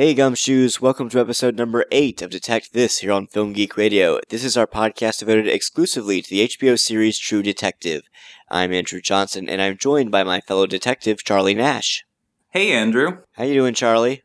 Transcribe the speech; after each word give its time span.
Hey 0.00 0.14
gumshoes, 0.14 0.80
welcome 0.80 1.10
to 1.10 1.20
episode 1.20 1.58
number 1.58 1.84
8 1.92 2.22
of 2.22 2.30
Detect 2.30 2.72
This 2.72 3.00
here 3.00 3.12
on 3.12 3.26
Film 3.26 3.52
Geek 3.52 3.76
Radio. 3.76 4.18
This 4.30 4.44
is 4.44 4.56
our 4.56 4.66
podcast 4.66 5.18
devoted 5.18 5.46
exclusively 5.46 6.22
to 6.22 6.30
the 6.30 6.48
HBO 6.48 6.78
series 6.78 7.18
True 7.18 7.42
Detective. 7.42 8.04
I'm 8.50 8.72
Andrew 8.72 9.02
Johnson 9.02 9.46
and 9.46 9.60
I'm 9.60 9.76
joined 9.76 10.10
by 10.10 10.24
my 10.24 10.40
fellow 10.40 10.66
detective 10.66 11.22
Charlie 11.22 11.52
Nash. 11.52 12.02
Hey 12.48 12.72
Andrew. 12.72 13.18
How 13.32 13.44
you 13.44 13.52
doing, 13.52 13.74
Charlie? 13.74 14.22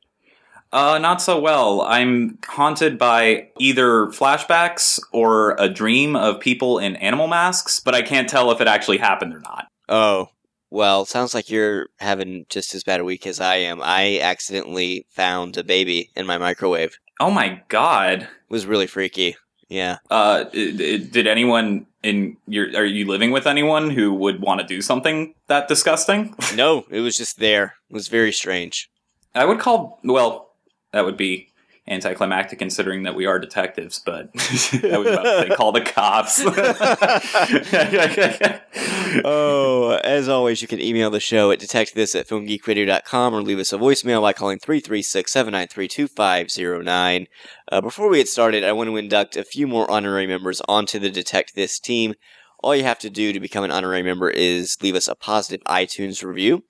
Uh, 0.71 0.97
not 0.97 1.21
so 1.21 1.41
well. 1.41 1.81
I'm 1.81 2.39
haunted 2.47 2.97
by 2.97 3.49
either 3.59 4.05
flashbacks 4.05 4.97
or 5.11 5.57
a 5.59 5.67
dream 5.67 6.15
of 6.15 6.39
people 6.39 6.79
in 6.79 6.95
animal 6.95 7.27
masks, 7.27 7.81
but 7.81 7.93
I 7.93 8.01
can't 8.01 8.29
tell 8.29 8.49
if 8.51 8.61
it 8.61 8.69
actually 8.69 8.99
happened 8.99 9.33
or 9.33 9.41
not. 9.41 9.67
Oh, 9.89 10.29
well, 10.69 11.05
sounds 11.05 11.33
like 11.33 11.49
you're 11.49 11.87
having 11.99 12.45
just 12.49 12.73
as 12.75 12.83
bad 12.83 12.99
a 12.99 13.05
week 13.05 13.25
as 13.27 13.39
I 13.39 13.55
am. 13.57 13.81
I 13.83 14.19
accidentally 14.21 15.05
found 15.09 15.57
a 15.57 15.63
baby 15.63 16.09
in 16.15 16.25
my 16.25 16.37
microwave. 16.37 16.97
Oh 17.19 17.31
my 17.31 17.61
god. 17.69 18.23
It 18.23 18.27
was 18.49 18.65
really 18.65 18.87
freaky. 18.87 19.37
Yeah. 19.69 19.97
Uh, 20.11 20.45
it- 20.53 20.79
it- 20.81 21.11
did 21.11 21.27
anyone 21.27 21.87
in 22.03 22.37
your 22.47 22.67
are 22.77 22.85
you 22.85 23.05
living 23.07 23.31
with 23.31 23.47
anyone 23.47 23.89
who 23.89 24.13
would 24.13 24.39
want 24.41 24.61
to 24.61 24.67
do 24.67 24.81
something 24.81 25.33
that 25.47 25.67
disgusting? 25.67 26.35
No, 26.55 26.85
it 26.91 26.99
was 27.01 27.17
just 27.17 27.39
there. 27.39 27.75
It 27.89 27.93
was 27.93 28.07
very 28.09 28.31
strange. 28.31 28.89
I 29.33 29.45
would 29.45 29.59
call 29.59 29.99
well, 30.03 30.51
that 30.91 31.03
would 31.05 31.17
be 31.17 31.49
anticlimactic 31.87 32.57
considering 32.57 33.03
that 33.03 33.13
we 33.15 33.25
are 33.25 33.39
detectives, 33.39 33.99
but 33.99 34.29
I 34.35 34.97
was 34.97 35.07
about 35.07 35.23
to 35.23 35.47
say 35.47 35.55
call 35.55 35.71
the 35.71 35.79
cops. 35.81 36.41
oh, 39.25 39.99
as 40.03 40.27
always, 40.27 40.61
you 40.61 40.67
can 40.67 40.81
email 40.81 41.09
the 41.11 41.19
show 41.19 41.51
at 41.51 41.59
detectthis 41.59 42.19
at 42.19 42.27
filmgeekradio.com 42.27 43.35
or 43.35 43.41
leave 43.41 43.59
us 43.59 43.71
a 43.71 43.77
voicemail 43.77 44.21
by 44.21 44.33
calling 44.33 44.57
336-793-2509. 44.59 47.27
Uh, 47.71 47.81
before 47.81 48.09
we 48.09 48.17
get 48.17 48.27
started, 48.27 48.63
I 48.63 48.71
want 48.71 48.89
to 48.89 48.97
induct 48.97 49.37
a 49.37 49.43
few 49.43 49.67
more 49.67 49.87
honorary 49.89 50.25
members 50.25 50.63
onto 50.67 50.97
the 50.97 51.11
Detect 51.11 51.53
This 51.55 51.79
team. 51.79 52.15
All 52.63 52.75
you 52.75 52.83
have 52.83 52.97
to 52.99 53.09
do 53.11 53.31
to 53.31 53.39
become 53.39 53.63
an 53.63 53.71
honorary 53.71 54.01
member 54.01 54.27
is 54.29 54.75
leave 54.81 54.95
us 54.95 55.07
a 55.07 55.13
positive 55.13 55.63
iTunes 55.65 56.23
review. 56.23 56.63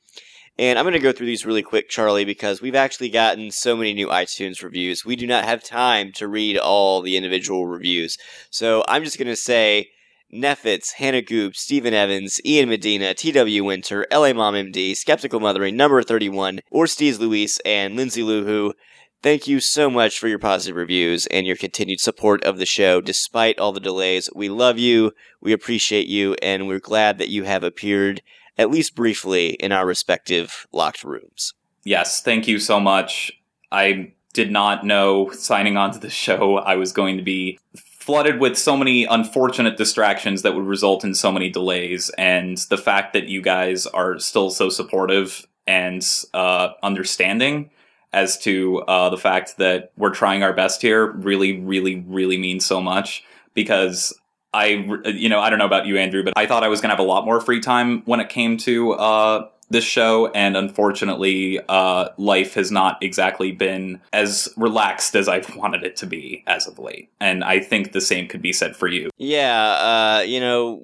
And 0.58 0.80
I'm 0.80 0.86
going 0.86 0.94
to 0.94 1.00
go 1.00 1.12
through 1.12 1.26
these 1.26 1.46
really 1.46 1.64
quick, 1.64 1.90
Charlie, 1.90 2.24
because 2.24 2.62
we've 2.62 2.76
actually 2.76 3.10
gotten 3.10 3.52
so 3.52 3.76
many 3.76 3.94
new 3.94 4.08
iTunes 4.08 4.64
reviews. 4.64 5.04
We 5.04 5.18
do 5.18 5.28
not 5.28 5.44
have 5.44 5.64
time 5.64 6.14
to 6.14 6.30
read 6.30 6.58
all 6.58 7.02
the 7.02 7.18
individual 7.18 7.68
reviews. 7.68 8.18
So 8.50 8.84
I'm 8.88 9.04
just 9.04 9.18
going 9.18 9.28
to 9.28 9.36
say 9.36 9.90
Neffitz, 10.34 10.94
Hannah 10.94 11.22
Goop, 11.22 11.58
Stephen 11.58 11.94
Evans, 11.94 12.40
Ian 12.46 12.70
Medina, 12.70 13.14
T.W. 13.14 13.64
Winter, 13.66 14.08
LA 14.12 14.32
Mom 14.32 14.54
MD, 14.54 14.96
Skeptical 14.96 15.42
Mothering, 15.42 15.76
Number 15.76 16.02
31, 16.02 16.62
Orstiz 16.74 17.20
Luis, 17.20 17.60
and 17.66 17.98
Lindsay 17.98 18.22
Luhu. 18.22 18.74
Thank 19.22 19.48
you 19.48 19.60
so 19.60 19.90
much 19.90 20.20
for 20.20 20.28
your 20.28 20.40
positive 20.40 20.76
reviews 20.76 21.26
and 21.28 21.48
your 21.48 21.56
continued 21.56 22.00
support 22.00 22.44
of 22.44 22.60
the 22.60 22.66
show 22.66 23.02
despite 23.02 23.60
all 23.60 23.72
the 23.72 23.80
delays. 23.80 24.30
We 24.36 24.50
love 24.50 24.78
you, 24.78 25.14
we 25.42 25.52
appreciate 25.52 26.08
you, 26.08 26.36
and 26.42 26.68
we're 26.68 26.80
glad 26.80 27.18
that 27.18 27.30
you 27.30 27.44
have 27.44 27.64
appeared 27.64 28.22
at 28.58 28.70
least 28.70 28.96
briefly 28.96 29.50
in 29.50 29.72
our 29.72 29.86
respective 29.86 30.68
locked 30.72 31.04
rooms. 31.04 31.54
Yes, 31.84 32.22
thank 32.22 32.48
you 32.48 32.60
so 32.60 32.80
much. 32.80 33.32
I 33.72 34.14
did 34.34 34.52
not 34.52 34.86
know 34.86 35.30
signing 35.32 35.78
on 35.78 35.92
to 35.92 36.00
the 36.00 36.10
show 36.10 36.58
I 36.58 36.76
was 36.76 36.92
going 36.92 37.18
to 37.18 37.24
be 37.24 37.60
flooded 38.06 38.40
with 38.40 38.58
so 38.58 38.78
many 38.78 39.06
unfortunate 39.06 39.78
distractions 39.78 40.42
that 40.44 40.54
would 40.54 40.66
result 40.66 41.04
in 41.04 41.16
so 41.16 41.32
many 41.32 41.50
delays 41.50 42.12
and 42.18 42.58
the 42.70 42.78
fact 42.78 43.14
that 43.14 43.28
you 43.28 43.42
guys 43.42 43.88
are 43.88 44.20
still 44.20 44.52
so 44.52 44.70
supportive 44.70 45.48
and 45.66 46.08
uh, 46.34 46.70
understanding 46.84 47.72
as 48.14 48.38
to 48.38 48.80
uh, 48.82 49.10
the 49.10 49.18
fact 49.18 49.58
that 49.58 49.92
we're 49.98 50.14
trying 50.14 50.44
our 50.44 50.54
best 50.54 50.82
here 50.82 51.14
really 51.14 51.60
really 51.62 52.04
really 52.08 52.38
means 52.38 52.66
so 52.66 52.80
much 52.80 53.24
because 53.56 54.14
I, 54.56 54.66
you 55.10 55.28
know, 55.28 55.42
I 55.42 55.50
don't 55.50 55.60
know 55.60 55.66
about 55.66 55.86
you, 55.86 55.98
Andrew, 55.98 56.24
but 56.24 56.34
I 56.38 56.46
thought 56.46 56.64
I 56.64 56.70
was 56.70 56.80
going 56.80 56.90
to 56.90 56.96
have 56.96 57.06
a 57.06 57.08
lot 57.08 57.26
more 57.26 57.42
free 57.42 57.60
time 57.60 58.04
when 58.06 58.22
it 58.22 58.30
came 58.30 58.56
to 58.60 58.94
uh, 58.94 59.50
this 59.70 59.84
show, 59.84 60.28
and 60.28 60.56
unfortunately, 60.56 61.60
uh, 61.68 62.10
life 62.18 62.54
has 62.54 62.72
not 62.72 63.02
exactly 63.02 63.52
been 63.52 64.02
as 64.14 64.48
relaxed 64.56 65.16
as 65.16 65.28
I've 65.28 65.54
wanted 65.58 65.84
it 65.84 65.96
to 65.98 66.06
be 66.06 66.44
as 66.48 66.68
of 66.68 66.80
late. 66.80 67.10
And 67.20 67.44
I 67.44 67.60
think 67.60 67.92
the 67.92 68.02
same 68.02 68.28
could 68.28 68.42
be 68.42 68.54
said 68.54 68.76
for 68.76 68.88
you. 68.88 69.10
Yeah, 69.18 70.20
uh, 70.20 70.24
you 70.26 70.40
know, 70.40 70.80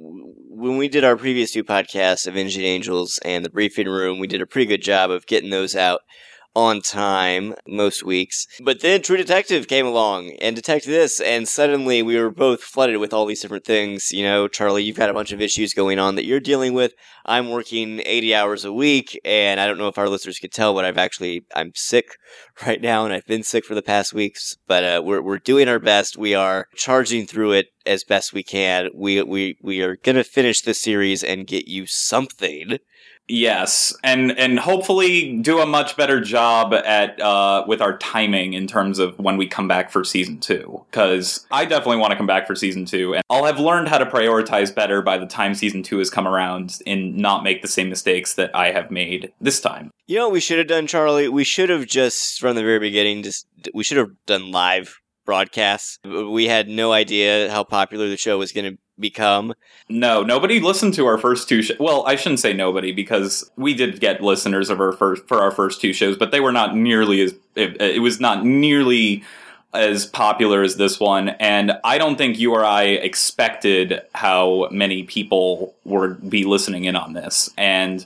when 0.49 0.77
we 0.77 0.89
did 0.89 1.03
our 1.03 1.15
previous 1.15 1.51
two 1.51 1.63
podcasts, 1.63 2.27
Avenging 2.27 2.63
Angels 2.63 3.19
and 3.23 3.45
The 3.45 3.49
Briefing 3.49 3.87
Room, 3.87 4.19
we 4.19 4.27
did 4.27 4.41
a 4.41 4.47
pretty 4.47 4.67
good 4.67 4.81
job 4.81 5.11
of 5.11 5.25
getting 5.27 5.49
those 5.49 5.75
out 5.75 6.01
on 6.55 6.81
time 6.81 7.53
most 7.67 8.03
weeks. 8.03 8.45
But 8.63 8.81
then 8.81 9.01
True 9.01 9.17
Detective 9.17 9.67
came 9.67 9.85
along 9.85 10.31
and 10.41 10.55
detected 10.55 10.89
this, 10.91 11.19
and 11.19 11.47
suddenly 11.47 12.01
we 12.01 12.19
were 12.19 12.31
both 12.31 12.61
flooded 12.61 12.97
with 12.97 13.13
all 13.13 13.25
these 13.25 13.41
different 13.41 13.65
things. 13.65 14.11
You 14.11 14.23
know, 14.23 14.47
Charlie, 14.47 14.83
you've 14.83 14.97
got 14.97 15.09
a 15.09 15.13
bunch 15.13 15.31
of 15.31 15.41
issues 15.41 15.73
going 15.73 15.99
on 15.99 16.15
that 16.15 16.25
you're 16.25 16.39
dealing 16.39 16.73
with. 16.73 16.93
I'm 17.25 17.49
working 17.49 18.01
80 18.03 18.35
hours 18.35 18.65
a 18.65 18.73
week, 18.73 19.19
and 19.23 19.59
I 19.59 19.67
don't 19.67 19.77
know 19.77 19.87
if 19.87 19.97
our 19.97 20.09
listeners 20.09 20.39
could 20.39 20.51
tell, 20.51 20.73
but 20.73 20.85
I've 20.85 20.97
actually 20.97 21.45
I'm 21.55 21.71
sick 21.75 22.17
right 22.65 22.81
now, 22.81 23.05
and 23.05 23.13
I've 23.13 23.27
been 23.27 23.43
sick 23.43 23.65
for 23.65 23.75
the 23.75 23.81
past 23.81 24.13
weeks. 24.13 24.57
But 24.67 24.83
uh, 24.83 25.01
we're 25.03 25.21
we're 25.21 25.39
doing 25.39 25.67
our 25.67 25.79
best. 25.79 26.17
We 26.17 26.35
are 26.35 26.67
charging 26.75 27.27
through 27.27 27.53
it 27.53 27.67
as 27.85 28.03
best 28.03 28.33
we 28.33 28.43
can. 28.43 28.89
We 28.93 29.21
we 29.23 29.57
we 29.61 29.81
are 29.81 29.95
gonna 29.95 30.23
finish 30.23 30.61
the 30.61 30.73
series 30.73 31.23
and 31.23 31.47
get 31.47 31.67
you 31.67 31.85
something. 31.85 32.79
Yes, 33.31 33.95
and 34.03 34.37
and 34.37 34.59
hopefully 34.59 35.37
do 35.37 35.59
a 35.59 35.65
much 35.65 35.95
better 35.95 36.19
job 36.19 36.73
at 36.73 37.17
uh, 37.21 37.63
with 37.65 37.81
our 37.81 37.97
timing 37.97 38.53
in 38.53 38.67
terms 38.67 38.99
of 38.99 39.17
when 39.17 39.37
we 39.37 39.47
come 39.47 39.69
back 39.69 39.89
for 39.89 40.03
season 40.03 40.37
two. 40.37 40.83
Because 40.91 41.47
I 41.49 41.63
definitely 41.63 41.97
want 41.97 42.11
to 42.11 42.17
come 42.17 42.27
back 42.27 42.45
for 42.45 42.55
season 42.55 42.83
two, 42.83 43.13
and 43.13 43.23
I'll 43.29 43.45
have 43.45 43.57
learned 43.57 43.87
how 43.87 43.99
to 43.99 44.05
prioritize 44.05 44.75
better 44.75 45.01
by 45.01 45.17
the 45.17 45.25
time 45.25 45.55
season 45.55 45.81
two 45.81 45.97
has 45.99 46.09
come 46.09 46.27
around, 46.27 46.79
and 46.85 47.15
not 47.15 47.41
make 47.41 47.61
the 47.61 47.69
same 47.69 47.89
mistakes 47.89 48.33
that 48.33 48.53
I 48.53 48.71
have 48.71 48.91
made 48.91 49.31
this 49.39 49.61
time. 49.61 49.91
You 50.07 50.17
know 50.17 50.27
we 50.27 50.41
should 50.41 50.57
have 50.57 50.67
done, 50.67 50.85
Charlie? 50.85 51.29
We 51.29 51.45
should 51.45 51.69
have 51.69 51.85
just 51.85 52.37
from 52.37 52.57
the 52.57 52.63
very 52.63 52.79
beginning 52.79 53.23
just 53.23 53.47
we 53.73 53.85
should 53.85 53.97
have 53.97 54.11
done 54.25 54.51
live 54.51 54.99
broadcasts. 55.25 55.99
We 56.03 56.47
had 56.47 56.67
no 56.67 56.91
idea 56.91 57.49
how 57.49 57.63
popular 57.63 58.09
the 58.09 58.17
show 58.17 58.37
was 58.37 58.51
going 58.51 58.73
to 58.73 58.77
become. 58.99 59.53
No, 59.89 60.23
nobody 60.23 60.59
listened 60.59 60.93
to 60.95 61.05
our 61.05 61.17
first 61.17 61.49
two. 61.49 61.61
Sh- 61.61 61.71
well, 61.79 62.05
I 62.05 62.15
shouldn't 62.15 62.39
say 62.39 62.53
nobody 62.53 62.91
because 62.91 63.49
we 63.57 63.73
did 63.73 63.99
get 63.99 64.21
listeners 64.21 64.69
of 64.69 64.79
our 64.79 64.91
first 64.91 65.27
for 65.27 65.39
our 65.41 65.51
first 65.51 65.81
two 65.81 65.93
shows, 65.93 66.17
but 66.17 66.31
they 66.31 66.39
were 66.39 66.51
not 66.51 66.75
nearly 66.75 67.21
as 67.21 67.33
it, 67.55 67.81
it 67.81 68.01
was 68.01 68.19
not 68.19 68.45
nearly 68.45 69.23
as 69.73 70.05
popular 70.05 70.63
as 70.63 70.75
this 70.75 70.99
one. 70.99 71.29
And 71.29 71.73
I 71.83 71.97
don't 71.97 72.17
think 72.17 72.37
you 72.37 72.53
or 72.53 72.65
I 72.65 72.83
expected 72.83 74.01
how 74.13 74.67
many 74.71 75.03
people 75.03 75.73
would 75.85 76.29
be 76.29 76.43
listening 76.43 76.85
in 76.85 76.95
on 76.95 77.13
this. 77.13 77.49
And 77.57 78.05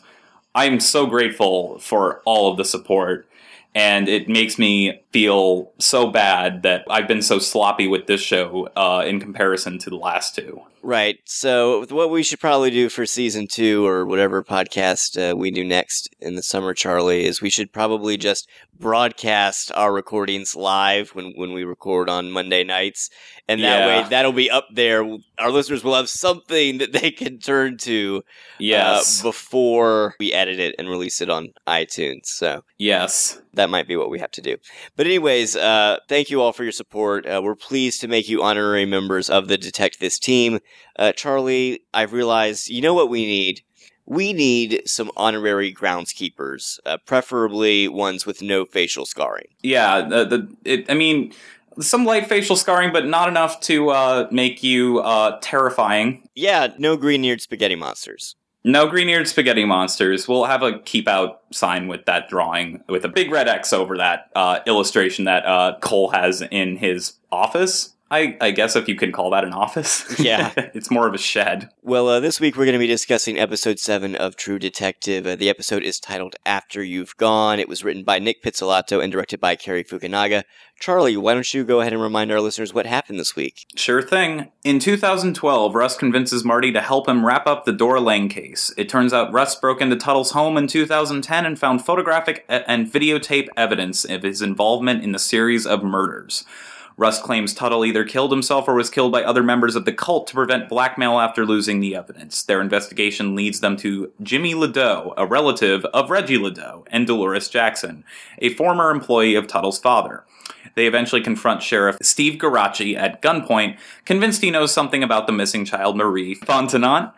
I'm 0.53 0.79
so 0.79 1.05
grateful 1.05 1.79
for 1.79 2.21
all 2.25 2.51
of 2.51 2.57
the 2.57 2.65
support. 2.65 3.27
And 3.73 4.07
it 4.07 4.29
makes 4.29 4.57
me 4.57 5.01
feel 5.15 5.71
so 5.79 6.07
bad 6.07 6.61
that 6.63 6.83
I've 6.89 7.07
been 7.07 7.21
so 7.21 7.39
sloppy 7.39 7.87
with 7.87 8.05
this 8.05 8.19
show 8.19 8.67
uh, 8.75 9.01
in 9.07 9.21
comparison 9.21 9.79
to 9.79 9.89
the 9.89 9.95
last 9.95 10.35
two. 10.35 10.59
Right. 10.83 11.17
So, 11.25 11.85
what 11.89 12.11
we 12.11 12.21
should 12.21 12.39
probably 12.41 12.69
do 12.69 12.89
for 12.89 13.05
season 13.07 13.47
two 13.47 13.87
or 13.87 14.05
whatever 14.05 14.43
podcast 14.43 15.17
uh, 15.17 15.35
we 15.35 15.49
do 15.51 15.63
next 15.63 16.13
in 16.19 16.35
the 16.35 16.43
summer, 16.43 16.73
Charlie, 16.75 17.25
is 17.25 17.41
we 17.41 17.49
should 17.49 17.71
probably 17.71 18.17
just 18.17 18.47
broadcast 18.77 19.71
our 19.73 19.91
recordings 19.91 20.55
live 20.55 21.09
when, 21.15 21.31
when 21.37 21.53
we 21.53 21.63
record 21.63 22.07
on 22.09 22.29
Monday 22.29 22.63
nights. 22.63 23.09
And 23.47 23.63
that 23.63 23.79
Yeah. 23.79 24.03
way, 24.03 24.09
that'll 24.09 24.31
be 24.33 24.51
up 24.51 24.67
there. 24.73 25.03
Our 25.39 25.49
listeners 25.49 25.83
will 25.83 25.95
have 25.95 26.09
something 26.09 26.77
that 26.79 26.91
they 26.91 27.09
can 27.09 27.39
turn 27.39 27.77
to 27.79 28.21
Yes. 28.59 29.21
uh, 29.21 29.23
before 29.29 30.13
we 30.19 30.33
edit 30.33 30.59
it 30.59 30.75
and 30.77 30.87
release 30.87 31.19
it 31.19 31.29
on 31.31 31.49
iTunes. 31.67 32.25
So, 32.25 32.61
yes. 32.77 33.41
that 33.53 33.69
might 33.71 33.87
be 33.87 33.95
what 33.95 34.09
we 34.11 34.19
have 34.19 34.31
to 34.31 34.41
do. 34.41 34.57
But 34.95 35.04
anyways, 35.05 35.55
uh, 35.55 35.97
thank 36.07 36.29
you 36.29 36.41
all 36.41 36.53
for 36.53 36.63
your 36.63 36.71
support. 36.71 37.25
Uh, 37.25 37.41
we're 37.43 37.55
pleased 37.55 38.01
to 38.01 38.07
make 38.07 38.27
you 38.27 38.43
honorary 38.43 38.85
members 38.85 39.29
of 39.29 39.47
the 39.47 39.57
Detect 39.57 39.99
This 39.99 40.19
team. 40.19 40.59
Uh, 40.97 41.11
Charlie, 41.11 41.81
I've 41.93 42.13
realized, 42.13 42.69
you 42.69 42.81
know 42.81 42.93
what 42.93 43.09
we 43.09 43.25
need? 43.25 43.61
We 44.05 44.33
need 44.33 44.83
some 44.85 45.09
honorary 45.17 45.73
groundskeepers, 45.73 46.79
uh, 46.85 46.97
preferably 47.05 47.87
ones 47.87 48.25
with 48.25 48.41
no 48.41 48.65
facial 48.65 49.05
scarring. 49.05 49.47
Yeah. 49.63 50.07
The, 50.07 50.25
the 50.25 50.55
it, 50.63 50.89
I 50.89 50.93
mean, 50.93 51.33
some 51.79 52.05
light 52.05 52.27
facial 52.27 52.55
scarring, 52.55 52.93
but 52.93 53.05
not 53.05 53.27
enough 53.27 53.59
to 53.61 53.89
uh, 53.89 54.27
make 54.31 54.63
you 54.63 54.99
uh, 54.99 55.39
terrifying. 55.41 56.27
Yeah, 56.35 56.67
no 56.77 56.97
green-eared 56.97 57.41
spaghetti 57.41 57.75
monsters. 57.75 58.35
No 58.67 58.87
green-eared 58.87 59.27
spaghetti 59.27 59.63
monsters. 59.63 60.27
We'll 60.27 60.45
have 60.45 60.63
a 60.63 60.79
keep 60.79 61.07
out 61.07 61.43
sign 61.51 61.87
with 61.87 62.05
that 62.05 62.27
drawing 62.27 62.83
with 62.89 63.05
a 63.05 63.07
big 63.07 63.29
red 63.29 63.47
X 63.47 63.71
over 63.71 63.95
that 63.97 64.31
uh, 64.35 64.61
illustration 64.65 65.25
that 65.25 65.45
uh, 65.45 65.77
Cohle 65.81 66.09
has 66.09 66.41
in 66.41 66.77
his 66.77 67.13
office. 67.31 67.94
I, 68.15 68.37
I 68.39 68.51
guess 68.51 68.77
if 68.77 68.87
you 68.87 68.95
can 68.95 69.11
call 69.11 69.29
that 69.31 69.43
an 69.43 69.51
office. 69.51 70.17
Yeah. 70.17 70.53
it's 70.73 70.89
more 70.89 71.05
of 71.05 71.13
a 71.13 71.17
shed. 71.17 71.69
Well, 71.81 72.07
uh, 72.07 72.21
this 72.21 72.39
week 72.39 72.55
we're 72.55 72.63
going 72.63 72.73
to 72.73 72.79
be 72.79 72.87
discussing 72.87 73.37
episode 73.37 73.77
7 73.77 74.15
of 74.15 74.37
True 74.37 74.57
Detective. 74.57 75.27
Uh, 75.27 75.35
the 75.35 75.49
episode 75.49 75.83
is 75.83 75.99
titled 75.99 76.37
After 76.45 76.81
You've 76.81 77.17
Gone. 77.17 77.59
It 77.59 77.67
was 77.67 77.83
written 77.83 78.05
by 78.05 78.19
Nick 78.19 78.41
Pizzolatto 78.41 79.03
and 79.03 79.11
directed 79.11 79.41
by 79.41 79.57
Cary 79.57 79.83
Fukunaga. 79.83 80.43
Charlie, 80.79 81.17
why 81.17 81.33
don't 81.33 81.53
you 81.53 81.65
go 81.65 81.81
ahead 81.81 81.91
and 81.91 82.01
remind 82.01 82.31
our 82.31 82.39
listeners 82.39 82.73
what 82.73 82.85
happened 82.85 83.19
this 83.19 83.35
week? 83.35 83.65
Sure 83.75 84.01
thing. 84.01 84.49
In 84.63 84.79
2012, 84.79 85.75
Rust 85.75 85.99
convinces 85.99 86.45
Marty 86.45 86.71
to 86.71 86.81
help 86.81 87.09
him 87.09 87.25
wrap 87.25 87.45
up 87.47 87.65
the 87.65 87.73
Dora 87.73 87.99
Lang 87.99 88.29
case. 88.29 88.73
It 88.77 88.87
turns 88.87 89.11
out 89.11 89.33
Rust 89.33 89.59
broke 89.59 89.81
into 89.81 89.97
Tuttle's 89.97 90.31
home 90.31 90.55
in 90.55 90.67
2010 90.67 91.45
and 91.45 91.59
found 91.59 91.85
photographic 91.85 92.45
and 92.47 92.89
videotape 92.89 93.49
evidence 93.57 94.05
of 94.05 94.23
his 94.23 94.41
involvement 94.41 95.03
in 95.03 95.11
the 95.11 95.19
series 95.19 95.65
of 95.67 95.83
murders. 95.83 96.45
Rust 96.97 97.23
claims 97.23 97.53
Tuttle 97.53 97.83
either 97.83 98.05
killed 98.05 98.31
himself 98.31 98.67
or 98.67 98.75
was 98.75 98.89
killed 98.89 99.11
by 99.11 99.23
other 99.23 99.43
members 99.43 99.75
of 99.75 99.83
the 99.83 99.91
cult 99.91 100.27
to 100.27 100.33
prevent 100.33 100.69
blackmail 100.69 101.19
after 101.19 101.45
losing 101.45 101.81
the 101.81 101.95
evidence. 101.95 102.41
Their 102.41 102.61
investigation 102.61 103.35
leads 103.35 103.59
them 103.59 103.75
to 103.77 104.13
Jimmy 104.23 104.55
Ledoux, 104.55 105.13
a 105.17 105.25
relative 105.25 105.83
of 105.85 106.09
Reggie 106.09 106.37
Ledoux, 106.37 106.85
and 106.87 107.05
Dolores 107.05 107.49
Jackson, 107.49 108.05
a 108.39 108.53
former 108.53 108.91
employee 108.91 109.35
of 109.35 109.45
Tuttle's 109.45 109.77
father. 109.77 110.23
They 110.75 110.87
eventually 110.87 111.21
confront 111.21 111.63
Sheriff 111.63 111.97
Steve 112.01 112.39
Geraci 112.39 112.97
at 112.97 113.21
gunpoint, 113.21 113.77
convinced 114.03 114.41
he 114.41 114.51
knows 114.51 114.73
something 114.73 115.03
about 115.03 115.25
the 115.25 115.33
missing 115.33 115.63
child 115.63 115.95
Marie 115.95 116.35
Fontenot. 116.35 117.13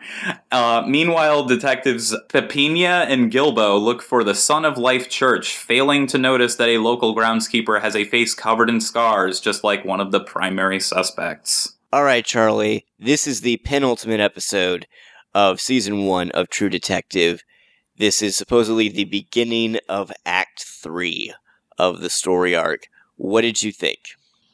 Uh, 0.52 0.84
meanwhile, 0.86 1.44
detectives 1.44 2.16
Papania 2.28 3.06
and 3.06 3.30
Gilbough 3.30 3.76
look 3.76 4.00
for 4.00 4.22
the 4.22 4.34
Son 4.34 4.64
of 4.64 4.78
Life 4.78 5.08
Church, 5.08 5.56
failing 5.56 6.06
to 6.06 6.18
notice 6.18 6.54
that 6.56 6.68
a 6.68 6.78
local 6.78 7.16
groundskeeper 7.16 7.80
has 7.80 7.96
a 7.96 8.04
face 8.04 8.32
covered 8.34 8.70
in 8.70 8.80
scars, 8.80 9.40
just 9.40 9.64
like 9.64 9.84
one 9.84 10.00
of 10.00 10.12
the 10.12 10.20
primary 10.20 10.78
suspects. 10.78 11.74
All 11.92 12.04
right, 12.04 12.24
Charlie, 12.24 12.86
this 12.98 13.26
is 13.26 13.40
the 13.40 13.56
penultimate 13.58 14.20
episode 14.20 14.86
of 15.34 15.60
season 15.60 16.04
1 16.04 16.30
of 16.32 16.48
True 16.48 16.68
Detective. 16.68 17.42
This 17.96 18.22
is 18.22 18.36
supposedly 18.36 18.88
the 18.88 19.04
beginning 19.04 19.78
of 19.88 20.12
Act 20.24 20.62
3 20.64 21.34
of 21.78 22.00
the 22.00 22.10
story 22.10 22.54
arc. 22.54 22.88
What 23.18 23.42
did 23.42 23.62
you 23.62 23.72
think? 23.72 23.98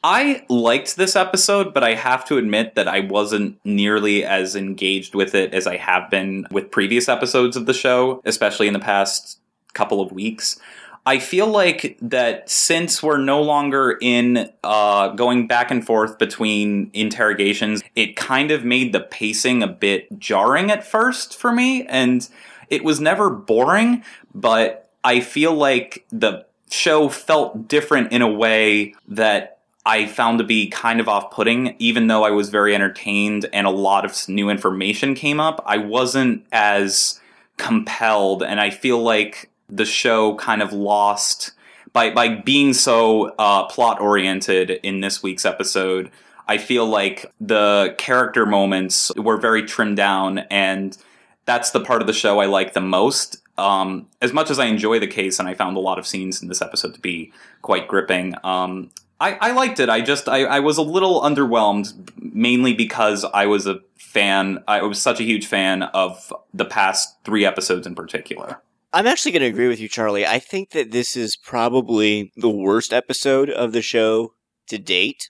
I 0.03 0.45
liked 0.49 0.97
this 0.97 1.15
episode, 1.15 1.73
but 1.73 1.83
I 1.83 1.95
have 1.95 2.25
to 2.25 2.37
admit 2.37 2.75
that 2.75 2.87
I 2.87 2.99
wasn't 2.99 3.59
nearly 3.65 4.23
as 4.23 4.55
engaged 4.55 5.15
with 5.15 5.33
it 5.33 5.53
as 5.53 5.65
I 5.65 5.77
have 5.77 6.11
been 6.11 6.45
with 6.51 6.69
previous 6.69 7.09
episodes 7.09 7.57
of 7.57 7.65
the 7.65 7.73
show, 7.73 8.21
especially 8.25 8.67
in 8.67 8.73
the 8.73 8.79
past 8.79 9.39
couple 9.73 10.01
of 10.01 10.11
weeks. 10.11 10.59
I 11.07 11.19
feel 11.19 11.47
like 11.47 11.97
that 12.01 12.49
since 12.49 13.01
we're 13.01 13.17
no 13.17 13.41
longer 13.41 13.97
in 14.01 14.51
uh, 14.63 15.09
going 15.09 15.47
back 15.47 15.69
and 15.69 15.85
forth 15.85 16.17
between 16.17 16.89
interrogations, 16.93 17.83
it 17.95 18.15
kind 18.15 18.49
of 18.49 18.65
made 18.65 18.93
the 18.93 18.99
pacing 18.99 19.61
a 19.61 19.67
bit 19.67 20.19
jarring 20.19 20.71
at 20.71 20.85
first 20.85 21.37
for 21.37 21.51
me. 21.51 21.85
And 21.85 22.27
it 22.69 22.83
was 22.83 22.99
never 22.99 23.29
boring, 23.29 24.03
but 24.33 24.89
I 25.03 25.19
feel 25.19 25.53
like 25.53 26.05
the 26.11 26.45
show 26.71 27.09
felt 27.09 27.67
different 27.67 28.11
in 28.11 28.21
a 28.21 28.31
way 28.31 28.95
that 29.07 29.59
I 29.85 30.07
found 30.07 30.39
to 30.39 30.43
be 30.43 30.67
kind 30.69 30.99
of 30.99 31.07
off 31.07 31.31
putting, 31.31 31.75
even 31.77 32.07
though 32.07 32.23
I 32.23 32.31
was 32.31 32.49
very 32.49 32.73
entertained 32.73 33.47
and 33.53 33.67
a 33.67 33.71
lot 33.71 34.03
of 34.03 34.27
new 34.27 34.49
information 34.49 35.13
came 35.13 35.39
up. 35.39 35.63
I 35.65 35.77
wasn't 35.77 36.45
as 36.51 37.19
compelled, 37.57 38.41
and 38.41 38.59
I 38.59 38.71
feel 38.71 39.01
like 39.01 39.49
the 39.69 39.85
show 39.85 40.35
kind 40.35 40.61
of 40.61 40.73
lost 40.73 41.51
by 41.93 42.09
by 42.11 42.29
being 42.29 42.73
so 42.73 43.33
uh, 43.37 43.65
plot 43.67 44.01
oriented 44.01 44.71
in 44.71 45.01
this 45.01 45.21
week's 45.21 45.45
episode. 45.45 46.09
I 46.47 46.57
feel 46.57 46.85
like 46.85 47.31
the 47.39 47.95
character 47.97 48.45
moments 48.45 49.11
were 49.15 49.37
very 49.37 49.63
trimmed 49.63 49.97
down, 49.97 50.39
and 50.49 50.97
that's 51.45 51.71
the 51.71 51.79
part 51.79 52.01
of 52.01 52.07
the 52.07 52.13
show 52.13 52.39
I 52.39 52.45
like 52.45 52.73
the 52.73 52.81
most. 52.81 53.37
Um, 53.57 54.07
as 54.21 54.33
much 54.33 54.49
as 54.49 54.59
I 54.59 54.65
enjoy 54.65 54.99
the 54.99 55.07
case, 55.07 55.39
and 55.39 55.47
I 55.47 55.53
found 55.53 55.77
a 55.77 55.79
lot 55.79 55.97
of 55.97 56.05
scenes 56.05 56.41
in 56.41 56.49
this 56.49 56.61
episode 56.61 56.93
to 56.93 56.99
be 56.99 57.31
quite 57.61 57.87
gripping, 57.87 58.35
um, 58.43 58.91
I, 59.19 59.37
I 59.39 59.51
liked 59.51 59.79
it. 59.79 59.89
I 59.89 60.01
just 60.01 60.27
I, 60.27 60.43
I 60.43 60.59
was 60.59 60.77
a 60.77 60.81
little 60.81 61.21
underwhelmed, 61.21 61.93
mainly 62.21 62.73
because 62.73 63.23
I 63.23 63.45
was 63.45 63.65
a 63.65 63.79
fan. 63.97 64.63
I 64.67 64.81
was 64.83 65.01
such 65.01 65.19
a 65.19 65.23
huge 65.23 65.47
fan 65.47 65.83
of 65.83 66.33
the 66.53 66.65
past 66.65 67.15
three 67.23 67.45
episodes 67.45 67.87
in 67.87 67.95
particular. 67.95 68.61
I'm 68.91 69.07
actually 69.07 69.33
going 69.33 69.41
to 69.41 69.49
agree 69.49 69.67
with 69.67 69.79
you, 69.79 69.89
Charlie. 69.89 70.25
I 70.25 70.39
think 70.39 70.71
that 70.71 70.91
this 70.91 71.17
is 71.17 71.35
probably 71.35 72.31
the 72.37 72.49
worst 72.49 72.93
episode 72.93 73.49
of 73.49 73.73
the 73.73 73.81
show 73.81 74.33
to 74.67 74.77
date. 74.77 75.29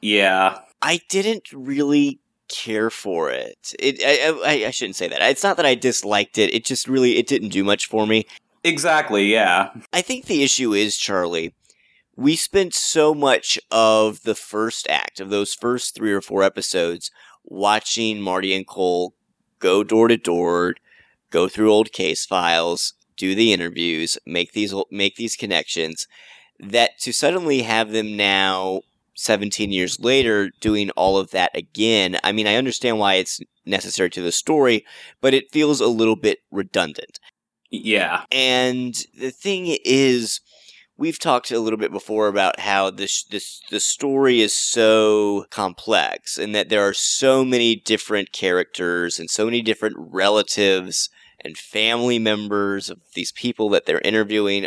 Yeah, 0.00 0.60
I 0.80 1.00
didn't 1.08 1.52
really 1.52 2.21
care 2.52 2.90
for 2.90 3.30
it. 3.30 3.74
It 3.78 4.00
I, 4.04 4.64
I, 4.64 4.66
I 4.68 4.70
shouldn't 4.70 4.96
say 4.96 5.08
that. 5.08 5.22
It's 5.22 5.42
not 5.42 5.56
that 5.56 5.66
I 5.66 5.74
disliked 5.74 6.38
it. 6.38 6.54
It 6.54 6.64
just 6.64 6.86
really 6.86 7.16
it 7.18 7.26
didn't 7.26 7.48
do 7.48 7.64
much 7.64 7.86
for 7.86 8.06
me. 8.06 8.26
exactly. 8.64 9.32
Yeah, 9.32 9.70
I 9.92 10.02
think 10.02 10.26
the 10.26 10.42
issue 10.42 10.72
is 10.72 10.96
Charlie. 10.96 11.54
We 12.16 12.36
spent 12.36 12.74
so 12.74 13.14
much 13.14 13.58
of 13.70 14.22
the 14.22 14.34
first 14.34 14.86
act 14.88 15.18
of 15.18 15.30
those 15.30 15.54
first 15.54 15.94
three 15.94 16.12
or 16.12 16.20
four 16.20 16.42
episodes 16.42 17.10
watching 17.44 18.20
Marty 18.20 18.54
and 18.54 18.66
Cohle 18.66 19.14
go 19.58 19.82
door 19.82 20.08
to 20.08 20.16
door, 20.18 20.74
go 21.30 21.48
through 21.48 21.72
old 21.72 21.92
case 21.92 22.26
files, 22.26 22.94
do 23.16 23.34
the 23.34 23.52
interviews, 23.52 24.18
make 24.26 24.52
these 24.52 24.74
make 24.90 25.16
these 25.16 25.36
connections. 25.36 26.06
That 26.60 26.98
to 27.00 27.12
suddenly 27.12 27.62
have 27.62 27.90
them 27.92 28.16
now 28.16 28.82
17 29.14 29.72
years 29.72 30.00
later 30.00 30.50
doing 30.60 30.90
all 30.90 31.18
of 31.18 31.30
that 31.30 31.50
again. 31.54 32.18
I 32.24 32.32
mean, 32.32 32.46
I 32.46 32.56
understand 32.56 32.98
why 32.98 33.14
it's 33.14 33.40
necessary 33.64 34.10
to 34.10 34.22
the 34.22 34.32
story, 34.32 34.84
but 35.20 35.34
it 35.34 35.52
feels 35.52 35.80
a 35.80 35.86
little 35.86 36.16
bit 36.16 36.38
redundant. 36.50 37.18
yeah, 37.70 38.24
And 38.30 38.94
the 39.18 39.30
thing 39.30 39.76
is, 39.84 40.40
we've 40.96 41.18
talked 41.18 41.50
a 41.50 41.60
little 41.60 41.78
bit 41.78 41.92
before 41.92 42.28
about 42.28 42.60
how 42.60 42.90
this 42.90 43.24
this 43.24 43.60
the 43.70 43.80
story 43.80 44.40
is 44.40 44.56
so 44.56 45.46
complex 45.50 46.38
and 46.38 46.54
that 46.54 46.68
there 46.68 46.86
are 46.86 46.94
so 46.94 47.44
many 47.44 47.74
different 47.74 48.32
characters 48.32 49.18
and 49.18 49.30
so 49.30 49.44
many 49.44 49.62
different 49.62 49.96
relatives 49.98 51.08
and 51.44 51.58
family 51.58 52.18
members 52.18 52.88
of 52.88 53.00
these 53.14 53.32
people 53.32 53.68
that 53.70 53.84
they're 53.84 54.00
interviewing, 54.00 54.66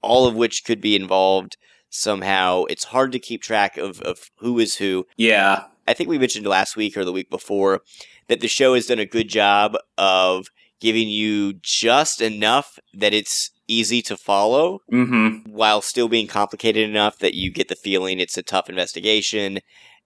all 0.00 0.26
of 0.26 0.34
which 0.34 0.64
could 0.64 0.80
be 0.80 0.96
involved 0.96 1.56
somehow. 1.90 2.64
It's 2.64 2.84
hard 2.84 3.12
to 3.12 3.18
keep 3.18 3.42
track 3.42 3.76
of, 3.76 4.00
of 4.02 4.30
who 4.38 4.58
is 4.58 4.76
who. 4.76 5.06
yeah, 5.16 5.64
I 5.86 5.94
think 5.94 6.08
we 6.08 6.18
mentioned 6.18 6.46
last 6.46 6.76
week 6.76 6.96
or 6.96 7.04
the 7.04 7.12
week 7.12 7.30
before 7.30 7.80
that 8.28 8.40
the 8.40 8.48
show 8.48 8.74
has 8.74 8.86
done 8.86 8.98
a 8.98 9.06
good 9.06 9.28
job 9.28 9.74
of 9.96 10.48
giving 10.80 11.08
you 11.08 11.54
just 11.62 12.20
enough 12.20 12.78
that 12.92 13.14
it's 13.14 13.50
easy 13.66 14.02
to 14.02 14.16
follow 14.16 14.80
mm-hmm. 14.92 15.50
while 15.50 15.80
still 15.80 16.08
being 16.08 16.26
complicated 16.26 16.88
enough 16.88 17.18
that 17.18 17.34
you 17.34 17.50
get 17.50 17.68
the 17.68 17.74
feeling 17.74 18.20
it's 18.20 18.36
a 18.36 18.42
tough 18.42 18.68
investigation 18.68 19.58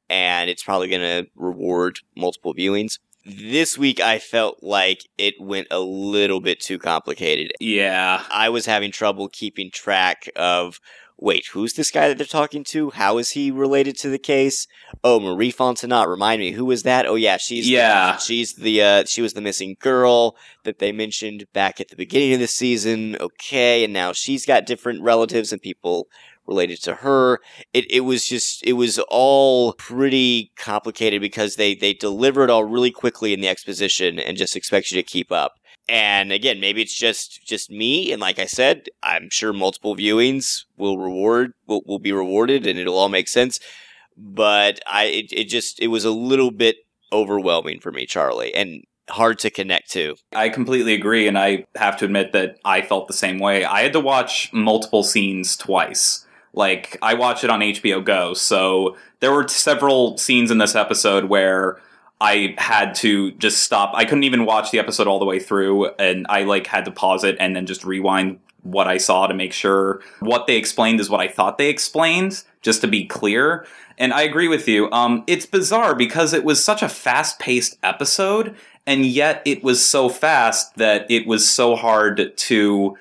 and 0.08 0.50
it's 0.50 0.62
probably 0.62 0.88
going 0.88 1.00
to 1.00 1.30
reward 1.34 1.98
multiple 2.16 2.54
viewings. 2.54 2.98
This 3.24 3.78
week, 3.78 4.00
I 4.00 4.18
felt 4.18 4.62
like 4.62 5.02
it 5.16 5.34
went 5.40 5.68
a 5.70 5.78
little 5.78 6.40
bit 6.40 6.60
too 6.60 6.78
complicated. 6.78 7.52
Yeah, 7.60 8.24
I 8.30 8.48
was 8.48 8.66
having 8.66 8.90
trouble 8.90 9.28
keeping 9.28 9.70
track 9.70 10.28
of 10.34 10.80
wait, 11.18 11.46
who's 11.52 11.74
this 11.74 11.90
guy 11.90 12.08
that 12.08 12.18
they're 12.18 12.26
talking 12.26 12.64
to? 12.64 12.90
How 12.90 13.18
is 13.18 13.30
he 13.30 13.50
related 13.50 13.96
to 13.98 14.08
the 14.08 14.18
case? 14.18 14.66
Oh, 15.04 15.20
Marie 15.20 15.52
Fontenot, 15.52 16.08
remind 16.08 16.40
me, 16.40 16.52
who 16.52 16.64
was 16.64 16.82
that? 16.82 17.06
Oh 17.06 17.14
yeah, 17.14 17.36
she's 17.36 17.68
Yeah. 17.68 18.12
the, 18.12 18.18
she's 18.18 18.54
the 18.54 18.82
uh, 18.82 19.04
she 19.04 19.22
was 19.22 19.32
the 19.34 19.40
missing 19.40 19.76
girl 19.80 20.36
that 20.64 20.78
they 20.78 20.92
mentioned 20.92 21.46
back 21.52 21.80
at 21.80 21.88
the 21.88 21.96
beginning 21.96 22.34
of 22.34 22.40
the 22.40 22.46
season. 22.46 23.16
Okay, 23.20 23.84
and 23.84 23.92
now 23.92 24.12
she's 24.12 24.46
got 24.46 24.66
different 24.66 25.02
relatives 25.02 25.52
and 25.52 25.60
people 25.62 26.08
related 26.46 26.82
to 26.82 26.94
her. 26.96 27.38
It 27.72 27.88
it 27.90 28.00
was 28.00 28.26
just 28.26 28.64
it 28.66 28.72
was 28.72 28.98
all 29.08 29.74
pretty 29.74 30.50
complicated 30.56 31.20
because 31.20 31.56
they 31.56 31.74
they 31.74 31.94
deliver 31.94 32.42
it 32.44 32.50
all 32.50 32.64
really 32.64 32.90
quickly 32.90 33.32
in 33.32 33.40
the 33.40 33.48
exposition 33.48 34.18
and 34.18 34.36
just 34.36 34.56
expect 34.56 34.90
you 34.90 34.96
to 34.96 35.02
keep 35.04 35.30
up. 35.30 35.52
And 35.92 36.32
again, 36.32 36.58
maybe 36.58 36.80
it's 36.80 36.96
just 36.96 37.46
just 37.46 37.70
me. 37.70 38.12
And 38.12 38.20
like 38.20 38.38
I 38.38 38.46
said, 38.46 38.88
I'm 39.02 39.28
sure 39.30 39.52
multiple 39.52 39.94
viewings 39.94 40.64
will 40.78 40.96
reward 40.96 41.52
will, 41.66 41.82
will 41.84 41.98
be 41.98 42.12
rewarded, 42.12 42.66
and 42.66 42.78
it'll 42.78 42.96
all 42.96 43.10
make 43.10 43.28
sense. 43.28 43.60
But 44.16 44.80
I 44.90 45.04
it, 45.04 45.32
it 45.32 45.44
just 45.44 45.78
it 45.80 45.88
was 45.88 46.06
a 46.06 46.10
little 46.10 46.50
bit 46.50 46.76
overwhelming 47.12 47.78
for 47.78 47.92
me, 47.92 48.06
Charlie, 48.06 48.54
and 48.54 48.84
hard 49.10 49.38
to 49.40 49.50
connect 49.50 49.90
to. 49.90 50.16
I 50.34 50.48
completely 50.48 50.94
agree, 50.94 51.28
and 51.28 51.38
I 51.38 51.66
have 51.76 51.98
to 51.98 52.06
admit 52.06 52.32
that 52.32 52.58
I 52.64 52.80
felt 52.80 53.06
the 53.06 53.12
same 53.12 53.38
way. 53.38 53.66
I 53.66 53.82
had 53.82 53.92
to 53.92 54.00
watch 54.00 54.50
multiple 54.50 55.02
scenes 55.02 55.58
twice 55.58 56.26
Like 56.54 56.96
I 57.02 57.12
watch 57.12 57.44
it 57.44 57.50
on 57.50 57.60
HBO 57.60 58.02
Go, 58.02 58.32
so 58.32 58.96
there 59.20 59.32
were 59.32 59.46
several 59.46 60.16
scenes 60.16 60.50
in 60.50 60.56
this 60.56 60.74
episode 60.74 61.26
where 61.26 61.78
I 62.22 62.54
had 62.56 62.94
to 62.96 63.32
just 63.32 63.64
stop. 63.64 63.92
I 63.96 64.04
couldn't 64.04 64.22
even 64.22 64.44
watch 64.44 64.70
the 64.70 64.78
episode 64.78 65.08
all 65.08 65.18
the 65.18 65.24
way 65.24 65.40
through, 65.40 65.88
and 65.96 66.24
I 66.28 66.44
like 66.44 66.68
had 66.68 66.84
to 66.84 66.92
pause 66.92 67.24
it 67.24 67.36
and 67.40 67.56
then 67.56 67.66
just 67.66 67.84
rewind 67.84 68.38
what 68.62 68.86
I 68.86 68.98
saw 68.98 69.26
to 69.26 69.34
make 69.34 69.52
sure 69.52 70.00
what 70.20 70.46
they 70.46 70.54
explained 70.54 71.00
is 71.00 71.10
what 71.10 71.20
I 71.20 71.26
thought 71.26 71.58
they 71.58 71.68
explained, 71.68 72.44
just 72.60 72.80
to 72.82 72.86
be 72.86 73.04
clear. 73.06 73.66
And 73.98 74.14
I 74.14 74.22
agree 74.22 74.46
with 74.46 74.68
you. 74.68 74.88
Um, 74.92 75.24
it's 75.26 75.46
bizarre 75.46 75.96
because 75.96 76.32
it 76.32 76.44
was 76.44 76.64
such 76.64 76.80
a 76.80 76.88
fast 76.88 77.40
paced 77.40 77.76
episode, 77.82 78.54
and 78.86 79.04
yet 79.04 79.42
it 79.44 79.64
was 79.64 79.84
so 79.84 80.08
fast 80.08 80.76
that 80.76 81.10
it 81.10 81.26
was 81.26 81.50
so 81.50 81.74
hard 81.74 82.36
to 82.36 82.96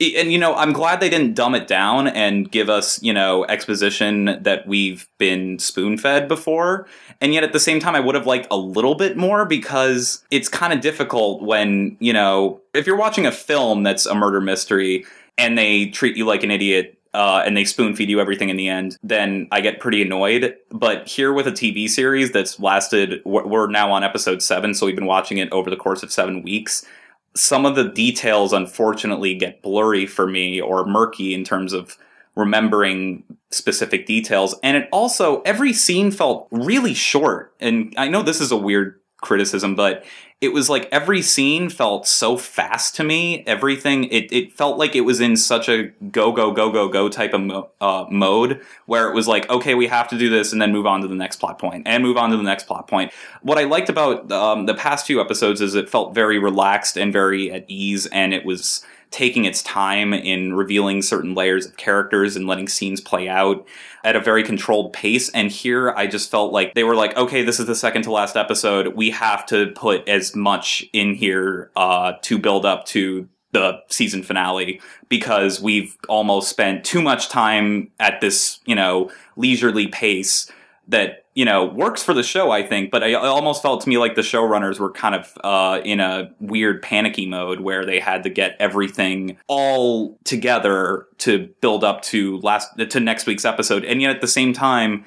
and 0.00 0.32
you 0.32 0.38
know 0.38 0.54
i'm 0.56 0.72
glad 0.72 1.00
they 1.00 1.08
didn't 1.08 1.34
dumb 1.34 1.54
it 1.54 1.68
down 1.68 2.08
and 2.08 2.50
give 2.50 2.68
us 2.68 3.00
you 3.02 3.12
know 3.12 3.44
exposition 3.46 4.38
that 4.42 4.66
we've 4.66 5.08
been 5.18 5.58
spoon 5.58 5.96
fed 5.96 6.28
before 6.28 6.86
and 7.22 7.32
yet 7.32 7.42
at 7.42 7.52
the 7.52 7.60
same 7.60 7.80
time 7.80 7.94
i 7.94 8.00
would 8.00 8.14
have 8.14 8.26
liked 8.26 8.46
a 8.50 8.56
little 8.56 8.94
bit 8.94 9.16
more 9.16 9.46
because 9.46 10.22
it's 10.30 10.48
kind 10.48 10.72
of 10.72 10.80
difficult 10.80 11.42
when 11.42 11.96
you 12.00 12.12
know 12.12 12.60
if 12.74 12.86
you're 12.86 12.96
watching 12.96 13.24
a 13.24 13.32
film 13.32 13.82
that's 13.82 14.04
a 14.04 14.14
murder 14.14 14.40
mystery 14.40 15.06
and 15.38 15.56
they 15.56 15.86
treat 15.86 16.16
you 16.16 16.26
like 16.26 16.42
an 16.42 16.50
idiot 16.50 16.98
uh, 17.14 17.42
and 17.44 17.56
they 17.56 17.64
spoon 17.64 17.94
feed 17.94 18.08
you 18.08 18.20
everything 18.20 18.48
in 18.48 18.56
the 18.56 18.68
end, 18.68 18.96
then 19.02 19.46
I 19.52 19.60
get 19.60 19.80
pretty 19.80 20.00
annoyed. 20.00 20.56
But 20.70 21.06
here 21.06 21.30
with 21.30 21.46
a 21.46 21.52
TV 21.52 21.86
series 21.86 22.32
that's 22.32 22.58
lasted, 22.58 23.20
we're 23.26 23.66
now 23.66 23.92
on 23.92 24.02
episode 24.02 24.40
seven, 24.40 24.72
so 24.72 24.86
we've 24.86 24.94
been 24.94 25.04
watching 25.04 25.36
it 25.36 25.52
over 25.52 25.68
the 25.68 25.76
course 25.76 26.02
of 26.02 26.10
seven 26.10 26.40
weeks 26.40 26.86
some 27.34 27.64
of 27.64 27.74
the 27.76 27.88
details 27.88 28.52
unfortunately 28.52 29.34
get 29.34 29.62
blurry 29.62 30.06
for 30.06 30.26
me 30.26 30.60
or 30.60 30.84
murky 30.84 31.34
in 31.34 31.44
terms 31.44 31.72
of 31.72 31.96
remembering 32.34 33.24
specific 33.50 34.06
details. 34.06 34.54
And 34.62 34.76
it 34.76 34.88
also, 34.92 35.42
every 35.42 35.72
scene 35.72 36.10
felt 36.10 36.48
really 36.50 36.94
short. 36.94 37.54
And 37.60 37.94
I 37.96 38.08
know 38.08 38.22
this 38.22 38.40
is 38.40 38.50
a 38.50 38.56
weird 38.56 38.98
criticism, 39.20 39.74
but 39.74 40.04
it 40.42 40.52
was 40.52 40.68
like 40.68 40.88
every 40.90 41.22
scene 41.22 41.70
felt 41.70 42.06
so 42.06 42.36
fast 42.36 42.96
to 42.96 43.04
me. 43.04 43.44
Everything 43.46 44.04
it, 44.04 44.32
it 44.32 44.52
felt 44.52 44.76
like 44.76 44.96
it 44.96 45.02
was 45.02 45.20
in 45.20 45.36
such 45.36 45.68
a 45.68 45.84
go 46.10 46.32
go 46.32 46.50
go 46.50 46.70
go 46.72 46.88
go 46.88 47.08
type 47.08 47.32
of 47.32 47.42
mo- 47.42 47.70
uh, 47.80 48.06
mode 48.10 48.60
where 48.86 49.08
it 49.08 49.14
was 49.14 49.28
like 49.28 49.48
okay 49.48 49.76
we 49.76 49.86
have 49.86 50.08
to 50.08 50.18
do 50.18 50.28
this 50.28 50.52
and 50.52 50.60
then 50.60 50.72
move 50.72 50.84
on 50.84 51.00
to 51.00 51.06
the 51.06 51.14
next 51.14 51.36
plot 51.36 51.60
point 51.60 51.86
and 51.86 52.02
move 52.02 52.16
on 52.16 52.30
to 52.30 52.36
the 52.36 52.42
next 52.42 52.64
plot 52.64 52.88
point. 52.88 53.12
What 53.42 53.56
I 53.56 53.64
liked 53.64 53.88
about 53.88 54.32
um, 54.32 54.66
the 54.66 54.74
past 54.74 55.06
few 55.06 55.20
episodes 55.20 55.60
is 55.60 55.76
it 55.76 55.88
felt 55.88 56.12
very 56.12 56.40
relaxed 56.40 56.96
and 56.96 57.12
very 57.12 57.52
at 57.52 57.64
ease, 57.68 58.06
and 58.06 58.34
it 58.34 58.44
was 58.44 58.84
taking 59.12 59.44
its 59.44 59.62
time 59.62 60.12
in 60.12 60.54
revealing 60.54 61.02
certain 61.02 61.34
layers 61.34 61.66
of 61.66 61.76
characters 61.76 62.34
and 62.34 62.46
letting 62.46 62.66
scenes 62.66 63.00
play 63.00 63.28
out 63.28 63.66
at 64.02 64.16
a 64.16 64.20
very 64.20 64.42
controlled 64.42 64.92
pace. 64.92 65.28
And 65.30 65.50
here 65.50 65.90
I 65.90 66.06
just 66.06 66.30
felt 66.30 66.52
like 66.52 66.74
they 66.74 66.84
were 66.84 66.96
like, 66.96 67.16
okay, 67.16 67.42
this 67.42 67.60
is 67.60 67.66
the 67.66 67.74
second 67.74 68.02
to 68.02 68.12
last 68.12 68.36
episode. 68.36 68.96
We 68.96 69.10
have 69.10 69.46
to 69.46 69.70
put 69.72 70.08
as 70.08 70.34
much 70.34 70.84
in 70.92 71.14
here 71.14 71.70
uh, 71.76 72.14
to 72.22 72.38
build 72.38 72.66
up 72.66 72.86
to 72.86 73.28
the 73.52 73.82
season 73.88 74.22
finale 74.22 74.80
because 75.08 75.60
we've 75.60 75.96
almost 76.08 76.48
spent 76.48 76.84
too 76.84 77.02
much 77.02 77.28
time 77.28 77.90
at 78.00 78.20
this, 78.20 78.60
you 78.64 78.74
know, 78.74 79.10
leisurely 79.36 79.88
pace 79.88 80.50
that 80.88 81.24
you 81.34 81.44
know 81.44 81.64
works 81.64 82.02
for 82.02 82.12
the 82.12 82.22
show 82.22 82.50
i 82.50 82.62
think 82.62 82.90
but 82.90 83.02
I, 83.02 83.14
almost 83.14 83.62
felt 83.62 83.82
to 83.82 83.88
me 83.88 83.98
like 83.98 84.14
the 84.14 84.22
showrunners 84.22 84.78
were 84.78 84.90
kind 84.90 85.14
of 85.14 85.32
uh, 85.44 85.80
in 85.84 86.00
a 86.00 86.30
weird 86.40 86.82
panicky 86.82 87.26
mode 87.26 87.60
where 87.60 87.86
they 87.86 88.00
had 88.00 88.22
to 88.24 88.30
get 88.30 88.56
everything 88.58 89.38
all 89.46 90.18
together 90.24 91.06
to 91.18 91.48
build 91.60 91.84
up 91.84 92.02
to 92.02 92.38
last 92.38 92.76
to 92.90 93.00
next 93.00 93.26
week's 93.26 93.44
episode 93.44 93.84
and 93.84 94.02
yet 94.02 94.14
at 94.14 94.20
the 94.20 94.28
same 94.28 94.52
time 94.52 95.04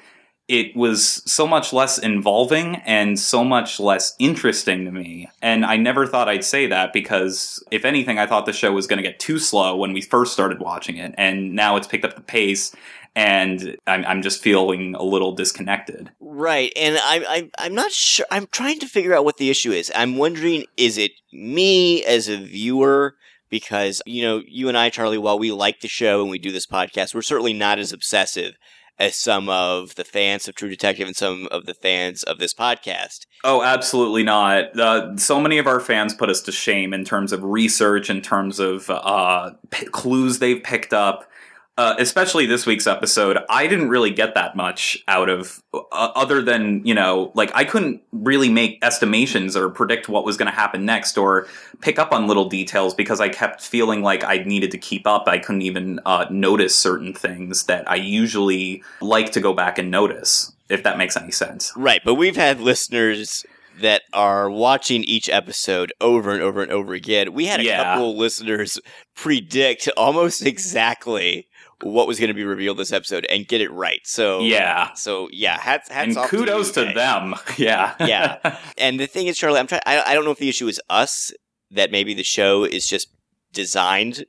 it 0.48 0.76
was 0.76 1.22
so 1.30 1.46
much 1.46 1.72
less 1.72 1.98
involving 1.98 2.76
and 2.86 3.18
so 3.18 3.42
much 3.42 3.80
less 3.80 4.14
interesting 4.20 4.84
to 4.84 4.92
me. 4.92 5.28
And 5.42 5.64
I 5.64 5.76
never 5.76 6.06
thought 6.06 6.28
I'd 6.28 6.44
say 6.44 6.68
that 6.68 6.92
because, 6.92 7.64
if 7.72 7.84
anything, 7.84 8.20
I 8.20 8.26
thought 8.26 8.46
the 8.46 8.52
show 8.52 8.72
was 8.72 8.86
going 8.86 8.98
to 8.98 9.02
get 9.02 9.18
too 9.18 9.40
slow 9.40 9.76
when 9.76 9.92
we 9.92 10.00
first 10.00 10.32
started 10.32 10.60
watching 10.60 10.98
it. 10.98 11.16
And 11.18 11.54
now 11.54 11.76
it's 11.76 11.88
picked 11.88 12.04
up 12.04 12.14
the 12.14 12.20
pace 12.20 12.72
and 13.16 13.78
I'm, 13.86 14.04
I'm 14.04 14.22
just 14.22 14.42
feeling 14.42 14.94
a 14.94 15.02
little 15.02 15.32
disconnected. 15.32 16.10
Right, 16.20 16.70
and 16.76 16.98
I'm 17.02 17.24
I'm 17.28 17.50
I'm 17.58 17.74
not 17.74 17.90
sure. 17.90 18.26
I'm 18.30 18.46
trying 18.48 18.78
to 18.80 18.86
figure 18.86 19.14
out 19.14 19.24
what 19.24 19.38
the 19.38 19.50
issue 19.50 19.72
is. 19.72 19.90
I'm 19.94 20.16
wondering, 20.16 20.66
is 20.76 20.98
it 20.98 21.12
me 21.32 22.04
as 22.04 22.28
a 22.28 22.36
viewer? 22.36 23.16
Because 23.48 24.02
you 24.06 24.22
know, 24.22 24.42
you 24.46 24.68
and 24.68 24.76
I, 24.76 24.90
Charlie, 24.90 25.18
while 25.18 25.38
we 25.38 25.50
like 25.50 25.80
the 25.80 25.88
show 25.88 26.20
and 26.20 26.30
we 26.30 26.38
do 26.38 26.52
this 26.52 26.66
podcast, 26.66 27.14
we're 27.14 27.22
certainly 27.22 27.54
not 27.54 27.78
as 27.78 27.92
obsessive 27.92 28.54
as 28.98 29.14
some 29.14 29.48
of 29.48 29.94
the 29.94 30.04
fans 30.04 30.48
of 30.48 30.54
True 30.54 30.68
Detective 30.68 31.06
and 31.06 31.16
some 31.16 31.48
of 31.50 31.64
the 31.66 31.74
fans 31.74 32.22
of 32.22 32.38
this 32.38 32.52
podcast. 32.52 33.26
Oh, 33.44 33.62
absolutely 33.62 34.24
not. 34.24 34.78
Uh, 34.78 35.16
so 35.16 35.38
many 35.38 35.58
of 35.58 35.66
our 35.66 35.80
fans 35.80 36.14
put 36.14 36.30
us 36.30 36.40
to 36.42 36.52
shame 36.52 36.92
in 36.92 37.04
terms 37.04 37.32
of 37.32 37.44
research, 37.44 38.10
in 38.10 38.20
terms 38.20 38.58
of 38.58 38.88
uh, 38.88 39.52
p- 39.70 39.86
clues 39.86 40.38
they've 40.38 40.62
picked 40.62 40.92
up 40.94 41.30
uh, 41.78 41.94
especially 41.98 42.46
this 42.46 42.64
week's 42.64 42.86
episode, 42.86 43.38
I 43.50 43.66
didn't 43.66 43.90
really 43.90 44.10
get 44.10 44.34
that 44.34 44.56
much 44.56 44.96
out 45.08 45.28
of, 45.28 45.62
uh, 45.74 45.78
other 45.92 46.40
than, 46.40 46.80
you 46.86 46.94
know, 46.94 47.32
like 47.34 47.50
I 47.54 47.64
couldn't 47.64 48.00
really 48.12 48.48
make 48.48 48.78
estimations 48.82 49.54
or 49.56 49.68
predict 49.68 50.08
what 50.08 50.24
was 50.24 50.38
going 50.38 50.50
to 50.50 50.56
happen 50.56 50.86
next 50.86 51.18
or 51.18 51.46
pick 51.82 51.98
up 51.98 52.12
on 52.12 52.26
little 52.26 52.48
details 52.48 52.94
because 52.94 53.20
I 53.20 53.28
kept 53.28 53.60
feeling 53.60 54.02
like 54.02 54.24
I 54.24 54.38
needed 54.38 54.70
to 54.70 54.78
keep 54.78 55.06
up. 55.06 55.28
I 55.28 55.38
couldn't 55.38 55.62
even 55.62 56.00
uh, 56.06 56.24
notice 56.30 56.74
certain 56.74 57.12
things 57.12 57.64
that 57.64 57.88
I 57.90 57.96
usually 57.96 58.82
like 59.02 59.32
to 59.32 59.40
go 59.40 59.52
back 59.52 59.76
and 59.78 59.90
notice, 59.90 60.52
if 60.70 60.82
that 60.84 60.96
makes 60.96 61.14
any 61.14 61.30
sense. 61.30 61.74
Right. 61.76 62.00
But 62.02 62.14
we've 62.14 62.36
had 62.36 62.58
listeners 62.58 63.44
that 63.80 64.00
are 64.14 64.48
watching 64.48 65.04
each 65.04 65.28
episode 65.28 65.92
over 66.00 66.32
and 66.32 66.40
over 66.40 66.62
and 66.62 66.72
over 66.72 66.94
again. 66.94 67.34
We 67.34 67.44
had 67.44 67.60
a 67.60 67.64
yeah. 67.64 67.82
couple 67.82 68.16
listeners 68.16 68.80
predict 69.14 69.90
almost 69.96 70.40
exactly 70.46 71.48
what 71.82 72.06
was 72.06 72.18
going 72.18 72.28
to 72.28 72.34
be 72.34 72.44
revealed 72.44 72.78
this 72.78 72.92
episode 72.92 73.26
and 73.30 73.46
get 73.46 73.60
it 73.60 73.70
right. 73.70 74.00
So 74.04 74.40
yeah, 74.40 74.92
so 74.94 75.28
yeah, 75.32 75.58
hats, 75.58 75.90
hats 75.90 76.16
and 76.16 76.26
kudos 76.28 76.72
to, 76.72 76.86
to 76.86 76.92
them. 76.92 77.34
Yeah, 77.58 77.94
yeah. 78.00 78.58
And 78.78 79.00
the 79.00 79.06
thing 79.06 79.26
is, 79.26 79.38
Charlie, 79.38 79.58
I'm 79.58 79.66
trying. 79.66 79.82
I, 79.86 80.02
I 80.02 80.14
don't 80.14 80.24
know 80.24 80.30
if 80.30 80.38
the 80.38 80.48
issue 80.48 80.68
is 80.68 80.80
us 80.90 81.32
that 81.70 81.90
maybe 81.90 82.14
the 82.14 82.22
show 82.22 82.64
is 82.64 82.86
just 82.86 83.08
designed 83.52 84.24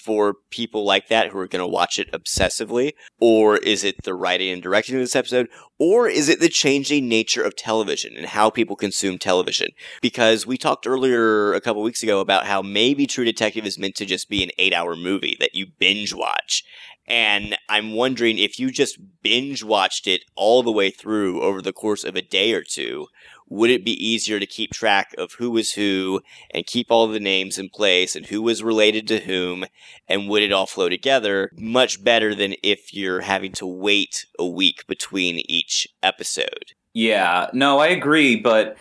for 0.00 0.34
people 0.50 0.84
like 0.84 1.08
that 1.08 1.28
who 1.28 1.38
are 1.38 1.46
going 1.46 1.60
to 1.60 1.66
watch 1.66 1.98
it 1.98 2.10
obsessively? 2.12 2.92
Or 3.20 3.58
is 3.58 3.84
it 3.84 4.02
the 4.02 4.14
writing 4.14 4.50
and 4.50 4.62
directing 4.62 4.94
of 4.96 5.00
this 5.00 5.14
episode? 5.14 5.48
Or 5.78 6.08
is 6.08 6.28
it 6.28 6.40
the 6.40 6.48
changing 6.48 7.08
nature 7.08 7.42
of 7.42 7.56
television 7.56 8.16
and 8.16 8.26
how 8.26 8.50
people 8.50 8.76
consume 8.76 9.18
television? 9.18 9.68
Because 10.00 10.46
we 10.46 10.56
talked 10.56 10.86
earlier 10.86 11.52
a 11.52 11.60
couple 11.60 11.82
weeks 11.82 12.02
ago 12.02 12.20
about 12.20 12.46
how 12.46 12.62
maybe 12.62 13.06
True 13.06 13.24
Detective 13.24 13.66
is 13.66 13.78
meant 13.78 13.94
to 13.96 14.06
just 14.06 14.28
be 14.28 14.42
an 14.42 14.50
eight 14.58 14.74
hour 14.74 14.96
movie 14.96 15.36
that 15.38 15.54
you 15.54 15.66
binge 15.78 16.14
watch. 16.14 16.64
And 17.10 17.58
I'm 17.68 17.92
wondering 17.92 18.38
if 18.38 18.60
you 18.60 18.70
just 18.70 18.98
binge 19.22 19.64
watched 19.64 20.06
it 20.06 20.22
all 20.36 20.62
the 20.62 20.70
way 20.70 20.90
through 20.90 21.42
over 21.42 21.60
the 21.60 21.72
course 21.72 22.04
of 22.04 22.14
a 22.14 22.22
day 22.22 22.52
or 22.52 22.62
two, 22.62 23.08
would 23.48 23.68
it 23.68 23.84
be 23.84 24.06
easier 24.06 24.38
to 24.38 24.46
keep 24.46 24.70
track 24.70 25.12
of 25.18 25.32
who 25.32 25.50
was 25.50 25.72
who 25.72 26.20
and 26.52 26.66
keep 26.66 26.86
all 26.88 27.08
the 27.08 27.18
names 27.18 27.58
in 27.58 27.68
place 27.68 28.14
and 28.14 28.26
who 28.26 28.40
was 28.40 28.62
related 28.62 29.08
to 29.08 29.18
whom 29.18 29.64
and 30.06 30.28
would 30.28 30.44
it 30.44 30.52
all 30.52 30.66
flow 30.66 30.88
together 30.88 31.50
much 31.58 32.02
better 32.02 32.32
than 32.32 32.54
if 32.62 32.94
you're 32.94 33.22
having 33.22 33.50
to 33.50 33.66
wait 33.66 34.26
a 34.38 34.46
week 34.46 34.86
between 34.86 35.42
each 35.48 35.88
episode? 36.04 36.74
Yeah, 36.94 37.50
no, 37.52 37.80
I 37.80 37.88
agree, 37.88 38.36
but 38.36 38.76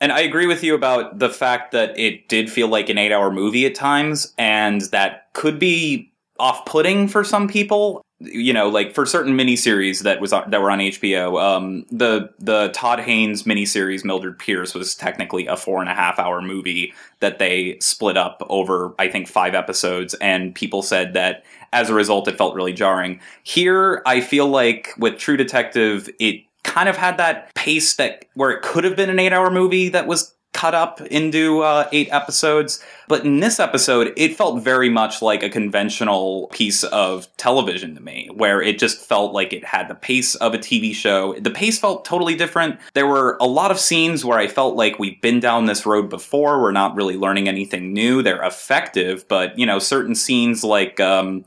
and 0.00 0.10
I 0.10 0.20
agree 0.20 0.46
with 0.46 0.64
you 0.64 0.74
about 0.74 1.20
the 1.20 1.30
fact 1.30 1.70
that 1.72 1.96
it 1.96 2.28
did 2.28 2.50
feel 2.50 2.66
like 2.66 2.88
an 2.88 2.96
8-hour 2.96 3.30
movie 3.30 3.66
at 3.66 3.76
times 3.76 4.34
and 4.38 4.80
that 4.90 5.32
could 5.34 5.60
be 5.60 6.09
off-putting 6.40 7.08
for 7.08 7.22
some 7.22 7.46
people 7.46 8.02
you 8.20 8.52
know, 8.52 8.68
like 8.68 8.94
for 8.94 9.06
certain 9.06 9.34
miniseries 9.34 10.02
that 10.02 10.20
was 10.20 10.30
that 10.30 10.60
were 10.60 10.70
on 10.70 10.78
HBO, 10.78 11.42
um, 11.42 11.86
the 11.90 12.30
the 12.38 12.68
Todd 12.68 13.00
Haynes 13.00 13.44
miniseries 13.44 14.04
Mildred 14.04 14.38
Pierce 14.38 14.74
was 14.74 14.94
technically 14.94 15.46
a 15.46 15.56
four 15.56 15.80
and 15.80 15.88
a 15.88 15.94
half 15.94 16.18
hour 16.18 16.42
movie 16.42 16.92
that 17.20 17.38
they 17.38 17.78
split 17.80 18.18
up 18.18 18.42
over 18.50 18.94
I 18.98 19.08
think 19.08 19.26
five 19.26 19.54
episodes, 19.54 20.12
and 20.14 20.54
people 20.54 20.82
said 20.82 21.14
that 21.14 21.44
as 21.72 21.88
a 21.88 21.94
result 21.94 22.28
it 22.28 22.36
felt 22.36 22.54
really 22.54 22.74
jarring. 22.74 23.20
Here, 23.42 24.02
I 24.04 24.20
feel 24.20 24.46
like 24.46 24.90
with 24.98 25.16
True 25.16 25.38
Detective, 25.38 26.10
it 26.18 26.44
kind 26.62 26.90
of 26.90 26.98
had 26.98 27.16
that 27.16 27.54
pace 27.54 27.94
that 27.96 28.26
where 28.34 28.50
it 28.50 28.60
could 28.60 28.84
have 28.84 28.96
been 28.96 29.08
an 29.08 29.18
eight 29.18 29.32
hour 29.32 29.50
movie 29.50 29.88
that 29.88 30.06
was 30.06 30.34
cut 30.52 30.74
up 30.74 31.00
into 31.00 31.60
uh, 31.60 31.88
eight 31.92 32.08
episodes. 32.10 32.82
But 33.08 33.24
in 33.24 33.40
this 33.40 33.58
episode, 33.58 34.12
it 34.16 34.36
felt 34.36 34.62
very 34.62 34.88
much 34.88 35.22
like 35.22 35.42
a 35.42 35.48
conventional 35.48 36.48
piece 36.52 36.84
of 36.84 37.28
television 37.36 37.94
to 37.94 38.00
me, 38.00 38.28
where 38.32 38.60
it 38.60 38.78
just 38.78 39.00
felt 39.00 39.32
like 39.32 39.52
it 39.52 39.64
had 39.64 39.88
the 39.88 39.94
pace 39.94 40.34
of 40.36 40.54
a 40.54 40.58
TV 40.58 40.94
show. 40.94 41.34
The 41.38 41.50
pace 41.50 41.78
felt 41.78 42.04
totally 42.04 42.34
different. 42.34 42.78
There 42.94 43.06
were 43.06 43.36
a 43.40 43.46
lot 43.46 43.70
of 43.70 43.78
scenes 43.78 44.24
where 44.24 44.38
I 44.38 44.46
felt 44.46 44.76
like 44.76 44.98
we've 44.98 45.20
been 45.20 45.40
down 45.40 45.66
this 45.66 45.86
road 45.86 46.08
before. 46.08 46.60
We're 46.60 46.72
not 46.72 46.94
really 46.94 47.16
learning 47.16 47.48
anything 47.48 47.92
new. 47.92 48.22
They're 48.22 48.42
effective, 48.42 49.26
but, 49.28 49.58
you 49.58 49.66
know, 49.66 49.78
certain 49.78 50.14
scenes 50.14 50.64
like. 50.64 51.00
Um, 51.00 51.44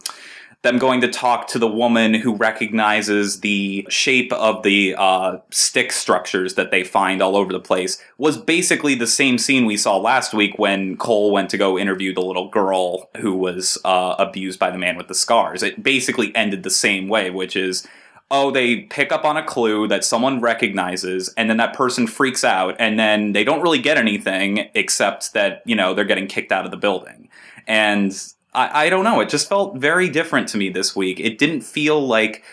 them 0.64 0.78
going 0.78 1.02
to 1.02 1.10
talk 1.10 1.48
to 1.48 1.60
the 1.60 1.68
woman 1.68 2.14
who 2.14 2.36
recognizes 2.36 3.42
the 3.42 3.86
shape 3.90 4.32
of 4.32 4.64
the 4.64 4.96
uh, 4.98 5.38
stick 5.52 5.92
structures 5.92 6.56
that 6.56 6.72
they 6.72 6.86
find 6.86 7.22
all 7.22 7.36
over 7.36 7.52
the 7.52 7.60
place 7.60 8.02
was 8.18 8.38
basically 8.38 8.96
the 8.96 9.06
same 9.06 9.38
scene 9.38 9.66
we 9.66 9.76
saw 9.76 9.98
last 9.98 10.34
week 10.34 10.58
when 10.58 10.96
Cohle 10.96 11.32
went 11.32 11.50
to 11.50 11.58
go 11.58 11.78
interview 11.78 12.14
the 12.14 12.22
little 12.22 12.48
girl 12.48 13.10
who 13.18 13.36
was 13.36 13.78
uh, 13.84 14.16
abused 14.18 14.58
by 14.58 14.72
the 14.72 14.78
man 14.78 14.96
with 14.96 15.10
the 15.10 15.16
scars. 15.16 15.64
It 15.64 15.84
basically 15.84 16.34
ended 16.34 16.64
the 16.64 16.70
same 16.70 17.10
way, 17.10 17.30
which 17.30 17.58
is 17.58 17.86
oh, 18.32 18.50
they 18.50 18.78
pick 18.78 19.12
up 19.12 19.26
on 19.26 19.38
a 19.38 19.44
clue 19.44 19.88
that 19.88 20.04
someone 20.04 20.42
recognizes, 20.42 21.32
and 21.38 21.52
then 21.52 21.58
that 21.58 21.76
person 21.76 22.08
freaks 22.08 22.44
out, 22.44 22.76
and 22.80 22.98
then 22.98 23.34
they 23.34 23.44
don't 23.44 23.62
really 23.62 23.78
get 23.78 23.96
anything 23.96 24.72
except 24.74 25.34
that, 25.34 25.62
you 25.68 25.76
know, 25.76 25.94
they're 25.94 26.04
getting 26.04 26.26
kicked 26.26 26.52
out 26.52 26.66
of 26.66 26.72
the 26.72 26.78
building. 26.78 27.30
And 27.68 28.12
I, 28.54 28.86
I 28.86 28.90
don't 28.90 29.04
know, 29.04 29.20
it 29.20 29.30
just 29.30 29.50
felt 29.50 29.78
very 29.78 30.10
different 30.10 30.48
to 30.50 30.58
me 30.58 30.70
this 30.70 30.96
week. 30.96 31.20
It 31.20 31.38
didn't 31.38 31.62
feel 31.62 32.06
like 32.06 32.44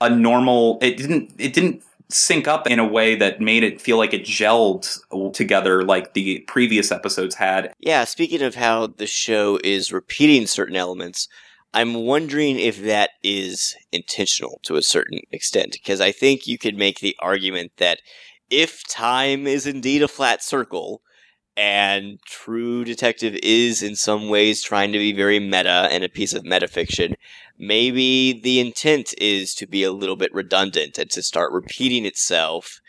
a 0.00 0.10
normal 0.10 0.78
it 0.82 0.96
didn't 0.96 1.32
it 1.38 1.52
didn't 1.52 1.82
sync 2.10 2.46
up 2.46 2.66
in 2.66 2.78
a 2.78 2.86
way 2.86 3.14
that 3.16 3.40
made 3.40 3.62
it 3.62 3.80
feel 3.80 3.96
like 3.96 4.12
it 4.12 4.24
gelled 4.24 4.98
together 5.32 5.82
like 5.82 6.12
the 6.12 6.40
previous 6.40 6.92
episodes 6.92 7.34
had. 7.34 7.72
Yeah, 7.78 8.04
speaking 8.04 8.42
of 8.42 8.54
how 8.54 8.88
the 8.88 9.06
show 9.06 9.58
is 9.64 9.92
repeating 9.92 10.46
certain 10.46 10.76
elements, 10.76 11.28
I'm 11.72 11.94
wondering 11.94 12.58
if 12.58 12.82
that 12.82 13.10
is 13.22 13.74
intentional 13.90 14.60
to 14.64 14.76
a 14.76 14.82
certain 14.82 15.20
extent, 15.32 15.72
because 15.72 16.00
I 16.00 16.12
think 16.12 16.46
you 16.46 16.58
could 16.58 16.76
make 16.76 17.00
the 17.00 17.16
argument 17.20 17.72
that 17.78 18.00
if 18.50 18.86
time 18.86 19.46
is 19.46 19.66
indeed 19.66 20.02
a 20.02 20.08
flat 20.08 20.42
circle, 20.42 21.00
and 21.56 22.18
True 22.24 22.84
Detective 22.84 23.36
is 23.42 23.82
in 23.82 23.96
some 23.96 24.28
ways 24.28 24.62
trying 24.62 24.92
to 24.92 24.98
be 24.98 25.12
very 25.12 25.38
meta 25.38 25.88
and 25.90 26.02
a 26.02 26.08
piece 26.08 26.34
of 26.34 26.42
metafiction, 26.42 27.14
maybe 27.58 28.32
the 28.32 28.60
intent 28.60 29.14
is 29.18 29.54
to 29.56 29.66
be 29.66 29.84
a 29.84 29.92
little 29.92 30.16
bit 30.16 30.34
redundant 30.34 30.98
and 30.98 31.10
to 31.10 31.22
start 31.22 31.52
repeating 31.52 32.04
itself 32.04 32.80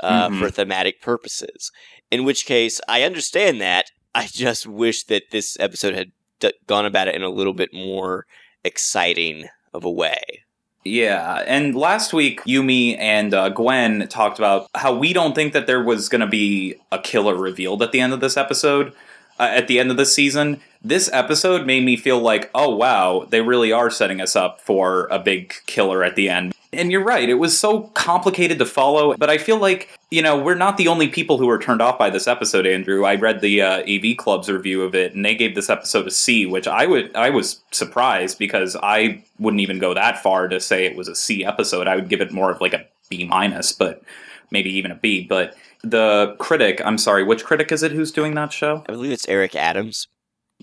uh, 0.00 0.28
mm-hmm. 0.28 0.40
for 0.40 0.50
thematic 0.50 1.00
purposes. 1.00 1.70
In 2.10 2.24
which 2.24 2.46
case, 2.46 2.80
I 2.88 3.02
understand 3.02 3.60
that. 3.60 3.90
I 4.14 4.26
just 4.32 4.66
wish 4.66 5.04
that 5.04 5.30
this 5.30 5.56
episode 5.60 5.94
had 5.94 6.12
d- 6.40 6.52
gone 6.66 6.86
about 6.86 7.08
it 7.08 7.14
in 7.14 7.22
a 7.22 7.28
little 7.28 7.54
bit 7.54 7.72
more 7.72 8.26
exciting 8.64 9.48
of 9.72 9.84
a 9.84 9.90
way. 9.90 10.44
Yeah, 10.84 11.44
and 11.46 11.74
last 11.74 12.12
week 12.12 12.42
Yumi 12.44 12.96
and 12.98 13.34
uh, 13.34 13.50
Gwen 13.50 14.08
talked 14.08 14.38
about 14.38 14.68
how 14.74 14.94
we 14.94 15.12
don't 15.12 15.34
think 15.34 15.52
that 15.52 15.66
there 15.66 15.82
was 15.82 16.08
going 16.08 16.20
to 16.20 16.26
be 16.26 16.76
a 16.90 16.98
killer 16.98 17.34
revealed 17.34 17.82
at 17.82 17.92
the 17.92 18.00
end 18.00 18.12
of 18.12 18.20
this 18.20 18.36
episode, 18.36 18.92
uh, 19.38 19.48
at 19.50 19.68
the 19.68 19.78
end 19.78 19.90
of 19.90 19.96
this 19.96 20.14
season. 20.14 20.60
This 20.82 21.10
episode 21.12 21.66
made 21.66 21.84
me 21.84 21.96
feel 21.96 22.20
like, 22.20 22.50
oh 22.54 22.74
wow, 22.74 23.26
they 23.28 23.42
really 23.42 23.72
are 23.72 23.90
setting 23.90 24.20
us 24.20 24.36
up 24.36 24.60
for 24.60 25.08
a 25.10 25.18
big 25.18 25.54
killer 25.66 26.04
at 26.04 26.16
the 26.16 26.28
end. 26.28 26.54
And 26.72 26.92
you're 26.92 27.04
right, 27.04 27.28
it 27.28 27.34
was 27.34 27.58
so 27.58 27.84
complicated 27.94 28.58
to 28.58 28.66
follow, 28.66 29.16
but 29.16 29.30
I 29.30 29.38
feel 29.38 29.58
like, 29.58 29.88
you 30.10 30.20
know, 30.20 30.38
we're 30.38 30.54
not 30.54 30.76
the 30.76 30.88
only 30.88 31.08
people 31.08 31.38
who 31.38 31.46
were 31.46 31.58
turned 31.58 31.80
off 31.80 31.98
by 31.98 32.10
this 32.10 32.26
episode, 32.26 32.66
Andrew. 32.66 33.06
I 33.06 33.14
read 33.14 33.40
the 33.40 33.62
uh, 33.62 33.82
AV 33.88 34.18
Club's 34.18 34.50
review 34.50 34.82
of 34.82 34.94
it, 34.94 35.14
and 35.14 35.24
they 35.24 35.34
gave 35.34 35.54
this 35.54 35.70
episode 35.70 36.06
a 36.06 36.10
C, 36.10 36.44
which 36.44 36.68
I 36.68 36.84
would 36.84 37.14
I 37.16 37.30
was 37.30 37.62
surprised 37.70 38.38
because 38.38 38.76
I 38.82 39.24
wouldn't 39.38 39.62
even 39.62 39.78
go 39.78 39.94
that 39.94 40.22
far 40.22 40.46
to 40.48 40.60
say 40.60 40.84
it 40.84 40.96
was 40.96 41.08
a 41.08 41.14
C 41.14 41.44
episode. 41.44 41.88
I 41.88 41.96
would 41.96 42.10
give 42.10 42.20
it 42.20 42.32
more 42.32 42.50
of 42.50 42.60
like 42.60 42.74
a 42.74 42.84
B 43.08 43.24
minus, 43.24 43.72
but 43.72 44.02
maybe 44.50 44.70
even 44.70 44.90
a 44.90 44.96
B. 44.96 45.26
But 45.26 45.56
the 45.82 46.36
critic, 46.38 46.82
I'm 46.84 46.98
sorry, 46.98 47.24
which 47.24 47.44
critic 47.44 47.72
is 47.72 47.82
it 47.82 47.92
who's 47.92 48.12
doing 48.12 48.34
that 48.34 48.52
show? 48.52 48.84
I 48.88 48.92
believe 48.92 49.12
it's 49.12 49.28
Erik 49.28 49.56
Adams. 49.56 50.08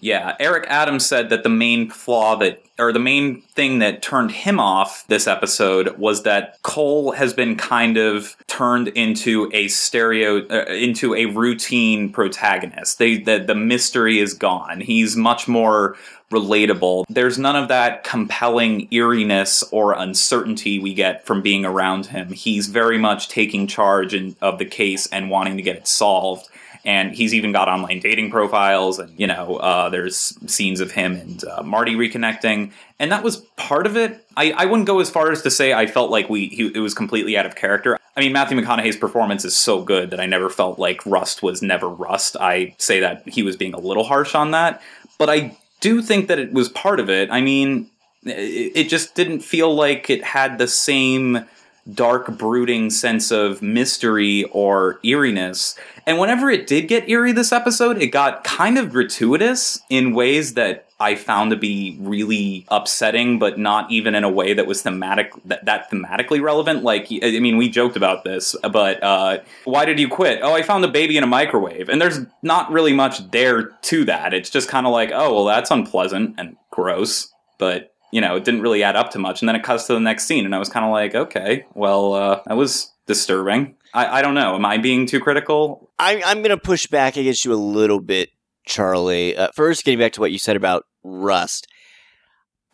Yeah, 0.02 0.36
Erik 0.40 0.66
Adams 0.68 1.06
said 1.06 1.30
that 1.30 1.44
the 1.44 1.50
main 1.50 1.90
flaw 1.90 2.36
that, 2.38 2.62
or 2.78 2.92
the 2.92 3.00
main 3.00 3.42
thing 3.42 3.80
that 3.80 4.02
turned 4.02 4.32
him 4.32 4.60
off 4.60 5.06
this 5.08 5.25
episode 5.25 5.98
was 5.98 6.24
that 6.24 6.62
Cohle 6.64 7.14
has 7.14 7.34
been 7.34 7.56
kind 7.56 7.96
of 7.96 8.36
turned 8.48 8.90
into 8.90 9.50
a 9.54 9.70
stereo, 9.70 10.46
uh, 10.48 10.66
into 10.66 11.16
a 11.16 11.28
routine 11.28 12.12
protagonist. 12.12 13.00
They, 13.00 13.18
the, 13.18 13.40
the 13.40 13.56
mystery 13.56 14.19
is 14.19 14.34
gone. 14.34 14.82
He's 14.82 15.15
much 15.15 15.48
more 15.48 15.96
relatable. 16.30 17.06
There's 17.08 17.38
none 17.38 17.56
of 17.56 17.69
that 17.69 18.04
compelling 18.04 18.89
eeriness 18.91 19.63
or 19.72 19.93
uncertainty 19.93 20.78
we 20.78 20.93
get 20.93 21.26
from 21.26 21.41
being 21.41 21.63
around 21.63 22.08
him. 22.08 22.34
He's 22.34 22.67
very 22.67 22.98
much 22.98 23.30
taking 23.30 23.65
charge 23.65 24.13
in, 24.13 24.36
of 24.41 24.60
the 24.60 24.65
case 24.65 25.08
and 25.08 25.30
wanting 25.30 25.56
to 25.56 25.63
get 25.63 25.78
it 25.78 25.88
solved 25.88 26.50
and 26.86 27.13
he's 27.13 27.34
even 27.34 27.52
got 27.52 27.67
online 27.67 28.00
dating 28.00 28.30
profiles 28.30 29.00
and 29.00 29.19
you 29.19 29.28
know 29.28 29.58
uh, 29.58 29.89
there's 29.89 30.38
scenes 30.48 30.80
of 30.80 30.91
him 30.91 31.15
and 31.15 31.43
uh, 31.45 31.63
marty 31.63 31.95
reconnecting. 31.95 32.71
And 33.00 33.12
that 33.12 33.24
was 33.24 33.38
part 33.58 33.86
of 33.86 33.98
it. 33.98 34.26
I, 34.38 34.52
I 34.52 34.65
wouldn't 34.65 34.88
go 34.88 35.00
as 35.00 35.10
far 35.10 35.32
as 35.32 35.41
to 35.41 35.52
say 35.52 35.74
i 35.74 35.88
felt 35.88 36.12
like 36.12 36.30
we 36.30 36.48
he, 36.48 36.67
it 36.74 36.80
was 36.80 36.93
completely 36.93 37.38
out 37.38 37.45
of 37.45 37.56
character. 37.56 37.98
I 38.15 38.19
mean 38.21 38.32
matthew 38.32 38.58
mcconaughey's 38.58 38.98
performance 38.98 39.43
is 39.43 39.56
so 39.56 39.82
good 39.82 40.12
that 40.12 40.19
i 40.19 40.26
never 40.26 40.50
felt 40.50 40.80
like 40.80 41.06
rust 41.06 41.41
was 41.43 41.62
never 41.62 41.89
rust. 41.89 42.38
I 42.39 42.76
say 42.78 43.00
that 43.00 43.28
he 43.28 43.43
was 43.43 43.58
being 43.58 43.74
a 43.74 43.80
little 43.80 44.04
harsh 44.04 44.36
on 44.36 44.52
that. 44.52 44.82
But 45.17 45.30
i 45.30 45.58
do 45.82 46.02
think 46.02 46.28
that 46.28 46.39
it 46.39 46.54
was 46.54 46.69
part 46.69 47.00
of 47.00 47.10
it. 47.10 47.30
I 47.32 47.41
mean 47.41 47.89
it, 48.24 48.71
it 48.76 48.89
just 48.89 49.15
didn't 49.15 49.41
feel 49.41 49.74
like 49.74 50.10
it 50.10 50.24
had 50.24 50.58
the 50.58 50.67
same 50.67 51.45
dark 51.93 52.38
brooding 52.38 52.89
sense 52.89 53.32
of 53.32 53.62
mystery 53.62 54.43
or 54.45 55.00
eeriness 55.04 55.76
and 56.08 56.19
whenever 56.19 56.52
it 56.52 56.67
did 56.67 56.88
get 56.88 57.10
eerie 57.10 57.32
this 57.32 57.52
episode, 57.52 57.98
it 58.02 58.08
got 58.08 58.43
kind 58.43 58.78
of 58.78 58.91
gratuitous 58.91 59.82
in 59.89 60.13
ways 60.13 60.54
that 60.54 60.88
I 61.00 61.15
found 61.15 61.50
to 61.50 61.58
be 61.58 61.98
really 62.00 62.65
upsetting, 62.69 63.39
but 63.39 63.58
not 63.58 63.91
even 63.91 64.13
in 64.13 64.24
a 64.24 64.30
way 64.30 64.54
that 64.54 64.67
was 64.67 64.84
thematic 64.84 65.34
that, 65.45 65.65
that 65.65 65.89
thematically 65.89 66.41
relevant. 66.41 66.84
Like, 66.84 67.08
I 67.12 67.39
mean, 67.39 67.58
we 67.58 67.69
joked 67.69 67.98
about 67.98 68.24
this, 68.24 68.56
but 68.71 69.02
uh, 69.04 69.39
why 69.63 69.86
did 69.86 70.00
you 70.00 70.08
quit? 70.08 70.39
Oh, 70.43 70.54
I 70.54 70.62
found 70.62 70.86
a 70.86 70.89
baby 70.89 71.17
in 71.17 71.24
a 71.24 71.28
microwave, 71.28 71.89
and 71.89 72.00
there's 72.00 72.19
not 72.43 72.71
really 72.71 72.93
much 72.93 73.32
there 73.32 73.63
to 73.63 74.06
that. 74.06 74.34
It's 74.34 74.52
just 74.52 74.69
kind 74.69 74.86
of 74.86 74.93
like, 74.93 75.10
oh, 75.12 75.34
well, 75.34 75.45
that's 75.45 75.71
unpleasant 75.71 76.36
and 76.38 76.56
gross, 76.69 77.34
but 77.58 77.94
you 78.15 78.21
know, 78.21 78.38
it 78.38 78.45
didn't 78.45 78.62
really 78.62 78.82
add 78.82 78.95
up 78.95 79.12
to 79.12 79.19
much. 79.19 79.41
And 79.41 79.49
then 79.49 79.58
it 79.58 79.63
cuts 79.63 79.88
to 79.88 79.93
the 79.93 79.99
next 79.99 80.25
scene, 80.25 80.45
and 80.45 80.56
I 80.56 80.58
was 80.58 80.69
kind 80.69 80.86
of 80.86 80.91
like, 80.93 81.13
okay, 81.13 81.65
well, 81.73 82.13
uh, 82.13 82.41
that 82.45 82.56
was 82.56 82.93
disturbing. 83.08 83.75
I, 83.93 84.19
I 84.19 84.21
don't 84.21 84.36
know. 84.36 84.56
Am 84.56 84.65
I 84.65 84.78
being 84.78 85.06
too 85.06 85.19
critical? 85.19 85.91
I, 85.99 86.23
I'm 86.25 86.38
going 86.38 86.58
to 86.58 86.58
push 86.58 86.88
back 86.88 87.17
against 87.17 87.43
you 87.43 87.51
a 87.51 87.56
little 87.56 87.99
bit, 87.99 88.30
Charlie. 88.65 89.36
Uh, 89.36 89.49
first, 89.54 89.84
getting 89.84 89.99
back 89.99 90.13
to 90.13 90.21
what 90.21 90.32
you 90.32 90.39
said 90.39 90.56
about 90.56 90.86
Rust. 91.04 91.67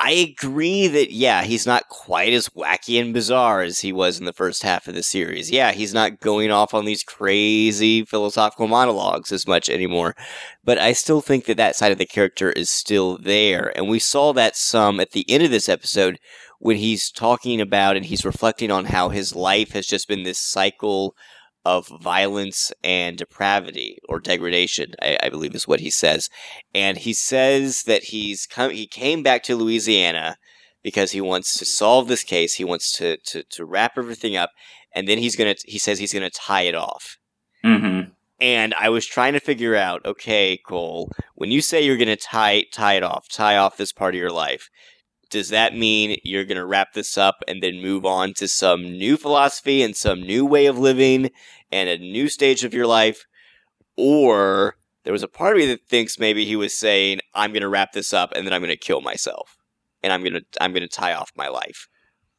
I 0.04 0.14
agree 0.14 0.88
that, 0.88 1.12
yeah, 1.12 1.44
he's 1.44 1.68
not 1.68 1.88
quite 1.90 2.34
as 2.34 2.50
wacky 2.50 3.00
and 3.00 3.14
bizarre 3.14 3.62
as 3.62 3.82
he 3.82 3.94
was 3.94 4.18
in 4.18 4.26
the 4.26 4.34
first 4.34 4.64
half 4.64 4.88
of 4.88 4.96
the 4.96 5.04
series. 5.04 5.52
Yeah, 5.52 5.74
he's 5.74 5.94
not 5.94 6.20
going 6.20 6.50
off 6.50 6.74
on 6.74 6.86
these 6.86 7.04
crazy 7.04 8.04
philosophical 8.04 8.68
monologues 8.68 9.32
as 9.32 9.46
much 9.46 9.70
anymore. 9.70 10.16
But 10.64 10.80
I 10.80 10.94
still 10.94 11.22
think 11.22 11.46
that 11.46 11.58
that 11.58 11.76
side 11.76 11.92
of 11.92 12.00
the 12.00 12.08
character 12.08 12.52
is 12.52 12.68
still 12.68 13.20
there. 13.20 13.72
And 13.78 13.90
we 13.90 14.00
saw 14.00 14.34
that 14.34 14.56
some 14.56 15.00
at 15.00 15.12
the 15.12 15.30
end 15.30 15.44
of 15.44 15.52
this 15.52 15.70
episode 15.70 16.18
when 16.58 16.78
he's 16.78 17.12
talking 17.12 17.62
about 17.62 17.96
and 17.96 18.08
he's 18.08 18.26
reflecting 18.26 18.72
on 18.72 18.86
how 18.86 19.10
his 19.10 19.36
life 19.36 19.74
has 19.74 19.86
just 19.86 20.08
been 20.08 20.24
this 20.24 20.40
cycle 20.40 21.16
of 21.64 21.88
violence 22.02 22.72
and 22.84 23.18
depravity 23.18 24.00
or 24.10 24.20
degradation, 24.20 24.94
I, 25.02 25.18
I, 25.24 25.30
believe 25.30 25.54
is 25.54 25.68
what 25.68 25.80
he 25.80 25.92
says. 25.92 26.30
And 26.74 26.98
he 26.98 27.14
says 27.14 27.84
that 27.84 28.06
he's 28.06 28.48
come, 28.48 28.72
he 28.72 28.88
came 28.88 29.22
back 29.22 29.44
to 29.44 29.56
Louisiana 29.56 30.38
because 30.84 31.12
he 31.12 31.22
wants 31.22 31.58
to 31.60 31.66
solve 31.66 32.08
this 32.08 32.24
case. 32.24 32.56
He 32.56 32.64
wants 32.64 32.96
to, 32.98 33.18
to, 33.26 33.44
to 33.44 33.66
wrap 33.66 33.98
everything 33.98 34.36
up. 34.36 34.50
And 34.94 35.08
then 35.08 35.20
he's 35.20 35.36
going 35.36 35.54
to, 35.54 35.62
he 35.68 35.78
says 35.78 36.00
he's 36.00 36.14
going 36.14 36.30
to 36.30 36.36
tie 36.36 36.64
it 36.64 36.76
off. 36.76 37.18
Mm-hmm. 37.64 38.10
And 38.40 38.74
I 38.74 38.90
was 38.90 39.06
trying 39.06 39.34
to 39.34 39.40
figure 39.40 39.76
out, 39.76 40.04
okay, 40.04 40.60
Cohle, 40.66 41.12
when 41.36 41.52
you 41.52 41.62
say 41.62 41.82
you're 41.82 41.98
going 41.98 42.08
to 42.08 42.16
tie, 42.16 42.66
tie 42.74 42.96
it 42.96 43.04
off, 43.04 43.30
tie 43.30 43.56
off 43.56 43.78
this 43.78 43.94
part 43.94 44.16
of 44.16 44.20
your 44.20 44.32
life, 44.32 44.68
does 45.32 45.50
that 45.50 45.76
mean 45.76 46.20
you're 46.24 46.46
going 46.46 46.58
to 46.58 46.66
wrap 46.66 46.94
this 46.94 47.18
up 47.18 47.44
and 47.48 47.64
then 47.64 47.82
move 47.82 48.06
on 48.06 48.34
to 48.36 48.48
some 48.48 48.84
new 48.84 49.18
philosophy 49.18 49.82
and 49.82 49.96
some 49.96 50.22
new 50.22 50.46
way 50.46 50.68
of 50.68 50.78
living 50.78 51.32
and 51.72 51.90
a 51.90 51.98
new 51.98 52.30
stage 52.30 52.64
of 52.64 52.74
your 52.74 52.86
life? 52.86 53.26
Or 53.98 54.76
there 55.04 55.14
was 55.14 55.24
a 55.24 55.28
part 55.28 55.54
of 55.54 55.60
me 55.60 55.66
that 55.68 55.88
thinks 55.88 56.20
maybe 56.20 56.46
he 56.46 56.56
was 56.56 56.78
saying, 56.78 57.22
I'm 57.34 57.52
going 57.52 57.62
to 57.62 57.70
wrap 57.70 57.94
this 57.94 58.14
up 58.14 58.34
and 58.36 58.46
then 58.46 58.54
I'm 58.54 58.62
going 58.62 58.70
to 58.70 58.78
kill 58.78 59.02
myself 59.02 59.58
and 60.04 60.14
I'm 60.14 60.22
going 60.22 60.34
to, 60.34 60.44
I'm 60.60 60.74
going 60.74 60.82
to 60.82 60.88
tie 60.88 61.14
off 61.14 61.32
my 61.36 61.48
life. 61.48 61.88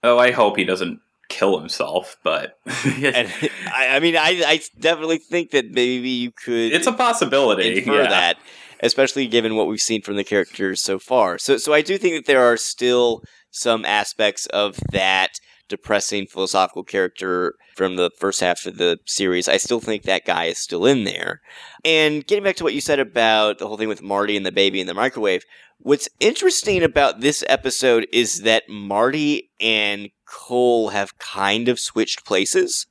Oh, 0.05 0.19
I 0.19 0.31
hope 0.31 0.57
he 0.57 0.65
doesn't 0.65 1.01
kill 1.29 1.59
himself, 1.59 2.19
but 2.23 2.59
and, 2.85 3.33
I, 3.75 3.89
I, 3.97 4.01
mean, 4.01 4.17
I, 4.17 4.43
I 4.47 4.61
definitely 4.79 5.19
think 5.19 5.53
that 5.53 5.71
maybe 5.71 6.11
you 6.11 6.33
could. 6.33 6.73
It's 6.73 6.87
a 6.87 6.93
possibility. 6.93 7.79
Infer 7.79 8.03
yeah. 8.03 8.09
that 8.11 8.39
especially 8.83 9.27
given 9.27 9.57
what 9.57 9.67
we've 9.67 9.81
seen 9.81 10.03
from 10.03 10.17
the 10.17 10.25
characters 10.25 10.83
so 10.83 10.99
far. 10.99 11.39
So, 11.39 11.57
so 11.57 11.73
I 11.73 11.83
do 11.83 11.97
think 11.99 12.17
that 12.17 12.27
there 12.27 12.45
are 12.45 12.57
still 12.57 13.23
some 13.51 13.85
aspects 13.85 14.47
of 14.47 14.79
that 14.93 15.39
depressing 15.69 16.27
philosophical 16.27 16.85
character 16.85 17.55
from 17.77 17.97
the 17.97 18.11
first 18.19 18.41
half 18.41 18.67
of 18.67 18.77
the 18.77 18.99
series, 19.07 19.49
I 19.49 19.57
still 19.57 19.81
think 19.81 20.03
that 20.03 20.27
guy 20.27 20.45
is 20.45 20.59
still 20.59 20.85
in 20.85 21.05
there. 21.05 21.41
And 21.83 22.27
getting 22.27 22.45
back 22.45 22.57
to 22.57 22.65
what 22.65 22.75
you 22.75 22.81
said 22.83 23.01
about 23.01 23.59
the 23.59 23.67
whole 23.67 23.79
thing 23.79 23.89
with 23.89 24.03
Marty 24.03 24.37
and 24.37 24.45
the 24.45 24.53
baby 24.53 24.81
in 24.83 24.87
the 24.87 24.93
microwave, 24.93 25.45
what's 25.79 26.11
interesting 26.21 26.83
about 26.83 27.21
this 27.21 27.43
episode 27.49 28.07
is 28.13 28.43
that 28.43 28.69
Marty 28.69 29.51
and 29.61 30.11
Cohle 30.27 30.91
have 30.91 31.19
kind 31.19 31.69
of 31.69 31.81
switched 31.81 32.27
places. 32.27 32.87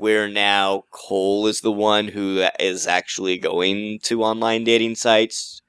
Where 0.00 0.30
now 0.30 0.84
Cohle 0.92 1.46
is 1.46 1.60
the 1.60 1.70
one 1.70 2.08
who 2.08 2.42
is 2.58 2.86
actually 2.86 3.36
going 3.36 3.98
to 4.04 4.22
online 4.22 4.64
dating 4.64 4.94
sites, 4.94 5.60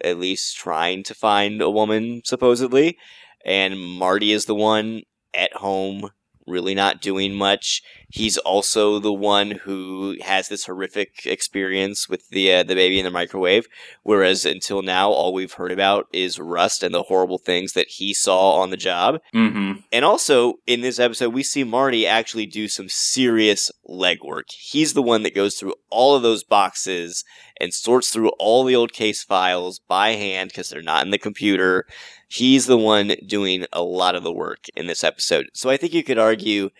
at 0.00 0.16
least 0.16 0.56
trying 0.56 1.02
to 1.02 1.12
find 1.12 1.60
a 1.60 1.68
woman, 1.68 2.22
supposedly. 2.24 2.96
And 3.44 3.80
Marty 3.80 4.30
is 4.30 4.44
the 4.44 4.54
one 4.54 5.02
at 5.34 5.54
home, 5.54 6.10
really 6.46 6.72
not 6.72 7.02
doing 7.02 7.34
much. 7.34 7.82
He's 8.10 8.38
also 8.38 8.98
the 8.98 9.12
one 9.12 9.52
who 9.52 10.16
has 10.20 10.48
this 10.48 10.66
horrific 10.66 11.24
experience 11.24 12.08
with 12.08 12.28
the 12.30 12.52
uh, 12.52 12.62
the 12.64 12.74
baby 12.74 12.98
in 12.98 13.04
the 13.04 13.10
microwave. 13.10 13.66
Whereas 14.02 14.44
until 14.44 14.82
now, 14.82 15.10
all 15.10 15.32
we've 15.32 15.52
heard 15.52 15.70
about 15.70 16.08
is 16.12 16.38
Rust 16.38 16.82
and 16.82 16.92
the 16.92 17.04
horrible 17.04 17.38
things 17.38 17.72
that 17.74 17.88
he 17.88 18.12
saw 18.12 18.60
on 18.60 18.70
the 18.70 18.76
job. 18.76 19.20
Mm-hmm. 19.32 19.80
And 19.92 20.04
also 20.04 20.54
in 20.66 20.80
this 20.80 20.98
episode, 20.98 21.32
we 21.32 21.44
see 21.44 21.62
Marty 21.62 22.04
actually 22.04 22.46
do 22.46 22.66
some 22.66 22.88
serious 22.88 23.70
legwork. 23.88 24.50
He's 24.50 24.94
the 24.94 25.02
one 25.02 25.22
that 25.22 25.34
goes 25.34 25.54
through 25.54 25.74
all 25.88 26.16
of 26.16 26.22
those 26.22 26.42
boxes 26.42 27.24
and 27.60 27.72
sorts 27.72 28.10
through 28.10 28.30
all 28.40 28.64
the 28.64 28.74
old 28.74 28.92
case 28.92 29.22
files 29.22 29.78
by 29.86 30.10
hand 30.10 30.50
because 30.50 30.70
they're 30.70 30.82
not 30.82 31.04
in 31.04 31.10
the 31.10 31.18
computer. 31.18 31.86
He's 32.26 32.66
the 32.66 32.78
one 32.78 33.14
doing 33.26 33.66
a 33.72 33.82
lot 33.82 34.14
of 34.16 34.24
the 34.24 34.32
work 34.32 34.66
in 34.74 34.86
this 34.86 35.04
episode. 35.04 35.46
So 35.52 35.70
I 35.70 35.76
think 35.76 35.92
you 35.92 36.02
could 36.02 36.18
argue 36.18 36.70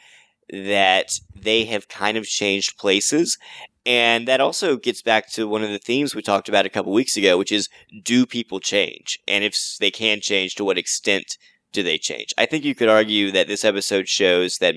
that 0.52 1.12
they 1.34 1.64
have 1.64 1.88
kind 1.88 2.16
of 2.16 2.26
changed 2.26 2.78
places. 2.78 3.38
And 3.86 4.28
that 4.28 4.40
also 4.40 4.76
gets 4.76 5.02
back 5.02 5.30
to 5.32 5.48
one 5.48 5.62
of 5.62 5.70
the 5.70 5.78
themes 5.78 6.14
we 6.14 6.22
talked 6.22 6.48
about 6.48 6.66
a 6.66 6.70
couple 6.70 6.92
weeks 6.92 7.16
ago, 7.16 7.38
which 7.38 7.52
is 7.52 7.68
do 8.02 8.26
people 8.26 8.60
change? 8.60 9.18
And 9.26 9.42
if 9.42 9.56
they 9.80 9.90
can 9.90 10.20
change, 10.20 10.54
to 10.56 10.64
what 10.64 10.78
extent 10.78 11.38
do 11.72 11.82
they 11.82 11.98
change? 11.98 12.34
I 12.36 12.46
think 12.46 12.64
you 12.64 12.74
could 12.74 12.88
argue 12.88 13.30
that 13.32 13.46
this 13.46 13.64
episode 13.64 14.08
shows 14.08 14.58
that 14.58 14.74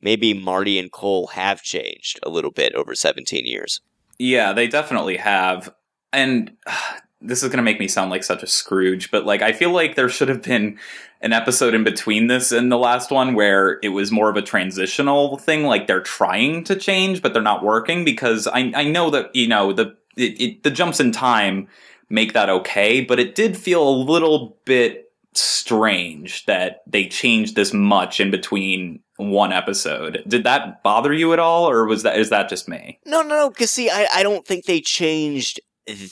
maybe 0.00 0.34
Marty 0.34 0.78
and 0.78 0.90
Cohle 0.90 1.28
have 1.28 1.62
changed 1.62 2.18
a 2.22 2.30
little 2.30 2.50
bit 2.50 2.74
over 2.74 2.94
17 2.94 3.46
years. 3.46 3.80
Yeah, 4.18 4.52
they 4.52 4.66
definitely 4.66 5.16
have. 5.16 5.72
And 6.12 6.56
this 7.20 7.42
is 7.42 7.48
going 7.48 7.58
to 7.58 7.62
make 7.62 7.78
me 7.78 7.88
sound 7.88 8.10
like 8.10 8.24
such 8.24 8.42
a 8.42 8.46
Scrooge, 8.46 9.10
but 9.10 9.26
like 9.26 9.42
I 9.42 9.52
feel 9.52 9.70
like 9.70 9.94
there 9.94 10.08
should 10.08 10.28
have 10.28 10.42
been 10.42 10.78
an 11.20 11.32
episode 11.32 11.74
in 11.74 11.84
between 11.84 12.28
this 12.28 12.50
and 12.50 12.72
the 12.72 12.78
last 12.78 13.10
one 13.10 13.34
where 13.34 13.78
it 13.82 13.90
was 13.90 14.10
more 14.10 14.30
of 14.30 14.36
a 14.36 14.42
transitional 14.42 15.36
thing 15.36 15.64
like 15.64 15.86
they're 15.86 16.00
trying 16.00 16.64
to 16.64 16.74
change 16.74 17.20
but 17.20 17.34
they're 17.34 17.42
not 17.42 17.62
working 17.62 18.06
because 18.06 18.46
I 18.46 18.72
I 18.74 18.84
know 18.84 19.10
that 19.10 19.34
you 19.36 19.46
know 19.46 19.74
the 19.74 19.96
it, 20.16 20.40
it, 20.40 20.62
the 20.62 20.70
jumps 20.70 20.98
in 20.98 21.12
time 21.12 21.68
make 22.08 22.32
that 22.32 22.50
okay, 22.50 23.02
but 23.02 23.20
it 23.20 23.34
did 23.34 23.56
feel 23.56 23.88
a 23.88 24.02
little 24.02 24.58
bit 24.64 25.12
strange 25.34 26.44
that 26.46 26.82
they 26.86 27.06
changed 27.06 27.54
this 27.54 27.72
much 27.72 28.18
in 28.18 28.30
between 28.30 29.00
one 29.16 29.52
episode. 29.52 30.22
Did 30.26 30.44
that 30.44 30.82
bother 30.82 31.12
you 31.12 31.32
at 31.32 31.38
all, 31.38 31.68
or 31.68 31.86
was 31.86 32.02
that 32.02 32.18
is 32.18 32.30
that 32.30 32.48
just 32.48 32.68
me? 32.68 32.98
No, 33.06 33.22
no, 33.22 33.36
no. 33.36 33.50
Because 33.50 33.70
see, 33.70 33.88
I, 33.88 34.06
I 34.12 34.22
don't 34.22 34.46
think 34.46 34.64
they 34.64 34.80
changed 34.80 35.60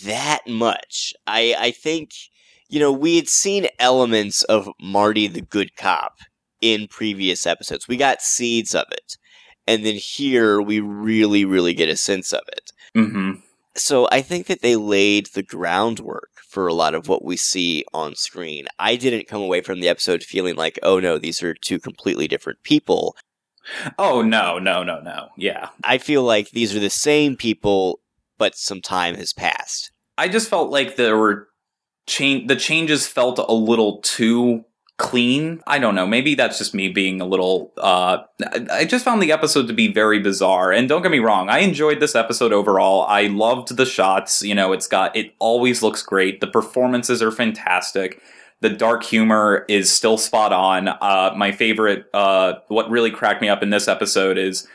that 0.05 0.41
much. 0.47 1.15
I 1.27 1.55
I 1.59 1.71
think 1.71 2.11
you 2.69 2.81
know 2.81 2.93
we 2.93 3.17
had 3.17 3.29
seen 3.29 3.69
elements 3.79 4.43
of 4.45 4.69
Marty 4.81 5.27
the 5.27 5.43
good 5.43 5.77
cop 5.77 6.19
in 6.61 6.89
previous 6.89 7.47
episodes. 7.47 7.89
We 7.89 7.97
got 7.97 8.23
seeds 8.23 8.75
of 8.75 8.87
it, 8.91 9.17
and 9.67 9.85
then 9.85 9.95
here 9.95 10.61
we 10.61 10.81
really 10.81 11.45
really 11.45 11.75
get 11.75 11.89
a 11.89 11.97
sense 11.97 12.33
of 12.33 12.43
it. 12.49 12.73
Mm-hmm. 12.97 13.41
So 13.77 14.09
I 14.11 14.23
think 14.23 14.47
that 14.47 14.61
they 14.61 14.75
laid 14.75 15.27
the 15.27 15.43
groundwork 15.43 16.31
for 16.49 16.67
a 16.67 16.75
lot 16.75 16.95
of 16.95 17.09
what 17.09 17.25
we 17.25 17.37
see 17.37 17.85
on 17.93 18.17
screen. 18.17 18.67
I 18.79 18.97
didn't 18.97 19.29
come 19.29 19.43
away 19.43 19.61
from 19.61 19.81
the 19.81 19.89
episode 19.89 20.25
feeling 20.25 20.57
like, 20.57 20.79
oh 20.83 20.99
no, 20.99 21.19
these 21.19 21.43
are 21.43 21.55
two 21.55 21.79
completely 21.79 22.27
different 22.27 22.63
people. 22.63 23.17
Oh 23.99 24.23
no, 24.23 24.59
no, 24.59 24.83
no, 24.83 25.01
no. 25.01 25.29
Yeah. 25.37 25.69
I 25.85 25.99
feel 25.99 26.23
like 26.23 26.51
these 26.51 26.75
are 26.75 26.81
the 26.81 26.91
same 26.91 27.37
people, 27.37 28.01
but 28.39 28.57
some 28.57 28.81
time 28.81 29.17
has 29.17 29.33
passed. 29.33 29.93
I 30.17 30.29
just 30.29 30.49
felt 30.49 30.71
like 30.71 30.97
there 30.97 31.17
were 31.17 31.49
change 32.07 32.49
the 32.49 32.57
changes 32.57 33.07
felt 33.07 33.39
a 33.39 33.53
little 33.53 34.01
too 34.01 34.65
clean. 34.99 35.63
I 35.67 35.79
don't 35.79 35.95
know. 35.95 36.07
Maybe 36.07 36.35
that's 36.35 36.59
just 36.59 36.75
me 36.75 36.89
being 36.89 37.21
a 37.21 37.27
little. 37.27 37.73
Uh, 37.79 38.19
I 38.71 38.85
just 38.85 39.05
found 39.05 39.23
the 39.23 39.31
episode 39.33 39.69
to 39.69 39.73
be 39.73 39.93
very 39.93 40.19
bizarre. 40.19 40.73
And 40.73 40.89
don't 40.89 41.03
get 41.03 41.13
me 41.13 41.21
wrong, 41.21 41.49
I 41.49 41.61
enjoyed 41.61 42.01
this 42.01 42.17
episode 42.17 42.53
overall. 42.53 43.05
I 43.07 43.29
loved 43.29 43.77
the 43.77 43.87
shots. 43.87 44.43
You 44.43 44.55
know, 44.55 44.73
it's 44.73 44.89
got 44.89 45.17
it 45.17 45.35
always 45.39 45.83
looks 45.83 46.03
great. 46.03 46.41
The 46.41 46.49
performances 46.49 47.23
are 47.23 47.31
fantastic. 47.31 48.21
The 48.61 48.71
dark 48.71 49.05
humor 49.05 49.65
is 49.69 49.89
still 49.89 50.19
spot 50.19 50.53
on. 50.53 50.89
Uh, 50.89 51.33
my 51.37 51.53
favorite, 51.53 52.07
uh, 52.13 52.55
what 52.67 52.91
really 52.91 53.13
cracked 53.13 53.41
me 53.41 53.49
up 53.49 53.63
in 53.63 53.71
this 53.71 53.87
episode 53.87 54.37
is 54.37 54.67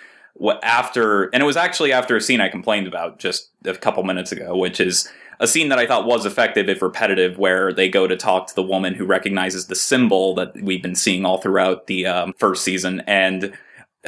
after, 0.62 1.26
and 1.26 1.41
it 1.41 1.46
was 1.46 1.58
actually 1.58 1.91
after 1.91 2.15
a 2.15 2.22
scene 2.22 2.41
I 2.41 2.50
complained 2.50 2.88
about 2.88 3.19
just 3.19 3.50
a 3.65 3.76
couple 3.76 4.04
minutes 4.04 4.32
ago, 4.32 4.58
which 4.58 4.80
is 4.80 5.10
a 5.39 5.48
scene 5.48 5.69
that 5.69 5.80
I 5.80 5.86
thought 5.86 6.06
was 6.06 6.26
effective 6.26 6.69
if 6.69 6.82
repetitive, 6.82 7.38
where 7.38 7.74
they 7.74 7.89
go 7.89 8.08
to 8.08 8.15
talk 8.15 8.48
to 8.48 8.56
the 8.56 8.63
woman 8.63 8.93
who 8.93 9.06
recognizes 9.06 9.67
the 9.67 9.76
symbol 9.76 10.36
that 10.36 10.56
we've 10.62 10.82
been 10.82 10.96
seeing 10.96 11.26
all 11.26 11.39
throughout 11.39 11.88
the 11.88 12.06
um, 12.06 12.34
first 12.38 12.63
season, 12.63 13.02
and 13.08 13.54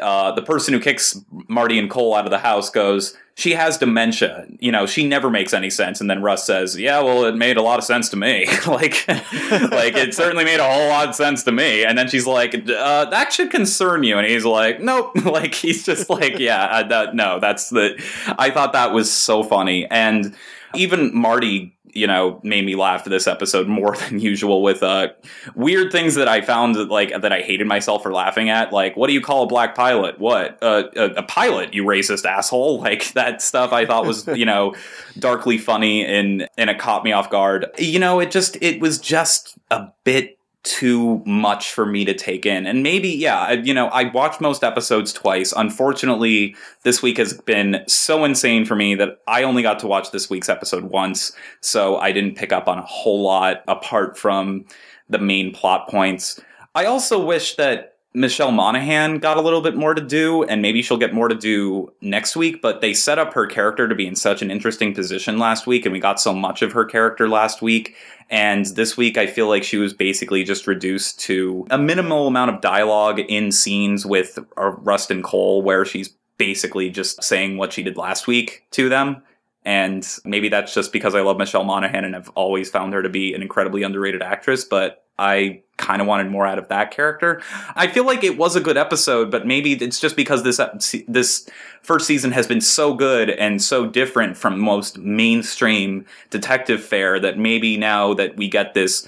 uh, 0.02 0.32
the 0.34 0.42
person 0.42 0.74
who 0.74 0.80
kicks 0.80 1.20
Marty 1.48 1.80
and 1.80 1.90
Cohle 1.90 2.16
out 2.16 2.26
of 2.26 2.32
the 2.32 2.40
house 2.40 2.70
goes, 2.70 3.16
"She 3.36 3.52
has 3.54 3.78
dementia." 3.78 4.46
You 4.60 4.72
know, 4.72 4.86
she 4.86 5.08
never 5.08 5.30
makes 5.30 5.54
any 5.54 5.70
sense. 5.70 6.02
And 6.02 6.10
then 6.10 6.22
Rust 6.22 6.46
says, 6.46 6.78
"Yeah, 6.78 7.02
well, 7.02 7.26
it 7.26 7.36
made 7.36 7.58
a 7.58 7.62
lot 7.62 7.80
of 7.80 7.86
sense 7.86 8.10
to 8.10 8.18
me. 8.18 8.46
like, 8.68 9.08
like 9.08 9.96
it 9.96 10.14
certainly 10.14 10.44
made 10.44 10.60
a 10.60 10.70
whole 10.70 10.90
lot 10.90 11.10
of 11.10 11.16
sense 11.16 11.44
to 11.44 11.52
me." 11.52 11.86
And 11.86 11.98
then 11.98 12.10
she's 12.10 12.28
like, 12.28 12.54
uh, 12.56 13.06
"That 13.06 13.32
should 13.32 13.52
concern 13.52 14.04
you." 14.04 14.18
And 14.18 14.28
he's 14.28 14.46
like, 14.46 14.82
"Nope." 14.82 15.16
like 15.26 15.54
he's 15.54 15.86
just 15.86 16.10
like, 16.10 16.40
"Yeah, 16.40 16.84
that, 16.84 17.16
no, 17.16 17.40
that's 17.40 17.70
the." 17.70 18.02
I 18.38 18.50
thought 18.52 18.74
that 18.74 18.92
was 18.92 19.12
so 19.12 19.44
funny 19.44 19.86
and 19.88 20.36
even 20.76 21.16
Marty, 21.16 21.75
you 21.96 22.06
know, 22.06 22.40
made 22.44 22.66
me 22.66 22.76
laugh 22.76 23.06
this 23.06 23.26
episode 23.26 23.68
more 23.68 23.96
than 24.10 24.20
usual 24.20 24.62
with 24.62 24.84
uh, 24.84 25.08
weird 25.56 25.92
things 25.92 26.16
that 26.16 26.28
I 26.28 26.42
found 26.42 26.76
like 26.90 27.22
that 27.22 27.32
I 27.32 27.42
hated 27.42 27.66
myself 27.66 28.04
for 28.04 28.14
laughing 28.14 28.50
at. 28.50 28.72
Like, 28.72 28.96
what 28.96 29.08
do 29.08 29.14
you 29.14 29.22
call 29.22 29.44
a 29.44 29.48
black 29.48 29.74
pilot? 29.76 30.20
What 30.20 30.62
uh, 30.62 30.84
a, 30.96 31.06
a 31.06 31.24
pilot? 31.24 31.74
You 31.74 31.84
racist 31.84 32.26
asshole! 32.26 32.76
Like 32.86 33.14
that 33.14 33.42
stuff 33.42 33.74
I 33.74 33.86
thought 33.86 34.06
was 34.06 34.28
you 34.28 34.46
know 34.46 34.76
darkly 35.20 35.58
funny 35.58 36.06
and 36.06 36.48
and 36.58 36.70
it 36.70 36.78
caught 36.78 37.04
me 37.04 37.14
off 37.14 37.30
guard. 37.32 37.68
You 37.80 37.98
know, 38.00 38.20
it 38.20 38.30
just 38.30 38.58
it 38.62 38.80
was 38.80 39.00
just 39.00 39.58
a 39.72 39.88
bit 40.04 40.35
too 40.65 41.21
much 41.25 41.71
for 41.71 41.86
me 41.86 42.04
to 42.04 42.13
take 42.13 42.45
in. 42.45 42.65
And 42.65 42.84
maybe, 42.84 43.10
yeah, 43.10 43.51
you 43.51 43.73
know, 43.73 43.88
I 43.88 44.06
watched 44.10 44.41
most 44.41 44.63
episodes 44.63 45.13
twice. 45.13 45.54
Unfortunately, 45.56 46.56
this 46.84 47.01
week 47.01 47.17
has 47.17 47.34
been 47.34 47.84
so 47.88 48.25
insane 48.25 48.65
for 48.65 48.75
me 48.75 48.95
that 48.95 49.19
I 49.28 49.43
only 49.43 49.62
got 49.62 49.80
to 49.80 49.88
watch 49.88 50.12
this 50.12 50.30
week's 50.30 50.49
episode 50.49 50.86
once. 50.86 51.32
So 51.62 51.97
I 51.97 52.12
didn't 52.12 52.36
pick 52.36 52.51
up 52.51 52.67
on 52.67 52.80
a 52.80 52.86
whole 52.86 53.21
lot 53.23 53.63
apart 53.67 54.17
from 54.17 54.65
the 55.08 55.19
main 55.19 55.54
plot 55.54 55.88
points. 55.88 56.41
I 56.73 56.86
also 56.86 57.23
wish 57.23 57.56
that 57.56 57.95
Michelle 58.15 58.51
Monaghan 58.51 59.19
got 59.19 59.38
a 59.38 59.41
little 59.41 59.62
bit 59.62 59.75
more 59.75 59.93
to 59.93 60.01
do, 60.01 60.43
and 60.43 60.62
maybe 60.62 60.82
she'll 60.82 60.97
get 60.97 61.13
more 61.13 61.28
to 61.28 61.36
do 61.36 61.93
next 62.01 62.36
week. 62.36 62.62
But 62.62 62.82
they 62.82 62.93
set 62.93 63.19
up 63.19 63.34
her 63.34 63.45
character 63.45 63.88
to 63.88 63.95
be 63.95 64.08
in 64.08 64.15
such 64.15 64.41
an 64.41 64.49
interesting 64.49 64.93
position 64.93 65.38
last 65.38 65.67
week, 65.67 65.86
and 65.86 65.93
we 65.93 65.99
got 65.99 66.19
so 66.19 66.34
much 66.34 66.62
of 66.62 66.71
her 66.71 66.86
character 66.86 67.28
last 67.28 67.62
week. 67.62 67.95
And 68.30 68.65
this 68.65 68.97
week, 68.97 69.17
I 69.17 69.28
feel 69.28 69.47
like 69.47 69.63
she 69.63 69.78
was 69.78 69.93
basically 69.93 70.43
just 70.43 70.65
reduced 70.65 71.19
to 71.21 71.67
a 71.69 71.78
minimal 71.78 72.28
amount 72.28 72.51
of 72.51 72.62
dialogue 72.62 73.19
in 73.19 73.51
scenes 73.51 74.06
with 74.06 74.39
uh, 74.58 74.71
Rust 74.71 75.12
and 75.12 75.23
Cohle, 75.23 75.62
where 75.62 75.86
she's 75.86 76.10
basically 76.38 76.89
just 76.89 77.23
saying 77.23 77.58
what 77.58 77.73
she 77.73 77.84
did 77.84 77.97
last 77.97 78.28
week 78.28 78.65
to 78.71 78.89
them. 78.89 79.21
And 79.63 80.08
maybe 80.23 80.49
that's 80.49 80.73
just 80.73 80.93
because 80.93 81.15
I 81.15 81.21
love 81.21 81.38
Michelle 81.38 81.63
Monaghan 81.63 82.06
and 82.06 82.15
I've 82.15 82.30
always 82.30 82.69
found 82.69 82.93
her 82.93 83.01
to 83.01 83.10
be 83.10 83.34
an 83.34 83.41
incredibly 83.41 83.82
underrated 83.82 84.21
actress, 84.21 84.63
but 84.63 85.05
I 85.17 85.62
kind 85.78 86.01
of 86.01 86.08
wanted 86.08 86.28
more 86.28 86.47
out 86.47 86.58
of 86.58 86.69
that 86.69 86.91
character. 86.91 87.41
I 87.75 87.88
feel 87.88 88.06
like 88.06 88.23
it 88.23 88.38
was 88.38 88.56
a 88.56 88.62
good 88.62 88.78
episode, 88.78 89.30
but 89.30 89.45
maybe 89.45 89.73
it's 89.73 89.99
just 89.99 90.15
because 90.15 90.43
this 90.43 90.60
this 91.08 91.47
first 91.82 92.08
season 92.08 92.32
has 92.32 92.47
been 92.47 92.62
so 92.62 92.93
good 92.93 93.30
and 93.30 93.62
so 93.62 93.86
different 93.86 94.38
from 94.38 94.60
most 94.60 94.97
mainstream 94.97 96.06
detective 96.30 96.84
fare 96.84 97.19
that 97.19 97.38
maybe 97.38 97.78
now 97.78 98.13
that 98.13 98.36
we 98.38 98.49
get 98.49 98.73
this 98.73 99.08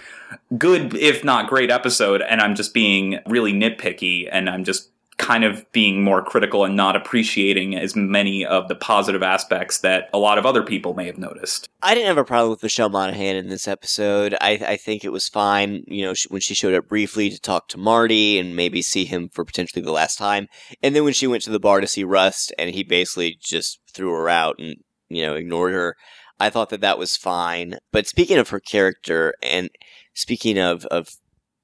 good 0.57 0.93
if 0.93 1.23
not 1.23 1.47
great 1.47 1.71
episode 1.71 2.21
and 2.21 2.41
I'm 2.41 2.53
just 2.53 2.73
being 2.73 3.19
really 3.25 3.53
nitpicky 3.53 4.27
and 4.29 4.49
I'm 4.49 4.63
just 4.63 4.89
kind 5.17 5.43
of 5.43 5.69
being 5.71 6.03
more 6.03 6.21
critical 6.23 6.63
and 6.63 6.75
not 6.75 6.95
appreciating 6.95 7.75
as 7.75 7.95
many 7.95 8.45
of 8.45 8.67
the 8.67 8.75
positive 8.75 9.23
aspects 9.23 9.79
that 9.79 10.09
a 10.13 10.17
lot 10.19 10.37
of 10.37 10.45
other 10.45 10.61
people 10.61 10.93
may 10.93 11.07
have 11.07 11.17
noticed. 11.17 11.67
I 11.81 11.95
didn't 11.95 12.07
have 12.07 12.19
a 12.19 12.23
problem 12.23 12.51
with 12.51 12.61
Michelle 12.61 12.89
Monaghan 12.89 13.35
in 13.35 13.49
this 13.49 13.67
episode. 13.67 14.35
I, 14.39 14.51
I 14.51 14.77
think 14.77 15.03
it 15.03 15.11
was 15.11 15.27
fine, 15.27 15.83
you 15.87 16.05
know, 16.05 16.13
when 16.29 16.41
she 16.41 16.53
showed 16.53 16.75
up 16.75 16.87
briefly 16.87 17.31
to 17.31 17.39
talk 17.39 17.67
to 17.69 17.79
Marty 17.79 18.37
and 18.37 18.55
maybe 18.55 18.83
see 18.83 19.05
him 19.05 19.29
for 19.29 19.43
potentially 19.43 19.81
the 19.81 19.91
last 19.91 20.17
time. 20.17 20.47
And 20.83 20.95
then 20.95 21.03
when 21.03 21.13
she 21.13 21.27
went 21.27 21.43
to 21.43 21.51
the 21.51 21.59
bar 21.59 21.81
to 21.81 21.87
see 21.87 22.03
Rust 22.03 22.53
and 22.59 22.69
he 22.69 22.83
basically 22.83 23.37
just 23.41 23.79
threw 23.91 24.11
her 24.11 24.29
out 24.29 24.57
and, 24.59 24.75
you 25.09 25.23
know, 25.23 25.33
ignored 25.33 25.73
her, 25.73 25.95
I 26.39 26.51
thought 26.51 26.69
that 26.69 26.81
that 26.81 26.99
was 26.99 27.17
fine. 27.17 27.79
But 27.91 28.05
speaking 28.05 28.37
of 28.37 28.49
her 28.49 28.59
character 28.59 29.33
and 29.41 29.71
speaking 30.13 30.59
of, 30.59 30.85
of 30.85 31.09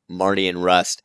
Marty 0.10 0.48
and 0.48 0.64
Rust, 0.64 1.04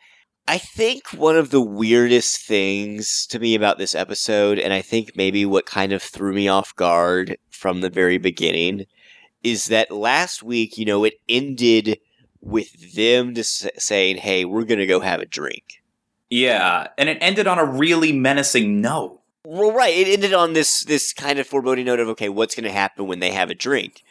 I 0.49 0.57
think 0.57 1.09
one 1.09 1.37
of 1.37 1.51
the 1.51 1.61
weirdest 1.61 2.41
things 2.41 3.27
to 3.27 3.39
me 3.39 3.55
about 3.55 3.77
this 3.77 3.95
episode, 3.95 4.59
and 4.59 4.73
I 4.73 4.81
think 4.81 5.15
maybe 5.15 5.45
what 5.45 5.67
kind 5.67 5.93
of 5.93 6.03
threw 6.03 6.33
me 6.33 6.49
off 6.49 6.75
guard 6.75 7.37
from 7.51 7.83
the 7.83 7.91
very 7.91 8.17
beginning, 8.17 8.87
is 9.43 9.67
that 9.67 9.91
last 9.91 10.43
week, 10.43 10.79
you 10.79 10.87
know, 10.87 11.05
it 11.05 11.21
ended 11.29 11.99
with 12.41 12.95
them 12.95 13.35
just 13.35 13.69
saying, 13.79 14.17
hey, 14.17 14.47
we're 14.47 14.65
going 14.65 14.79
to 14.79 14.87
go 14.87 15.01
have 15.01 15.21
a 15.21 15.27
drink. 15.27 15.83
Yeah, 16.31 16.89
and 16.97 17.11
it 17.11 17.19
ended 17.21 17.47
on 17.47 17.59
a 17.59 17.65
really 17.67 18.13
menacing 18.13 18.81
note. 18.81 19.21
Well, 19.45 19.73
right. 19.73 19.95
It 19.95 20.09
ended 20.09 20.33
on 20.33 20.55
this 20.55 20.83
this 20.85 21.13
kind 21.13 21.39
of 21.39 21.47
foreboding 21.47 21.85
note 21.85 22.01
of, 22.01 22.09
okay, 22.09 22.31
what's 22.31 22.55
going 22.55 22.65
to 22.65 22.73
happen 22.73 23.07
when 23.07 23.21
they 23.21 23.33
have 23.33 23.51
a 23.51 23.55
drink? 23.55 24.03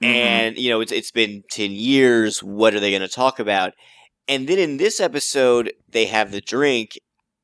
Mm-hmm. 0.00 0.04
And, 0.04 0.58
you 0.58 0.70
know, 0.70 0.80
it's, 0.80 0.92
it's 0.92 1.10
been 1.10 1.42
10 1.50 1.72
years. 1.72 2.40
What 2.40 2.74
are 2.74 2.80
they 2.80 2.90
going 2.90 3.02
to 3.02 3.08
talk 3.08 3.40
about? 3.40 3.72
And 4.28 4.48
then 4.48 4.58
in 4.58 4.76
this 4.76 5.00
episode, 5.00 5.72
they 5.88 6.06
have 6.06 6.30
the 6.30 6.40
drink, 6.40 6.98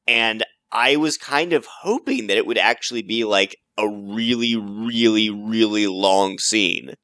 and 0.06 0.44
I 0.70 0.96
was 0.96 1.16
kind 1.16 1.52
of 1.52 1.66
hoping 1.66 2.26
that 2.26 2.36
it 2.36 2.46
would 2.46 2.58
actually 2.58 3.02
be 3.02 3.24
like 3.24 3.56
a 3.76 3.88
really, 3.88 4.56
really, 4.56 5.30
really 5.30 5.86
long 5.86 6.38
scene 6.38 6.94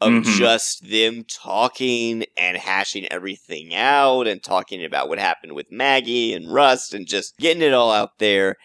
of 0.00 0.12
mm-hmm. 0.12 0.38
just 0.38 0.88
them 0.88 1.24
talking 1.24 2.24
and 2.36 2.56
hashing 2.56 3.10
everything 3.10 3.74
out 3.74 4.26
and 4.26 4.42
talking 4.42 4.84
about 4.84 5.08
what 5.08 5.18
happened 5.18 5.54
with 5.54 5.72
Maggie 5.72 6.34
and 6.34 6.52
Rust 6.52 6.92
and 6.92 7.06
just 7.06 7.36
getting 7.38 7.62
it 7.62 7.72
all 7.72 7.90
out 7.90 8.18
there. 8.18 8.56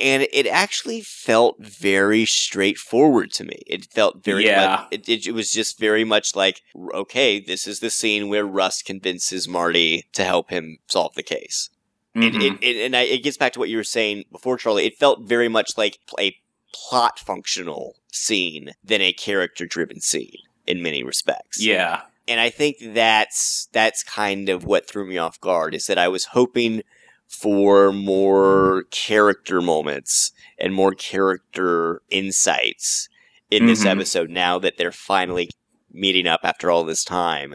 And 0.00 0.26
it 0.32 0.46
actually 0.46 1.00
felt 1.02 1.56
very 1.58 2.24
straightforward 2.24 3.32
to 3.32 3.44
me. 3.44 3.62
It 3.66 3.84
felt 3.84 4.24
very, 4.24 4.46
yeah. 4.46 4.86
it, 4.90 5.08
it, 5.08 5.26
it 5.26 5.32
was 5.32 5.52
just 5.52 5.78
very 5.78 6.04
much 6.04 6.34
like, 6.34 6.62
okay, 6.94 7.38
this 7.38 7.66
is 7.66 7.80
the 7.80 7.90
scene 7.90 8.28
where 8.28 8.46
Rust 8.46 8.84
convinces 8.84 9.46
Marty 9.46 10.06
to 10.12 10.24
help 10.24 10.50
him 10.50 10.78
solve 10.86 11.14
the 11.14 11.22
case. 11.22 11.70
Mm-hmm. 12.16 12.40
It, 12.40 12.58
it, 12.62 12.84
and 12.84 12.96
I, 12.96 13.02
it 13.02 13.22
gets 13.22 13.36
back 13.36 13.52
to 13.52 13.58
what 13.58 13.68
you 13.68 13.76
were 13.76 13.84
saying 13.84 14.24
before, 14.32 14.56
Charlie. 14.56 14.86
It 14.86 14.98
felt 14.98 15.22
very 15.22 15.48
much 15.48 15.76
like 15.76 15.98
a 16.18 16.36
plot 16.72 17.18
functional 17.18 17.96
scene 18.12 18.72
than 18.82 19.00
a 19.00 19.12
character 19.12 19.66
driven 19.66 20.00
scene 20.00 20.38
in 20.66 20.82
many 20.82 21.02
respects. 21.02 21.62
Yeah. 21.62 22.02
And 22.26 22.40
I 22.40 22.50
think 22.50 22.76
that's 22.80 23.68
that's 23.72 24.04
kind 24.04 24.48
of 24.48 24.64
what 24.64 24.86
threw 24.86 25.04
me 25.04 25.18
off 25.18 25.40
guard 25.40 25.74
is 25.74 25.86
that 25.86 25.98
I 25.98 26.08
was 26.08 26.26
hoping 26.26 26.82
for 27.30 27.92
more 27.92 28.84
character 28.90 29.62
moments 29.62 30.32
and 30.58 30.74
more 30.74 30.92
character 30.92 32.02
insights 32.10 33.08
in 33.50 33.66
this 33.66 33.80
mm-hmm. 33.80 33.88
episode 34.00 34.28
now 34.28 34.58
that 34.58 34.76
they're 34.76 34.90
finally 34.90 35.48
meeting 35.92 36.26
up 36.26 36.40
after 36.42 36.70
all 36.70 36.84
this 36.84 37.04
time. 37.04 37.54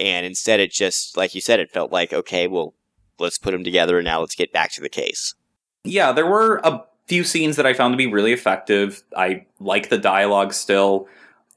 And 0.00 0.26
instead, 0.26 0.58
it 0.58 0.72
just, 0.72 1.16
like 1.16 1.34
you 1.34 1.40
said, 1.40 1.60
it 1.60 1.70
felt 1.70 1.92
like, 1.92 2.12
okay, 2.12 2.48
well, 2.48 2.74
let's 3.20 3.38
put 3.38 3.52
them 3.52 3.62
together 3.62 3.98
and 3.98 4.04
now 4.04 4.20
let's 4.20 4.34
get 4.34 4.52
back 4.52 4.72
to 4.72 4.80
the 4.80 4.88
case. 4.88 5.34
Yeah, 5.84 6.10
there 6.10 6.26
were 6.26 6.60
a 6.64 6.84
few 7.06 7.22
scenes 7.22 7.54
that 7.54 7.66
I 7.66 7.72
found 7.72 7.92
to 7.92 7.98
be 7.98 8.08
really 8.08 8.32
effective. 8.32 9.04
I 9.16 9.46
like 9.60 9.90
the 9.90 9.98
dialogue 9.98 10.52
still 10.52 11.06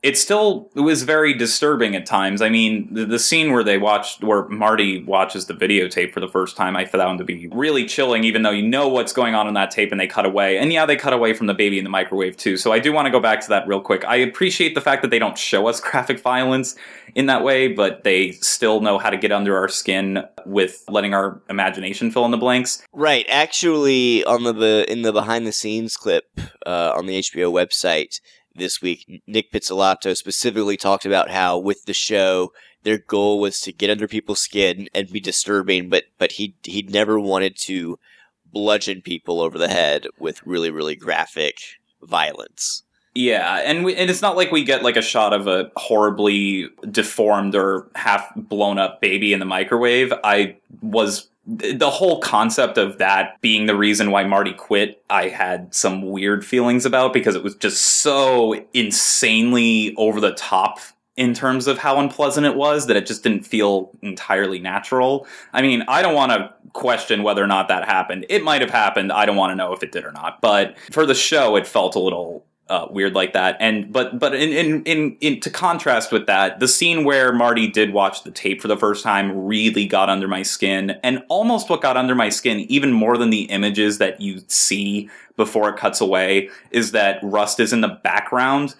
it 0.08 0.18
still 0.18 0.70
was 0.74 1.04
very 1.04 1.34
disturbing 1.34 1.94
at 1.94 2.06
times. 2.06 2.42
I 2.42 2.48
mean, 2.48 2.88
the, 2.94 3.06
the, 3.06 3.20
scene 3.20 3.52
where 3.52 3.62
they 3.62 3.78
watched, 3.78 4.24
where 4.24 4.48
Marty 4.48 5.04
watches 5.04 5.48
the 5.48 5.54
videotape 5.54 6.14
for 6.14 6.22
the 6.22 6.30
first 6.30 6.56
time, 6.56 6.78
I 6.78 6.86
found 6.86 7.18
to 7.18 7.26
be 7.26 7.50
really 7.52 7.86
chilling, 7.86 8.24
even 8.24 8.42
though 8.42 8.52
you 8.52 8.66
know 8.66 8.88
what's 8.88 9.12
going 9.12 9.36
on 9.36 9.50
in 9.50 9.54
that 9.56 9.70
tape 9.70 9.92
and 9.92 10.00
they 10.00 10.08
cut 10.08 10.26
away. 10.26 10.60
And 10.60 10.72
yeah, 10.72 10.86
they 10.86 10.96
cut 10.96 11.12
away 11.12 11.34
from 11.34 11.48
the 11.48 11.54
baby 11.54 11.78
in 11.78 11.84
the 11.84 11.90
microwave 11.90 12.38
too. 12.38 12.56
So 12.56 12.72
I 12.72 12.80
do 12.80 12.94
want 12.94 13.08
to 13.08 13.12
go 13.12 13.20
back 13.20 13.42
to 13.42 13.50
that 13.50 13.68
real 13.68 13.82
quick. 13.82 14.06
I 14.06 14.16
appreciate 14.16 14.76
the 14.76 14.82
fact 14.82 15.02
that 15.02 15.12
they 15.12 15.20
don't 15.20 15.38
show 15.38 15.68
us 15.68 15.82
graphic 15.92 16.22
violence 16.22 16.78
in 17.14 17.26
that 17.26 17.44
way, 17.44 17.68
but 17.68 18.06
they 18.06 18.32
still 18.32 18.80
know 18.80 18.98
how 18.98 19.10
to 19.10 19.18
get 19.18 19.34
under 19.34 19.58
our 19.58 19.68
skin 19.68 20.24
with 20.46 20.86
letting 20.88 21.14
our 21.14 21.42
imagination 21.50 22.12
fill 22.12 22.24
in 22.24 22.32
the 22.32 22.38
blanks. 22.38 22.82
Right. 22.94 23.26
Actually, 23.28 24.24
on 24.24 24.44
the 24.44 24.86
in 24.88 25.02
the 25.02 25.12
behind 25.12 25.46
the 25.46 25.52
scenes 25.52 25.98
clip 25.98 26.30
uh, 26.66 26.94
on 26.96 27.08
the 27.08 27.20
HBO 27.20 27.52
website 27.52 28.22
this 28.58 28.82
week, 28.82 29.22
Nick 29.28 29.52
Pizzolatto 29.52 30.16
specifically 30.16 30.78
talked 30.78 31.06
about 31.06 31.30
how 31.30 31.58
with 31.58 31.86
the 31.86 31.94
show, 31.94 32.52
their 32.84 32.98
goal 32.98 33.40
was 33.40 33.60
to 33.62 33.72
get 33.72 33.90
under 33.90 34.08
people's 34.08 34.40
skin 34.40 34.88
and 34.94 35.12
be 35.12 35.20
disturbing, 35.20 35.90
but 35.90 36.06
but 36.18 36.34
he 36.34 36.56
he 36.64 36.82
never 36.84 37.20
wanted 37.20 37.58
to 37.58 38.00
bludgeon 38.46 39.02
people 39.02 39.42
over 39.42 39.58
the 39.58 39.68
head 39.68 40.08
with 40.20 40.46
really 40.46 40.72
really 40.72 40.96
graphic 40.96 41.60
violence. 42.02 42.84
Yeah, 43.14 43.62
and 43.66 43.84
we, 43.84 43.96
and 43.96 44.12
it's 44.12 44.22
not 44.22 44.38
like 44.38 44.52
we 44.52 44.64
get 44.64 44.84
like 44.84 44.96
a 44.96 45.02
shot 45.02 45.34
of 45.34 45.48
a 45.48 45.72
horribly 45.76 46.70
deformed 46.92 47.56
or 47.56 47.90
half 47.96 48.32
blown 48.36 48.78
up 48.78 49.02
baby 49.02 49.34
in 49.34 49.40
the 49.40 49.46
microwave. 49.46 50.14
I 50.24 50.58
was 50.82 51.28
the 51.48 51.90
whole 51.90 52.20
concept 52.20 52.78
of 52.78 52.98
that 52.98 53.40
being 53.40 53.68
the 53.68 53.76
reason 53.76 54.12
why 54.12 54.26
Marty 54.26 54.52
quit, 54.52 55.02
I 55.10 55.30
had 55.30 55.74
some 55.74 56.02
weird 56.12 56.46
feelings 56.46 56.86
about 56.86 57.14
because 57.14 57.36
it 57.36 57.44
was 57.44 57.56
just 57.56 57.82
so 57.82 58.66
insanely 58.74 59.96
over 59.96 60.20
the 60.20 60.34
top 60.34 60.80
in 61.16 61.34
terms 61.34 61.66
of 61.66 61.80
how 61.80 62.00
unpleasant 62.00 62.46
it 62.46 62.56
was 62.56 62.88
that 62.88 62.96
it 62.96 63.08
just 63.08 63.24
didn't 63.24 63.44
feel 63.44 63.92
entirely 64.02 64.60
natural. 64.60 65.26
I 65.54 65.62
mean, 65.62 65.84
I 65.88 66.02
don't 66.02 66.14
want 66.14 66.32
to 66.34 66.54
question 66.74 67.24
whether 67.24 67.44
or 67.44 67.48
not 67.48 67.70
that 67.70 67.86
happened. 67.86 68.26
It 68.30 68.44
might 68.44 68.62
have 68.62 68.70
happened. 68.70 69.12
I 69.12 69.26
don't 69.26 69.36
want 69.36 69.52
to 69.52 69.56
know 69.56 69.74
if 69.74 69.82
it 69.82 69.92
did 69.92 70.06
or 70.06 70.12
not. 70.12 70.40
But 70.42 70.78
for 70.92 71.06
the 71.06 71.16
show, 71.16 71.56
it 71.56 71.66
felt 71.66 71.96
a 71.96 72.00
little 72.00 72.46
uh, 72.70 72.88
weird 72.90 73.14
like 73.14 73.34
that. 73.34 73.58
And 73.60 73.92
but 73.92 74.20
but 74.20 74.36
in, 74.36 74.52
in 74.52 74.84
in 74.84 75.18
in 75.22 75.40
to 75.42 75.50
contrast 75.50 76.12
with 76.12 76.26
that, 76.28 76.60
the 76.60 76.68
scene 76.68 77.04
where 77.04 77.32
Marty 77.34 77.68
did 77.68 77.94
watch 77.94 78.24
the 78.24 78.32
tape 78.32 78.62
for 78.62 78.68
the 78.68 78.78
first 78.78 79.04
time 79.04 79.46
really 79.46 79.86
got 79.86 80.10
under 80.10 80.28
my 80.28 80.44
skin, 80.44 80.98
and 81.04 81.24
almost 81.30 81.70
what 81.70 81.82
got 81.82 81.98
under 81.98 82.16
my 82.16 82.30
skin 82.30 82.60
even 82.70 82.92
more 82.92 83.18
than 83.18 83.30
the 83.30 83.44
images 83.44 83.98
that 83.98 84.22
you 84.22 84.42
see 84.48 85.10
before 85.36 85.70
it 85.70 85.78
cuts 85.78 86.02
away 86.02 86.50
is 86.72 86.92
that 86.92 87.20
Rust 87.24 87.60
is 87.60 87.74
in 87.74 87.82
the 87.82 88.00
background. 88.04 88.76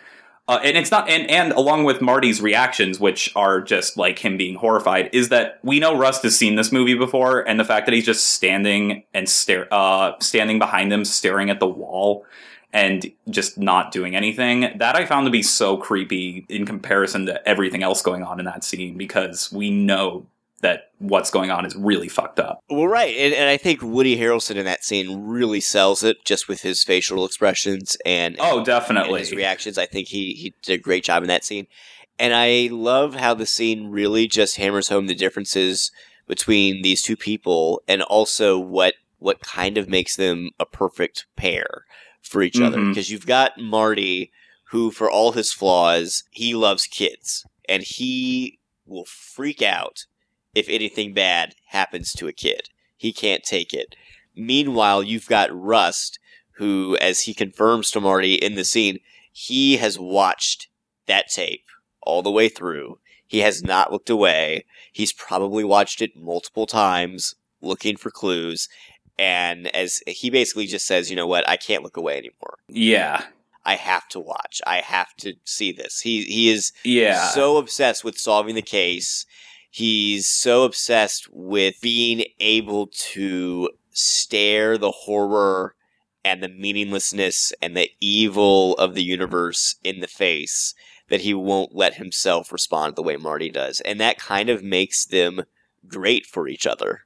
Uh, 0.50 0.62
and 0.64 0.78
it's 0.78 0.92
not, 0.92 1.10
and, 1.10 1.30
and 1.30 1.52
along 1.52 1.84
with 1.84 2.02
Marty's 2.02 2.40
reactions, 2.40 3.02
which 3.02 3.30
are 3.36 3.60
just 3.60 3.98
like 3.98 4.18
him 4.18 4.38
being 4.38 4.56
horrified, 4.56 5.10
is 5.12 5.28
that 5.28 5.60
we 5.62 5.78
know 5.78 5.98
Rust 5.98 6.24
has 6.24 6.38
seen 6.38 6.56
this 6.56 6.72
movie 6.72 6.94
before, 6.94 7.42
and 7.42 7.60
the 7.60 7.66
fact 7.66 7.86
that 7.86 7.94
he's 7.94 8.06
just 8.06 8.28
standing 8.28 9.04
and 9.14 9.28
stare, 9.28 9.68
uh, 9.74 10.14
standing 10.22 10.58
behind 10.58 10.90
them, 10.90 11.04
staring 11.04 11.50
at 11.50 11.60
the 11.60 11.68
wall, 11.68 12.26
and 12.78 13.12
just 13.32 13.58
not 13.58 13.92
doing 13.92 14.16
anything. 14.16 14.72
That 14.78 14.96
I 14.96 15.06
found 15.06 15.26
to 15.26 15.32
be 15.32 15.42
so 15.42 15.78
creepy 15.78 16.46
in 16.48 16.64
comparison 16.64 17.26
to 17.26 17.50
everything 17.50 17.82
else 17.82 18.04
going 18.04 18.22
on 18.22 18.38
in 18.40 18.46
that 18.46 18.64
scene 18.64 18.98
because 18.98 19.52
we 19.52 19.72
know 19.72 20.28
that 20.62 20.92
what's 21.00 21.32
going 21.32 21.50
on 21.50 21.66
is 21.66 21.76
really 21.76 22.08
fucked 22.08 22.40
up. 22.40 22.60
Well, 22.70 22.88
right. 22.88 23.16
And, 23.18 23.34
and 23.34 23.50
I 23.50 23.58
think 23.58 23.82
Woody 23.82 24.16
Harrelson 24.16 24.58
in 24.58 24.66
that 24.66 24.84
scene 24.84 25.26
really 25.26 25.60
sells 25.60 26.04
it 26.04 26.24
just 26.24 26.48
with 26.48 26.62
his 26.62 26.84
facial 26.84 27.26
expressions 27.26 27.98
and. 28.06 28.36
Oh, 28.40 28.64
definitely. 28.64 29.22
his 29.22 29.32
reactions. 29.32 29.80
I 29.80 29.88
think 29.88 30.10
he, 30.10 30.34
he 30.34 30.54
did 30.62 30.80
a 30.80 30.82
great 30.82 31.04
job 31.04 31.24
in 31.24 31.30
that 31.30 31.46
scene. 31.46 31.66
And 32.20 32.34
I 32.36 32.70
love 32.72 33.16
how 33.16 33.34
the 33.34 33.48
scene 33.48 33.88
really 33.90 34.28
just 34.28 34.58
hammers 34.58 34.90
home 34.90 35.08
the 35.08 35.16
differences 35.16 35.92
between 36.28 36.84
these 36.84 37.02
two 37.02 37.18
people 37.18 37.82
and 37.88 38.04
also 38.04 38.60
what 38.60 38.94
what 39.20 39.40
kind 39.42 39.80
of 39.80 39.90
makes 39.90 40.16
them 40.16 40.52
a 40.60 40.66
perfect 40.66 41.26
pair 41.36 41.86
for 42.28 42.42
each 42.42 42.56
mm-hmm. 42.56 42.66
other 42.66 42.86
because 42.86 43.10
you've 43.10 43.26
got 43.26 43.60
Marty 43.60 44.32
who 44.72 44.92
for 44.92 45.10
all 45.10 45.32
his 45.32 45.54
flaws 45.54 46.24
he 46.32 46.54
loves 46.54 46.86
kids 46.86 47.46
and 47.68 47.84
he 47.84 48.60
will 48.86 49.06
freak 49.06 49.62
out 49.62 50.06
if 50.54 50.68
anything 50.70 51.14
bad 51.14 51.56
happens 51.68 52.12
to 52.14 52.28
a 52.28 52.34
kid. 52.34 52.70
He 52.96 53.14
can't 53.14 53.44
take 53.44 53.74
it. 53.74 53.96
Meanwhile, 54.36 55.04
you've 55.04 55.28
got 55.28 55.50
Rust 55.52 56.20
who 56.54 56.98
as 57.00 57.22
he 57.22 57.34
confirms 57.34 57.92
to 57.92 58.02
Marty 58.02 58.36
in 58.36 58.56
the 58.56 58.66
scene, 58.66 59.00
he 59.32 59.78
has 59.78 60.00
watched 60.00 60.68
that 61.06 61.30
tape 61.30 61.66
all 62.02 62.24
the 62.24 62.32
way 62.32 62.50
through. 62.50 63.00
He 63.28 63.40
has 63.40 63.62
not 63.62 63.92
looked 63.92 64.10
away. 64.10 64.66
He's 64.92 65.14
probably 65.14 65.64
watched 65.64 66.02
it 66.02 66.16
multiple 66.16 66.66
times 66.66 67.36
looking 67.62 67.98
for 67.98 68.10
clues 68.10 68.68
and 69.20 69.68
as 69.76 70.02
he 70.08 70.30
basically 70.30 70.68
just 70.68 70.86
says, 70.86 71.10
you 71.10 71.16
know 71.16 71.28
what, 71.28 71.48
I 71.50 71.58
can't 71.58 71.84
look 71.84 71.98
away 71.98 72.18
anymore. 72.18 72.58
Yeah. 72.68 73.24
I 73.66 73.76
have 73.76 74.08
to 74.10 74.20
watch. 74.20 74.62
I 74.66 74.80
have 74.80 75.14
to 75.18 75.34
see 75.44 75.72
this. 75.74 76.00
He 76.00 76.24
he 76.24 76.50
is 76.50 76.72
yeah. 76.84 77.28
so 77.28 77.58
obsessed 77.58 78.04
with 78.04 78.18
solving 78.18 78.56
the 78.56 78.62
case. 78.62 79.26
He's 79.70 80.28
so 80.28 80.64
obsessed 80.64 81.28
with 81.32 81.82
being 81.82 82.24
able 82.40 82.88
to 83.12 83.70
stare 83.92 84.78
the 84.78 84.92
horror 84.92 85.76
and 86.24 86.42
the 86.42 86.50
meaninglessness 86.50 87.52
and 87.62 87.76
the 87.76 87.90
evil 88.00 88.74
of 88.76 88.96
the 88.96 89.04
universe 89.04 89.76
in 89.84 90.00
the 90.00 90.08
face 90.08 90.74
that 91.10 91.22
he 91.22 91.34
won't 91.34 91.76
let 91.76 91.96
himself 91.96 92.52
respond 92.52 92.96
the 92.96 93.04
way 93.04 93.18
Marty 93.18 93.50
does. 93.50 93.82
And 93.82 94.00
that 94.00 94.18
kind 94.18 94.50
of 94.50 94.64
makes 94.64 95.06
them 95.06 95.44
great 95.88 96.26
for 96.26 96.48
each 96.48 96.68
other. 96.68 97.02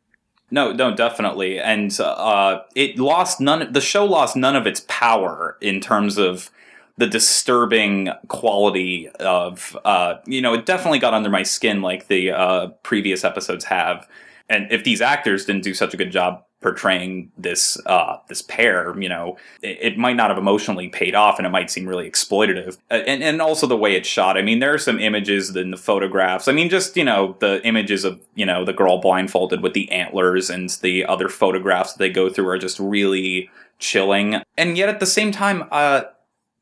No, 0.51 0.73
no, 0.73 0.93
definitely. 0.93 1.59
And 1.59 1.97
uh, 1.99 2.61
it 2.75 2.99
lost 2.99 3.39
none, 3.39 3.71
the 3.71 3.81
show 3.81 4.05
lost 4.05 4.35
none 4.35 4.55
of 4.55 4.67
its 4.67 4.85
power 4.87 5.57
in 5.61 5.79
terms 5.79 6.17
of 6.17 6.51
the 6.97 7.07
disturbing 7.07 8.09
quality 8.27 9.09
of, 9.19 9.77
uh, 9.85 10.15
you 10.25 10.41
know, 10.41 10.53
it 10.53 10.65
definitely 10.65 10.99
got 10.99 11.13
under 11.13 11.29
my 11.29 11.41
skin 11.41 11.81
like 11.81 12.07
the 12.07 12.31
uh, 12.31 12.67
previous 12.83 13.23
episodes 13.23 13.65
have. 13.65 14.07
And 14.49 14.69
if 14.71 14.83
these 14.83 15.01
actors 15.01 15.45
didn't 15.45 15.63
do 15.63 15.73
such 15.73 15.93
a 15.93 15.97
good 15.97 16.11
job 16.11 16.43
portraying 16.62 17.32
this 17.38 17.78
uh, 17.86 18.17
this 18.28 18.41
pair, 18.41 18.97
you 19.00 19.10
know, 19.10 19.38
it, 19.62 19.78
it, 19.82 19.97
might 19.97 20.15
not 20.15 20.30
have 20.30 20.38
emotionally 20.38 20.88
paid 20.88 21.15
off, 21.15 21.38
and 21.38 21.45
it 21.45 21.50
might 21.50 21.71
seem 21.71 21.88
really 21.88 22.10
exploitative. 22.10 22.78
Uh, 22.89 22.95
and 23.08 23.24
and 23.24 23.41
also 23.41 23.67
the 23.67 23.78
way 23.78 23.95
it's 23.95 24.08
shot. 24.08 24.38
I 24.38 24.41
mean, 24.41 24.60
there 24.60 24.74
are 24.74 24.78
some 24.78 25.00
images 25.00 25.56
in 25.56 25.71
the 25.71 25.78
photographs. 25.78 26.47
I 26.47 26.52
mean, 26.52 26.69
just 26.69 26.95
you 26.95 27.04
know, 27.04 27.36
the 27.39 27.65
images 27.65 28.06
of 28.06 28.21
you 28.36 28.45
know 28.45 28.63
the 28.63 28.74
girl 28.74 29.00
blindfolded 29.00 29.62
with 29.62 29.74
the 29.74 29.91
antlers 29.91 30.50
and 30.50 30.69
the 30.82 31.06
other 31.06 31.30
photographs 31.30 31.93
that 31.93 32.00
they 32.00 32.10
go 32.10 32.30
through 32.30 32.47
are 32.47 32.60
just 32.60 32.80
really 32.80 33.50
chilling. 33.80 34.41
And 34.58 34.78
yet 34.78 34.89
at 34.89 35.00
the 35.00 35.06
same 35.06 35.32
time, 35.32 35.67
uh, 35.71 36.04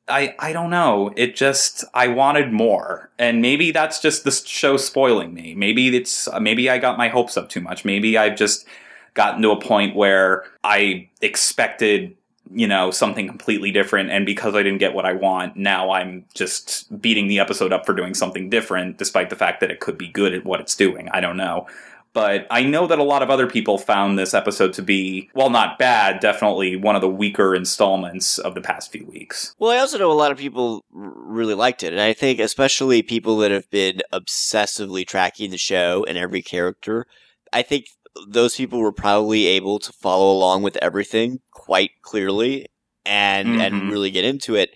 I 0.07 0.35
I 0.39 0.53
don't 0.53 0.69
know. 0.69 1.13
It 1.17 1.35
just 1.35 1.83
I 1.93 2.07
wanted 2.07 2.51
more, 2.53 3.09
and 3.19 3.41
maybe 3.41 3.71
that's 3.71 3.99
just 3.99 4.23
the 4.23 4.31
show 4.31 4.77
spoiling 4.77 5.33
me. 5.33 5.55
Maybe 5.55 5.95
it's 5.95 6.27
maybe 6.39 6.69
I 6.69 6.77
got 6.77 6.97
my 6.97 7.09
hopes 7.09 7.35
up 7.35 7.49
too 7.49 7.61
much. 7.61 7.83
Maybe 7.83 8.17
I've 8.17 8.37
just 8.37 8.65
gotten 9.13 9.41
to 9.41 9.51
a 9.51 9.59
point 9.59 9.95
where 9.95 10.45
I 10.63 11.09
expected 11.21 12.15
you 12.51 12.67
know 12.67 12.91
something 12.91 13.27
completely 13.27 13.71
different 13.71 14.09
and 14.09 14.25
because 14.25 14.55
i 14.55 14.63
didn't 14.63 14.79
get 14.79 14.93
what 14.93 15.05
i 15.05 15.13
want 15.13 15.55
now 15.55 15.91
i'm 15.91 16.25
just 16.33 16.99
beating 17.01 17.27
the 17.27 17.39
episode 17.39 17.71
up 17.71 17.85
for 17.85 17.93
doing 17.93 18.13
something 18.13 18.49
different 18.49 18.97
despite 18.97 19.29
the 19.29 19.35
fact 19.35 19.59
that 19.59 19.71
it 19.71 19.79
could 19.79 19.97
be 19.97 20.07
good 20.07 20.33
at 20.33 20.45
what 20.45 20.59
it's 20.59 20.75
doing. 20.75 21.09
I 21.09 21.19
don't 21.19 21.37
know. 21.37 21.67
But 22.11 22.47
i 22.49 22.63
know 22.63 22.87
that 22.87 22.97
a 22.97 23.03
lot 23.03 23.21
of 23.21 23.29
other 23.29 23.45
people 23.45 23.77
found 23.77 24.17
this 24.17 24.33
episode 24.33 24.73
to 24.73 24.81
be 24.81 25.29
well 25.35 25.51
not 25.51 25.77
bad 25.77 26.19
definitely 26.19 26.75
one 26.75 26.95
of 26.95 27.01
the 27.01 27.09
weaker 27.09 27.53
installments 27.53 28.39
of 28.39 28.55
the 28.55 28.61
past 28.61 28.91
few 28.91 29.05
weeks. 29.05 29.53
Well 29.59 29.71
i 29.71 29.77
also 29.77 29.99
know 29.99 30.11
a 30.11 30.13
lot 30.13 30.31
of 30.31 30.39
people 30.39 30.83
really 30.91 31.53
liked 31.53 31.83
it 31.83 31.93
and 31.93 32.01
i 32.01 32.13
think 32.13 32.39
especially 32.39 33.03
people 33.03 33.37
that 33.37 33.51
have 33.51 33.69
been 33.69 34.01
obsessively 34.11 35.05
tracking 35.05 35.51
the 35.51 35.57
show 35.57 36.03
and 36.07 36.17
every 36.17 36.41
character 36.41 37.05
i 37.53 37.61
think 37.61 37.85
those 38.27 38.55
people 38.55 38.79
were 38.79 38.91
probably 38.91 39.47
able 39.47 39.79
to 39.79 39.93
follow 39.93 40.31
along 40.31 40.63
with 40.63 40.77
everything 40.77 41.39
quite 41.51 41.91
clearly 42.01 42.67
and 43.05 43.49
mm-hmm. 43.49 43.61
and 43.61 43.91
really 43.91 44.11
get 44.11 44.25
into 44.25 44.55
it. 44.55 44.71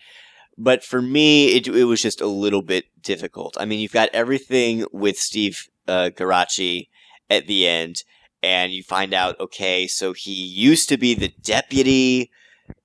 But 0.57 0.83
for 0.83 1.01
me, 1.01 1.55
it, 1.55 1.67
it 1.67 1.85
was 1.85 2.01
just 2.01 2.21
a 2.21 2.27
little 2.27 2.61
bit 2.61 2.85
difficult. 3.01 3.57
I 3.59 3.65
mean, 3.65 3.79
you've 3.79 3.91
got 3.91 4.09
everything 4.13 4.85
with 4.91 5.17
Steve 5.17 5.67
uh, 5.87 6.11
Geraci 6.15 6.89
at 7.29 7.47
the 7.47 7.67
end, 7.67 8.03
and 8.43 8.71
you 8.71 8.83
find 8.83 9.13
out, 9.13 9.39
okay, 9.39 9.87
so 9.87 10.13
he 10.13 10.31
used 10.31 10.89
to 10.89 10.97
be 10.97 11.15
the 11.15 11.33
deputy 11.41 12.29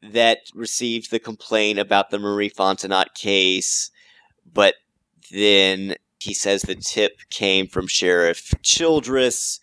that 0.03 0.39
received 0.55 1.11
the 1.11 1.19
complaint 1.19 1.79
about 1.79 2.11
the 2.11 2.19
Marie 2.19 2.51
Fontenot 2.51 3.15
case, 3.15 3.91
but 4.51 4.75
then 5.31 5.97
he 6.21 6.35
says 6.35 6.63
the 6.63 6.75
tip 6.75 7.21
came 7.31 7.67
from 7.67 7.87
Sheriff 7.87 8.55
Childress, 8.63 9.61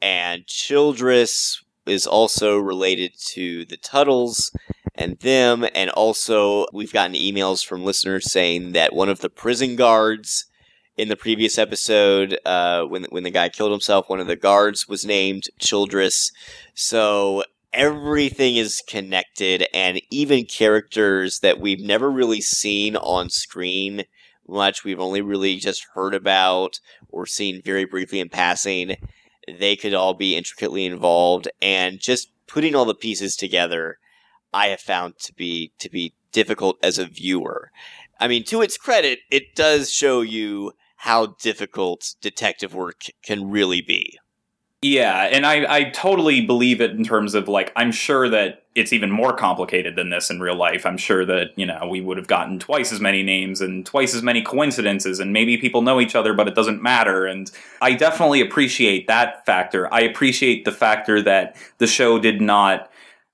and 0.00 0.46
Childress 0.46 1.62
is 1.86 2.06
also 2.06 2.58
related 2.58 3.12
to 3.18 3.64
the 3.64 3.76
Tuttles 3.76 4.50
and 4.94 5.18
them. 5.20 5.66
And 5.74 5.90
also, 5.90 6.66
we've 6.72 6.92
gotten 6.92 7.14
emails 7.14 7.64
from 7.64 7.84
listeners 7.84 8.30
saying 8.30 8.72
that 8.72 8.94
one 8.94 9.08
of 9.08 9.20
the 9.20 9.30
prison 9.30 9.76
guards 9.76 10.46
in 10.96 11.08
the 11.08 11.16
previous 11.16 11.58
episode, 11.58 12.38
uh, 12.44 12.84
when 12.84 13.04
when 13.10 13.22
the 13.22 13.30
guy 13.30 13.48
killed 13.48 13.70
himself, 13.70 14.08
one 14.08 14.20
of 14.20 14.26
the 14.26 14.36
guards 14.36 14.88
was 14.88 15.04
named 15.04 15.44
Childress. 15.58 16.32
So 16.74 17.44
everything 17.72 18.56
is 18.56 18.82
connected, 18.88 19.66
and 19.74 20.00
even 20.10 20.46
characters 20.46 21.40
that 21.40 21.60
we've 21.60 21.80
never 21.80 22.10
really 22.10 22.40
seen 22.40 22.96
on 22.96 23.28
screen 23.28 24.04
much, 24.48 24.84
we've 24.84 25.00
only 25.00 25.20
really 25.20 25.56
just 25.56 25.86
heard 25.94 26.14
about 26.14 26.80
or 27.08 27.26
seen 27.26 27.60
very 27.62 27.84
briefly 27.84 28.20
in 28.20 28.28
passing 28.28 28.96
they 29.46 29.76
could 29.76 29.94
all 29.94 30.14
be 30.14 30.36
intricately 30.36 30.84
involved 30.84 31.48
and 31.62 32.00
just 32.00 32.30
putting 32.46 32.74
all 32.74 32.84
the 32.84 32.94
pieces 32.94 33.36
together 33.36 33.98
I 34.52 34.68
have 34.68 34.80
found 34.80 35.18
to 35.20 35.34
be 35.34 35.72
to 35.78 35.90
be 35.90 36.14
difficult 36.32 36.78
as 36.82 36.98
a 36.98 37.04
viewer. 37.04 37.70
I 38.18 38.28
mean, 38.28 38.44
to 38.44 38.62
its 38.62 38.78
credit, 38.78 39.20
it 39.30 39.54
does 39.54 39.92
show 39.92 40.22
you 40.22 40.72
how 40.96 41.36
difficult 41.40 42.14
detective 42.20 42.74
work 42.74 43.04
can 43.22 43.50
really 43.50 43.82
be. 43.82 44.18
Yeah, 44.82 45.22
and 45.22 45.46
I, 45.46 45.74
I 45.74 45.84
totally 45.90 46.42
believe 46.42 46.80
it 46.80 46.90
in 46.90 47.02
terms 47.02 47.34
of 47.34 47.48
like 47.48 47.72
I'm 47.76 47.90
sure 47.90 48.28
that 48.28 48.64
it's 48.74 48.92
even 48.92 49.10
more 49.10 49.34
complicated 49.34 49.96
than 49.96 50.10
this 50.10 50.28
in 50.28 50.38
real 50.38 50.54
life. 50.54 50.84
I'm 50.84 50.98
sure 50.98 51.24
that, 51.24 51.52
you 51.56 51.64
know, 51.64 51.88
we 51.90 52.02
would 52.02 52.18
have 52.18 52.26
gotten 52.26 52.58
twice 52.58 52.92
as 52.92 53.00
many 53.00 53.22
names 53.22 53.62
and 53.62 53.86
twice 53.86 54.14
as 54.14 54.22
many 54.22 54.42
coincidences 54.42 55.18
and 55.18 55.32
maybe 55.32 55.56
people 55.56 55.80
know 55.80 55.98
each 55.98 56.14
other 56.14 56.34
but 56.34 56.46
it 56.46 56.54
doesn't 56.54 56.82
matter 56.82 57.24
and 57.24 57.50
I 57.80 57.94
definitely 57.94 58.42
appreciate 58.42 59.06
that 59.06 59.46
factor. 59.46 59.92
I 59.92 60.00
appreciate 60.00 60.66
the 60.66 60.72
factor 60.72 61.22
that 61.22 61.56
the 61.78 61.86
show 61.86 62.18
did 62.18 62.42
not 62.42 62.90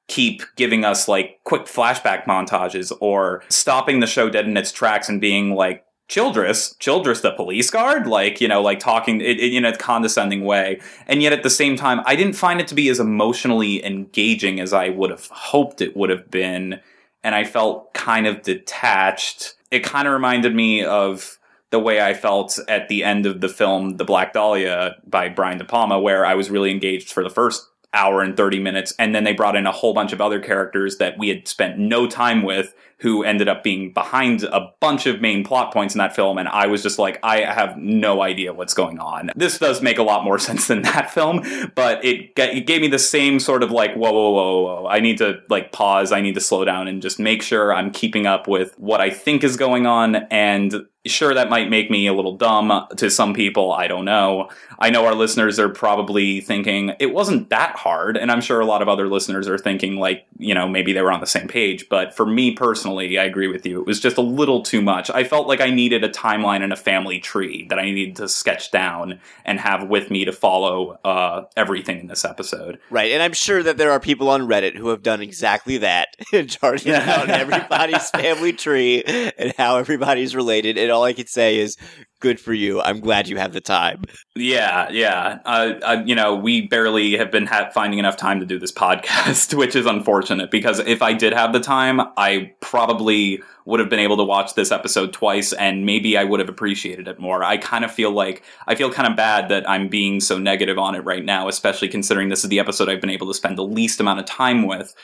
keep 0.07 0.43
giving 0.57 0.85
us 0.85 1.09
like 1.09 1.41
quick 1.43 1.63
flashback 1.63 2.25
montages 2.25 2.93
or 3.01 3.43
stopping 3.49 3.99
the 3.99 4.07
show 4.07 4.31
dead 4.31 4.47
in 4.47 4.57
its 4.57 4.71
tracks 4.71 5.09
and 5.09 5.21
being 5.21 5.55
like 5.55 5.85
Childress, 6.09 6.75
Childress, 6.79 7.21
the 7.21 7.33
police 7.33 7.71
guard, 7.71 8.07
like 8.07 8.41
you 8.41 8.49
know, 8.49 8.61
like 8.61 8.81
talking 8.81 9.21
it, 9.21 9.41
it, 9.41 9.55
in 9.55 9.65
a 9.65 9.77
condescending 9.77 10.45
way, 10.45 10.81
and 11.07 11.23
yet 11.23 11.33
at 11.33 11.43
the 11.43 11.51
same 11.51 11.77
time, 11.77 12.01
I 12.05 12.17
didn't 12.17 12.35
find 12.35 12.61
it 12.61 12.69
to 12.69 12.75
be 12.75 12.89
as 12.89 13.01
emotionally 13.01 13.85
engaging 13.85 14.61
as 14.61 14.73
I 14.73 14.91
would 14.91 15.11
have 15.11 15.27
hoped 15.29 15.81
it 15.81 15.97
would 15.97 16.11
have 16.11 16.31
been, 16.31 16.81
and 17.23 17.35
I 17.35 17.45
felt 17.45 17.95
kind 17.95 18.27
of 18.27 18.43
detached. 18.43 19.55
It 19.71 19.85
kind 19.85 20.07
of 20.07 20.13
reminded 20.13 20.55
me 20.55 20.85
of 20.85 21.39
the 21.71 21.79
way 21.79 22.03
I 22.03 22.13
felt 22.13 22.59
at 22.69 22.89
the 22.89 23.03
end 23.03 23.25
of 23.25 23.41
the 23.41 23.49
film 23.49 23.97
The 23.97 24.05
Black 24.05 24.35
Dahlia 24.35 24.97
by 25.07 25.31
Brian 25.31 25.57
De 25.57 25.65
Palma, 25.65 25.99
where 25.99 26.27
I 26.27 26.35
was 26.35 26.51
really 26.51 26.71
engaged 26.71 27.11
for 27.11 27.23
the 27.23 27.31
first 27.31 27.67
hour 27.95 28.23
and 28.23 28.37
30 28.37 28.59
minutes, 28.59 28.95
and 28.99 29.15
then 29.15 29.25
they 29.25 29.33
brought 29.33 29.57
in 29.57 29.67
a 29.67 29.73
whole 29.73 29.95
bunch 29.95 30.13
of 30.13 30.21
other 30.21 30.41
characters 30.41 30.99
that 30.99 31.19
we 31.19 31.29
had 31.29 31.49
spent 31.49 31.79
no 31.79 32.07
time 32.07 32.43
with 32.43 32.75
who 33.03 33.25
ended 33.25 33.49
up 33.49 33.65
being 33.65 33.93
behind 33.93 34.45
a 34.45 34.73
bunch 34.81 35.07
of 35.07 35.21
main 35.21 35.45
plot 35.45 35.73
points 35.73 35.95
in 35.95 35.99
that 35.99 36.15
film, 36.15 36.39
and 36.39 36.49
I 36.49 36.69
was 36.69 36.83
just 36.83 36.99
like, 36.99 37.19
I 37.23 37.41
have 37.41 37.77
no 37.77 38.23
idea 38.23 38.53
what's 38.53 38.75
going 38.75 39.01
on. 39.01 39.31
This 39.35 39.59
does 39.59 39.83
make 39.83 39.99
a 39.99 40.05
lot 40.05 40.25
more 40.25 40.39
sense 40.39 40.69
than 40.69 40.83
that 40.83 41.11
film, 41.11 41.43
but 41.75 42.05
it, 42.05 42.31
it 42.37 42.67
gave 42.67 42.81
me 42.81 42.89
the 42.89 42.99
same 42.99 43.41
sort 43.41 43.63
of 43.63 43.73
like, 43.73 43.95
whoa, 43.95 44.13
whoa, 44.13 44.31
whoa, 44.31 44.63
whoa. 44.63 44.87
I 44.89 45.01
need 45.01 45.19
to 45.19 45.41
like 45.51 45.73
pause, 45.73 46.13
I 46.13 46.21
need 46.21 46.35
to 46.35 46.41
slow 46.41 46.65
down 46.65 46.87
and 46.87 47.03
just 47.03 47.19
make 47.19 47.43
sure 47.43 47.75
I'm 47.75 47.91
keeping 47.91 48.27
up 48.27 48.47
with 48.47 48.79
what 48.79 49.01
I 49.01 49.11
think 49.11 49.43
is 49.43 49.57
going 49.57 49.87
on 49.87 50.15
and 50.31 50.87
Sure, 51.05 51.35
that 51.35 51.51
might 51.51 51.69
make 51.69 51.91
me 51.91 52.07
a 52.07 52.13
little 52.13 52.37
dumb 52.37 52.87
to 52.97 53.11
some 53.11 53.35
people. 53.35 53.73
I 53.73 53.89
don't 53.89 54.05
know. 54.05 54.49
I 54.79 54.91
know 54.91 55.05
our 55.05 55.17
listeners 55.17 55.59
are 55.59 55.69
probably 55.69 56.41
thinking 56.41 56.95
it 57.01 57.13
wasn't 57.13 57.51
that 57.51 57.75
hard. 57.75 58.17
And 58.17 58.31
I'm 58.31 58.41
sure 58.41 58.61
a 58.61 58.65
lot 58.65 58.83
of 58.83 58.89
other 58.89 59.09
listeners 59.09 59.49
are 59.49 59.59
thinking, 59.59 59.97
like, 59.97 60.25
you 60.39 60.55
know, 60.55 60.69
maybe 60.69 60.93
they 60.93 61.03
were 61.03 61.11
on 61.11 61.19
the 61.19 61.27
same 61.27 61.49
page. 61.49 61.89
But 61.89 62.15
for 62.15 62.25
me 62.25 62.53
personally, 62.53 62.92
I 62.99 63.25
agree 63.25 63.49
with 63.49 63.67
you. 63.67 63.81
It 63.81 63.87
was 63.87 64.01
just 64.01 64.17
a 64.17 64.23
little 64.23 64.63
too 64.63 64.83
much. 64.83 65.11
I 65.11 65.25
felt 65.25 65.49
like 65.49 65.61
I 65.61 65.71
needed 65.71 66.05
a 66.05 66.09
timeline 66.09 66.63
and 66.63 66.73
a 66.73 66.77
family 66.77 67.19
tree 67.21 67.67
that 67.69 67.79
I 67.79 67.85
needed 67.85 68.17
to 68.17 68.29
sketch 68.29 68.71
down 68.71 69.21
and 69.45 69.59
have 69.61 69.89
with 69.89 70.11
me 70.11 70.25
to 70.25 70.33
follow 70.33 70.99
uh, 71.05 71.45
everything 71.57 72.01
in 72.01 72.07
this 72.07 72.25
episode. 72.25 72.79
Right. 72.91 73.13
And 73.13 73.23
I'm 73.23 73.33
sure 73.33 73.63
that 73.63 73.77
there 73.77 73.91
are 73.91 74.01
people 74.01 74.29
on 74.29 74.43
Reddit 74.43 74.77
who 74.77 74.89
have 74.89 75.03
done 75.03 75.21
exactly 75.21 75.79
that, 75.79 76.09
charting 76.49 76.93
out 76.95 77.29
everybody's 77.29 78.11
family 78.11 78.53
tree 78.53 79.03
and 79.03 79.53
how 79.57 79.77
everybody's 79.77 80.37
related. 80.37 80.79
And 80.79 80.91
all 80.91 81.05
I 81.05 81.13
can 81.13 81.27
say 81.27 81.59
is 81.59 81.77
good 82.23 82.41
for 82.41 82.55
you. 82.55 82.81
I'm 82.81 83.01
glad 83.01 83.29
you 83.29 83.37
have 83.37 83.53
the 83.53 83.61
time. 83.61 84.05
Yeah, 84.37 84.89
yeah. 84.91 85.41
Uh, 85.45 86.03
you 86.07 86.15
know, 86.15 86.37
we 86.37 86.69
barely 86.69 87.19
have 87.19 87.31
been 87.31 87.47
ha- 87.47 87.69
finding 87.75 87.99
enough 87.99 88.17
time 88.17 88.41
to 88.41 88.47
do 88.47 88.59
this 88.59 88.73
podcast, 88.85 89.53
which 89.55 89.77
is 89.77 89.85
unfortunate 89.85 90.51
because 90.51 90.79
if 90.79 91.03
I 91.03 91.13
did 91.13 91.35
have 91.35 91.53
the 91.53 91.61
time, 91.61 92.01
I 92.17 92.53
probably 92.61 93.43
would 93.67 93.81
have 93.81 93.91
been 93.91 93.99
able 93.99 94.17
to 94.17 94.25
watch 94.25 94.55
this 94.55 94.73
episode 94.73 95.13
twice 95.13 95.53
and 95.53 95.85
maybe 95.85 96.17
I 96.17 96.25
would 96.25 96.41
have 96.41 96.49
appreciated 96.49 97.07
it 97.09 97.19
more. 97.19 97.45
I 97.45 97.57
kind 97.59 97.85
of 97.85 97.93
feel 97.93 98.13
like 98.13 98.43
I 98.67 98.77
feel 98.77 98.91
kind 98.91 99.09
of 99.09 99.17
bad 99.17 99.49
that 99.51 99.69
I'm 99.69 99.89
being 99.89 100.21
so 100.21 100.39
negative 100.39 100.79
on 100.79 100.95
it 100.95 101.01
right 101.01 101.25
now, 101.25 101.49
especially 101.49 101.89
considering 101.89 102.29
this 102.29 102.45
is 102.45 102.51
the 102.51 102.61
episode 102.61 102.89
I've 102.89 103.01
been 103.01 103.11
able 103.11 103.27
to 103.27 103.35
spend 103.35 103.59
the 103.59 103.65
least 103.65 104.01
amount 104.01 104.21
of 104.21 104.27
time 104.27 104.67
with 104.67 104.95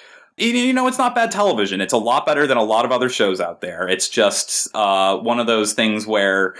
you 0.41 0.73
know, 0.73 0.87
it's 0.87 0.99
not 0.99 1.16
bad 1.16 1.33
television. 1.33 1.81
It's 1.81 1.93
a 1.93 1.99
lot 1.99 2.25
better 2.25 2.47
than 2.47 2.57
a 2.57 2.62
lot 2.62 2.85
of 2.85 2.93
other 2.93 3.09
shows 3.09 3.41
out 3.41 3.61
there. 3.61 3.89
It's 3.89 4.09
just 4.09 4.73
uh, 4.73 5.16
one 5.19 5.41
of 5.41 5.49
those 5.49 5.73
things 5.73 6.07
where 6.07 6.55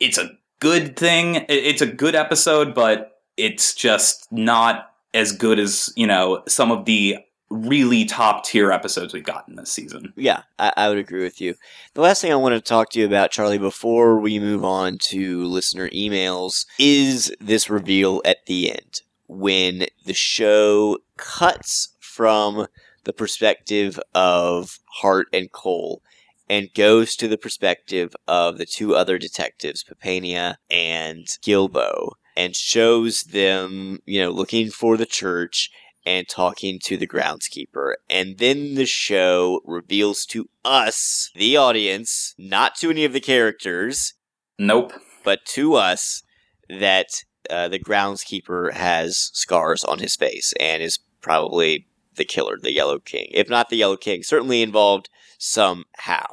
it's 0.00 0.18
a 0.18 0.30
good 0.60 0.96
thing. 0.96 1.46
It's 1.48 1.82
a 1.82 1.86
good 1.86 2.14
episode, 2.14 2.74
but 2.74 3.20
it's 3.36 3.74
just 3.74 4.30
not 4.32 4.92
as 5.14 5.32
good 5.32 5.58
as 5.58 5.92
you 5.96 6.06
know 6.06 6.42
some 6.46 6.70
of 6.70 6.84
the 6.84 7.18
really 7.50 8.04
top 8.04 8.44
tier 8.44 8.70
episodes 8.70 9.14
we've 9.14 9.24
gotten 9.24 9.56
this 9.56 9.70
season. 9.70 10.12
Yeah, 10.16 10.42
I, 10.58 10.72
I, 10.76 10.88
would 10.88 10.98
agree 10.98 11.22
with 11.22 11.40
you. 11.40 11.54
The 11.94 12.02
last 12.02 12.20
thing 12.20 12.30
I 12.30 12.36
want 12.36 12.54
to 12.54 12.60
talk 12.60 12.90
to 12.90 13.00
you 13.00 13.06
about, 13.06 13.30
Charlie, 13.30 13.56
before 13.56 14.18
we 14.18 14.38
move 14.38 14.64
on 14.64 14.98
to 15.04 15.44
listener 15.44 15.88
emails, 15.88 16.66
is 16.78 17.34
this 17.40 17.70
reveal 17.70 18.20
at 18.26 18.44
the 18.44 18.72
end 18.72 19.00
when 19.28 19.86
the 20.04 20.12
show 20.12 20.98
cuts 21.16 21.94
from 22.00 22.66
the 23.04 23.12
perspective 23.14 23.98
of 24.14 24.78
Hart 24.84 25.28
and 25.32 25.50
Cohle 25.50 26.02
and 26.48 26.72
goes 26.74 27.14
to 27.16 27.28
the 27.28 27.38
perspective 27.38 28.14
of 28.26 28.58
the 28.58 28.66
two 28.66 28.94
other 28.94 29.18
detectives, 29.18 29.84
Papania 29.84 30.56
and 30.70 31.26
Gilbough, 31.42 32.12
and 32.36 32.56
shows 32.56 33.22
them, 33.24 34.00
you 34.06 34.20
know, 34.20 34.30
looking 34.30 34.70
for 34.70 34.96
the 34.96 35.06
church 35.06 35.70
and 36.06 36.26
talking 36.28 36.78
to 36.84 36.96
the 36.96 37.06
groundskeeper. 37.06 37.94
And 38.08 38.38
then 38.38 38.76
the 38.76 38.86
show 38.86 39.60
reveals 39.64 40.24
to 40.26 40.48
us, 40.64 41.30
the 41.34 41.56
audience, 41.56 42.34
not 42.38 42.76
to 42.76 42.90
any 42.90 43.04
of 43.04 43.12
the 43.12 43.20
characters. 43.20 44.14
Nope. 44.58 44.92
But 45.22 45.44
to 45.48 45.74
us, 45.74 46.22
that 46.70 47.08
uh, 47.50 47.68
the 47.68 47.78
groundskeeper 47.78 48.72
has 48.72 49.30
scars 49.34 49.84
on 49.84 49.98
his 49.98 50.16
face 50.16 50.54
and 50.58 50.82
is 50.82 50.98
probably 51.20 51.86
the 52.16 52.24
killer, 52.24 52.56
the 52.60 52.72
Yellow 52.72 52.98
King. 52.98 53.28
If 53.32 53.50
not 53.50 53.68
the 53.68 53.76
Yellow 53.76 53.96
King, 53.96 54.22
certainly 54.22 54.62
involved 54.62 55.10
somehow. 55.38 56.26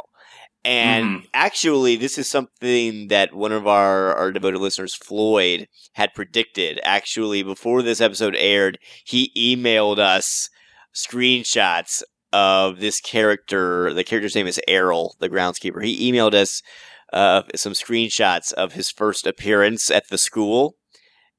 And 0.65 1.21
mm. 1.21 1.27
actually, 1.33 1.95
this 1.95 2.17
is 2.17 2.27
something 2.27 3.07
that 3.09 3.35
one 3.35 3.51
of 3.51 3.67
our, 3.67 4.13
our 4.15 4.31
devoted 4.31 4.59
listeners, 4.59 4.95
Floyd, 4.95 5.67
had 5.93 6.15
predicted. 6.15 6.79
Actually, 6.83 7.43
before 7.43 7.83
this 7.83 8.01
episode 8.01 8.35
aired, 8.35 8.79
he 9.05 9.31
emailed 9.37 9.99
us 9.99 10.49
screenshots 10.93 12.01
of 12.33 12.79
this 12.79 12.99
character. 12.99 13.93
The 13.93 14.03
character's 14.03 14.33
name 14.33 14.47
is 14.47 14.59
Errol, 14.67 15.15
the 15.19 15.29
groundskeeper. 15.29 15.85
He 15.85 16.11
emailed 16.11 16.33
us 16.33 16.63
uh, 17.13 17.43
some 17.55 17.73
screenshots 17.73 18.51
of 18.53 18.73
his 18.73 18.89
first 18.89 19.27
appearance 19.27 19.91
at 19.91 20.09
the 20.09 20.17
school 20.17 20.77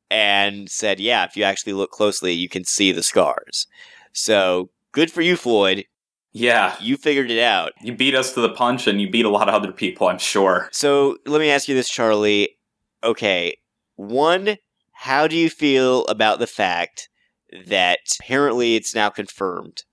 and 0.08 0.70
said, 0.70 1.00
yeah, 1.00 1.24
if 1.24 1.36
you 1.36 1.42
actually 1.42 1.72
look 1.72 1.90
closely, 1.90 2.32
you 2.32 2.48
can 2.48 2.64
see 2.64 2.92
the 2.92 3.02
scars. 3.02 3.66
So 4.12 4.70
good 4.92 5.10
for 5.10 5.20
you, 5.20 5.36
Floyd. 5.36 5.84
Yeah. 6.36 6.76
You 6.80 6.96
figured 6.96 7.30
it 7.30 7.42
out. 7.42 7.72
You 7.80 7.94
beat 7.94 8.14
us 8.14 8.34
to 8.34 8.40
the 8.40 8.50
punch 8.50 8.86
and 8.86 9.00
you 9.00 9.10
beat 9.10 9.24
a 9.24 9.30
lot 9.30 9.48
of 9.48 9.54
other 9.54 9.72
people, 9.72 10.08
I'm 10.08 10.18
sure. 10.18 10.68
So 10.70 11.16
let 11.26 11.40
me 11.40 11.50
ask 11.50 11.66
you 11.66 11.74
this, 11.74 11.88
Charlie. 11.88 12.58
Okay. 13.02 13.56
One, 13.96 14.56
how 14.92 15.26
do 15.26 15.36
you 15.36 15.48
feel 15.48 16.04
about 16.06 16.38
the 16.38 16.46
fact 16.46 17.08
that 17.66 18.00
apparently 18.20 18.76
it's 18.76 18.94
now 18.94 19.08
confirmed 19.08 19.84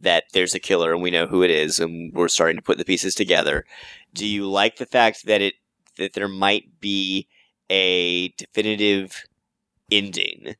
that 0.00 0.24
there's 0.32 0.54
a 0.54 0.60
killer 0.60 0.92
and 0.92 1.02
we 1.02 1.12
know 1.12 1.26
who 1.26 1.42
it 1.44 1.50
is 1.50 1.78
and 1.78 2.12
we're 2.12 2.26
starting 2.26 2.56
to 2.56 2.62
put 2.62 2.78
the 2.78 2.84
pieces 2.84 3.14
together? 3.14 3.64
Do 4.12 4.26
you 4.26 4.50
like 4.50 4.76
the 4.76 4.86
fact 4.86 5.26
that 5.26 5.40
it 5.40 5.54
that 5.98 6.14
there 6.14 6.28
might 6.28 6.80
be 6.80 7.28
a 7.70 8.28
definitive 8.30 9.24
ending? 9.90 10.56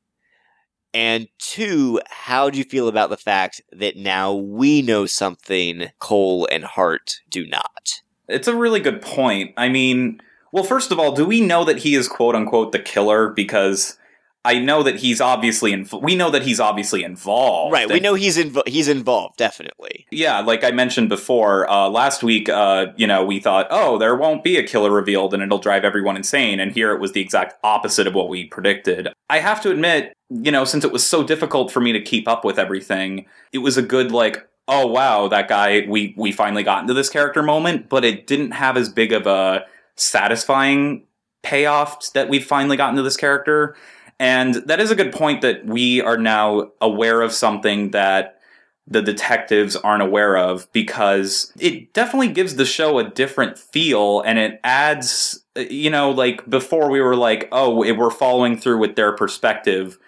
And 0.94 1.28
two, 1.38 2.00
how 2.08 2.50
do 2.50 2.58
you 2.58 2.64
feel 2.64 2.88
about 2.88 3.10
the 3.10 3.16
fact 3.16 3.62
that 3.72 3.96
now 3.96 4.34
we 4.34 4.82
know 4.82 5.06
something 5.06 5.90
Cohle 5.98 6.46
and 6.50 6.64
Hart 6.64 7.20
do 7.30 7.46
not? 7.46 8.02
It's 8.28 8.48
a 8.48 8.56
really 8.56 8.80
good 8.80 9.00
point. 9.00 9.52
I 9.56 9.68
mean, 9.68 10.20
well, 10.52 10.64
first 10.64 10.92
of 10.92 10.98
all, 10.98 11.12
do 11.12 11.24
we 11.24 11.40
know 11.40 11.64
that 11.64 11.78
he 11.78 11.94
is 11.94 12.08
quote 12.08 12.34
unquote 12.34 12.72
the 12.72 12.78
killer? 12.78 13.30
Because 13.30 13.96
I 14.44 14.58
know 14.58 14.82
that 14.82 14.96
he's 14.96 15.20
obviously 15.20 15.72
in, 15.72 15.88
we 16.00 16.16
know 16.16 16.30
that 16.30 16.42
he's 16.42 16.58
obviously 16.58 17.04
involved. 17.04 17.72
Right, 17.72 17.88
we 17.88 18.00
know 18.00 18.14
he's 18.14 18.36
invo- 18.36 18.66
he's 18.66 18.88
involved 18.88 19.36
definitely. 19.36 20.06
Yeah, 20.10 20.40
like 20.40 20.64
I 20.64 20.72
mentioned 20.72 21.08
before, 21.08 21.70
uh, 21.70 21.88
last 21.88 22.22
week 22.22 22.48
uh, 22.48 22.86
you 22.96 23.06
know, 23.06 23.24
we 23.24 23.38
thought, 23.38 23.68
"Oh, 23.70 23.98
there 23.98 24.16
won't 24.16 24.42
be 24.42 24.56
a 24.56 24.66
killer 24.66 24.90
revealed 24.90 25.32
and 25.32 25.42
it'll 25.42 25.58
drive 25.58 25.84
everyone 25.84 26.16
insane." 26.16 26.58
And 26.58 26.72
here 26.72 26.92
it 26.92 27.00
was 27.00 27.12
the 27.12 27.20
exact 27.20 27.54
opposite 27.62 28.06
of 28.06 28.14
what 28.14 28.28
we 28.28 28.46
predicted. 28.46 29.08
I 29.30 29.38
have 29.38 29.60
to 29.62 29.70
admit, 29.70 30.12
you 30.28 30.50
know, 30.50 30.64
since 30.64 30.84
it 30.84 30.92
was 30.92 31.06
so 31.06 31.22
difficult 31.22 31.70
for 31.70 31.80
me 31.80 31.92
to 31.92 32.00
keep 32.00 32.26
up 32.26 32.44
with 32.44 32.58
everything, 32.58 33.26
it 33.52 33.58
was 33.58 33.76
a 33.76 33.82
good 33.82 34.10
like 34.10 34.48
oh 34.68 34.86
wow, 34.86 35.28
that 35.28 35.48
guy 35.48 35.84
we 35.88 36.14
we 36.16 36.32
finally 36.32 36.64
got 36.64 36.82
into 36.82 36.94
this 36.94 37.10
character 37.10 37.42
moment, 37.42 37.88
but 37.88 38.04
it 38.04 38.26
didn't 38.26 38.52
have 38.52 38.76
as 38.76 38.88
big 38.88 39.12
of 39.12 39.26
a 39.26 39.64
satisfying 39.96 41.04
payoff 41.42 42.12
that 42.12 42.28
we've 42.28 42.44
finally 42.44 42.76
gotten 42.76 42.96
to 42.96 43.02
this 43.02 43.16
character 43.16 43.76
and 44.18 44.54
that 44.66 44.80
is 44.80 44.90
a 44.90 44.94
good 44.94 45.12
point 45.12 45.42
that 45.42 45.66
we 45.66 46.00
are 46.00 46.16
now 46.16 46.70
aware 46.80 47.22
of 47.22 47.32
something 47.32 47.90
that 47.90 48.38
the 48.86 49.02
detectives 49.02 49.76
aren't 49.76 50.02
aware 50.02 50.36
of 50.36 50.70
because 50.72 51.52
it 51.58 51.92
definitely 51.92 52.28
gives 52.28 52.56
the 52.56 52.64
show 52.64 52.98
a 52.98 53.08
different 53.08 53.58
feel 53.58 54.20
and 54.22 54.38
it 54.38 54.60
adds, 54.64 55.44
you 55.56 55.88
know, 55.88 56.10
like 56.10 56.48
before 56.50 56.90
we 56.90 57.00
were 57.00 57.16
like, 57.16 57.48
oh, 57.52 57.70
we're 57.70 58.10
following 58.10 58.56
through 58.56 58.78
with 58.78 58.96
their 58.96 59.12
perspective. 59.12 59.98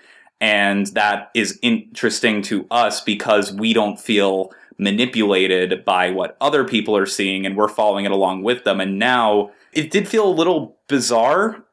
And 0.40 0.86
that 0.88 1.30
is 1.34 1.58
interesting 1.62 2.42
to 2.42 2.66
us 2.70 3.00
because 3.00 3.52
we 3.52 3.72
don't 3.72 3.98
feel 3.98 4.52
manipulated 4.76 5.84
by 5.84 6.10
what 6.10 6.36
other 6.40 6.64
people 6.64 6.96
are 6.96 7.06
seeing 7.06 7.46
and 7.46 7.56
we're 7.56 7.68
following 7.68 8.04
it 8.04 8.10
along 8.10 8.42
with 8.42 8.64
them. 8.64 8.80
And 8.80 8.98
now 8.98 9.52
it 9.72 9.90
did 9.90 10.08
feel 10.08 10.26
a 10.26 10.34
little 10.34 10.76
bizarre 10.88 11.64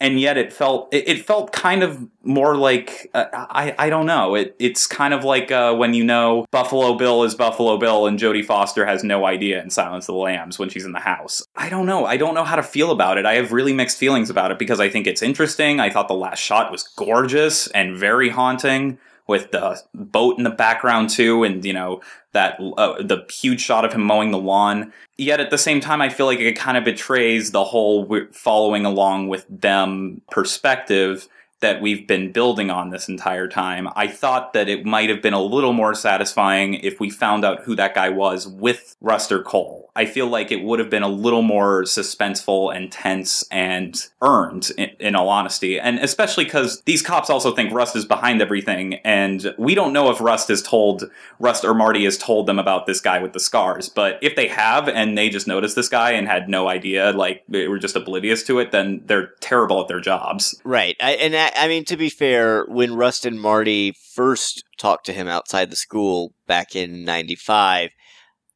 and 0.00 0.20
yet 0.20 0.36
it 0.36 0.52
felt 0.52 0.88
it, 0.92 1.24
felt 1.24 1.52
kind 1.52 1.82
of 1.82 2.06
more 2.22 2.56
like 2.56 3.10
uh, 3.14 3.26
I 3.32 3.74
I 3.78 3.90
don't 3.90 4.06
know 4.06 4.34
it 4.34 4.54
it's 4.58 4.86
kind 4.86 5.12
of 5.12 5.24
like 5.24 5.50
uh, 5.50 5.74
when 5.74 5.94
you 5.94 6.04
know 6.04 6.46
Buffalo 6.50 6.94
Bill 6.94 7.24
is 7.24 7.34
Buffalo 7.34 7.76
Bill 7.78 8.06
and 8.06 8.18
Jodie 8.18 8.44
Foster 8.44 8.86
has 8.86 9.02
no 9.02 9.24
idea 9.24 9.62
in 9.62 9.70
Silence 9.70 10.08
of 10.08 10.14
the 10.14 10.20
Lambs 10.20 10.58
when 10.58 10.68
she's 10.68 10.84
in 10.84 10.92
the 10.92 11.00
house. 11.00 11.46
I 11.56 11.68
don't 11.68 11.86
know. 11.86 12.06
I 12.06 12.16
don't 12.16 12.34
know 12.34 12.44
how 12.44 12.56
to 12.56 12.62
feel 12.62 12.90
about 12.90 13.18
it. 13.18 13.26
I 13.26 13.34
have 13.34 13.52
really 13.52 13.72
mixed 13.72 13.98
feelings 13.98 14.30
about 14.30 14.50
it 14.50 14.58
because 14.58 14.80
I 14.80 14.88
think 14.88 15.06
it's 15.06 15.22
interesting. 15.22 15.80
I 15.80 15.90
thought 15.90 16.08
the 16.08 16.14
last 16.14 16.40
shot 16.40 16.70
was 16.70 16.84
gorgeous 16.96 17.66
and 17.68 17.96
very 17.96 18.28
haunting 18.28 18.98
with 19.28 19.52
the 19.52 19.80
boat 19.94 20.38
in 20.38 20.44
the 20.44 20.50
background 20.50 21.10
too, 21.10 21.44
and 21.44 21.64
you 21.64 21.72
know 21.72 22.00
that 22.32 22.58
uh, 22.76 23.00
the 23.00 23.24
huge 23.30 23.60
shot 23.60 23.84
of 23.84 23.92
him 23.92 24.02
mowing 24.02 24.32
the 24.32 24.38
lawn. 24.38 24.92
Yet 25.16 25.38
at 25.38 25.50
the 25.50 25.58
same 25.58 25.80
time, 25.80 26.00
I 26.00 26.08
feel 26.08 26.26
like 26.26 26.40
it 26.40 26.56
kind 26.56 26.76
of 26.76 26.84
betrays 26.84 27.52
the 27.52 27.64
whole 27.64 28.08
following 28.32 28.84
along 28.84 29.28
with 29.28 29.46
them 29.48 30.22
perspective 30.30 31.28
that 31.60 31.80
we've 31.80 32.06
been 32.06 32.32
building 32.32 32.70
on 32.70 32.90
this 32.90 33.08
entire 33.08 33.48
time. 33.48 33.88
I 33.96 34.06
thought 34.06 34.52
that 34.52 34.68
it 34.68 34.84
might 34.84 35.10
have 35.10 35.20
been 35.20 35.34
a 35.34 35.42
little 35.42 35.72
more 35.72 35.94
satisfying 35.94 36.74
if 36.74 37.00
we 37.00 37.10
found 37.10 37.44
out 37.44 37.64
who 37.64 37.74
that 37.76 37.94
guy 37.94 38.08
was 38.08 38.46
with 38.46 38.96
Ruster 39.02 39.42
Cohle. 39.42 39.90
I 39.96 40.06
feel 40.06 40.28
like 40.28 40.52
it 40.52 40.62
would 40.62 40.78
have 40.78 40.90
been 40.90 41.02
a 41.02 41.08
little 41.08 41.42
more 41.42 41.82
suspenseful 41.82 42.74
and 42.74 42.92
tense 42.92 43.44
and 43.50 44.00
earned, 44.22 44.70
in, 44.78 44.90
in 45.00 45.16
all 45.16 45.28
honesty. 45.28 45.80
And 45.80 45.98
especially 45.98 46.44
because 46.44 46.82
these 46.82 47.02
cops 47.02 47.28
also 47.28 47.52
think 47.52 47.72
Rust 47.72 47.96
is 47.96 48.04
behind 48.04 48.40
everything, 48.40 48.94
and 49.04 49.52
we 49.58 49.74
don't 49.74 49.92
know 49.92 50.10
if 50.10 50.20
Rust 50.20 50.46
has 50.48 50.62
told, 50.62 51.10
Rust 51.40 51.64
or 51.64 51.74
Marty 51.74 52.04
has 52.04 52.16
told 52.16 52.46
them 52.46 52.60
about 52.60 52.86
this 52.86 53.00
guy 53.00 53.18
with 53.18 53.32
the 53.32 53.40
scars. 53.40 53.88
But 53.88 54.20
if 54.22 54.36
they 54.36 54.46
have 54.46 54.88
and 54.88 55.18
they 55.18 55.28
just 55.28 55.48
noticed 55.48 55.74
this 55.74 55.88
guy 55.88 56.12
and 56.12 56.28
had 56.28 56.48
no 56.48 56.68
idea, 56.68 57.10
like 57.10 57.42
they 57.48 57.66
were 57.66 57.78
just 57.78 57.96
oblivious 57.96 58.44
to 58.44 58.60
it, 58.60 58.70
then 58.70 59.02
they're 59.06 59.32
terrible 59.40 59.80
at 59.80 59.88
their 59.88 60.00
jobs. 60.00 60.60
Right. 60.62 60.96
I, 61.00 61.12
and 61.14 61.34
I 61.56 61.68
mean, 61.68 61.84
to 61.86 61.96
be 61.96 62.08
fair, 62.08 62.64
when 62.66 62.94
Rust 62.94 63.26
and 63.26 63.40
Marty 63.40 63.92
first 63.92 64.64
talked 64.78 65.06
to 65.06 65.12
him 65.12 65.28
outside 65.28 65.70
the 65.70 65.76
school 65.76 66.32
back 66.46 66.74
in 66.74 67.04
95, 67.04 67.90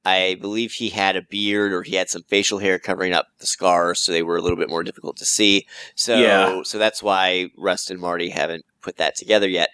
I 0.04 0.36
believe 0.40 0.72
he 0.72 0.90
had 0.90 1.16
a 1.16 1.22
beard 1.22 1.72
or 1.72 1.82
he 1.82 1.96
had 1.96 2.10
some 2.10 2.22
facial 2.24 2.58
hair 2.58 2.78
covering 2.78 3.12
up 3.12 3.28
the 3.38 3.46
scars, 3.46 4.00
so 4.00 4.10
they 4.10 4.22
were 4.22 4.36
a 4.36 4.42
little 4.42 4.56
bit 4.56 4.68
more 4.68 4.82
difficult 4.82 5.16
to 5.18 5.24
see. 5.24 5.66
So, 5.94 6.16
yeah. 6.16 6.62
so 6.64 6.78
that's 6.78 7.02
why 7.02 7.50
Rust 7.56 7.90
and 7.90 8.00
Marty 8.00 8.30
haven't 8.30 8.64
put 8.80 8.96
that 8.96 9.16
together 9.16 9.48
yet. 9.48 9.70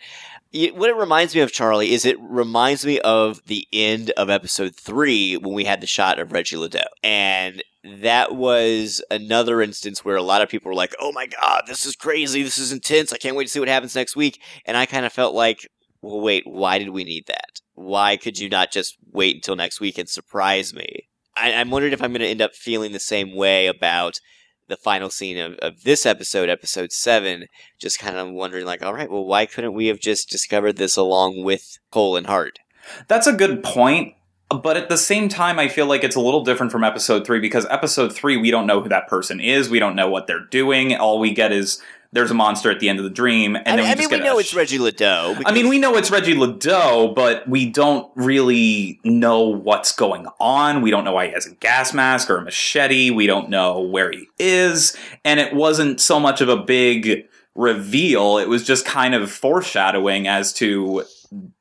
What 0.52 0.90
it 0.90 0.96
reminds 0.96 1.34
me 1.34 1.42
of, 1.42 1.52
Charlie, 1.52 1.92
is 1.92 2.06
it 2.06 2.18
reminds 2.20 2.84
me 2.84 3.00
of 3.00 3.42
the 3.46 3.66
end 3.72 4.10
of 4.10 4.30
episode 4.30 4.74
three 4.74 5.36
when 5.36 5.54
we 5.54 5.64
had 5.64 5.80
the 5.80 5.86
shot 5.86 6.18
of 6.18 6.32
Reggie 6.32 6.56
Ledoux. 6.56 6.80
And 7.02 7.62
that 8.02 8.34
was 8.34 9.02
another 9.10 9.60
instance 9.62 10.04
where 10.04 10.16
a 10.16 10.22
lot 10.22 10.42
of 10.42 10.48
people 10.48 10.68
were 10.70 10.74
like, 10.74 10.94
oh 11.00 11.12
my 11.12 11.26
God, 11.26 11.62
this 11.66 11.86
is 11.86 11.96
crazy. 11.96 12.42
This 12.42 12.58
is 12.58 12.72
intense. 12.72 13.12
I 13.12 13.18
can't 13.18 13.36
wait 13.36 13.44
to 13.44 13.50
see 13.50 13.60
what 13.60 13.68
happens 13.68 13.94
next 13.94 14.16
week. 14.16 14.40
And 14.64 14.76
I 14.76 14.86
kind 14.86 15.06
of 15.06 15.12
felt 15.12 15.34
like, 15.34 15.68
well, 16.00 16.20
wait, 16.20 16.44
why 16.46 16.78
did 16.78 16.90
we 16.90 17.04
need 17.04 17.26
that? 17.26 17.60
why 17.78 18.16
could 18.16 18.38
you 18.38 18.48
not 18.48 18.72
just 18.72 18.96
wait 19.12 19.36
until 19.36 19.54
next 19.54 19.80
week 19.80 19.98
and 19.98 20.08
surprise 20.08 20.74
me? 20.74 21.08
I, 21.36 21.50
am 21.50 21.70
wondering 21.70 21.92
if 21.92 22.02
I'm 22.02 22.10
going 22.10 22.20
to 22.20 22.26
end 22.26 22.42
up 22.42 22.54
feeling 22.54 22.92
the 22.92 22.98
same 22.98 23.36
way 23.36 23.68
about 23.68 24.18
the 24.66 24.76
final 24.76 25.10
scene 25.10 25.38
of, 25.38 25.54
of 25.58 25.84
this 25.84 26.04
episode, 26.04 26.48
episode 26.48 26.90
seven. 26.90 27.46
Just 27.78 28.00
kind 28.00 28.16
of 28.16 28.30
wondering, 28.30 28.66
like, 28.66 28.82
all 28.82 28.92
right, 28.92 29.10
well, 29.10 29.24
why 29.24 29.46
couldn't 29.46 29.74
we 29.74 29.86
have 29.86 30.00
just 30.00 30.28
discovered 30.28 30.76
this 30.76 30.96
along 30.96 31.44
with 31.44 31.78
Cohle 31.92 32.16
and 32.16 32.26
Hart? 32.26 32.58
That's 33.06 33.28
a 33.28 33.32
good 33.32 33.62
point. 33.62 34.14
But 34.50 34.78
at 34.78 34.88
the 34.88 34.96
same 34.96 35.28
time, 35.28 35.58
I 35.58 35.68
feel 35.68 35.86
like 35.86 36.02
it's 36.02 36.16
a 36.16 36.20
little 36.20 36.42
different 36.42 36.72
from 36.72 36.82
episode 36.82 37.26
three 37.26 37.38
because 37.38 37.66
episode 37.66 38.14
three, 38.14 38.38
we 38.38 38.50
don't 38.50 38.66
know 38.66 38.80
who 38.80 38.88
that 38.88 39.06
person 39.06 39.40
is. 39.40 39.68
We 39.68 39.78
don't 39.78 39.94
know 39.94 40.08
what 40.08 40.26
they're 40.26 40.46
doing. 40.46 40.96
All 40.96 41.18
we 41.18 41.32
get 41.34 41.52
is 41.52 41.82
there's 42.12 42.30
a 42.30 42.34
monster 42.34 42.70
at 42.70 42.80
the 42.80 42.88
end 42.88 42.98
of 42.98 43.04
the 43.04 43.10
dream, 43.10 43.56
and 43.56 43.68
I, 43.68 43.76
then 43.76 43.84
we 43.84 43.90
I 43.90 43.94
just 43.94 44.10
mean, 44.10 44.20
we 44.20 44.26
know 44.26 44.38
it's 44.38 44.48
sh- 44.48 44.54
Reggie 44.54 44.78
Ledoux. 44.78 45.42
I 45.44 45.52
mean, 45.52 45.68
we 45.68 45.78
know 45.78 45.96
it's 45.96 46.10
Reggie 46.10 46.34
Ledoux, 46.34 47.12
but 47.14 47.46
we 47.46 47.66
don't 47.66 48.10
really 48.14 48.98
know 49.04 49.42
what's 49.42 49.92
going 49.92 50.26
on. 50.40 50.80
We 50.80 50.90
don't 50.90 51.04
know 51.04 51.12
why 51.12 51.26
he 51.26 51.32
has 51.32 51.46
a 51.46 51.50
gas 51.56 51.92
mask 51.92 52.30
or 52.30 52.38
a 52.38 52.42
machete. 52.42 53.10
We 53.10 53.26
don't 53.26 53.50
know 53.50 53.80
where 53.80 54.10
he 54.10 54.26
is. 54.38 54.96
And 55.24 55.38
it 55.38 55.52
wasn't 55.52 56.00
so 56.00 56.18
much 56.18 56.40
of 56.40 56.48
a 56.48 56.56
big 56.56 57.28
reveal. 57.54 58.38
It 58.38 58.48
was 58.48 58.64
just 58.64 58.86
kind 58.86 59.14
of 59.14 59.30
foreshadowing 59.30 60.26
as 60.26 60.54
to 60.54 61.04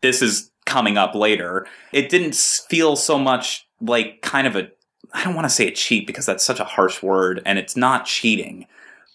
this 0.02 0.22
is 0.22 0.50
coming 0.68 0.98
up 0.98 1.16
later. 1.16 1.66
It 1.92 2.10
didn't 2.10 2.36
feel 2.36 2.96
so 2.96 3.18
much 3.18 3.68
like 3.82 4.22
kind 4.22 4.46
of 4.46 4.56
a, 4.56 4.70
I 5.14 5.24
don't 5.24 5.34
want 5.34 5.46
to 5.46 5.54
say 5.54 5.68
a 5.68 5.72
cheat 5.72 6.06
because 6.06 6.28
that's 6.28 6.44
such 6.44 6.60
a 6.60 6.66
harsh 6.66 7.02
word 7.02 7.42
and 7.46 7.58
it's 7.58 7.76
not 7.76 8.06
cheating, 8.06 8.68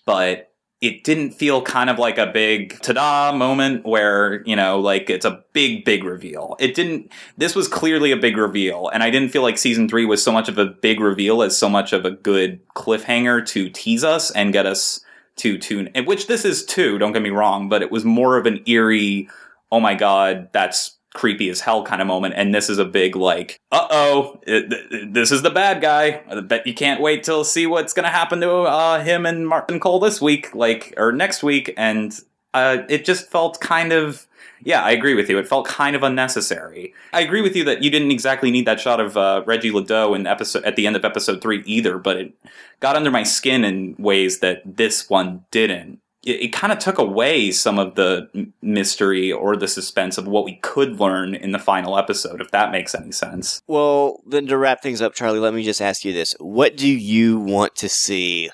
but 0.05 0.53
it 0.82 1.05
didn't 1.05 1.30
feel 1.30 1.62
kind 1.62 1.88
of 1.88 1.98
like 2.00 2.18
a 2.18 2.26
big 2.26 2.78
ta-da 2.80 3.32
moment 3.32 3.86
where 3.86 4.42
you 4.44 4.57
know 4.57 4.80
like 4.80 5.09
it's 5.09 5.24
a 5.24 5.42
big 5.53 5.84
big 5.84 6.05
reveal 6.05 6.57
it 6.59 6.74
didn't 6.74 7.11
this 7.38 7.55
was 7.55 7.68
clearly 7.68 8.11
a 8.11 8.16
big 8.16 8.36
reveal 8.36 8.88
and 8.88 9.03
i 9.03 9.09
didn't 9.09 9.30
feel 9.30 9.42
like 9.42 9.57
season 9.57 9.88
three 9.88 10.05
was 10.05 10.22
so 10.22 10.32
much 10.32 10.48
of 10.48 10.59
a 10.59 10.66
big 10.66 11.00
reveal 11.00 11.42
as 11.42 11.57
so 11.57 11.68
much 11.68 11.92
of 11.92 12.05
a 12.05 12.11
good 12.11 12.61
cliffhanger 12.74 13.46
to 13.46 13.70
tease 13.70 14.05
us 14.05 14.30
and 14.32 14.53
get 14.53 14.66
us 14.66 15.00
to 15.36 15.57
tune 15.57 15.88
which 16.05 16.26
this 16.26 16.44
is 16.44 16.64
too 16.66 16.98
don't 16.98 17.12
get 17.12 17.22
me 17.22 17.30
wrong 17.30 17.68
but 17.68 17.80
it 17.80 17.90
was 17.90 18.05
more 18.05 18.36
of 18.36 18.44
an 18.44 18.61
eerie 18.66 19.28
oh 19.70 19.80
my 19.80 19.94
god 19.94 20.48
that's 20.53 20.98
creepy 21.14 21.48
as 21.50 21.60
hell 21.60 21.82
kind 21.84 22.00
of 22.00 22.06
moment 22.08 22.34
and 22.36 22.54
this 22.54 22.70
is 22.70 22.78
a 22.78 22.84
big 22.84 23.14
like 23.16 23.60
uh-oh 23.70 24.40
it- 24.46 24.70
th- 24.70 25.04
this 25.10 25.30
is 25.30 25.42
the 25.42 25.50
bad 25.50 25.80
guy. 25.82 26.22
I 26.28 26.40
bet 26.40 26.66
you 26.66 26.74
can't 26.74 27.00
wait 27.00 27.22
till 27.22 27.44
see 27.44 27.66
what's 27.66 27.92
gonna 27.92 28.08
happen 28.08 28.40
to 28.40 28.50
uh, 28.50 29.02
him 29.02 29.26
and 29.26 29.46
martin 29.46 29.78
Cohle 29.78 29.98
this 30.00 30.20
week 30.20 30.54
like 30.54 30.94
or 30.96 31.12
next 31.12 31.42
week 31.42 31.72
and 31.76 32.18
uh, 32.54 32.78
it 32.88 33.04
just 33.04 33.30
felt 33.30 33.60
kind 33.60 33.92
of 33.92 34.26
yeah 34.64 34.82
i 34.82 34.90
agree 34.92 35.14
with 35.14 35.28
you. 35.28 35.38
It 35.38 35.48
felt 35.48 35.66
kind 35.66 35.96
of 35.96 36.02
unnecessary. 36.02 36.94
I 37.12 37.20
agree 37.20 37.40
with 37.40 37.56
you 37.56 37.64
that 37.64 37.82
you 37.82 37.90
didn't 37.90 38.10
exactly 38.10 38.50
need 38.50 38.66
that 38.66 38.78
shot 38.80 39.00
of 39.00 39.16
uh, 39.16 39.42
reggie 39.46 39.70
ledoux 39.70 40.14
in 40.14 40.26
episode 40.26 40.64
at 40.64 40.76
the 40.76 40.86
end 40.86 40.96
of 40.96 41.04
episode 41.04 41.40
three 41.42 41.62
either 41.66 41.98
but 41.98 42.16
it 42.16 42.32
got 42.80 42.96
under 42.96 43.10
my 43.10 43.22
skin 43.22 43.64
in 43.64 43.94
ways 43.98 44.38
that 44.40 44.62
this 44.64 45.08
one 45.10 45.44
didn't 45.50 46.00
it, 46.24 46.42
it 46.42 46.48
kind 46.48 46.72
of 46.72 46.78
took 46.78 46.98
away 46.98 47.50
some 47.50 47.78
of 47.78 47.94
the 47.94 48.50
mystery 48.60 49.32
or 49.32 49.56
the 49.56 49.68
suspense 49.68 50.18
of 50.18 50.26
what 50.26 50.44
we 50.44 50.56
could 50.56 51.00
learn 51.00 51.34
in 51.34 51.52
the 51.52 51.58
final 51.58 51.98
episode, 51.98 52.40
if 52.40 52.50
that 52.50 52.70
makes 52.70 52.94
any 52.94 53.12
sense. 53.12 53.62
Well, 53.66 54.20
then 54.26 54.46
to 54.46 54.56
wrap 54.56 54.82
things 54.82 55.02
up, 55.02 55.14
Charlie, 55.14 55.40
let 55.40 55.54
me 55.54 55.62
just 55.62 55.82
ask 55.82 56.04
you 56.04 56.12
this: 56.12 56.34
What 56.38 56.76
do 56.76 56.88
you 56.88 57.38
want 57.38 57.74
to 57.76 57.88
see 57.88 58.50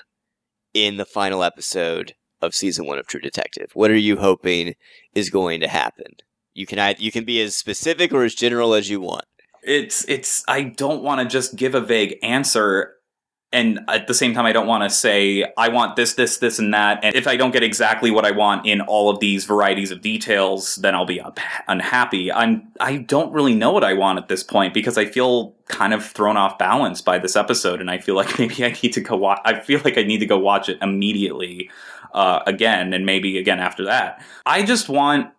in 0.73 0.97
the 0.97 1.05
final 1.05 1.43
episode 1.43 2.13
of 2.41 2.55
season 2.55 2.85
one 2.85 2.99
of 2.99 3.07
True 3.07 3.21
Detective? 3.21 3.71
What 3.73 3.91
are 3.91 3.97
you 3.97 4.17
hoping 4.17 4.75
is 5.13 5.29
going 5.29 5.59
to 5.61 5.67
happen? 5.67 6.15
You 6.53 6.65
can 6.65 6.79
either, 6.79 7.01
you 7.01 7.11
can 7.11 7.25
be 7.25 7.41
as 7.41 7.55
specific 7.55 8.11
or 8.11 8.23
as 8.23 8.35
general 8.35 8.73
as 8.73 8.89
you 8.89 8.99
want. 8.99 9.25
It's 9.61 10.07
it's 10.07 10.43
I 10.47 10.63
don't 10.63 11.03
want 11.03 11.21
to 11.21 11.27
just 11.27 11.55
give 11.55 11.75
a 11.75 11.81
vague 11.81 12.17
answer 12.23 12.95
and 13.51 13.79
at 13.87 14.07
the 14.07 14.13
same 14.13 14.33
time 14.33 14.45
I 14.45 14.51
don't 14.51 14.67
want 14.67 14.83
to 14.83 14.89
say 14.89 15.45
I 15.57 15.69
want 15.69 15.95
this 15.95 16.13
this 16.13 16.37
this 16.37 16.59
and 16.59 16.73
that 16.73 16.99
and 17.03 17.15
if 17.15 17.27
I 17.27 17.35
don't 17.35 17.51
get 17.51 17.63
exactly 17.63 18.11
what 18.11 18.25
I 18.25 18.31
want 18.31 18.65
in 18.65 18.81
all 18.81 19.09
of 19.09 19.19
these 19.19 19.45
varieties 19.45 19.91
of 19.91 20.01
details 20.01 20.75
then 20.75 20.95
I'll 20.95 21.05
be 21.05 21.21
unhappy. 21.67 22.31
I'm 22.31 22.67
I 22.79 22.97
don't 22.97 23.31
really 23.31 23.55
know 23.55 23.71
what 23.71 23.83
I 23.83 23.93
want 23.93 24.19
at 24.19 24.27
this 24.27 24.43
point 24.43 24.73
because 24.73 24.97
I 24.97 25.05
feel 25.05 25.55
kind 25.67 25.93
of 25.93 26.05
thrown 26.05 26.37
off 26.37 26.57
balance 26.57 27.01
by 27.01 27.17
this 27.17 27.35
episode 27.35 27.81
and 27.81 27.89
I 27.89 27.97
feel 27.97 28.15
like 28.21 28.37
maybe 28.37 28.63
I 28.63 28.77
need 28.83 28.93
to 28.93 29.01
go 29.01 29.15
watch 29.15 29.41
I 29.45 29.59
feel 29.59 29.81
like 29.83 29.97
I 29.97 30.03
need 30.03 30.19
to 30.19 30.27
go 30.27 30.37
watch 30.37 30.69
it 30.69 30.77
immediately 30.81 31.69
uh, 32.13 32.41
again 32.47 32.93
and 32.93 33.05
maybe 33.05 33.37
again 33.37 33.59
after 33.59 33.85
that. 33.85 34.23
I 34.45 34.63
just 34.63 34.89
want 34.89 35.31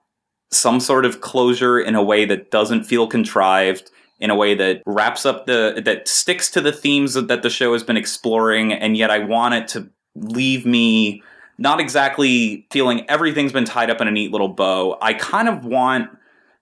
some 0.53 0.81
sort 0.81 1.05
of 1.05 1.21
closure 1.21 1.79
in 1.79 1.95
a 1.95 2.03
way 2.03 2.25
that 2.25 2.51
doesn't 2.51 2.85
feel 2.85 3.07
contrived 3.07 3.91
in 4.21 4.31
a 4.31 4.37
way 4.37 4.55
that 4.55 4.83
wraps 4.87 5.27
up 5.27 5.47
the 5.47 5.81
that 5.85 6.07
sticks 6.07 6.51
to 6.51 6.61
the 6.61 6.73
themes 6.73 7.15
that 7.15 7.43
the 7.43 7.51
show 7.51 7.73
has 7.73 7.83
been 7.83 7.97
exploring 7.97 8.73
and 8.73 8.97
yet 8.97 9.11
I 9.11 9.21
want 9.21 9.55
it 9.55 9.69
to 9.69 9.91
leave 10.15 10.67
me 10.67 11.23
not 11.59 11.79
exactly 11.79 12.67
feeling 12.71 13.09
everything's 13.09 13.53
been 13.53 13.65
tied 13.65 13.91
up 13.91 14.01
in 14.01 14.09
a 14.09 14.11
neat 14.11 14.33
little 14.33 14.49
bow. 14.49 14.97
I 15.03 15.13
kind 15.13 15.49
of 15.49 15.65
want 15.65 16.11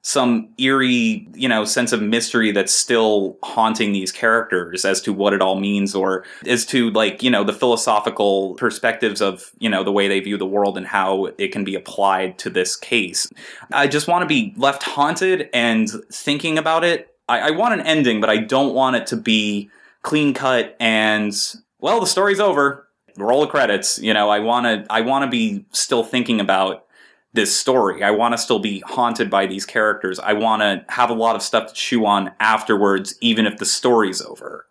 some 0.03 0.49
eerie, 0.59 1.29
you 1.35 1.49
know, 1.49 1.65
sense 1.65 1.93
of 1.93 2.01
mystery 2.01 2.53
that's 2.53 2.73
still 2.73 3.37
haunting 3.43 3.93
these 3.93 4.13
characters 4.13 4.85
as 4.85 5.01
to 5.03 5.13
what 5.13 5.33
it 5.33 5.43
all 5.43 5.59
means 5.59 5.95
or 5.95 6.25
as 6.47 6.65
to 6.65 6.91
like, 6.91 7.23
you 7.23 7.31
know, 7.31 7.45
the 7.45 7.53
philosophical 7.53 8.55
perspectives 8.55 9.21
of, 9.21 9.51
you 9.59 9.69
know, 9.69 9.83
the 9.83 9.93
way 9.93 10.09
they 10.09 10.21
view 10.21 10.39
the 10.39 10.47
world 10.47 10.79
and 10.79 10.87
how 10.87 11.27
it 11.37 11.53
can 11.53 11.65
be 11.65 11.75
applied 11.75 12.39
to 12.39 12.49
this 12.49 12.77
case. 12.77 13.29
I 13.73 13.87
just 13.87 14.09
want 14.09 14.23
to 14.23 14.27
be 14.27 14.55
left 14.57 14.83
haunted 14.83 15.51
and 15.53 15.91
thinking 16.13 16.59
about 16.59 16.85
it. 16.85 17.08
I, 17.29 17.41
I 17.41 17.51
want 17.51 17.75
an 17.75 17.87
ending, 17.87 18.21
but 18.21 18.31
I 18.31 18.39
don't 18.39 18.75
want 18.75 18.97
it 18.97 19.07
to 19.09 19.17
be 19.17 19.71
clean 20.03 20.35
cut 20.35 20.77
and 20.81 21.35
well, 21.81 22.01
the 22.01 22.07
story's 22.07 22.41
over. 22.41 22.89
Roll 23.17 23.41
the 23.41 23.47
credits. 23.47 23.99
You 23.99 24.15
know, 24.15 24.29
I 24.29 24.39
want 24.39 24.67
to. 24.67 24.93
I 24.93 25.01
want 25.01 25.25
to 25.25 25.31
be 25.31 25.65
still 25.73 26.05
thinking 26.05 26.41
about 26.41 26.87
this 27.33 27.55
story. 27.55 28.03
I 28.03 28.11
want 28.11 28.33
to 28.33 28.39
still 28.39 28.59
be 28.59 28.81
haunted 28.81 29.29
by 29.31 29.47
these 29.47 29.67
characters. 29.67 30.19
I 30.19 30.33
want 30.33 30.63
to 30.63 30.85
have 30.89 31.11
a 31.11 31.15
lot 31.15 31.37
of 31.37 31.43
stuff 31.43 31.69
to 31.69 31.75
chew 31.75 32.07
on 32.07 32.33
afterwards, 32.41 33.17
even 33.21 33.47
if 33.47 33.59
the 33.59 33.67
story's 33.67 34.23
over. 34.23 34.67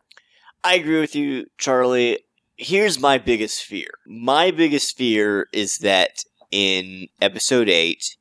I 0.64 0.76
agree 0.76 0.99
with 0.99 1.16
you, 1.16 1.47
Charlie. 1.58 2.20
Here's 2.55 2.99
my 2.99 3.18
biggest 3.18 3.64
fear. 3.64 3.89
My 4.08 4.51
biggest 4.51 4.97
fear 4.97 5.47
is 5.53 5.80
that 5.80 6.24
in 6.49 7.08
episode 7.22 7.70
8, 7.70 8.18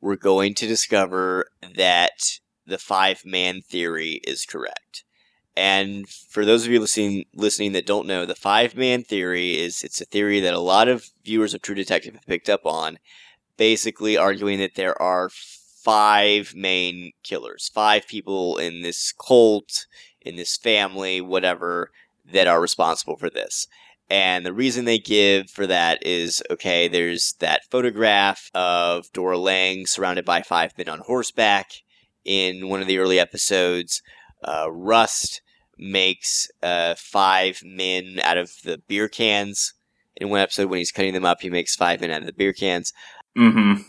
we're 0.00 0.16
going 0.16 0.54
to 0.54 0.66
discover 0.66 1.46
that 1.76 2.40
the 2.66 2.78
five 2.78 3.24
man 3.24 3.60
theory 3.62 4.20
is 4.24 4.44
correct. 4.44 5.04
And 5.56 6.06
for 6.08 6.44
those 6.44 6.66
of 6.66 6.72
you 6.72 6.80
listening 6.80 7.24
listening 7.34 7.72
that 7.72 7.86
don't 7.86 8.06
know, 8.06 8.26
the 8.26 8.34
five 8.34 8.76
man 8.76 9.02
theory 9.02 9.58
is 9.58 9.82
it's 9.82 10.00
a 10.00 10.04
theory 10.04 10.40
that 10.40 10.52
a 10.52 10.60
lot 10.60 10.88
of 10.88 11.10
viewers 11.24 11.54
of 11.54 11.62
True 11.62 11.74
Detective 11.74 12.14
have 12.14 12.26
picked 12.26 12.50
up 12.50 12.66
on, 12.66 12.98
basically 13.56 14.16
arguing 14.16 14.58
that 14.58 14.74
there 14.74 15.00
are 15.00 15.30
five 15.30 16.52
main 16.54 17.12
killers, 17.22 17.70
five 17.72 18.06
people 18.06 18.58
in 18.58 18.82
this 18.82 19.12
cult, 19.12 19.86
in 20.20 20.36
this 20.36 20.56
family, 20.56 21.20
whatever, 21.20 21.90
that 22.30 22.46
are 22.46 22.60
responsible 22.60 23.16
for 23.16 23.30
this. 23.30 23.66
And 24.10 24.44
the 24.44 24.52
reason 24.52 24.84
they 24.84 24.98
give 24.98 25.50
for 25.50 25.66
that 25.66 26.04
is 26.04 26.42
okay, 26.50 26.86
there's 26.86 27.34
that 27.40 27.62
photograph 27.70 28.50
of 28.54 29.10
Dora 29.12 29.38
Lang 29.38 29.86
surrounded 29.86 30.24
by 30.24 30.42
five 30.42 30.76
men 30.76 30.88
on 30.88 31.00
horseback 31.00 31.70
in 32.26 32.68
one 32.68 32.82
of 32.82 32.86
the 32.86 32.98
early 32.98 33.18
episodes. 33.18 34.02
Uh, 34.46 34.70
Rust 34.70 35.40
makes 35.78 36.48
uh, 36.62 36.94
five 36.98 37.62
men 37.64 38.20
out 38.22 38.36
of 38.36 38.50
the 38.64 38.78
beer 38.88 39.08
cans. 39.08 39.72
In 40.16 40.28
one 40.28 40.40
episode, 40.40 40.68
when 40.68 40.78
he's 40.78 40.92
cutting 40.92 41.14
them 41.14 41.24
up, 41.24 41.40
he 41.40 41.50
makes 41.50 41.76
five 41.76 42.00
men 42.00 42.10
out 42.10 42.20
of 42.20 42.26
the 42.26 42.32
beer 42.32 42.52
cans. 42.52 42.92
Mm-hmm. 43.38 43.82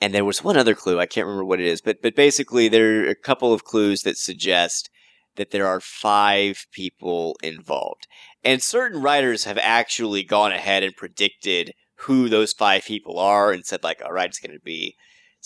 And 0.00 0.14
there 0.14 0.24
was 0.24 0.42
one 0.42 0.56
other 0.56 0.74
clue, 0.74 1.00
I 1.00 1.06
can't 1.06 1.26
remember 1.26 1.44
what 1.44 1.60
it 1.60 1.66
is, 1.66 1.80
but 1.80 2.02
but 2.02 2.16
basically 2.16 2.68
there 2.68 3.06
are 3.06 3.08
a 3.08 3.14
couple 3.14 3.52
of 3.52 3.64
clues 3.64 4.02
that 4.02 4.18
suggest 4.18 4.90
that 5.36 5.50
there 5.50 5.66
are 5.66 5.80
five 5.80 6.66
people 6.72 7.36
involved. 7.42 8.06
And 8.44 8.62
certain 8.62 9.00
writers 9.02 9.44
have 9.44 9.58
actually 9.58 10.22
gone 10.22 10.52
ahead 10.52 10.82
and 10.82 10.96
predicted 10.96 11.72
who 12.00 12.28
those 12.28 12.52
five 12.52 12.84
people 12.84 13.18
are 13.18 13.50
and 13.50 13.64
said 13.64 13.82
like, 13.82 14.02
all 14.04 14.12
right, 14.12 14.28
it's 14.28 14.38
going 14.38 14.56
to 14.56 14.64
be 14.64 14.96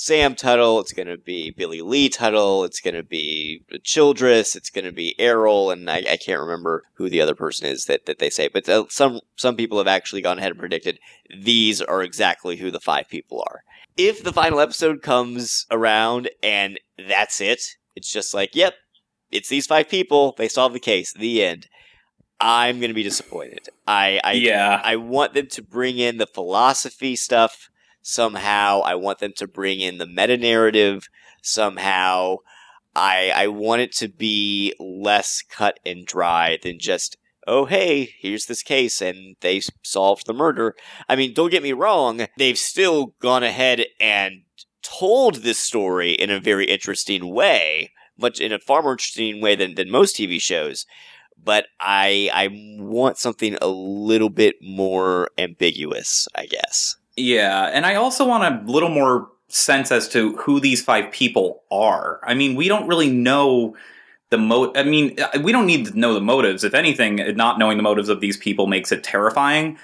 Sam 0.01 0.37
Tuttle, 0.37 0.79
it's 0.79 0.93
going 0.93 1.09
to 1.09 1.19
be 1.19 1.51
Billy 1.51 1.83
Lee 1.83 2.09
Tuttle, 2.09 2.63
it's 2.63 2.81
going 2.81 2.95
to 2.95 3.03
be 3.03 3.63
Childress, 3.83 4.55
it's 4.55 4.71
going 4.71 4.85
to 4.85 4.93
be 4.93 5.19
Errol, 5.19 5.73
and 5.73 5.91
I, 5.91 6.05
I 6.09 6.17
can't 6.17 6.41
remember 6.41 6.85
who 6.95 7.11
the 7.11 7.21
other 7.21 7.35
person 7.35 7.67
is 7.67 7.87
that, 7.87 8.07
that 8.07 8.21
they 8.21 8.31
say. 8.31 8.49
But 8.49 8.69
uh, 8.69 8.85
some 8.89 9.21
some 9.35 9.57
people 9.57 9.79
have 9.79 9.89
actually 9.89 10.23
gone 10.23 10.39
ahead 10.39 10.53
and 10.53 10.61
predicted 10.61 11.01
these 11.37 11.83
are 11.83 12.03
exactly 12.03 12.57
who 12.57 12.71
the 12.71 12.81
five 12.81 13.09
people 13.09 13.45
are 13.51 13.63
if 13.99 14.23
the 14.23 14.33
final 14.33 14.61
episode 14.61 15.03
comes 15.03 15.67
around 15.71 16.31
and 16.43 16.79
that's 17.09 17.41
it, 17.41 17.77
it's 17.97 18.11
just 18.11 18.33
like, 18.33 18.55
yep, 18.55 18.75
it's 19.31 19.49
these 19.49 19.67
five 19.67 19.89
people. 19.89 20.35
They 20.39 20.49
solve 20.49 20.73
the 20.73 20.81
case. 20.81 21.13
The 21.13 21.45
end. 21.45 21.67
I'm 22.41 22.81
gonna 22.81 22.95
be 22.95 23.03
disappointed. 23.03 23.69
I, 23.87 24.21
I 24.23 24.33
yeah. 24.35 24.81
I 24.85 24.95
want 24.95 25.35
them 25.35 25.49
to 25.49 25.63
bring 25.63 25.99
in 25.99 26.19
the 26.19 26.27
philosophy 26.27 27.17
stuff 27.17 27.69
somehow. 28.09 28.81
I 28.81 28.95
want 28.95 29.19
them 29.19 29.33
to 29.37 29.47
bring 29.47 29.81
in 29.81 29.99
the 29.99 30.07
meta 30.07 30.37
narrative 30.37 31.09
somehow. 31.43 32.37
I 32.97 33.31
I 33.35 33.49
want 33.49 33.83
it 33.83 33.93
to 33.97 34.09
be 34.09 34.75
less 34.81 35.43
cut 35.49 35.79
and 35.85 36.07
dry 36.07 36.59
than 36.63 36.79
just 36.79 37.17
oh 37.47 37.67
hey 37.67 38.15
here's 38.19 38.47
this 38.47 38.63
case 38.63 39.01
and 39.01 39.37
they 39.41 39.61
solved 39.85 40.27
the 40.27 40.33
murder. 40.33 40.75
I 41.09 41.17
mean 41.17 41.35
don't 41.35 41.51
get 41.51 41.63
me 41.63 41.73
wrong, 41.73 42.27
they've 42.39 42.59
still 42.59 43.15
gone 43.21 43.43
ahead 43.43 43.85
and 44.01 44.43
told 44.83 45.37
this 45.37 45.59
story 45.59 46.13
in 46.13 46.31
a 46.31 46.41
very 46.41 46.65
interesting 46.65 47.33
way, 47.33 47.93
much 48.17 48.41
in 48.41 48.53
a 48.53 48.59
far 48.59 48.83
more 48.83 48.93
interesting 48.93 49.43
way 49.43 49.55
than, 49.55 49.75
than 49.75 49.91
most 49.91 50.17
TV 50.17 50.41
shows. 50.41 50.87
But 51.41 51.67
I 51.79 52.31
I 52.33 52.49
want 52.81 53.19
something 53.19 53.57
a 53.61 53.69
little 53.69 54.31
bit 54.31 54.57
more 54.63 55.29
ambiguous, 55.37 56.27
I 56.35 56.47
guess. 56.47 56.97
Yeah, 57.19 57.65
and 57.73 57.85
I 57.85 57.97
also 57.97 58.27
want 58.27 58.45
a 58.45 58.71
little 58.71 58.89
more 58.89 59.29
sense 59.49 59.91
as 59.91 60.09
to 60.11 60.37
who 60.37 60.61
these 60.61 60.83
five 60.83 61.11
people 61.11 61.63
are. 61.71 62.21
I 62.23 62.35
mean, 62.35 62.55
we 62.55 62.69
don't 62.69 62.87
really 62.87 63.11
know 63.11 63.77
the 64.31 64.39
mo 64.39 64.73
I 64.77 64.83
mean, 64.85 65.19
uh, 65.21 65.41
we 65.43 65.53
don't 65.53 65.67
need 65.67 65.87
to 65.87 65.99
know 65.99 66.15
the 66.15 66.21
motives. 66.21 66.63
If 66.65 66.75
anything, 66.75 67.17
not 67.37 67.59
knowing 67.59 67.77
the 67.77 67.83
motives 67.83 68.09
of 68.09 68.21
these 68.21 68.37
people 68.37 68.67
makes 68.67 68.93
it 68.93 69.03
terrifying. 69.03 69.79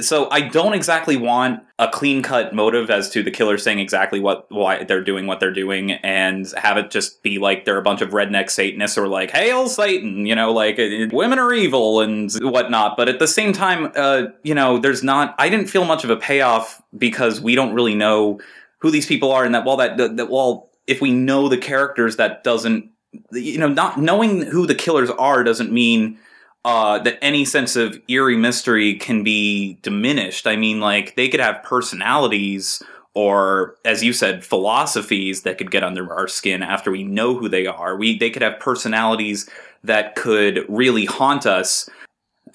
So 0.00 0.28
I 0.30 0.40
don't 0.40 0.74
exactly 0.74 1.16
want 1.16 1.62
a 1.78 1.88
clean 1.88 2.20
cut 2.22 2.52
motive 2.52 2.90
as 2.90 3.10
to 3.10 3.22
the 3.22 3.30
killer 3.30 3.58
saying 3.58 3.78
exactly 3.78 4.18
what 4.18 4.46
why 4.50 4.82
they're 4.82 5.04
doing 5.04 5.28
what 5.28 5.38
they're 5.38 5.52
doing 5.52 5.92
and 5.92 6.52
have 6.56 6.76
it 6.76 6.90
just 6.90 7.22
be 7.22 7.38
like 7.38 7.64
they're 7.64 7.78
a 7.78 7.82
bunch 7.82 8.00
of 8.00 8.10
redneck 8.10 8.50
Satanists 8.50 8.98
or 8.98 9.06
like 9.06 9.30
hail 9.30 9.68
Satan, 9.68 10.26
you 10.26 10.34
know, 10.34 10.52
like 10.52 10.80
uh, 10.80 11.06
women 11.12 11.38
are 11.38 11.52
evil 11.52 12.00
and 12.00 12.32
whatnot. 12.40 12.96
But 12.96 13.08
at 13.08 13.20
the 13.20 13.28
same 13.28 13.52
time, 13.52 13.92
uh, 13.94 14.24
you 14.42 14.54
know, 14.54 14.78
there's 14.78 15.04
not. 15.04 15.34
I 15.38 15.48
didn't 15.48 15.68
feel 15.68 15.84
much 15.84 16.02
of 16.02 16.10
a 16.10 16.16
payoff 16.16 16.82
because 16.98 17.40
we 17.40 17.54
don't 17.54 17.72
really 17.72 17.94
know 17.94 18.40
who 18.78 18.90
these 18.90 19.06
people 19.06 19.30
are, 19.30 19.44
and 19.44 19.54
that 19.54 19.64
while 19.64 19.76
that, 19.76 19.96
that 19.96 20.28
while 20.28 20.70
if 20.88 21.00
we 21.00 21.12
know 21.12 21.48
the 21.48 21.56
characters, 21.56 22.16
that 22.16 22.42
doesn't 22.42 22.90
you 23.30 23.58
know 23.58 23.68
not 23.68 24.00
knowing 24.00 24.42
who 24.42 24.66
the 24.66 24.74
killers 24.74 25.10
are 25.10 25.44
doesn't 25.44 25.72
mean 25.72 26.18
uh, 26.64 26.98
that 27.00 27.18
any 27.22 27.44
sense 27.44 27.76
of 27.76 28.00
eerie 28.08 28.36
mystery 28.36 28.94
can 28.94 29.22
be 29.22 29.78
diminished. 29.82 30.46
I 30.46 30.56
mean, 30.56 30.80
like 30.80 31.14
they 31.14 31.28
could 31.28 31.40
have 31.40 31.62
personalities 31.62 32.82
or, 33.14 33.76
as 33.84 34.02
you 34.02 34.12
said, 34.12 34.44
philosophies 34.44 35.42
that 35.42 35.56
could 35.56 35.70
get 35.70 35.84
under 35.84 36.12
our 36.12 36.26
skin 36.26 36.62
after 36.62 36.90
we 36.90 37.04
know 37.04 37.36
who 37.36 37.48
they 37.48 37.66
are. 37.66 37.96
We 37.96 38.18
they 38.18 38.30
could 38.30 38.42
have 38.42 38.58
personalities 38.58 39.48
that 39.84 40.16
could 40.16 40.64
really 40.68 41.04
haunt 41.04 41.46
us. 41.46 41.88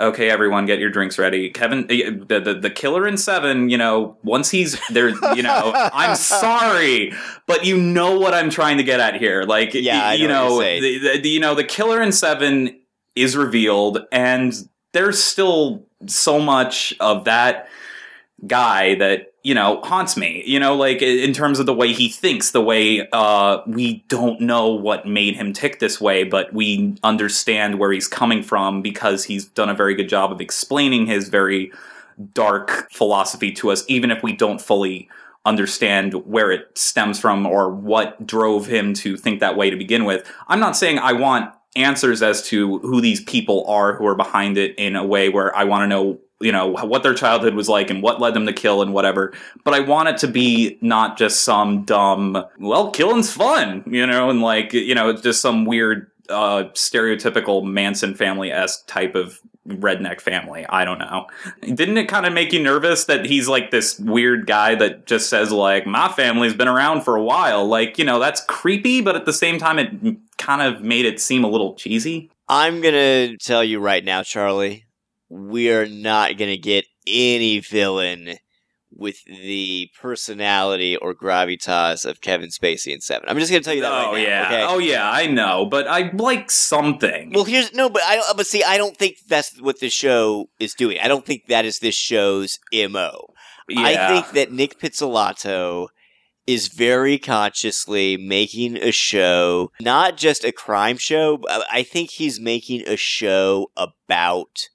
Okay, 0.02 0.30
everyone, 0.30 0.66
get 0.66 0.80
your 0.80 0.90
drinks 0.90 1.18
ready. 1.20 1.50
Kevin, 1.50 1.86
eh, 1.90 2.10
the 2.28 2.40
the, 2.40 2.54
the 2.56 2.70
killer 2.70 3.08
in 3.08 3.16
Seven, 3.18 3.70
you 3.70 3.78
know, 3.78 4.18
once 4.24 4.50
he's 4.50 4.80
there, 4.90 5.10
you 5.36 5.44
know, 5.44 5.72
I'm 5.94 6.16
sorry, 6.16 7.14
but 7.48 7.66
you 7.66 7.78
know 7.78 8.18
what 8.20 8.34
I'm 8.34 8.50
trying 8.50 8.78
to 8.78 8.84
get 8.84 9.00
at 9.00 9.16
here. 9.20 9.44
Like, 9.44 9.74
Yeah, 9.74 10.04
I 10.04 10.14
you 10.16 10.28
know 10.28 10.50
know, 10.50 10.56
what 10.56 10.82
you're 10.82 11.00
the, 11.00 11.22
the, 11.22 11.30
you 11.30 11.40
know, 11.40 11.54
the 11.54 11.64
killer 11.64 12.02
in 12.02 12.12
Seven 12.12 12.80
is 13.16 13.36
revealed, 13.36 14.06
and 14.12 14.54
there's 14.94 15.24
still 15.24 15.86
so 16.08 16.40
much 16.40 16.94
of 17.00 17.26
that 17.26 17.68
guy 18.48 18.96
that 18.96 19.34
you 19.44 19.54
know 19.54 19.82
haunts 19.84 20.18
me. 20.18 20.44
You 20.46 20.60
know, 20.60 20.76
like 20.76 21.02
in 21.02 21.34
terms 21.34 21.60
of 21.60 21.66
the 21.66 21.74
way 21.74 21.94
he 21.94 22.10
thinks, 22.10 22.52
the 22.52 22.62
way 22.62 23.08
uh, 23.12 23.60
we 23.68 24.06
don't 24.08 24.42
know 24.42 24.68
what 24.68 25.08
made 25.08 25.36
him 25.36 25.54
tick 25.54 25.80
this 25.80 26.00
way, 26.00 26.24
but 26.24 26.54
we 26.54 26.96
understand 27.04 27.80
where 27.80 27.92
he's 27.92 28.08
coming 28.08 28.44
from 28.44 28.82
because 28.82 29.26
he's 29.26 29.46
done 29.46 29.70
a 29.70 29.76
very 29.76 29.96
good 29.96 30.10
job 30.10 30.32
of 30.32 30.42
explaining 30.42 31.06
his 31.06 31.30
very 31.30 31.72
dark 32.34 32.92
philosophy 32.92 33.52
to 33.54 33.72
us, 33.72 33.84
even 33.88 34.12
if 34.12 34.24
we 34.24 34.34
don't 34.34 34.62
fully 34.62 35.10
understand 35.46 36.14
where 36.26 36.52
it 36.52 36.78
stems 36.78 37.20
from 37.20 37.46
or 37.46 37.70
what 37.70 38.26
drove 38.28 38.68
him 38.68 38.94
to 38.94 39.16
think 39.16 39.40
that 39.40 39.56
way 39.56 39.70
to 39.70 39.78
begin 39.78 40.04
with. 40.04 40.30
I'm 40.48 40.60
not 40.60 40.76
saying 40.76 41.00
I 41.00 41.14
want 41.14 41.54
answers 41.80 42.22
as 42.22 42.42
to 42.50 42.80
who 42.80 43.02
these 43.02 43.22
people 43.22 43.66
are 43.68 43.96
who 43.96 44.06
are 44.06 44.16
behind 44.16 44.58
it 44.58 44.76
in 44.78 44.96
a 44.96 45.06
way 45.06 45.30
where 45.30 45.56
I 45.56 45.64
want 45.64 45.84
to 45.84 45.88
know, 45.88 46.20
you 46.42 46.52
know, 46.52 46.68
what 46.68 47.04
their 47.04 47.14
childhood 47.14 47.54
was 47.54 47.68
like 47.68 47.90
and 47.90 48.02
what 48.02 48.20
led 48.20 48.34
them 48.34 48.46
to 48.46 48.54
kill 48.54 48.82
and 48.82 48.94
whatever. 48.94 49.34
But 49.64 49.74
I 49.74 49.82
want 49.82 50.10
it 50.10 50.18
to 50.20 50.28
be 50.28 50.78
not 50.82 51.18
just 51.18 51.42
some 51.42 51.84
dumb, 51.84 52.44
well, 52.60 52.92
killing's 52.92 53.32
fun, 53.32 53.84
you 53.88 54.06
know, 54.06 54.30
and 54.30 54.42
like, 54.42 54.74
you 54.74 54.96
know, 54.96 55.10
it's 55.10 55.22
just 55.22 55.42
some 55.42 55.66
weird 55.66 56.12
uh 56.30 56.66
stereotypical 56.74 57.64
Manson 57.64 58.14
family 58.14 58.52
esque 58.52 58.86
type 58.86 59.16
of 59.16 59.42
redneck 59.68 60.22
family. 60.22 60.66
I 60.68 60.86
don't 60.86 61.00
know. 61.00 61.28
Didn't 61.62 61.98
it 61.98 62.08
kind 62.08 62.26
of 62.26 62.34
make 62.34 62.54
you 62.54 62.62
nervous 62.62 63.06
that 63.06 63.26
he's 63.26 63.48
like 63.48 63.72
this 63.72 64.00
weird 64.00 64.48
guy 64.48 64.76
that 64.76 65.06
just 65.06 65.30
says 65.30 65.52
like 65.52 65.86
my 65.86 66.08
family's 66.10 66.54
been 66.54 66.68
around 66.68 67.02
for 67.02 67.16
a 67.16 67.24
while? 67.24 67.66
Like, 67.66 67.98
you 67.98 68.06
know, 68.06 68.20
that's 68.20 68.42
creepy, 68.46 69.02
but 69.02 69.16
at 69.16 69.26
the 69.26 69.34
same 69.34 69.60
time 69.60 69.80
it 69.80 70.18
kind 70.38 70.62
of 70.62 70.82
made 70.82 71.06
it 71.06 71.20
seem 71.20 71.44
a 71.44 71.50
little 71.50 71.76
cheesy. 71.76 72.32
I'm 72.48 72.82
gonna 72.82 73.38
tell 73.38 73.64
you 73.64 73.80
right 73.80 74.04
now, 74.04 74.24
Charlie, 74.24 74.86
we 75.30 75.72
are 75.72 75.88
not 75.88 76.38
gonna 76.38 76.58
get 76.58 76.86
any 77.06 77.60
villain 77.60 78.38
with 79.00 79.24
the 79.26 79.90
personality 80.00 80.96
or 80.98 81.14
gravitas 81.14 82.06
of 82.06 82.22
Kevin 82.22 82.50
Spacey 82.50 82.94
in 82.94 83.02
Seven. 83.02 83.30
I'm 83.30 83.40
just 83.40 83.52
gonna 83.52 83.64
tell 83.64 83.74
you 83.74 83.82
that 83.82 83.92
oh 83.92 84.14
right 84.14 84.24
now. 84.24 84.30
yeah. 84.30 84.46
Okay? 84.46 84.66
Oh 84.68 84.78
yeah, 84.80 85.10
I 85.10 85.28
know, 85.28 85.66
but 85.66 85.88
I 85.88 86.12
like 86.14 86.52
something. 86.52 87.32
Well, 87.34 87.46
here's 87.46 87.74
no, 87.74 87.90
but 87.90 88.04
I 88.04 88.18
don't. 88.18 88.38
But 88.38 88.48
see, 88.48 88.64
I 88.64 88.78
don't 88.78 88.98
think 88.98 89.18
that's 89.28 89.60
what 89.60 89.80
this 89.80 89.94
show 89.94 90.50
is 90.60 90.74
doing. 90.74 90.98
I 91.02 91.08
don't 91.08 91.26
think 91.26 91.48
that 91.48 91.66
is 91.66 91.80
this 91.80 91.96
show's 91.96 92.60
mo. 92.74 93.34
Yeah. 93.68 93.82
I 93.84 94.22
think 94.22 94.32
that 94.32 94.52
Nic 94.52 94.80
Pizzolatto 94.80 95.88
is 96.48 96.68
very 96.68 97.20
consciously 97.20 98.18
making 98.18 98.76
a 98.78 98.92
show, 98.92 99.72
not 99.80 100.18
just 100.18 100.44
a 100.44 100.52
crime 100.52 100.98
show. 100.98 101.38
But 101.38 101.66
I 101.72 101.84
think 101.84 102.12
he's 102.12 102.40
making 102.40 102.88
a 102.88 102.96
show 102.96 103.68
about 103.78 104.70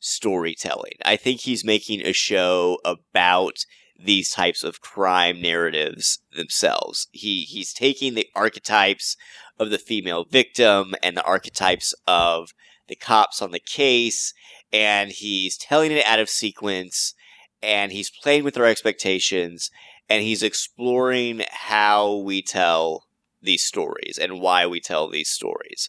storytelling. 0.00 0.94
I 1.04 1.16
think 1.16 1.40
he's 1.40 1.64
making 1.64 2.00
a 2.00 2.12
show 2.12 2.78
about 2.84 3.64
these 4.02 4.30
types 4.30 4.64
of 4.64 4.80
crime 4.80 5.40
narratives 5.40 6.20
themselves. 6.34 7.06
He 7.12 7.42
he's 7.42 7.72
taking 7.72 8.14
the 8.14 8.26
archetypes 8.34 9.16
of 9.58 9.70
the 9.70 9.78
female 9.78 10.24
victim 10.24 10.94
and 11.02 11.16
the 11.16 11.24
archetypes 11.24 11.94
of 12.06 12.50
the 12.88 12.96
cops 12.96 13.42
on 13.42 13.50
the 13.50 13.60
case 13.60 14.32
and 14.72 15.10
he's 15.10 15.56
telling 15.56 15.92
it 15.92 16.04
out 16.06 16.18
of 16.18 16.30
sequence 16.30 17.14
and 17.62 17.92
he's 17.92 18.10
playing 18.10 18.42
with 18.42 18.56
our 18.56 18.64
expectations 18.64 19.70
and 20.08 20.22
he's 20.22 20.42
exploring 20.42 21.42
how 21.50 22.16
we 22.16 22.42
tell 22.42 23.04
these 23.42 23.62
stories 23.62 24.18
and 24.20 24.40
why 24.40 24.66
we 24.66 24.80
tell 24.80 25.08
these 25.08 25.28
stories. 25.28 25.88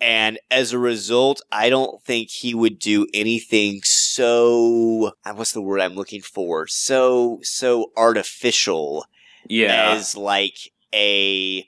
And 0.00 0.38
as 0.50 0.72
a 0.72 0.78
result, 0.78 1.40
I 1.50 1.70
don't 1.70 2.02
think 2.02 2.30
he 2.30 2.54
would 2.54 2.78
do 2.78 3.06
anything 3.14 3.80
so 3.84 5.12
uh, 5.24 5.32
what's 5.34 5.52
the 5.52 5.60
word 5.60 5.80
I'm 5.80 5.94
looking 5.94 6.20
for? 6.20 6.66
So 6.66 7.40
so 7.42 7.90
artificial 7.96 9.06
yeah. 9.48 9.92
as 9.92 10.16
like 10.16 10.56
a 10.94 11.66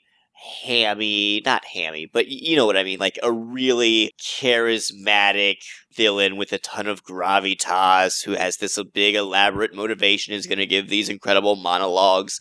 hammy, 0.63 1.41
not 1.45 1.65
hammy, 1.65 2.09
but 2.11 2.27
you 2.27 2.55
know 2.55 2.65
what 2.65 2.77
I 2.77 2.83
mean, 2.83 2.99
like 2.99 3.19
a 3.21 3.31
really 3.31 4.13
charismatic 4.21 5.57
villain 5.93 6.37
with 6.37 6.53
a 6.53 6.57
ton 6.57 6.87
of 6.87 7.03
gravitas 7.03 8.23
who 8.23 8.33
has 8.33 8.57
this 8.57 8.81
big 8.93 9.15
elaborate 9.15 9.75
motivation 9.75 10.33
is 10.33 10.47
going 10.47 10.59
to 10.59 10.65
give 10.65 10.87
these 10.87 11.09
incredible 11.09 11.55
monologues. 11.55 12.39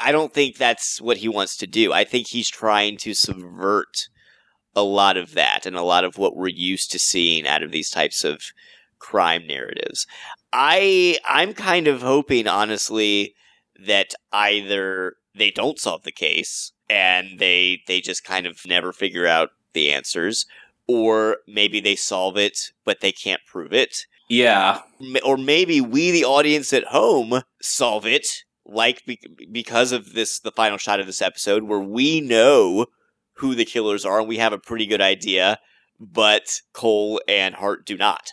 I 0.00 0.10
don't 0.10 0.32
think 0.32 0.56
that's 0.56 1.00
what 1.00 1.18
he 1.18 1.28
wants 1.28 1.56
to 1.58 1.66
do. 1.66 1.92
I 1.92 2.02
think 2.04 2.28
he's 2.28 2.50
trying 2.50 2.96
to 2.98 3.14
subvert 3.14 4.08
a 4.76 4.82
lot 4.82 5.16
of 5.16 5.34
that 5.34 5.66
and 5.66 5.76
a 5.76 5.82
lot 5.82 6.04
of 6.04 6.18
what 6.18 6.36
we're 6.36 6.48
used 6.48 6.90
to 6.92 6.98
seeing 6.98 7.46
out 7.46 7.62
of 7.62 7.72
these 7.72 7.90
types 7.90 8.24
of 8.24 8.42
crime 8.98 9.46
narratives. 9.46 10.06
I 10.52 11.18
I'm 11.28 11.52
kind 11.52 11.88
of 11.88 12.02
hoping 12.02 12.46
honestly 12.46 13.34
that 13.84 14.14
either 14.32 15.14
they 15.34 15.50
don't 15.50 15.78
solve 15.78 16.02
the 16.02 16.12
case 16.12 16.72
and 16.88 17.38
they 17.38 17.82
they 17.86 18.00
just 18.00 18.24
kind 18.24 18.46
of 18.46 18.60
never 18.66 18.92
figure 18.92 19.26
out 19.26 19.50
the 19.72 19.92
answers 19.92 20.46
or 20.86 21.38
maybe 21.48 21.80
they 21.80 21.96
solve 21.96 22.36
it 22.36 22.70
but 22.84 23.00
they 23.00 23.10
can't 23.10 23.40
prove 23.46 23.72
it 23.72 24.06
yeah. 24.28 24.80
Or 25.24 25.36
maybe 25.36 25.80
we 25.80 26.10
the 26.10 26.24
audience 26.24 26.72
at 26.72 26.84
home 26.84 27.42
solve 27.60 28.06
it 28.06 28.44
like 28.66 29.04
be- 29.04 29.20
because 29.52 29.92
of 29.92 30.14
this 30.14 30.40
the 30.40 30.50
final 30.50 30.78
shot 30.78 31.00
of 31.00 31.06
this 31.06 31.20
episode 31.20 31.64
where 31.64 31.80
we 31.80 32.20
know 32.20 32.86
who 33.34 33.54
the 33.54 33.64
killers 33.64 34.04
are 34.04 34.20
and 34.20 34.28
we 34.28 34.38
have 34.38 34.52
a 34.52 34.58
pretty 34.58 34.86
good 34.86 35.00
idea 35.00 35.58
but 36.00 36.60
Cohle 36.72 37.20
and 37.28 37.54
Hart 37.54 37.86
do 37.86 37.96
not 37.96 38.32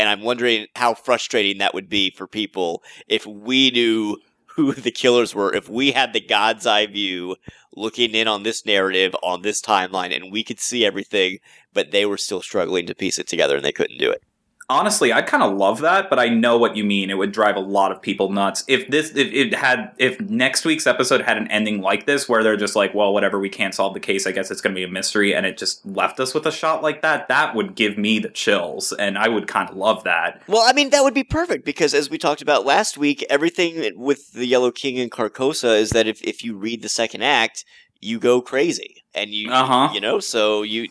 and 0.00 0.08
I'm 0.08 0.22
wondering 0.22 0.66
how 0.76 0.94
frustrating 0.94 1.58
that 1.58 1.74
would 1.74 1.90
be 1.90 2.10
for 2.10 2.26
people 2.26 2.82
if 3.06 3.26
we 3.26 3.70
knew 3.70 4.16
who 4.56 4.72
the 4.72 4.90
killers 4.90 5.34
were, 5.34 5.54
if 5.54 5.68
we 5.68 5.92
had 5.92 6.12
the 6.12 6.20
God's 6.20 6.66
eye 6.66 6.86
view 6.86 7.36
looking 7.76 8.14
in 8.14 8.26
on 8.26 8.42
this 8.42 8.66
narrative, 8.66 9.14
on 9.22 9.42
this 9.42 9.60
timeline, 9.62 10.14
and 10.14 10.32
we 10.32 10.42
could 10.42 10.58
see 10.58 10.84
everything, 10.84 11.38
but 11.72 11.90
they 11.90 12.04
were 12.04 12.16
still 12.16 12.42
struggling 12.42 12.86
to 12.86 12.94
piece 12.94 13.18
it 13.18 13.28
together 13.28 13.56
and 13.56 13.64
they 13.64 13.72
couldn't 13.72 13.98
do 13.98 14.10
it. 14.10 14.22
Honestly, 14.70 15.12
I 15.12 15.20
kind 15.20 15.42
of 15.42 15.56
love 15.56 15.80
that, 15.80 16.08
but 16.08 16.18
I 16.18 16.28
know 16.28 16.56
what 16.56 16.76
you 16.76 16.84
mean. 16.84 17.10
It 17.10 17.18
would 17.18 17.32
drive 17.32 17.56
a 17.56 17.60
lot 17.60 17.92
of 17.92 18.00
people 18.00 18.30
nuts 18.30 18.64
if 18.68 18.88
this 18.88 19.10
if 19.10 19.32
it 19.32 19.54
had 19.54 19.92
if 19.98 20.18
next 20.20 20.64
week's 20.64 20.86
episode 20.86 21.20
had 21.20 21.36
an 21.36 21.50
ending 21.50 21.82
like 21.82 22.06
this, 22.06 22.28
where 22.28 22.42
they're 22.42 22.56
just 22.56 22.76
like, 22.76 22.94
well, 22.94 23.12
whatever, 23.12 23.38
we 23.38 23.48
can't 23.50 23.74
solve 23.74 23.92
the 23.92 24.00
case. 24.00 24.26
I 24.26 24.32
guess 24.32 24.50
it's 24.50 24.60
going 24.62 24.74
to 24.74 24.78
be 24.78 24.84
a 24.84 24.88
mystery, 24.88 25.34
and 25.34 25.44
it 25.44 25.58
just 25.58 25.84
left 25.84 26.20
us 26.20 26.32
with 26.32 26.46
a 26.46 26.52
shot 26.52 26.82
like 26.82 27.02
that. 27.02 27.28
That 27.28 27.54
would 27.54 27.74
give 27.74 27.98
me 27.98 28.18
the 28.20 28.30
chills, 28.30 28.92
and 28.92 29.18
I 29.18 29.28
would 29.28 29.48
kind 29.48 29.68
of 29.68 29.76
love 29.76 30.04
that. 30.04 30.40
Well, 30.46 30.62
I 30.64 30.72
mean, 30.72 30.90
that 30.90 31.02
would 31.04 31.14
be 31.14 31.24
perfect 31.24 31.64
because 31.64 31.92
as 31.92 32.08
we 32.08 32.16
talked 32.16 32.40
about 32.40 32.64
last 32.64 32.96
week, 32.96 33.24
everything 33.28 33.92
with 33.98 34.32
the 34.32 34.46
Yellow 34.46 34.70
King 34.70 34.98
and 35.00 35.10
Carcosa 35.10 35.76
is 35.78 35.90
that 35.90 36.06
if, 36.06 36.22
if 36.22 36.44
you 36.44 36.56
read 36.56 36.82
the 36.82 36.88
second 36.88 37.22
act, 37.22 37.64
you 38.00 38.18
go 38.18 38.40
crazy. 38.40 39.02
And 39.14 39.30
you, 39.30 39.50
Uh-huh. 39.50 39.90
you 39.92 40.00
know, 40.00 40.20
so 40.20 40.62
you, 40.62 40.86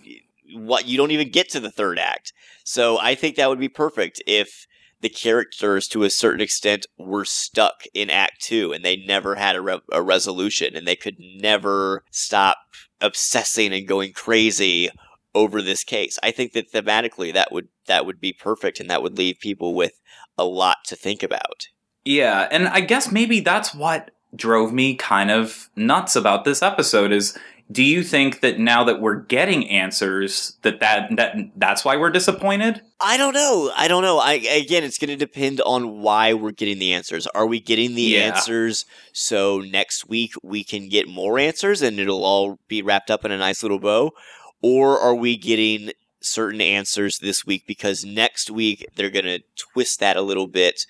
what, 0.53 0.85
you 0.85 0.97
don't 0.97 1.11
even 1.11 1.29
get 1.29 1.49
to 1.51 1.59
the 1.61 1.71
third 1.71 1.97
act. 1.97 2.33
So 2.69 2.99
I 2.99 3.15
think 3.15 3.35
that 3.35 3.49
would 3.49 3.59
be 3.59 3.67
perfect 3.67 4.21
if 4.27 4.67
the 5.01 5.09
characters 5.09 5.87
to 5.87 6.03
a 6.03 6.09
certain 6.11 6.39
extent 6.39 6.85
were 6.99 7.25
stuck 7.25 7.81
in 7.95 8.11
Act 8.11 8.43
Two, 8.43 8.71
and 8.71 8.85
they 8.85 8.95
never 8.95 9.33
had 9.33 9.55
a, 9.55 9.61
re- 9.61 9.81
a 9.91 10.03
resolution, 10.03 10.75
and 10.75 10.87
they 10.87 10.95
could 10.95 11.15
never 11.19 12.03
stop 12.11 12.57
obsessing 13.01 13.73
and 13.73 13.87
going 13.87 14.13
crazy 14.13 14.91
over 15.33 15.63
this 15.63 15.83
case. 15.83 16.19
I 16.21 16.29
think 16.29 16.53
that 16.53 16.71
thematically 16.71 17.33
that 17.33 17.51
would 17.51 17.69
that 17.87 18.05
would 18.05 18.21
be 18.21 18.33
perfect, 18.33 18.79
and 18.79 18.87
that 18.91 19.01
would 19.01 19.17
leave 19.17 19.39
people 19.39 19.73
with 19.73 19.99
a 20.37 20.45
lot 20.45 20.77
to 20.85 20.95
think 20.95 21.23
about. 21.23 21.69
Yeah, 22.05 22.47
and 22.51 22.67
I 22.67 22.81
guess 22.81 23.11
maybe 23.11 23.39
that's 23.39 23.73
what 23.73 24.11
drove 24.35 24.71
me 24.71 24.93
kind 24.93 25.31
of 25.31 25.71
nuts 25.75 26.15
about 26.15 26.45
this 26.45 26.61
episode 26.61 27.11
is 27.11 27.35
do 27.71 27.83
you 27.83 28.03
think 28.03 28.41
that 28.41 28.57
now 28.59 28.83
that 28.83 28.99
we're 28.99 29.15
getting 29.21 29.69
answers 29.69 30.57
that 30.63 30.79
that, 30.79 31.15
that 31.15 31.35
that's 31.55 31.85
why 31.85 31.97
we're 31.97 32.09
disappointed? 32.09 32.81
I 32.99 33.15
don't 33.15 33.33
know. 33.33 33.71
I 33.75 33.87
don't 33.87 34.01
know. 34.01 34.17
I 34.17 34.33
again 34.33 34.83
it's 34.83 34.97
going 34.97 35.09
to 35.09 35.15
depend 35.15 35.61
on 35.61 36.01
why 36.01 36.33
we're 36.33 36.51
getting 36.51 36.79
the 36.79 36.93
answers. 36.93 37.27
Are 37.27 37.45
we 37.45 37.59
getting 37.59 37.93
the 37.93 38.01
yeah. 38.01 38.21
answers 38.21 38.85
so 39.13 39.59
next 39.59 40.09
week 40.09 40.33
we 40.41 40.63
can 40.63 40.89
get 40.89 41.07
more 41.07 41.37
answers 41.37 41.81
and 41.81 41.99
it'll 41.99 42.23
all 42.23 42.59
be 42.67 42.81
wrapped 42.81 43.11
up 43.11 43.23
in 43.23 43.31
a 43.31 43.37
nice 43.37 43.61
little 43.61 43.79
bow? 43.79 44.11
Or 44.61 44.99
are 44.99 45.15
we 45.15 45.37
getting 45.37 45.91
certain 46.21 46.61
answers 46.61 47.19
this 47.19 47.45
week 47.45 47.65
because 47.65 48.03
next 48.03 48.51
week 48.51 48.85
they're 48.95 49.09
going 49.09 49.25
to 49.25 49.39
twist 49.55 49.99
that 49.99 50.17
a 50.17 50.21
little 50.21 50.47
bit 50.47 50.85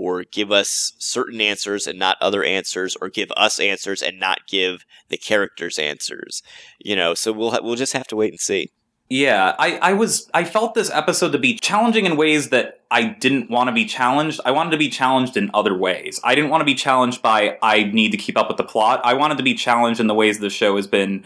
or 0.00 0.24
give 0.24 0.50
us 0.50 0.92
certain 0.98 1.40
answers 1.40 1.86
and 1.86 1.98
not 1.98 2.16
other 2.20 2.42
answers 2.42 2.96
or 3.00 3.08
give 3.08 3.30
us 3.36 3.60
answers 3.60 4.02
and 4.02 4.18
not 4.18 4.46
give 4.46 4.84
the 5.08 5.16
characters 5.16 5.78
answers 5.78 6.42
you 6.78 6.96
know? 6.96 7.14
So 7.14 7.32
we'll 7.32 7.52
ha- 7.52 7.60
we'll 7.62 7.76
just 7.76 7.92
have 7.92 8.06
to 8.08 8.16
wait 8.16 8.32
and 8.32 8.40
see. 8.40 8.70
Yeah 9.08 9.54
i 9.58 9.76
i 9.78 9.92
was 9.92 10.30
i 10.32 10.42
felt 10.42 10.72
this 10.74 10.90
episode 10.90 11.32
to 11.32 11.38
be 11.38 11.58
challenging 11.58 12.06
in 12.06 12.16
ways 12.16 12.48
that 12.48 12.80
i 12.90 13.04
didn't 13.04 13.50
want 13.50 13.68
to 13.68 13.72
be 13.72 13.84
challenged. 13.84 14.40
I 14.46 14.52
wanted 14.52 14.70
to 14.70 14.78
be 14.78 14.88
challenged 14.88 15.36
in 15.36 15.50
other 15.52 15.76
ways. 15.76 16.18
I 16.24 16.34
didn't 16.34 16.48
want 16.48 16.62
to 16.62 16.64
be 16.64 16.74
challenged 16.74 17.20
by 17.20 17.58
i 17.62 17.82
need 17.84 18.12
to 18.12 18.16
keep 18.16 18.38
up 18.38 18.48
with 18.48 18.56
the 18.56 18.64
plot. 18.64 19.02
I 19.04 19.14
wanted 19.14 19.36
to 19.36 19.44
be 19.44 19.54
challenged 19.54 20.00
in 20.00 20.06
the 20.06 20.14
ways 20.14 20.38
the 20.38 20.48
show 20.48 20.76
has 20.76 20.86
been 20.86 21.24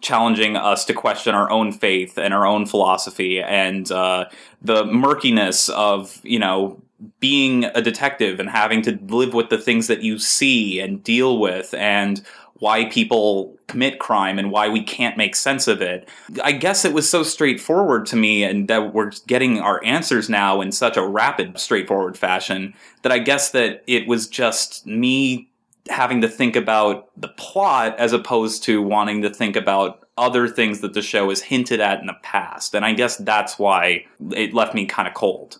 challenging 0.00 0.56
us 0.56 0.84
to 0.86 0.94
question 0.94 1.34
our 1.34 1.50
own 1.50 1.72
faith 1.72 2.18
and 2.18 2.32
our 2.32 2.46
own 2.46 2.66
philosophy 2.66 3.42
and 3.42 3.90
uh, 3.90 4.26
the 4.62 4.84
murkiness 4.84 5.68
of 5.70 6.20
you 6.22 6.38
know 6.38 6.80
being 7.20 7.64
a 7.64 7.82
detective 7.82 8.40
and 8.40 8.48
having 8.48 8.82
to 8.82 8.98
live 9.08 9.34
with 9.34 9.50
the 9.50 9.58
things 9.58 9.86
that 9.86 10.02
you 10.02 10.18
see 10.18 10.80
and 10.80 11.02
deal 11.02 11.38
with 11.38 11.74
and 11.74 12.22
why 12.58 12.86
people 12.86 13.54
commit 13.66 13.98
crime 13.98 14.38
and 14.38 14.50
why 14.50 14.68
we 14.68 14.82
can't 14.82 15.16
make 15.16 15.36
sense 15.36 15.68
of 15.68 15.82
it. 15.82 16.08
I 16.42 16.52
guess 16.52 16.84
it 16.84 16.94
was 16.94 17.08
so 17.08 17.22
straightforward 17.22 18.06
to 18.06 18.16
me 18.16 18.44
and 18.44 18.68
that 18.68 18.94
we're 18.94 19.12
getting 19.26 19.60
our 19.60 19.84
answers 19.84 20.30
now 20.30 20.60
in 20.60 20.72
such 20.72 20.96
a 20.96 21.06
rapid 21.06 21.58
straightforward 21.58 22.16
fashion 22.16 22.74
that 23.02 23.12
I 23.12 23.18
guess 23.18 23.50
that 23.50 23.82
it 23.86 24.06
was 24.06 24.26
just 24.26 24.86
me 24.86 25.50
having 25.88 26.20
to 26.22 26.28
think 26.28 26.56
about 26.56 27.10
the 27.20 27.28
plot 27.28 27.96
as 27.98 28.12
opposed 28.12 28.62
to 28.64 28.82
wanting 28.82 29.22
to 29.22 29.30
think 29.30 29.54
about 29.54 30.06
other 30.18 30.48
things 30.48 30.80
that 30.80 30.94
the 30.94 31.02
show 31.02 31.28
has 31.28 31.42
hinted 31.42 31.80
at 31.80 32.00
in 32.00 32.06
the 32.06 32.16
past. 32.22 32.74
And 32.74 32.84
I 32.84 32.94
guess 32.94 33.16
that's 33.18 33.58
why 33.58 34.06
it 34.32 34.54
left 34.54 34.74
me 34.74 34.86
kind 34.86 35.06
of 35.06 35.14
cold. 35.14 35.58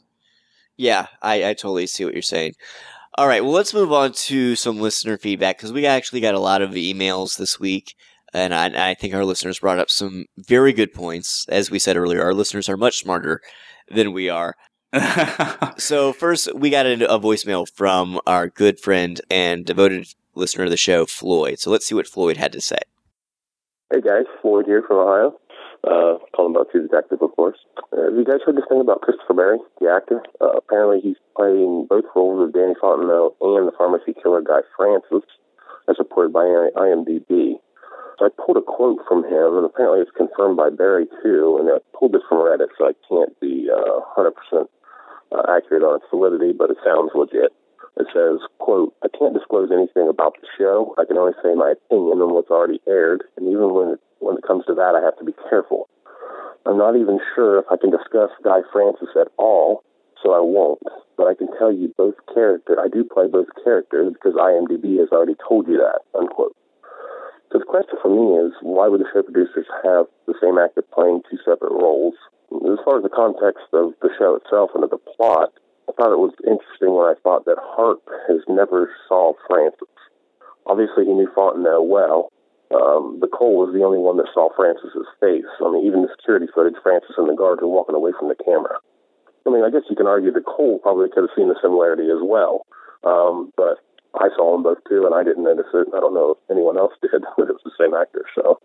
Yeah, 0.77 1.07
I, 1.23 1.51
I 1.51 1.55
totally 1.55 1.87
see 1.87 2.05
what 2.05 2.15
you're 2.15 2.23
saying. 2.23 2.55
All 3.19 3.27
right, 3.27 3.43
well, 3.43 3.53
let's 3.53 3.73
move 3.73 3.93
on 3.93 4.13
to 4.13 4.57
some 4.57 4.79
listener 4.79 5.17
feedback 5.17 5.57
because 5.57 5.73
we 5.73 5.87
actually 5.87 6.21
got 6.21 6.35
a 6.35 6.41
lot 6.41 6.61
of 6.61 6.73
emails 6.73 7.39
this 7.39 7.59
week. 7.59 7.95
And 8.35 8.53
I, 8.53 8.91
I, 8.91 8.95
think 8.95 9.15
our 9.15 9.25
listeners 9.25 9.61
brought 9.61 9.79
up 9.79 9.89
some 9.89 10.27
very 10.37 10.75
good 10.75 10.93
points. 10.93 11.47
As 11.49 11.71
we 11.71 11.79
said 11.79 11.97
earlier, 11.97 12.23
our 12.23 12.35
listeners 12.35 12.69
are 12.69 12.77
much 12.77 12.99
smarter 12.99 13.41
than 13.89 14.13
we 14.13 14.29
are. 14.29 14.55
so, 15.79 16.13
first, 16.13 16.55
we 16.55 16.69
got 16.69 16.85
a, 16.85 17.11
a 17.11 17.19
voicemail 17.19 17.67
from 17.75 18.21
our 18.27 18.49
good 18.49 18.79
friend 18.79 19.21
and 19.31 19.65
devoted 19.65 20.09
listener 20.35 20.65
of 20.65 20.71
the 20.71 20.77
show, 20.77 21.07
Floyd. 21.07 21.59
So, 21.59 21.71
let's 21.71 21.87
see 21.87 21.95
what 21.95 22.07
Floyd 22.07 22.37
had 22.37 22.53
to 22.53 22.61
say. 22.61 22.79
Hey, 23.91 24.01
guys. 24.03 24.25
Floyd 24.43 24.67
here 24.67 24.85
from 24.87 24.99
Ohio 24.99 25.39
uh, 25.85 26.19
calling 26.35 26.55
about 26.55 26.71
True 26.71 26.87
Detective, 26.87 27.21
of 27.23 27.35
course. 27.37 27.59
Uh, 27.93 28.11
have 28.11 28.17
you 28.17 28.25
guys 28.25 28.41
heard 28.45 28.57
this 28.57 28.65
thing 28.69 28.81
about 28.81 29.03
Christopher 29.03 29.35
Berry, 29.35 29.59
the 29.81 29.91
actor? 29.91 30.23
Uh, 30.41 30.57
apparently, 30.57 31.01
he's 31.01 31.21
playing 31.37 31.87
both 31.89 32.05
roles 32.15 32.43
of 32.43 32.55
Danny 32.55 32.75
Fontenot 32.81 33.37
and 33.41 33.69
the 33.69 33.77
pharmacy 33.77 34.15
killer 34.23 34.41
Guy 34.41 34.63
Francis, 34.77 35.27
as 35.89 35.97
reported 35.99 36.33
by 36.33 36.45
IMDb. 36.75 37.61
So 38.19 38.25
I 38.25 38.29
pulled 38.33 38.57
a 38.57 38.63
quote 38.63 39.01
from 39.07 39.25
him, 39.25 39.61
and 39.61 39.67
apparently 39.67 40.01
it's 40.01 40.17
confirmed 40.17 40.57
by 40.57 40.71
Berry 40.71 41.07
too. 41.23 41.59
And 41.61 41.69
I 41.69 41.79
pulled 41.93 42.13
this 42.13 42.25
from 42.29 42.39
Reddit, 42.39 42.73
so 42.79 42.89
I 42.89 42.95
can't 43.09 43.39
be 43.41 43.69
uh, 43.69 44.01
100% 44.17 44.33
uh, 45.33 45.43
accurate 45.53 45.85
on 45.85 46.01
its 46.01 46.09
validity, 46.09 46.53
but 46.53 46.71
it 46.71 46.79
sounds 46.85 47.13
legit. 47.15 47.53
It 47.97 48.09
says, 48.13 48.41
quote, 48.59 48.95
I 49.05 49.09
can't 49.09 49.33
disclose 49.33 49.71
anything 49.73 50.09
about 50.09 50.37
the 50.41 50.49
show. 50.57 50.95
I 50.99 51.05
can 51.05 51.17
only 51.17 51.33
say 51.43 51.55
my 51.55 51.73
opinion 51.73 52.21
on 52.21 52.33
what's 52.33 52.51
already 52.51 52.81
aired, 52.87 53.25
and 53.37 53.49
even 53.49 53.73
when 53.73 53.97
it, 53.97 54.01
when 54.19 54.37
it 54.37 54.47
comes 54.47 54.65
to 54.67 54.75
that, 54.75 54.95
I 54.95 55.05
have 55.05 55.17
to 55.19 55.25
be 55.25 55.35
careful. 55.49 55.89
I'm 56.67 56.79
not 56.79 56.97
even 56.97 57.21
sure 57.35 57.59
if 57.59 57.67
I 57.71 57.77
can 57.77 57.91
discuss 57.91 58.31
Guy 58.43 58.61
Francis 58.73 59.15
at 59.15 59.29
all, 59.39 59.85
so 60.23 60.33
I 60.33 60.41
won't. 60.41 60.83
But 61.17 61.29
I 61.29 61.35
can 61.35 61.49
tell 61.59 61.73
you 61.73 61.95
both 61.97 62.15
characters. 62.35 62.77
I 62.81 62.89
do 62.89 63.05
play 63.05 63.29
both 63.29 63.47
characters 63.63 64.13
because 64.13 64.35
IMDb 64.35 64.99
has 64.99 65.09
already 65.13 65.37
told 65.49 65.69
you 65.69 65.79
that, 65.79 66.03
unquote. 66.19 66.57
So 67.53 67.61
the 67.61 67.65
question 67.65 67.95
for 68.03 68.11
me 68.11 68.35
is, 68.43 68.53
why 68.61 68.89
would 68.89 69.01
the 69.01 69.09
show 69.15 69.23
producers 69.23 69.67
have 69.85 70.07
the 70.27 70.35
same 70.43 70.59
actor 70.59 70.83
playing 70.83 71.23
two 71.31 71.39
separate 71.45 71.73
roles? 71.73 72.15
As 72.51 72.83
far 72.85 72.99
as 72.99 73.03
the 73.03 73.15
context 73.15 73.71
of 73.73 73.95
the 74.03 74.11
show 74.19 74.35
itself 74.35 74.71
and 74.75 74.83
of 74.83 74.91
the 74.91 74.99
plot, 74.99 75.53
I 75.89 75.93
thought 75.93 76.13
it 76.13 76.19
was 76.19 76.35
interesting 76.43 76.95
when 76.95 77.07
I 77.07 77.15
thought 77.23 77.45
that 77.47 77.63
Hart 77.63 78.03
has 78.27 78.43
never 78.49 78.91
saw 79.07 79.35
Francis. 79.47 79.95
Obviously, 80.67 81.07
he 81.07 81.15
knew 81.15 81.31
Fontenot 81.31 81.87
well. 81.87 82.33
Um, 82.75 83.23
the 83.23 83.31
Cohle 83.31 83.63
was 83.63 83.73
the 83.75 83.87
only 83.87 83.99
one 83.99 84.19
that 84.19 84.33
saw 84.35 84.51
Francis's 84.55 85.07
face. 85.23 85.47
I 85.63 85.71
mean, 85.71 85.87
even 85.87 86.03
the 86.03 86.11
security 86.19 86.51
footage, 86.51 86.79
Francis 86.83 87.15
and 87.17 87.31
the 87.31 87.39
guards 87.39 87.63
are 87.63 87.71
walking 87.71 87.95
away 87.95 88.11
from 88.19 88.29
the 88.29 88.39
camera. 88.39 88.83
I 89.47 89.51
mean, 89.51 89.63
I 89.63 89.71
guess 89.71 89.87
you 89.87 89.95
can 89.95 90.11
argue 90.11 90.35
that 90.35 90.45
Cohle 90.45 90.83
probably 90.83 91.07
could 91.09 91.23
have 91.23 91.37
seen 91.39 91.47
the 91.47 91.59
similarity 91.63 92.11
as 92.11 92.19
well. 92.19 92.67
Um, 93.07 93.55
but 93.55 93.79
I 94.19 94.35
saw 94.35 94.51
them 94.53 94.67
both 94.67 94.83
too, 94.91 95.07
and 95.07 95.15
I 95.15 95.23
didn't 95.23 95.47
notice 95.47 95.71
it. 95.71 95.87
I 95.95 96.03
don't 96.03 96.15
know 96.15 96.35
if 96.35 96.41
anyone 96.51 96.77
else 96.77 96.95
did, 97.03 97.23
but 97.39 97.47
it 97.47 97.55
was 97.55 97.63
the 97.63 97.79
same 97.79 97.95
actor. 97.95 98.27
So, 98.35 98.59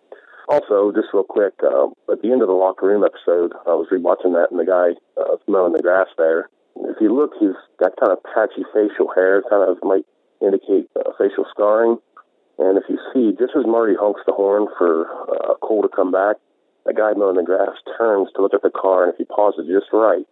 also, 0.50 0.90
just 0.92 1.14
real 1.14 1.24
quick, 1.24 1.54
uh, 1.62 1.94
at 2.10 2.26
the 2.26 2.34
end 2.34 2.42
of 2.42 2.50
the 2.50 2.58
locker 2.58 2.90
room 2.90 3.06
episode, 3.06 3.54
I 3.70 3.78
was 3.78 3.88
rewatching 3.94 4.34
that, 4.34 4.50
and 4.50 4.60
the 4.60 4.66
guy 4.66 4.98
uh, 5.22 5.38
mowing 5.46 5.74
the 5.78 5.86
grass 5.86 6.10
there 6.18 6.50
if 6.76 6.98
you 7.00 7.14
look, 7.14 7.34
he's 7.40 7.58
got 7.80 7.98
kind 8.00 8.12
of 8.12 8.20
patchy 8.24 8.64
facial 8.74 9.12
hair, 9.14 9.44
kind 9.50 9.70
of 9.70 9.78
might 9.84 10.06
indicate 10.42 10.90
uh, 10.96 11.12
facial 11.18 11.46
scarring. 11.52 11.98
And 12.62 12.78
if 12.78 12.86
you 12.86 13.02
see, 13.10 13.34
just 13.34 13.58
as 13.58 13.66
Marty 13.66 13.98
honks 13.98 14.22
the 14.30 14.38
horn 14.38 14.70
for 14.78 15.10
uh, 15.10 15.58
Cohle 15.66 15.82
to 15.82 15.90
come 15.90 16.14
back, 16.14 16.38
the 16.86 16.94
guy 16.94 17.14
mowing 17.18 17.42
the 17.42 17.44
grass 17.44 17.74
turns 17.98 18.30
to 18.36 18.42
look 18.42 18.54
at 18.54 18.62
the 18.62 18.70
car, 18.70 19.06
and 19.06 19.14
if 19.14 19.18
he 19.18 19.26
pauses 19.26 19.66
just 19.66 19.90
right, 19.90 20.26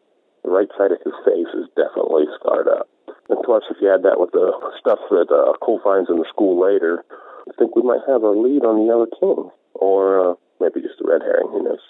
the 0.46 0.54
right 0.54 0.70
side 0.78 0.94
of 0.94 1.02
his 1.02 1.18
face 1.26 1.50
is 1.58 1.66
definitely 1.74 2.30
scarred 2.38 2.70
up. 2.70 2.86
And 3.30 3.42
plus, 3.42 3.66
if 3.70 3.78
you 3.82 3.90
add 3.90 4.06
that 4.06 4.22
with 4.22 4.30
the 4.32 4.54
stuff 4.78 5.02
that 5.10 5.34
uh, 5.34 5.58
Cohle 5.58 5.82
finds 5.84 6.10
in 6.10 6.18
the 6.22 6.30
school 6.30 6.62
later, 6.62 7.04
I 7.50 7.52
think 7.58 7.76
we 7.76 7.82
might 7.82 8.06
have 8.06 8.22
a 8.22 8.30
lead 8.30 8.62
on 8.62 8.78
the 8.78 8.94
other 8.94 9.10
team, 9.18 9.50
or 9.74 10.22
uh, 10.22 10.34
maybe 10.62 10.86
just 10.86 11.02
a 11.02 11.10
red 11.10 11.22
herring. 11.22 11.50
Who 11.50 11.64
knows? 11.64 11.82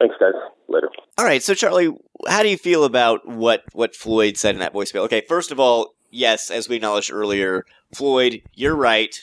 Thanks, 0.00 0.16
guys. 0.18 0.32
Later. 0.68 0.88
All 1.18 1.24
right. 1.24 1.42
So, 1.42 1.54
Charlie, 1.54 1.92
how 2.26 2.42
do 2.42 2.48
you 2.48 2.58
feel 2.58 2.84
about 2.84 3.28
what 3.28 3.64
what 3.72 3.94
Floyd 3.94 4.36
said 4.36 4.54
in 4.54 4.60
that 4.60 4.72
voicemail? 4.72 5.04
Okay, 5.04 5.22
first 5.28 5.52
of 5.52 5.60
all, 5.60 5.94
yes, 6.10 6.50
as 6.50 6.68
we 6.68 6.76
acknowledged 6.76 7.12
earlier, 7.12 7.64
Floyd, 7.92 8.42
you're 8.54 8.74
right. 8.74 9.14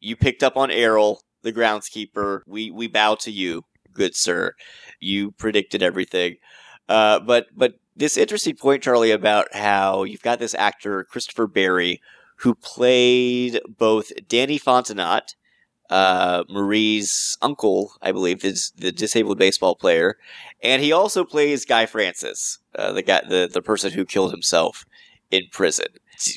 You 0.00 0.16
picked 0.16 0.42
up 0.42 0.56
on 0.56 0.70
Errol, 0.70 1.22
the 1.42 1.52
groundskeeper. 1.52 2.40
We 2.46 2.70
we 2.70 2.86
bow 2.86 3.14
to 3.16 3.30
you, 3.30 3.64
good 3.92 4.14
sir. 4.14 4.54
You 5.00 5.32
predicted 5.32 5.82
everything. 5.82 6.36
Uh, 6.88 7.20
but 7.20 7.46
but 7.54 7.74
this 7.94 8.16
interesting 8.16 8.56
point, 8.56 8.82
Charlie, 8.82 9.10
about 9.10 9.54
how 9.54 10.04
you've 10.04 10.22
got 10.22 10.38
this 10.38 10.54
actor 10.54 11.04
Christopher 11.04 11.46
Berry 11.46 12.00
who 12.40 12.54
played 12.54 13.60
both 13.78 14.12
Danny 14.28 14.58
Fontenot 14.58 15.34
uh, 15.90 16.44
Marie's 16.48 17.38
uncle, 17.42 17.92
I 18.02 18.12
believe, 18.12 18.44
is 18.44 18.72
the 18.76 18.92
disabled 18.92 19.38
baseball 19.38 19.76
player, 19.76 20.16
and 20.62 20.82
he 20.82 20.92
also 20.92 21.24
plays 21.24 21.64
Guy 21.64 21.86
Francis, 21.86 22.58
uh, 22.74 22.92
the 22.92 23.02
guy, 23.02 23.22
the 23.28 23.48
the 23.52 23.62
person 23.62 23.92
who 23.92 24.04
killed 24.04 24.32
himself 24.32 24.84
in 25.30 25.44
prison. 25.52 25.86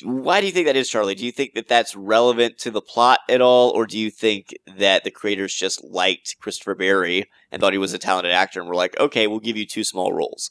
Why 0.04 0.40
do 0.40 0.46
you 0.46 0.52
think 0.52 0.66
that 0.66 0.76
is, 0.76 0.88
Charlie? 0.88 1.14
Do 1.14 1.24
you 1.24 1.32
think 1.32 1.54
that 1.54 1.68
that's 1.68 1.96
relevant 1.96 2.58
to 2.58 2.70
the 2.70 2.80
plot 2.80 3.20
at 3.28 3.40
all, 3.40 3.70
or 3.70 3.86
do 3.86 3.98
you 3.98 4.10
think 4.10 4.54
that 4.76 5.04
the 5.04 5.10
creators 5.10 5.54
just 5.54 5.82
liked 5.84 6.36
Christopher 6.40 6.74
Berry 6.74 7.30
and 7.50 7.60
thought 7.60 7.72
he 7.72 7.78
was 7.78 7.92
a 7.92 7.98
talented 7.98 8.32
actor 8.32 8.60
and 8.60 8.68
were 8.68 8.74
like, 8.74 8.98
okay, 9.00 9.26
we'll 9.26 9.40
give 9.40 9.56
you 9.56 9.66
two 9.66 9.84
small 9.84 10.12
roles? 10.12 10.50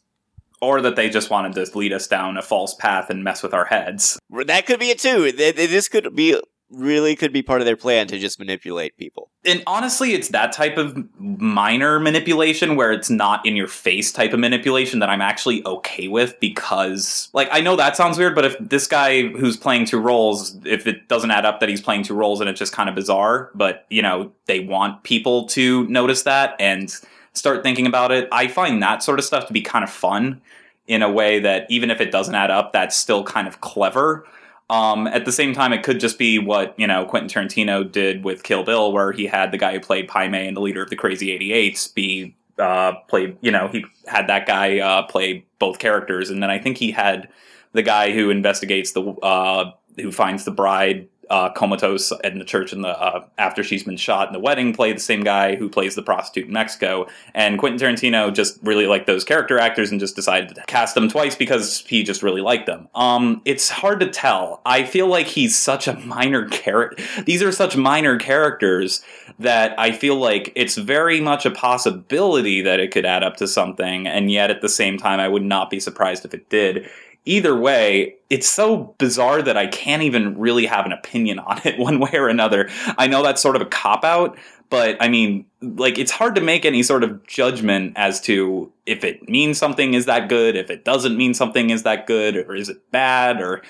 Or 0.61 0.81
that 0.81 0.95
they 0.95 1.09
just 1.09 1.29
wanted 1.29 1.53
to 1.53 1.77
lead 1.77 1.93
us 1.93 2.07
down 2.07 2.37
a 2.37 2.41
false 2.41 2.73
path 2.73 3.09
and 3.09 3.23
mess 3.23 3.41
with 3.41 3.53
our 3.53 3.65
heads. 3.65 4.19
That 4.29 4.65
could 4.65 4.79
be 4.79 4.89
it 4.89 4.99
too. 4.99 5.31
This 5.31 5.87
could 5.87 6.15
be 6.15 6.39
really 6.71 7.15
could 7.15 7.33
be 7.33 7.41
part 7.41 7.61
of 7.61 7.65
their 7.65 7.75
plan 7.75 8.07
to 8.07 8.19
just 8.19 8.39
manipulate 8.39 8.95
people. 8.97 9.29
And 9.45 9.63
honestly, 9.65 10.13
it's 10.13 10.29
that 10.29 10.51
type 10.51 10.77
of 10.77 10.97
minor 11.17 11.99
manipulation 11.99 12.75
where 12.75 12.91
it's 12.91 13.09
not 13.09 13.45
in 13.45 13.55
your 13.55 13.67
face 13.67 14.11
type 14.11 14.33
of 14.33 14.39
manipulation 14.39 14.99
that 14.99 15.09
I'm 15.09 15.21
actually 15.21 15.65
okay 15.65 16.07
with 16.07 16.39
because, 16.39 17.29
like, 17.33 17.47
I 17.51 17.61
know 17.61 17.75
that 17.75 17.95
sounds 17.95 18.17
weird, 18.17 18.35
but 18.35 18.45
if 18.45 18.57
this 18.59 18.85
guy 18.85 19.27
who's 19.27 19.57
playing 19.57 19.85
two 19.85 19.99
roles, 19.99 20.57
if 20.65 20.85
it 20.85 21.07
doesn't 21.07 21.31
add 21.31 21.45
up 21.45 21.59
that 21.59 21.69
he's 21.69 21.81
playing 21.81 22.03
two 22.03 22.13
roles 22.13 22.39
and 22.41 22.49
it's 22.49 22.59
just 22.59 22.73
kind 22.73 22.89
of 22.89 22.95
bizarre, 22.95 23.49
but, 23.55 23.85
you 23.89 24.01
know, 24.01 24.31
they 24.45 24.59
want 24.59 25.03
people 25.03 25.47
to 25.47 25.87
notice 25.87 26.23
that 26.23 26.55
and 26.59 26.93
start 27.33 27.63
thinking 27.63 27.87
about 27.87 28.11
it, 28.11 28.27
I 28.31 28.47
find 28.47 28.83
that 28.83 29.01
sort 29.01 29.19
of 29.19 29.25
stuff 29.25 29.47
to 29.47 29.53
be 29.53 29.61
kind 29.61 29.83
of 29.83 29.89
fun 29.89 30.41
in 30.87 31.01
a 31.01 31.09
way 31.09 31.39
that 31.39 31.65
even 31.69 31.91
if 31.91 32.01
it 32.01 32.11
doesn't 32.11 32.35
add 32.35 32.51
up, 32.51 32.73
that's 32.73 32.95
still 32.95 33.23
kind 33.23 33.47
of 33.47 33.61
clever. 33.61 34.25
Um, 34.69 35.07
at 35.07 35.25
the 35.25 35.31
same 35.31 35.53
time, 35.53 35.73
it 35.73 35.81
could 35.81 35.99
just 35.99 36.19
be 36.19 36.37
what 36.37 36.75
you 36.77 36.85
know 36.85 37.05
Quentin 37.05 37.29
Tarantino 37.29 37.89
did 37.89 38.23
with 38.23 38.43
Kill 38.43 38.63
Bill, 38.63 38.91
where 38.91 39.11
he 39.11 39.25
had 39.25 39.51
the 39.51 39.57
guy 39.57 39.73
who 39.73 39.79
played 39.79 40.07
Pai 40.07 40.27
Mei 40.27 40.47
and 40.47 40.55
the 40.55 40.61
leader 40.61 40.83
of 40.83 40.89
the 40.89 40.95
Crazy 40.95 41.31
Eighty 41.31 41.51
Eights 41.51 41.87
be 41.87 42.35
uh, 42.59 42.93
played. 43.07 43.37
You 43.41 43.51
know, 43.51 43.67
he 43.67 43.85
had 44.05 44.27
that 44.27 44.45
guy 44.45 44.79
uh, 44.79 45.03
play 45.03 45.45
both 45.57 45.79
characters, 45.79 46.29
and 46.29 46.43
then 46.43 46.51
I 46.51 46.59
think 46.59 46.77
he 46.77 46.91
had 46.91 47.29
the 47.73 47.81
guy 47.81 48.11
who 48.11 48.29
investigates 48.29 48.91
the 48.91 49.01
uh, 49.01 49.71
who 49.97 50.11
finds 50.11 50.45
the 50.45 50.51
bride 50.51 51.07
uh, 51.29 51.49
comatose 51.51 52.11
in 52.23 52.39
the 52.39 52.45
church 52.45 52.73
in 52.73 52.81
the 52.81 52.89
uh, 52.89 53.25
after 53.37 53.63
she's 53.63 53.83
been 53.83 53.97
shot 53.97 54.27
in 54.27 54.33
the 54.33 54.39
wedding 54.39 54.73
play 54.73 54.91
the 54.93 54.99
same 54.99 55.23
guy 55.23 55.55
who 55.55 55.69
plays 55.69 55.95
the 55.95 56.01
prostitute 56.01 56.47
in 56.47 56.53
Mexico. 56.53 57.07
And 57.33 57.59
Quentin 57.59 57.79
Tarantino 57.79 58.33
just 58.33 58.59
really 58.63 58.87
liked 58.87 59.07
those 59.07 59.23
character 59.23 59.59
actors 59.59 59.91
and 59.91 59.99
just 59.99 60.15
decided 60.15 60.55
to 60.55 60.63
cast 60.67 60.95
them 60.95 61.09
twice 61.09 61.35
because 61.35 61.79
he 61.87 62.03
just 62.03 62.23
really 62.23 62.41
liked 62.41 62.65
them. 62.65 62.87
Um, 62.95 63.41
it's 63.45 63.69
hard 63.69 63.99
to 63.99 64.09
tell. 64.09 64.61
I 64.65 64.83
feel 64.83 65.07
like 65.07 65.27
he's 65.27 65.57
such 65.57 65.87
a 65.87 65.93
minor 65.99 66.47
character. 66.47 67.03
These 67.23 67.43
are 67.43 67.51
such 67.51 67.77
minor 67.77 68.17
characters 68.17 69.01
that 69.37 69.77
I 69.79 69.91
feel 69.91 70.15
like 70.15 70.51
it's 70.55 70.75
very 70.75 71.21
much 71.21 71.45
a 71.45 71.51
possibility 71.51 72.61
that 72.61 72.79
it 72.79 72.91
could 72.91 73.05
add 73.05 73.23
up 73.23 73.37
to 73.37 73.47
something, 73.47 74.07
and 74.07 74.31
yet 74.31 74.49
at 74.49 74.61
the 74.61 74.69
same 74.69 74.97
time, 74.97 75.19
I 75.19 75.27
would 75.27 75.43
not 75.43 75.69
be 75.69 75.79
surprised 75.79 76.25
if 76.25 76.33
it 76.33 76.49
did 76.49 76.89
either 77.25 77.55
way, 77.55 78.15
it's 78.29 78.47
so 78.47 78.95
bizarre 78.97 79.41
that 79.41 79.57
I 79.57 79.67
can't 79.67 80.03
even 80.03 80.37
really 80.37 80.65
have 80.65 80.85
an 80.85 80.91
opinion 80.91 81.39
on 81.39 81.61
it 81.65 81.77
one 81.79 81.99
way 81.99 82.11
or 82.13 82.27
another. 82.27 82.69
I 82.97 83.07
know 83.07 83.23
that's 83.23 83.41
sort 83.41 83.55
of 83.55 83.61
a 83.61 83.65
cop 83.65 84.03
out, 84.03 84.37
but 84.69 84.97
I 84.99 85.09
mean, 85.09 85.45
like, 85.61 85.97
it's 85.97 86.11
hard 86.11 86.35
to 86.35 86.41
make 86.41 86.65
any 86.65 86.83
sort 86.83 87.03
of 87.03 87.25
judgment 87.25 87.93
as 87.95 88.21
to 88.21 88.71
if 88.85 89.03
it 89.03 89.27
means 89.27 89.57
something 89.57 89.93
is 89.93 90.05
that 90.05 90.29
good, 90.29 90.55
if 90.55 90.69
it 90.69 90.85
doesn't 90.85 91.17
mean 91.17 91.33
something 91.33 91.69
is 91.69 91.83
that 91.83 92.07
good, 92.07 92.35
or 92.35 92.55
is 92.55 92.69
it 92.69 92.91
bad, 92.91 93.41
or. 93.41 93.61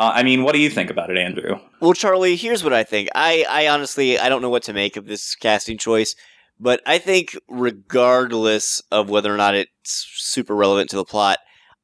Uh, 0.00 0.12
I 0.14 0.22
mean, 0.22 0.44
what 0.44 0.54
do 0.54 0.60
you 0.60 0.70
think 0.70 0.90
about 0.90 1.10
it, 1.10 1.18
Andrew? 1.18 1.58
Well, 1.80 1.92
Charlie, 1.92 2.36
here's 2.36 2.62
what 2.62 2.72
I 2.72 2.84
think. 2.84 3.08
I, 3.16 3.44
I 3.50 3.66
honestly, 3.66 4.16
I 4.16 4.28
don't 4.28 4.42
know 4.42 4.48
what 4.48 4.62
to 4.64 4.72
make 4.72 4.96
of 4.96 5.06
this 5.06 5.34
casting 5.34 5.76
choice, 5.76 6.14
but 6.60 6.80
I 6.86 6.98
think 6.98 7.36
regardless 7.48 8.80
of 8.92 9.10
whether 9.10 9.34
or 9.34 9.36
not 9.36 9.56
it's 9.56 10.06
super 10.14 10.54
relevant 10.54 10.90
to 10.90 10.96
the 10.96 11.04
plot, 11.04 11.38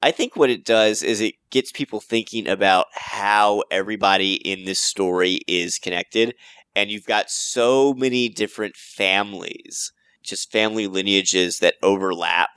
I 0.05 0.11
think 0.11 0.37
what 0.37 0.51
it 0.51 0.67
does 0.67 1.03
is 1.03 1.23
it 1.23 1.37
gets 1.49 1.73
people 1.73 1.99
thinking 1.99 2.47
about 2.47 2.89
how 2.93 3.63
everybody 3.71 4.35
in 4.35 4.67
this 4.67 4.79
story 4.79 5.41
is 5.49 5.79
connected. 5.79 6.35
And 6.77 6.91
you've 6.91 7.07
got 7.07 7.31
so 7.31 7.95
many 7.95 8.29
different 8.29 8.77
families, 8.77 9.95
just 10.23 10.53
family 10.53 10.87
lineages 10.87 11.61
that 11.61 11.77
overlap. 11.83 12.51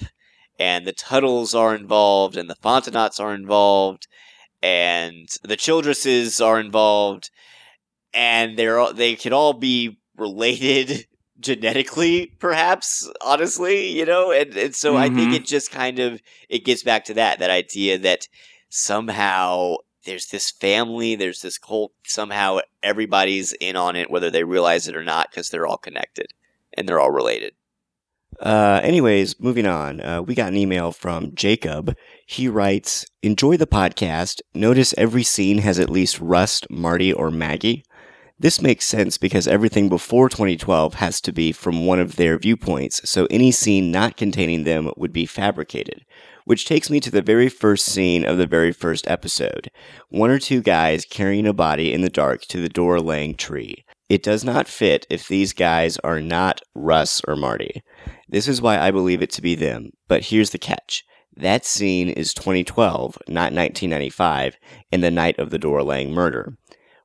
And 0.60 0.86
the 0.86 0.92
Tuttles 0.92 1.56
are 1.56 1.74
involved, 1.74 2.36
and 2.36 2.50
the 2.50 2.58
Fontenots 2.62 3.18
are 3.18 3.34
involved, 3.34 4.10
and 4.62 5.30
the 5.42 5.56
Childresses 5.56 6.42
are 6.42 6.60
involved, 6.60 7.32
and 8.14 8.60
they're 8.60 8.78
all, 8.78 8.94
they 8.94 9.16
could 9.16 9.32
all 9.32 9.54
be 9.54 10.00
related 10.18 11.08
genetically 11.40 12.28
perhaps 12.40 13.10
honestly 13.22 13.88
you 13.88 14.06
know 14.06 14.32
and, 14.32 14.56
and 14.56 14.76
so 14.76 14.94
mm-hmm. 14.94 15.02
i 15.02 15.08
think 15.08 15.30
mm-hmm. 15.30 15.34
it 15.34 15.46
just 15.46 15.72
kind 15.72 16.00
of 16.00 16.22
it 16.50 16.66
gets 16.66 16.84
back 16.84 17.06
to 17.06 17.14
that 17.14 17.40
that 17.40 17.50
idea 17.50 17.98
that 17.98 18.28
somehow 18.70 19.76
there's 20.06 20.28
this 20.28 20.52
family 20.52 21.16
there's 21.16 21.42
this 21.42 21.58
cult 21.58 21.92
somehow 22.06 22.58
everybody's 22.82 23.54
in 23.54 23.76
on 23.76 23.96
it 23.96 24.10
whether 24.10 24.32
they 24.32 24.44
realize 24.44 24.88
it 24.88 24.96
or 24.96 25.04
not 25.04 25.30
because 25.30 25.50
they're 25.50 25.68
all 25.68 25.78
connected 25.78 26.28
and 26.74 26.88
they're 26.88 27.00
all 27.00 27.12
related 27.12 27.54
uh, 28.40 28.80
anyways, 28.84 29.40
moving 29.40 29.66
on. 29.66 30.00
Uh, 30.00 30.22
we 30.22 30.36
got 30.36 30.50
an 30.50 30.58
email 30.58 30.92
from 30.92 31.34
Jacob. 31.34 31.96
He 32.26 32.48
writes, 32.48 33.06
Enjoy 33.24 33.58
the 33.58 33.66
podcast. 33.66 34.42
Notice 34.54 34.94
every 34.98 35.24
scene 35.24 35.60
has 35.60 35.80
at 35.80 35.90
least 35.90 36.20
Rust, 36.20 36.68
Marty, 36.70 37.12
or 37.12 37.32
Maggie. 37.32 37.84
This 38.40 38.62
makes 38.62 38.86
sense 38.86 39.18
because 39.18 39.48
everything 39.48 39.90
before 39.90 40.30
2012 40.30 40.94
has 40.96 41.20
to 41.22 41.32
be 41.32 41.52
from 41.52 41.88
one 41.88 42.00
of 42.00 42.18
their 42.18 42.38
viewpoints, 42.38 43.02
so 43.10 43.28
any 43.32 43.52
scene 43.52 43.90
not 43.90 44.16
containing 44.16 44.64
them 44.64 44.92
would 44.96 45.12
be 45.12 45.26
fabricated. 45.26 46.06
Which 46.46 46.66
takes 46.66 46.92
me 46.92 47.00
to 47.00 47.10
the 47.10 47.24
very 47.24 47.50
first 47.50 47.86
scene 47.86 48.24
of 48.24 48.38
the 48.38 48.46
very 48.46 48.72
first 48.72 49.08
episode. 49.10 49.72
One 50.10 50.30
or 50.30 50.38
two 50.38 50.62
guys 50.62 51.04
carrying 51.04 51.48
a 51.48 51.54
body 51.54 51.92
in 51.92 52.02
the 52.02 52.10
dark 52.10 52.42
to 52.50 52.62
the 52.62 52.70
Dora 52.70 53.02
Lang 53.02 53.34
tree. 53.34 53.84
It 54.08 54.22
does 54.22 54.44
not 54.44 54.68
fit 54.68 55.08
if 55.10 55.28
these 55.28 55.52
guys 55.52 55.98
are 56.04 56.22
not 56.22 56.62
Russ 56.76 57.22
or 57.28 57.36
Marty. 57.36 57.82
This 58.30 58.48
is 58.48 58.62
why 58.62 58.78
I 58.78 58.92
believe 58.92 59.24
it 59.24 59.32
to 59.32 59.42
be 59.42 59.56
them, 59.56 59.94
but 60.08 60.26
here's 60.26 60.52
the 60.52 60.60
catch. 60.60 61.04
That 61.36 61.66
scene 61.66 62.08
is 62.08 62.36
2012, 62.36 63.18
not 63.28 63.52
1995, 63.52 64.58
in 64.92 65.02
the 65.02 65.12
night 65.12 65.38
of 65.40 65.50
the 65.50 65.60
Dora 65.60 65.84
Lang 65.84 66.12
murder. 66.12 66.56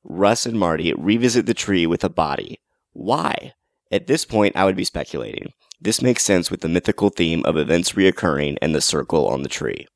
Russ 0.04 0.46
and 0.46 0.58
Marty 0.58 0.92
revisit 0.94 1.46
the 1.46 1.54
tree 1.54 1.86
with 1.86 2.04
a 2.04 2.08
body. 2.08 2.60
Why? 2.92 3.52
At 3.90 4.06
this 4.06 4.24
point, 4.24 4.56
I 4.56 4.64
would 4.64 4.76
be 4.76 4.84
speculating. 4.84 5.52
This 5.80 6.02
makes 6.02 6.22
sense 6.22 6.50
with 6.50 6.60
the 6.60 6.68
mythical 6.68 7.10
theme 7.10 7.42
of 7.44 7.56
events 7.56 7.92
reoccurring 7.92 8.56
and 8.62 8.74
the 8.74 8.80
circle 8.80 9.28
on 9.28 9.42
the 9.42 9.48
tree. 9.48 9.86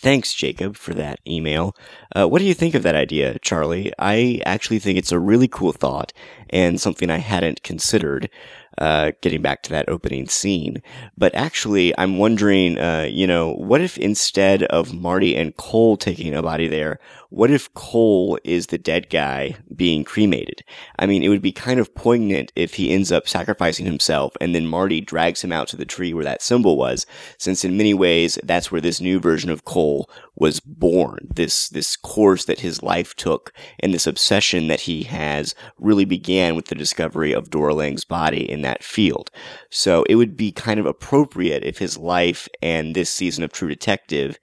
Thanks, 0.00 0.34
Jacob, 0.34 0.76
for 0.76 0.94
that 0.94 1.20
email. 1.26 1.76
Uh, 2.16 2.26
what 2.26 2.38
do 2.40 2.46
you 2.46 2.54
think 2.54 2.74
of 2.74 2.82
that 2.82 2.96
idea, 2.96 3.38
Charlie? 3.40 3.92
I 3.98 4.40
actually 4.44 4.78
think 4.78 4.98
it's 4.98 5.12
a 5.12 5.20
really 5.20 5.46
cool 5.46 5.72
thought 5.72 6.12
and 6.50 6.80
something 6.80 7.10
I 7.10 7.18
hadn't 7.18 7.62
considered 7.62 8.30
uh, 8.78 9.12
getting 9.20 9.42
back 9.42 9.62
to 9.62 9.70
that 9.70 9.88
opening 9.88 10.26
scene. 10.26 10.82
But 11.16 11.34
actually, 11.34 11.96
I'm 11.98 12.18
wondering, 12.18 12.78
uh, 12.78 13.08
you 13.10 13.26
know, 13.26 13.52
what 13.54 13.82
if 13.82 13.98
instead 13.98 14.64
of 14.64 14.94
Marty 14.94 15.36
and 15.36 15.56
Cohle 15.56 15.96
taking 15.96 16.34
a 16.34 16.42
body 16.42 16.66
there, 16.66 16.98
what 17.34 17.50
if 17.50 17.74
Cohle 17.74 18.38
is 18.44 18.68
the 18.68 18.78
dead 18.78 19.10
guy 19.10 19.56
being 19.74 20.04
cremated? 20.04 20.62
I 21.00 21.06
mean, 21.06 21.24
it 21.24 21.28
would 21.30 21.42
be 21.42 21.50
kind 21.50 21.80
of 21.80 21.92
poignant 21.92 22.52
if 22.54 22.74
he 22.74 22.92
ends 22.92 23.10
up 23.10 23.28
sacrificing 23.28 23.86
himself 23.86 24.36
and 24.40 24.54
then 24.54 24.68
Marty 24.68 25.00
drags 25.00 25.42
him 25.42 25.50
out 25.50 25.66
to 25.68 25.76
the 25.76 25.84
tree 25.84 26.14
where 26.14 26.22
that 26.22 26.42
symbol 26.42 26.76
was, 26.76 27.06
since 27.36 27.64
in 27.64 27.76
many 27.76 27.92
ways, 27.92 28.38
that's 28.44 28.70
where 28.70 28.80
this 28.80 29.00
new 29.00 29.18
version 29.18 29.50
of 29.50 29.64
Cohle 29.64 30.08
was 30.36 30.60
born. 30.60 31.26
This, 31.34 31.68
this 31.68 31.96
course 31.96 32.44
that 32.44 32.60
his 32.60 32.84
life 32.84 33.16
took 33.16 33.52
and 33.80 33.92
this 33.92 34.06
obsession 34.06 34.68
that 34.68 34.82
he 34.82 35.02
has 35.02 35.56
really 35.76 36.04
began 36.04 36.54
with 36.54 36.66
the 36.66 36.76
discovery 36.76 37.32
of 37.32 37.50
Dora 37.50 37.74
Lang's 37.74 38.04
body 38.04 38.48
in 38.48 38.62
that 38.62 38.84
field. 38.84 39.32
So 39.70 40.04
it 40.08 40.14
would 40.14 40.36
be 40.36 40.52
kind 40.52 40.78
of 40.78 40.86
appropriate 40.86 41.64
if 41.64 41.78
his 41.78 41.98
life 41.98 42.48
and 42.62 42.94
this 42.94 43.10
season 43.10 43.42
of 43.42 43.50
True 43.50 43.68
Detective 43.68 44.38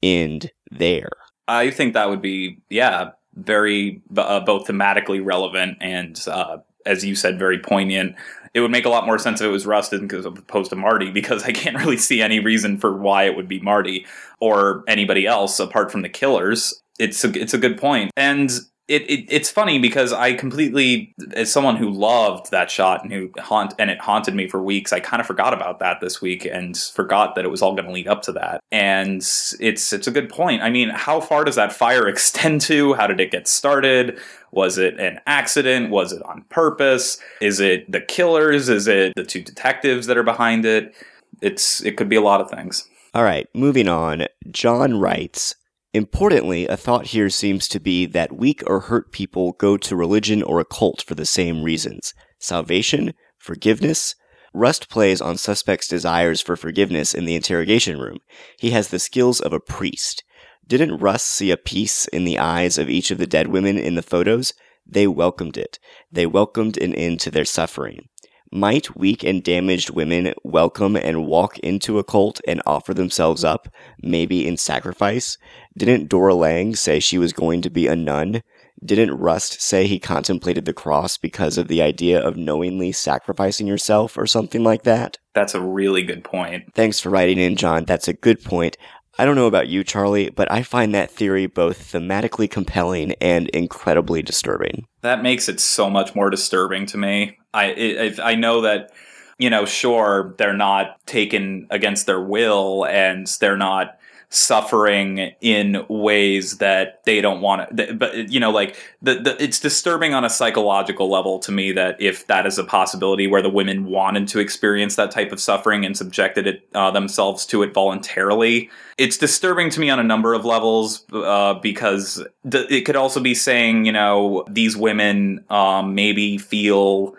end 0.00 0.52
there. 0.70 1.10
I 1.48 1.70
think 1.70 1.94
that 1.94 2.08
would 2.08 2.22
be, 2.22 2.58
yeah, 2.68 3.10
very 3.34 4.02
uh, 4.16 4.40
both 4.40 4.66
thematically 4.66 5.24
relevant 5.24 5.78
and, 5.80 6.20
uh, 6.26 6.58
as 6.84 7.04
you 7.04 7.14
said, 7.14 7.38
very 7.38 7.58
poignant. 7.58 8.16
It 8.54 8.60
would 8.60 8.70
make 8.70 8.86
a 8.86 8.88
lot 8.88 9.06
more 9.06 9.18
sense 9.18 9.40
if 9.40 9.46
it 9.46 9.50
was 9.50 9.66
Rustin 9.66 10.12
as 10.14 10.24
opposed 10.24 10.70
to 10.70 10.76
Marty, 10.76 11.10
because 11.10 11.44
I 11.44 11.52
can't 11.52 11.76
really 11.84 11.98
see 11.98 12.22
any 12.22 12.40
reason 12.40 12.78
for 12.78 12.96
why 12.96 13.24
it 13.24 13.36
would 13.36 13.48
be 13.48 13.60
Marty 13.60 14.06
or 14.40 14.82
anybody 14.88 15.26
else 15.26 15.58
apart 15.60 15.92
from 15.92 16.02
the 16.02 16.08
killers. 16.08 16.82
It's 16.98 17.22
a, 17.24 17.38
it's 17.38 17.54
a 17.54 17.58
good 17.58 17.78
point. 17.78 18.10
And 18.16 18.50
it, 18.88 19.02
it, 19.10 19.26
it's 19.28 19.50
funny 19.50 19.80
because 19.80 20.12
I 20.12 20.34
completely, 20.34 21.14
as 21.32 21.52
someone 21.52 21.76
who 21.76 21.90
loved 21.90 22.52
that 22.52 22.70
shot 22.70 23.02
and 23.02 23.12
who 23.12 23.30
haunt 23.38 23.74
and 23.80 23.90
it 23.90 24.00
haunted 24.00 24.34
me 24.34 24.46
for 24.46 24.62
weeks, 24.62 24.92
I 24.92 25.00
kind 25.00 25.20
of 25.20 25.26
forgot 25.26 25.52
about 25.52 25.80
that 25.80 26.00
this 26.00 26.22
week 26.22 26.44
and 26.44 26.76
forgot 26.76 27.34
that 27.34 27.44
it 27.44 27.48
was 27.48 27.62
all 27.62 27.74
going 27.74 27.86
to 27.86 27.92
lead 27.92 28.06
up 28.06 28.22
to 28.22 28.32
that. 28.32 28.60
And 28.70 29.16
it's 29.16 29.92
it's 29.92 30.06
a 30.06 30.10
good 30.12 30.28
point. 30.28 30.62
I 30.62 30.70
mean, 30.70 30.90
how 30.90 31.20
far 31.20 31.44
does 31.44 31.56
that 31.56 31.72
fire 31.72 32.06
extend 32.08 32.60
to? 32.62 32.94
How 32.94 33.08
did 33.08 33.18
it 33.18 33.32
get 33.32 33.48
started? 33.48 34.18
Was 34.52 34.78
it 34.78 34.98
an 35.00 35.20
accident? 35.26 35.90
Was 35.90 36.12
it 36.12 36.22
on 36.22 36.42
purpose? 36.48 37.18
Is 37.40 37.58
it 37.58 37.90
the 37.90 38.00
killers? 38.00 38.68
Is 38.68 38.86
it 38.86 39.14
the 39.16 39.24
two 39.24 39.42
detectives 39.42 40.06
that 40.06 40.16
are 40.16 40.22
behind 40.22 40.64
it? 40.64 40.94
It's 41.42 41.82
it 41.84 41.96
could 41.96 42.08
be 42.08 42.16
a 42.16 42.20
lot 42.20 42.40
of 42.40 42.50
things. 42.50 42.88
All 43.14 43.24
right, 43.24 43.48
moving 43.52 43.88
on. 43.88 44.26
John 44.50 45.00
writes. 45.00 45.56
Importantly, 45.96 46.66
a 46.66 46.76
thought 46.76 47.06
here 47.06 47.30
seems 47.30 47.66
to 47.68 47.80
be 47.80 48.04
that 48.04 48.36
weak 48.36 48.62
or 48.66 48.80
hurt 48.80 49.12
people 49.12 49.52
go 49.52 49.78
to 49.78 49.96
religion 49.96 50.42
or 50.42 50.60
a 50.60 50.64
cult 50.66 51.00
for 51.00 51.14
the 51.14 51.24
same 51.24 51.62
reasons 51.62 52.12
salvation, 52.38 53.14
forgiveness. 53.38 54.14
Rust 54.52 54.90
plays 54.90 55.22
on 55.22 55.38
suspect's 55.38 55.88
desires 55.88 56.42
for 56.42 56.54
forgiveness 56.54 57.14
in 57.14 57.24
the 57.24 57.34
interrogation 57.34 57.98
room. 57.98 58.18
He 58.58 58.72
has 58.72 58.88
the 58.88 58.98
skills 58.98 59.40
of 59.40 59.54
a 59.54 59.60
priest. 59.60 60.22
Didn't 60.66 60.98
Rust 60.98 61.28
see 61.28 61.50
a 61.50 61.56
peace 61.56 62.06
in 62.08 62.24
the 62.24 62.38
eyes 62.38 62.76
of 62.76 62.90
each 62.90 63.10
of 63.10 63.16
the 63.16 63.26
dead 63.26 63.46
women 63.46 63.78
in 63.78 63.94
the 63.94 64.02
photos? 64.02 64.52
They 64.86 65.06
welcomed 65.06 65.56
it. 65.56 65.78
They 66.12 66.26
welcomed 66.26 66.76
an 66.76 66.94
end 66.94 67.20
to 67.20 67.30
their 67.30 67.46
suffering. 67.46 68.10
Might 68.52 68.96
weak 68.96 69.24
and 69.24 69.42
damaged 69.42 69.90
women 69.90 70.32
welcome 70.44 70.96
and 70.96 71.26
walk 71.26 71.58
into 71.58 71.98
a 71.98 72.04
cult 72.04 72.40
and 72.46 72.62
offer 72.64 72.94
themselves 72.94 73.42
up, 73.42 73.68
maybe 74.00 74.46
in 74.46 74.56
sacrifice? 74.56 75.36
Didn't 75.76 76.08
Dora 76.08 76.34
Lang 76.34 76.76
say 76.76 77.00
she 77.00 77.18
was 77.18 77.32
going 77.32 77.60
to 77.62 77.70
be 77.70 77.88
a 77.88 77.96
nun? 77.96 78.42
Didn't 78.84 79.18
Rust 79.18 79.60
say 79.60 79.86
he 79.86 79.98
contemplated 79.98 80.64
the 80.64 80.72
cross 80.72 81.16
because 81.16 81.58
of 81.58 81.66
the 81.66 81.82
idea 81.82 82.20
of 82.20 82.36
knowingly 82.36 82.92
sacrificing 82.92 83.66
yourself 83.66 84.16
or 84.16 84.26
something 84.26 84.62
like 84.62 84.84
that? 84.84 85.18
That's 85.34 85.54
a 85.54 85.60
really 85.60 86.02
good 86.02 86.22
point. 86.22 86.72
Thanks 86.74 87.00
for 87.00 87.10
writing 87.10 87.38
in, 87.38 87.56
John. 87.56 87.84
That's 87.84 88.06
a 88.06 88.12
good 88.12 88.44
point. 88.44 88.76
I 89.18 89.24
don't 89.24 89.34
know 89.36 89.46
about 89.46 89.68
you, 89.68 89.82
Charlie, 89.82 90.28
but 90.28 90.50
I 90.52 90.62
find 90.62 90.94
that 90.94 91.10
theory 91.10 91.46
both 91.46 91.90
thematically 91.90 92.50
compelling 92.50 93.12
and 93.12 93.48
incredibly 93.48 94.22
disturbing. 94.22 94.86
That 95.00 95.22
makes 95.22 95.48
it 95.48 95.58
so 95.58 95.88
much 95.88 96.14
more 96.14 96.28
disturbing 96.28 96.84
to 96.86 96.98
me. 96.98 97.38
I 97.64 98.14
I 98.22 98.34
know 98.34 98.62
that 98.62 98.92
you 99.38 99.50
know, 99.50 99.66
sure, 99.66 100.34
they're 100.38 100.56
not 100.56 101.04
taken 101.06 101.66
against 101.70 102.06
their 102.06 102.20
will 102.20 102.86
and 102.86 103.26
they're 103.40 103.56
not 103.56 103.98
suffering 104.28 105.32
in 105.40 105.84
ways 105.88 106.58
that 106.58 107.00
they 107.04 107.20
don't 107.20 107.40
want 107.40 107.76
to 107.76 107.94
but 107.94 108.28
you 108.28 108.40
know 108.40 108.50
like 108.50 108.76
the, 109.00 109.14
the 109.14 109.40
it's 109.42 109.60
disturbing 109.60 110.14
on 110.14 110.24
a 110.24 110.28
psychological 110.28 111.08
level 111.08 111.38
to 111.38 111.52
me 111.52 111.70
that 111.70 111.96
if 112.00 112.26
that 112.26 112.44
is 112.44 112.58
a 112.58 112.64
possibility 112.64 113.28
where 113.28 113.40
the 113.40 113.48
women 113.48 113.84
wanted 113.86 114.26
to 114.26 114.40
experience 114.40 114.96
that 114.96 115.12
type 115.12 115.30
of 115.30 115.40
suffering 115.40 115.86
and 115.86 115.96
subjected 115.96 116.44
it 116.44 116.68
uh, 116.74 116.90
themselves 116.90 117.46
to 117.46 117.62
it 117.62 117.72
voluntarily 117.72 118.68
it's 118.98 119.16
disturbing 119.16 119.70
to 119.70 119.78
me 119.78 119.90
on 119.90 120.00
a 120.00 120.04
number 120.04 120.34
of 120.34 120.44
levels 120.44 121.04
uh, 121.12 121.54
because 121.54 122.20
th- 122.50 122.68
it 122.68 122.84
could 122.84 122.96
also 122.96 123.20
be 123.20 123.32
saying 123.32 123.84
you 123.84 123.92
know 123.92 124.44
these 124.50 124.76
women 124.76 125.42
um, 125.50 125.94
maybe 125.94 126.36
feel 126.36 127.14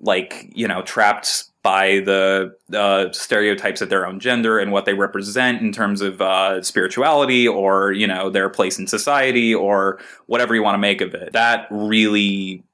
like 0.00 0.50
you 0.54 0.66
know 0.66 0.82
trapped 0.82 1.44
by 1.62 2.00
the 2.00 2.56
uh, 2.74 3.12
stereotypes 3.12 3.82
of 3.82 3.90
their 3.90 4.06
own 4.06 4.18
gender 4.18 4.58
and 4.58 4.72
what 4.72 4.86
they 4.86 4.94
represent 4.94 5.60
in 5.60 5.72
terms 5.72 6.00
of 6.00 6.20
uh, 6.22 6.62
spirituality 6.62 7.46
or 7.46 7.92
you 7.92 8.06
know 8.06 8.30
their 8.30 8.48
place 8.48 8.78
in 8.78 8.86
society 8.86 9.54
or 9.54 10.00
whatever 10.26 10.54
you 10.54 10.62
want 10.62 10.74
to 10.74 10.78
make 10.78 11.00
of 11.00 11.14
it. 11.14 11.32
That 11.32 11.66
really 11.70 12.64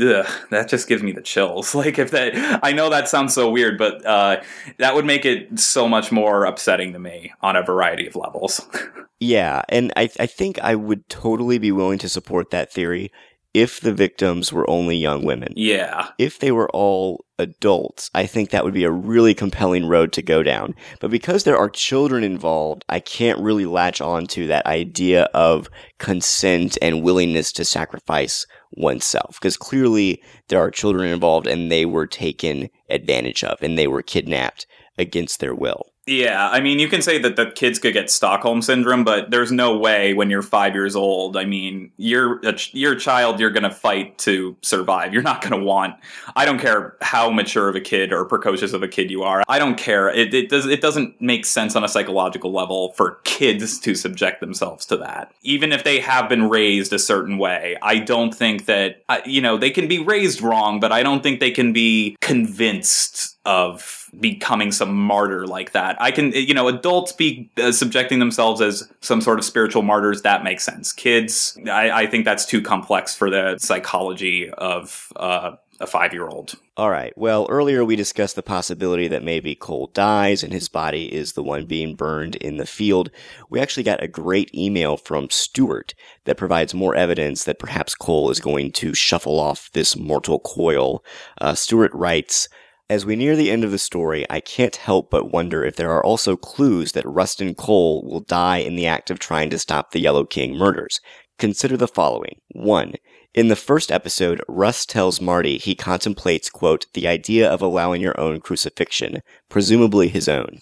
ugh, 0.00 0.26
that 0.50 0.68
just 0.68 0.88
gives 0.88 1.02
me 1.02 1.12
the 1.12 1.22
chills. 1.22 1.74
Like 1.82 1.98
if 1.98 2.12
that 2.12 2.60
i 2.62 2.72
know 2.72 2.88
that 2.90 3.08
sounds 3.08 3.34
so 3.34 3.50
weird 3.50 3.76
but 3.76 4.04
uh, 4.06 4.40
that 4.78 4.94
would 4.94 5.04
make 5.04 5.24
it 5.24 5.58
so 5.58 5.88
much 5.88 6.12
more 6.12 6.44
upsetting 6.44 6.92
to 6.92 6.98
me 6.98 7.32
on 7.42 7.56
a 7.56 7.62
variety 7.62 8.06
of 8.06 8.16
levels. 8.16 8.60
Yeah 9.20 9.62
and 9.68 9.92
I, 9.96 10.10
I 10.18 10.26
think 10.26 10.58
i 10.62 10.74
would 10.74 11.08
totally 11.08 11.58
be 11.58 11.70
willing 11.70 11.98
to 11.98 12.08
support 12.08 12.50
that 12.50 12.72
theory 12.72 13.12
if 13.54 13.80
the 13.80 13.92
victims 13.92 14.52
were 14.52 14.68
only 14.68 14.96
young 14.96 15.24
women. 15.24 15.52
Yeah. 15.56 16.08
If 16.18 16.38
they 16.38 16.52
were 16.52 16.70
all 16.70 17.26
adults, 17.38 18.10
I 18.14 18.26
think 18.26 18.50
that 18.50 18.64
would 18.64 18.72
be 18.72 18.84
a 18.84 18.90
really 18.90 19.34
compelling 19.34 19.86
road 19.86 20.12
to 20.12 20.22
go 20.22 20.42
down. 20.42 20.74
But 21.00 21.10
because 21.10 21.44
there 21.44 21.58
are 21.58 21.68
children 21.68 22.24
involved, 22.24 22.84
I 22.88 23.00
can't 23.00 23.40
really 23.40 23.66
latch 23.66 24.00
on 24.00 24.26
to 24.28 24.46
that 24.46 24.66
idea 24.66 25.24
of 25.34 25.68
consent 25.98 26.78
and 26.80 27.02
willingness 27.02 27.52
to 27.52 27.64
sacrifice 27.64 28.46
oneself. 28.72 29.38
Because 29.40 29.56
clearly 29.56 30.22
there 30.48 30.60
are 30.60 30.70
children 30.70 31.10
involved 31.10 31.46
and 31.46 31.70
they 31.70 31.84
were 31.84 32.06
taken 32.06 32.70
advantage 32.88 33.44
of 33.44 33.62
and 33.62 33.78
they 33.78 33.86
were 33.86 34.02
kidnapped 34.02 34.66
against 34.96 35.40
their 35.40 35.54
will. 35.54 35.91
Yeah, 36.04 36.48
I 36.50 36.58
mean, 36.58 36.80
you 36.80 36.88
can 36.88 37.00
say 37.00 37.18
that 37.18 37.36
the 37.36 37.52
kids 37.52 37.78
could 37.78 37.92
get 37.92 38.10
Stockholm 38.10 38.60
syndrome, 38.60 39.04
but 39.04 39.30
there's 39.30 39.52
no 39.52 39.78
way 39.78 40.14
when 40.14 40.30
you're 40.30 40.42
five 40.42 40.74
years 40.74 40.96
old. 40.96 41.36
I 41.36 41.44
mean, 41.44 41.92
you're 41.96 42.40
a, 42.44 42.58
you're 42.72 42.94
a 42.94 42.98
child. 42.98 43.38
You're 43.38 43.52
going 43.52 43.62
to 43.62 43.70
fight 43.70 44.18
to 44.18 44.56
survive. 44.62 45.14
You're 45.14 45.22
not 45.22 45.42
going 45.42 45.52
to 45.52 45.64
want. 45.64 45.94
I 46.34 46.44
don't 46.44 46.58
care 46.58 46.96
how 47.02 47.30
mature 47.30 47.68
of 47.68 47.76
a 47.76 47.80
kid 47.80 48.12
or 48.12 48.24
precocious 48.24 48.72
of 48.72 48.82
a 48.82 48.88
kid 48.88 49.12
you 49.12 49.22
are. 49.22 49.44
I 49.48 49.60
don't 49.60 49.78
care. 49.78 50.08
It, 50.08 50.34
it 50.34 50.48
does. 50.48 50.66
It 50.66 50.80
doesn't 50.80 51.20
make 51.20 51.46
sense 51.46 51.76
on 51.76 51.84
a 51.84 51.88
psychological 51.88 52.50
level 52.50 52.94
for 52.94 53.20
kids 53.22 53.78
to 53.78 53.94
subject 53.94 54.40
themselves 54.40 54.84
to 54.86 54.96
that, 54.96 55.32
even 55.42 55.70
if 55.70 55.84
they 55.84 56.00
have 56.00 56.28
been 56.28 56.48
raised 56.48 56.92
a 56.92 56.98
certain 56.98 57.38
way. 57.38 57.76
I 57.80 58.00
don't 58.00 58.34
think 58.34 58.64
that 58.64 59.04
you 59.24 59.40
know 59.40 59.56
they 59.56 59.70
can 59.70 59.86
be 59.86 60.00
raised 60.00 60.42
wrong, 60.42 60.80
but 60.80 60.90
I 60.90 61.04
don't 61.04 61.22
think 61.22 61.38
they 61.38 61.52
can 61.52 61.72
be 61.72 62.16
convinced 62.20 63.31
of 63.44 64.08
becoming 64.20 64.70
some 64.70 64.94
martyr 64.94 65.46
like 65.46 65.72
that. 65.72 66.00
I 66.00 66.10
can, 66.10 66.32
you 66.32 66.54
know, 66.54 66.68
adults 66.68 67.12
be 67.12 67.50
uh, 67.56 67.72
subjecting 67.72 68.18
themselves 68.18 68.60
as 68.60 68.88
some 69.00 69.20
sort 69.20 69.38
of 69.38 69.44
spiritual 69.44 69.82
martyrs. 69.82 70.22
That 70.22 70.44
makes 70.44 70.64
sense. 70.64 70.92
Kids, 70.92 71.58
I, 71.66 71.90
I 71.90 72.06
think 72.06 72.24
that's 72.24 72.46
too 72.46 72.62
complex 72.62 73.14
for 73.14 73.30
the 73.30 73.56
psychology 73.58 74.50
of 74.50 75.12
uh, 75.16 75.56
a 75.80 75.86
five 75.86 76.12
year 76.12 76.28
old. 76.28 76.54
All 76.76 76.90
right. 76.90 77.12
Well, 77.16 77.46
earlier 77.50 77.84
we 77.84 77.96
discussed 77.96 78.36
the 78.36 78.42
possibility 78.42 79.08
that 79.08 79.24
maybe 79.24 79.54
Cohle 79.54 79.88
dies 79.88 80.42
and 80.42 80.52
his 80.52 80.68
body 80.68 81.12
is 81.12 81.32
the 81.32 81.42
one 81.42 81.66
being 81.66 81.96
burned 81.96 82.36
in 82.36 82.56
the 82.56 82.66
field. 82.66 83.10
We 83.50 83.60
actually 83.60 83.82
got 83.82 84.02
a 84.02 84.08
great 84.08 84.54
email 84.54 84.96
from 84.96 85.28
Stuart 85.28 85.94
that 86.24 86.36
provides 86.36 86.72
more 86.72 86.94
evidence 86.94 87.44
that 87.44 87.58
perhaps 87.58 87.94
Cohle 87.94 88.30
is 88.30 88.40
going 88.40 88.72
to 88.72 88.94
shuffle 88.94 89.40
off 89.40 89.70
this 89.72 89.96
mortal 89.96 90.38
coil. 90.38 91.04
Uh, 91.40 91.54
Stuart 91.54 91.92
writes, 91.92 92.48
as 92.90 93.06
we 93.06 93.16
near 93.16 93.36
the 93.36 93.50
end 93.50 93.64
of 93.64 93.70
the 93.70 93.78
story, 93.78 94.26
I 94.28 94.40
can't 94.40 94.76
help 94.76 95.10
but 95.10 95.32
wonder 95.32 95.64
if 95.64 95.76
there 95.76 95.90
are 95.92 96.04
also 96.04 96.36
clues 96.36 96.92
that 96.92 97.06
Rustin 97.06 97.54
Cohle 97.54 98.04
will 98.04 98.20
die 98.20 98.58
in 98.58 98.76
the 98.76 98.86
act 98.86 99.10
of 99.10 99.18
trying 99.18 99.50
to 99.50 99.58
stop 99.58 99.90
the 99.90 100.00
Yellow 100.00 100.24
King 100.24 100.56
murders. 100.56 101.00
Consider 101.38 101.76
the 101.76 101.88
following. 101.88 102.40
1. 102.50 102.94
In 103.34 103.48
the 103.48 103.56
first 103.56 103.90
episode, 103.90 104.42
Rust 104.46 104.90
tells 104.90 105.20
Marty 105.20 105.56
he 105.56 105.74
contemplates, 105.74 106.50
quote, 106.50 106.84
the 106.92 107.08
idea 107.08 107.50
of 107.50 107.62
allowing 107.62 108.02
your 108.02 108.18
own 108.20 108.40
crucifixion, 108.40 109.22
presumably 109.48 110.08
his 110.08 110.28
own. 110.28 110.58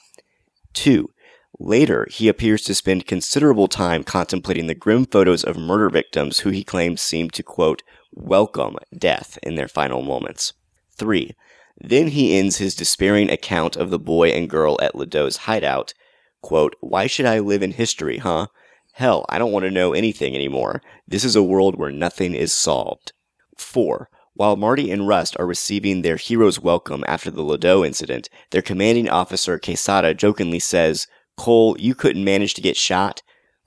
2. 0.75 1.09
Later, 1.59 2.07
he 2.11 2.29
appears 2.29 2.63
to 2.63 2.75
spend 2.75 3.07
considerable 3.07 3.67
time 3.67 4.05
contemplating 4.05 4.69
the 4.69 4.75
grim 4.75 5.05
photos 5.05 5.43
of 5.43 5.57
murder 5.57 5.91
victims 5.91 6.41
who 6.41 6.51
he 6.51 6.63
claims 6.63 7.01
seem 7.01 7.29
to, 7.31 7.43
quote, 7.43 7.83
welcome 8.13 8.77
death 8.97 9.37
in 9.43 9.57
their 9.57 9.69
final 9.69 10.01
moments. 10.01 10.53
3. 10.97 11.35
Then 11.81 12.09
he 12.09 12.37
ends 12.37 12.59
his 12.59 12.75
despairing 12.75 13.31
account 13.31 13.77
of 13.77 13.91
the 13.91 13.99
boy 13.99 14.29
and 14.29 14.51
girl 14.51 14.79
at 14.83 14.95
Ledoux 14.95 15.31
hideout. 15.41 15.95
Quote, 16.43 16.77
Why 16.81 17.07
should 17.07 17.27
I 17.27 17.39
live 17.39 17.63
in 17.63 17.73
history, 17.73 18.19
huh? 18.19 18.49
Hell, 18.95 19.25
I 19.29 19.39
don't 19.39 19.53
want 19.53 19.65
to 19.65 19.71
know 19.71 19.95
anything 19.95 20.35
anymore. 20.35 20.83
This 21.09 21.25
is 21.25 21.37
a 21.37 21.43
world 21.43 21.77
where 21.77 21.91
nothing 21.91 22.35
is 22.35 22.53
solved. 22.53 23.13
4. 23.57 24.11
While 24.35 24.57
Marty 24.57 24.91
and 24.91 25.09
Rust 25.09 25.37
are 25.39 25.47
receiving 25.47 26.03
their 26.03 26.17
hero's 26.17 26.61
welcome 26.61 27.05
after 27.07 27.31
the 27.31 27.43
Ledoux 27.43 27.85
incident, 27.85 28.29
their 28.51 28.63
commanding 28.63 29.09
officer 29.09 29.59
Quesada 29.59 30.15
jokingly 30.15 30.59
says, 30.59 31.07
Cohle, 31.37 31.77
you 31.79 31.95
couldn't 31.95 32.25
manage 32.25 32.55
to 32.55 32.63
get 32.63 32.77
shot? 32.77 33.23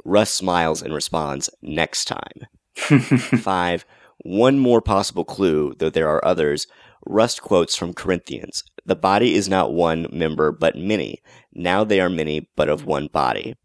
Rust 0.06 0.36
smiles 0.36 0.82
and 0.82 0.94
responds, 0.94 1.50
Next 1.62 2.06
time. 2.06 2.48
5. 2.76 3.86
One 4.20 4.60
more 4.60 4.82
possible 4.82 5.26
clue, 5.26 5.76
though 5.78 5.90
there 5.90 6.10
are 6.10 6.24
others. 6.24 6.68
Rust 7.06 7.42
quotes 7.42 7.76
from 7.76 7.94
Corinthians 7.94 8.64
The 8.86 8.96
body 8.96 9.36
is 9.36 9.50
not 9.50 9.74
one 9.74 10.08
member, 10.12 10.52
but 10.52 10.78
many. 10.78 11.22
Now 11.54 11.84
they 11.84 12.00
are 12.00 12.10
many, 12.10 12.50
but 12.56 12.70
of 12.70 12.86
one 12.86 13.08
body. 13.08 13.56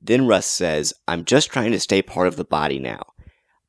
Then 0.00 0.26
Rust 0.26 0.52
says, 0.52 0.94
I'm 1.08 1.24
just 1.24 1.50
trying 1.50 1.72
to 1.72 1.80
stay 1.80 2.02
part 2.02 2.28
of 2.28 2.36
the 2.36 2.44
body 2.44 2.78
now. 2.78 3.02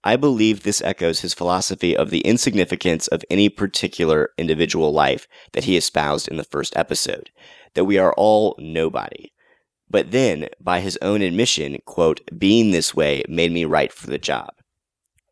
I 0.03 0.15
believe 0.15 0.63
this 0.63 0.81
echoes 0.81 1.21
his 1.21 1.33
philosophy 1.33 1.97
of 1.97 2.11
the 2.11 2.21
insignificance 2.21 3.07
of 3.07 3.25
any 3.29 3.49
particular 3.49 4.29
individual 4.37 4.93
life 4.93 5.27
that 5.53 5.63
he 5.63 5.75
espoused 5.75 6.27
in 6.27 6.37
the 6.37 6.43
first 6.43 6.77
episode, 6.77 7.31
that 7.73 7.85
we 7.85 7.97
are 7.97 8.13
all 8.13 8.55
nobody. 8.59 9.31
But 9.89 10.11
then, 10.11 10.47
by 10.61 10.81
his 10.81 10.97
own 11.01 11.21
admission, 11.21 11.79
quote, 11.85 12.21
being 12.37 12.71
this 12.71 12.93
way 12.93 13.23
made 13.27 13.51
me 13.51 13.65
right 13.65 13.91
for 13.91 14.07
the 14.07 14.17
job. 14.17 14.49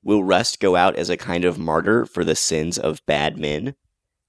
Will 0.05 0.23
Rust 0.23 0.59
go 0.59 0.75
out 0.75 0.95
as 0.95 1.09
a 1.09 1.17
kind 1.17 1.43
of 1.43 1.57
martyr 1.57 2.05
for 2.05 2.23
the 2.23 2.35
sins 2.35 2.77
of 2.77 3.05
bad 3.07 3.37
men? 3.37 3.75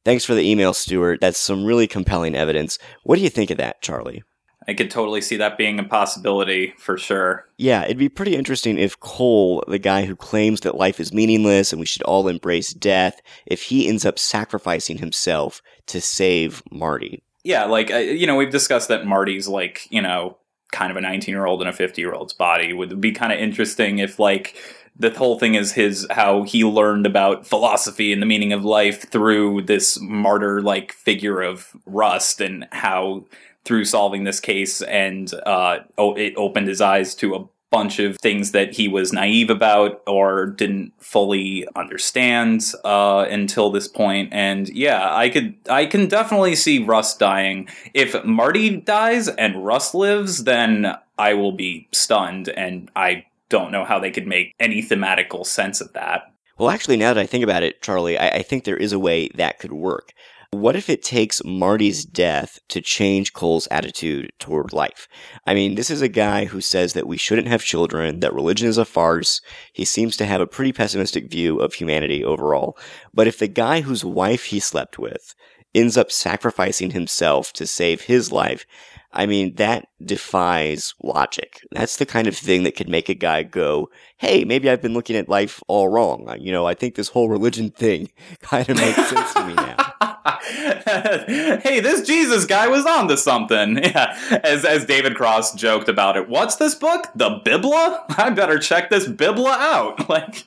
Thanks 0.07 0.25
for 0.25 0.35
the 0.35 0.49
email, 0.49 0.73
Stuart. 0.73 1.21
That's 1.21 1.39
some 1.39 1.67
really 1.67 1.87
compelling 1.87 2.35
evidence. 2.35 2.79
What 3.05 3.17
do 3.17 3.23
you 3.23 3.29
think 3.29 3.51
of 3.51 3.59
that, 3.59 3.83
Charlie? 3.83 4.25
I 4.67 4.73
could 4.75 4.91
totally 4.91 5.21
see 5.21 5.37
that 5.37 5.59
being 5.59 5.79
a 5.79 5.85
possibility 5.85 6.73
for 6.79 6.97
sure. 6.97 7.47
Yeah, 7.59 7.85
it'd 7.85 7.99
be 7.99 8.09
pretty 8.09 8.35
interesting 8.35 8.79
if 8.79 8.99
Cohle, 8.99 9.63
the 9.69 9.79
guy 9.79 10.07
who 10.07 10.17
claims 10.17 10.61
that 10.63 10.77
life 10.77 10.99
is 10.99 11.13
meaningless 11.13 11.73
and 11.73 11.79
we 11.79 11.87
should 11.87 12.03
all 12.03 12.27
embrace 12.27 12.73
death, 12.73 13.21
if 13.45 13.63
he 13.63 13.87
ends 13.87 14.07
up 14.07 14.19
sacrificing 14.19 14.99
himself 14.99 15.61
to 15.87 16.01
save 16.01 16.63
Marty. 16.71 17.23
Yeah, 17.45 17.67
like, 17.67 17.93
uh, 17.93 17.99
you 17.99 18.27
know, 18.27 18.35
we've 18.35 18.51
discussed 18.51 18.89
that 18.89 19.07
Marty's 19.07 19.47
like, 19.47 19.87
you 19.91 20.03
know, 20.03 20.39
kind 20.73 20.91
of 20.91 20.97
a 20.97 21.01
19 21.01 21.33
year 21.33 21.47
old 21.47 21.63
in 21.63 21.69
a 21.69 21.73
50 21.73 22.01
year 22.01 22.13
old's 22.13 22.33
body. 22.33 22.73
Would 22.73 23.01
be 23.01 23.13
kind 23.13 23.33
of 23.33 23.39
interesting 23.39 23.99
if, 23.99 24.19
like, 24.19 24.57
the 24.99 25.11
whole 25.11 25.39
thing 25.39 25.55
is 25.55 25.73
his 25.73 26.07
how 26.11 26.43
he 26.43 26.65
learned 26.65 27.07
about 27.07 27.47
philosophy 27.47 28.13
and 28.13 28.23
the 28.23 28.27
meaning 28.27 28.53
of 28.53 28.65
life 28.65 29.09
through 29.11 29.63
this 29.63 29.99
martyr 30.01 30.63
like 30.63 30.93
figure 30.93 31.41
of 31.43 31.77
Rust 31.87 32.41
and 32.41 32.67
how 32.73 33.27
through 33.65 33.85
solving 33.85 34.25
this 34.25 34.41
case 34.41 34.81
and 34.83 35.33
uh, 35.45 35.81
it 35.99 36.35
opened 36.37 36.69
his 36.69 36.81
eyes 36.81 37.15
to 37.17 37.35
a 37.35 37.45
bunch 37.71 37.99
of 37.99 38.17
things 38.19 38.53
that 38.53 38.75
he 38.75 38.89
was 38.89 39.13
naive 39.13 39.51
about 39.51 40.01
or 40.07 40.47
didn't 40.47 40.93
fully 40.99 41.67
understand 41.75 42.73
uh, 42.85 43.27
until 43.29 43.71
this 43.71 43.89
point. 43.89 44.33
And 44.33 44.69
yeah, 44.69 45.15
I 45.15 45.29
could 45.29 45.57
I 45.69 45.87
can 45.87 46.07
definitely 46.07 46.55
see 46.55 46.83
Rust 46.83 47.19
dying. 47.19 47.69
If 47.93 48.25
Marty 48.25 48.77
dies 48.77 49.29
and 49.29 49.67
Rust 49.67 49.95
lives, 49.95 50.45
then 50.45 50.97
I 51.19 51.35
will 51.35 51.53
be 51.53 51.89
stunned, 51.93 52.49
and 52.49 52.91
I 52.95 53.27
don't 53.49 53.73
know 53.73 53.85
how 53.85 53.99
they 53.99 54.11
could 54.11 54.27
make 54.27 54.55
any 54.59 54.83
thematical 54.83 55.47
sense 55.47 55.81
of 55.81 55.93
that. 55.93 56.23
Well, 56.59 56.71
actually, 56.71 56.97
now 56.97 57.13
that 57.13 57.21
I 57.21 57.27
think 57.27 57.45
about 57.45 57.63
it, 57.63 57.83
Charlie, 57.83 58.19
I, 58.19 58.29
I 58.29 58.43
think 58.43 58.65
there 58.65 58.77
is 58.77 58.93
a 58.93 58.99
way 58.99 59.29
that 59.35 59.59
could 59.59 59.73
work. 59.73 60.13
What 60.53 60.77
if 60.77 60.89
it 60.89 61.03
takes 61.03 61.45
Marty's 61.45 62.05
death 62.05 62.61
to 62.69 62.81
change 62.81 63.33
Cohle's 63.33 63.69
attitude 63.71 64.31
toward 64.39 64.73
life? 64.73 65.09
I 65.47 65.55
mean, 65.55 65.75
this 65.75 65.91
is 65.91 66.01
a 66.01 66.09
guy 66.09 66.47
who 66.47 66.61
says 66.61 66.93
that 66.95 67.07
we 67.07 67.17
shouldn't 67.19 67.49
have 67.49 67.63
children, 67.63 68.21
that 68.21 68.33
religion 68.33 68.69
is 68.69 68.79
a 68.79 68.85
farce. 68.85 69.41
He 69.73 69.85
seems 69.85 70.17
to 70.17 70.25
have 70.25 70.41
a 70.41 70.47
pretty 70.47 70.73
pessimistic 70.73 71.31
view 71.31 71.59
of 71.59 71.75
humanity 71.75 72.25
overall. 72.25 72.79
But 73.13 73.27
if 73.27 73.39
the 73.39 73.49
guy 73.49 73.83
whose 73.83 74.05
wife 74.05 74.45
he 74.45 74.61
slept 74.61 74.99
with 74.99 75.35
ends 75.75 75.99
up 75.99 76.11
sacrificing 76.11 76.93
himself 76.93 77.53
to 77.55 77.67
save 77.67 78.03
his 78.03 78.33
life, 78.33 78.65
I 79.13 79.27
mean, 79.27 79.55
that 79.55 79.89
defies 80.05 80.95
logic. 81.03 81.61
That's 81.73 81.97
the 81.97 82.07
kind 82.07 82.27
of 82.27 82.37
thing 82.37 82.65
that 82.65 82.77
could 82.77 82.89
make 82.89 83.09
a 83.09 83.15
guy 83.15 83.43
go, 83.43 83.91
hey, 84.19 84.45
maybe 84.45 84.69
I've 84.69 84.83
been 84.83 84.95
looking 84.95 85.17
at 85.17 85.29
life 85.29 85.63
all 85.69 85.89
wrong. 85.89 86.37
You 86.39 86.53
know, 86.53 86.67
I 86.67 86.75
think 86.75 86.95
this 86.95 87.09
whole 87.09 87.29
religion 87.29 87.71
thing 87.71 88.11
kind 88.41 88.69
of 88.69 88.77
makes 88.77 89.09
sense 89.09 89.35
to 89.35 89.45
me 89.45 89.55
now. 89.55 89.86
hey, 90.47 91.81
this 91.81 92.07
Jesus 92.07 92.45
guy 92.45 92.69
was 92.69 92.85
onto 92.87 93.17
something. 93.17 93.81
Yeah, 93.87 94.41
as 94.43 94.65
as 94.65 94.85
David 94.85 95.15
Cross 95.15 95.55
joked 95.55 95.89
about 95.89 96.17
it. 96.17 96.29
What's 96.29 96.57
this 96.57 96.75
book? 96.75 97.07
The 97.15 97.41
Bibla? 97.45 98.05
I 98.19 98.31
better 98.31 98.59
check 98.59 98.91
this 98.91 99.07
Bibla 99.07 99.53
out. 99.53 100.09
Like, 100.09 100.45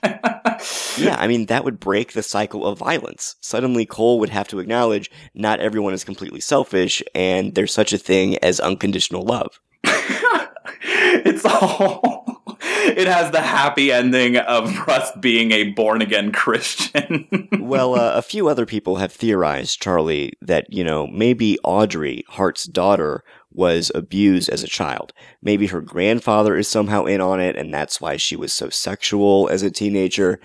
yeah, 0.97 1.15
I 1.17 1.27
mean 1.27 1.45
that 1.45 1.63
would 1.63 1.79
break 1.79 2.13
the 2.13 2.23
cycle 2.23 2.65
of 2.65 2.79
violence. 2.79 3.35
Suddenly, 3.39 3.85
Cohle 3.85 4.19
would 4.19 4.29
have 4.29 4.47
to 4.49 4.59
acknowledge 4.59 5.09
not 5.33 5.59
everyone 5.59 5.93
is 5.93 6.03
completely 6.03 6.41
selfish, 6.41 7.01
and 7.15 7.55
there's 7.55 7.73
such 7.73 7.93
a 7.93 7.97
thing 7.97 8.37
as 8.39 8.59
unconditional 8.59 9.23
love. 9.23 9.59
it's 9.83 11.45
all 11.45 12.38
it 12.61 13.07
has 13.07 13.31
the 13.31 13.41
happy 13.41 13.91
ending 13.91 14.37
of 14.37 14.87
Rust 14.87 15.19
being 15.21 15.51
a 15.51 15.71
born 15.71 16.01
again 16.01 16.31
Christian. 16.31 17.27
well, 17.59 17.95
uh, 17.95 18.13
a 18.13 18.21
few 18.21 18.47
other 18.47 18.65
people 18.65 18.97
have 18.97 19.11
theorized, 19.11 19.81
Charlie, 19.81 20.33
that, 20.41 20.71
you 20.71 20.83
know, 20.83 21.07
maybe 21.07 21.57
Audrey, 21.63 22.23
Hart's 22.29 22.65
daughter, 22.65 23.23
was 23.51 23.91
abused 23.95 24.49
as 24.49 24.63
a 24.63 24.67
child. 24.67 25.13
Maybe 25.41 25.67
her 25.67 25.81
grandfather 25.81 26.55
is 26.55 26.67
somehow 26.67 27.05
in 27.05 27.21
on 27.21 27.39
it, 27.39 27.55
and 27.55 27.73
that's 27.73 27.99
why 27.99 28.17
she 28.17 28.35
was 28.35 28.53
so 28.53 28.69
sexual 28.69 29.49
as 29.49 29.63
a 29.63 29.71
teenager 29.71 30.39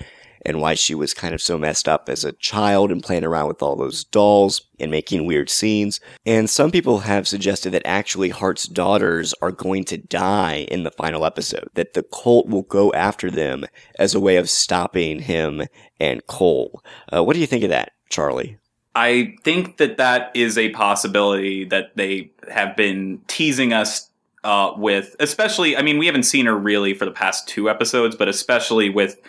and 0.45 0.61
why 0.61 0.75
she 0.75 0.95
was 0.95 1.15
kind 1.15 1.35
of 1.35 1.43
so 1.43 1.59
messed 1.59 1.89
up 1.89 2.09
as 2.09 2.25
a 2.25 2.33
child 2.33 2.93
and 2.93 3.03
playing 3.03 3.25
around 3.25 3.49
with 3.49 3.63
all 3.63 3.77
those 3.77 4.05
dolls 4.05 4.63
and 4.79 4.91
making 4.91 5.27
weird 5.27 5.49
scenes. 5.49 6.01
And 6.27 6.49
some 6.51 6.71
people 6.71 7.01
have 7.01 7.27
suggested 7.29 7.71
that 7.71 7.87
actually 7.87 8.29
Hart's 8.29 8.67
daughters 8.67 9.35
are 9.41 9.53
going 9.53 9.85
to 9.85 9.97
die 9.97 10.67
in 10.71 10.83
the 10.83 10.91
final 10.91 11.25
episode, 11.25 11.69
that 11.75 11.95
the 11.95 12.03
cult 12.03 12.49
will 12.49 12.63
go 12.63 12.93
after 12.93 13.31
them 13.31 13.65
as 13.99 14.15
a 14.15 14.21
way 14.21 14.37
of 14.37 14.51
stopping 14.51 15.21
him 15.21 15.63
and 16.01 16.27
Cohle. 16.27 16.83
Uh, 17.15 17.23
what 17.23 17.35
do 17.35 17.41
you 17.41 17.47
think 17.47 17.65
of 17.65 17.71
that, 17.71 17.93
Charlie? 18.11 18.59
I 18.95 19.35
think 19.43 19.79
that 19.79 19.97
that 19.97 20.31
is 20.35 20.57
a 20.57 20.71
possibility 20.71 21.65
that 21.65 21.97
they 21.97 22.31
have 22.51 22.77
been 22.77 23.21
teasing 23.27 23.73
us 23.73 24.09
uh, 24.45 24.73
with, 24.77 25.17
especially, 25.19 25.77
I 25.77 25.83
mean, 25.83 25.99
we 25.99 26.07
haven't 26.07 26.25
seen 26.25 26.47
her 26.47 26.57
really 26.57 26.95
for 26.95 27.05
the 27.05 27.11
past 27.11 27.49
two 27.49 27.69
episodes, 27.69 28.15
but 28.15 28.29
especially 28.29 28.91
with 28.91 29.21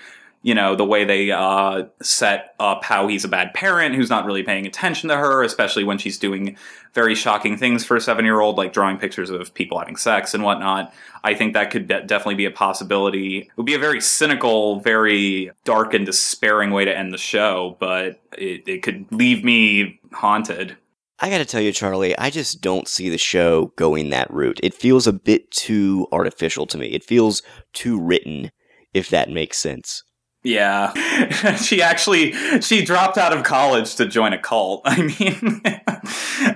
you 0.45 0.53
know, 0.53 0.75
the 0.75 0.85
way 0.85 1.03
they 1.03 1.31
uh, 1.31 1.85
set 2.03 2.53
up 2.59 2.83
how 2.83 3.07
he's 3.07 3.25
a 3.25 3.27
bad 3.27 3.51
parent 3.55 3.95
who's 3.95 4.11
not 4.11 4.27
really 4.27 4.43
paying 4.43 4.67
attention 4.67 5.09
to 5.09 5.17
her, 5.17 5.41
especially 5.41 5.83
when 5.83 5.97
she's 5.97 6.19
doing 6.19 6.55
very 6.93 7.15
shocking 7.15 7.57
things 7.57 7.83
for 7.83 7.97
a 7.97 8.01
seven 8.01 8.25
year 8.25 8.41
old, 8.41 8.55
like 8.55 8.71
drawing 8.71 8.99
pictures 8.99 9.31
of 9.31 9.51
people 9.55 9.79
having 9.79 9.95
sex 9.95 10.35
and 10.35 10.43
whatnot. 10.43 10.93
I 11.23 11.33
think 11.33 11.55
that 11.55 11.71
could 11.71 11.87
de- 11.87 12.03
definitely 12.03 12.35
be 12.35 12.45
a 12.45 12.51
possibility. 12.51 13.39
It 13.39 13.57
would 13.57 13.65
be 13.65 13.73
a 13.73 13.79
very 13.79 13.99
cynical, 13.99 14.81
very 14.81 15.49
dark 15.63 15.95
and 15.95 16.05
despairing 16.05 16.69
way 16.69 16.85
to 16.85 16.95
end 16.95 17.11
the 17.11 17.17
show, 17.17 17.75
but 17.79 18.21
it, 18.37 18.67
it 18.67 18.83
could 18.83 19.11
leave 19.11 19.43
me 19.43 19.99
haunted. 20.13 20.77
I 21.17 21.31
gotta 21.31 21.45
tell 21.45 21.61
you, 21.61 21.71
Charlie, 21.71 22.15
I 22.19 22.29
just 22.29 22.61
don't 22.61 22.87
see 22.87 23.09
the 23.09 23.17
show 23.17 23.73
going 23.77 24.11
that 24.11 24.31
route. 24.31 24.59
It 24.61 24.75
feels 24.75 25.07
a 25.07 25.13
bit 25.13 25.49
too 25.49 26.05
artificial 26.11 26.67
to 26.67 26.77
me. 26.77 26.89
It 26.89 27.03
feels 27.03 27.41
too 27.73 27.99
written, 27.99 28.51
if 28.93 29.09
that 29.09 29.31
makes 29.31 29.57
sense. 29.57 30.03
Yeah. 30.45 30.93
she 31.55 31.81
actually 31.81 32.33
she 32.61 32.85
dropped 32.85 33.17
out 33.17 33.35
of 33.35 33.43
college 33.43 33.95
to 33.95 34.05
join 34.05 34.31
a 34.31 34.37
cult. 34.37 34.83
I 34.85 35.01
mean, 35.01 35.61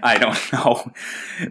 I 0.04 0.18
don't 0.20 0.54
know. 0.54 0.92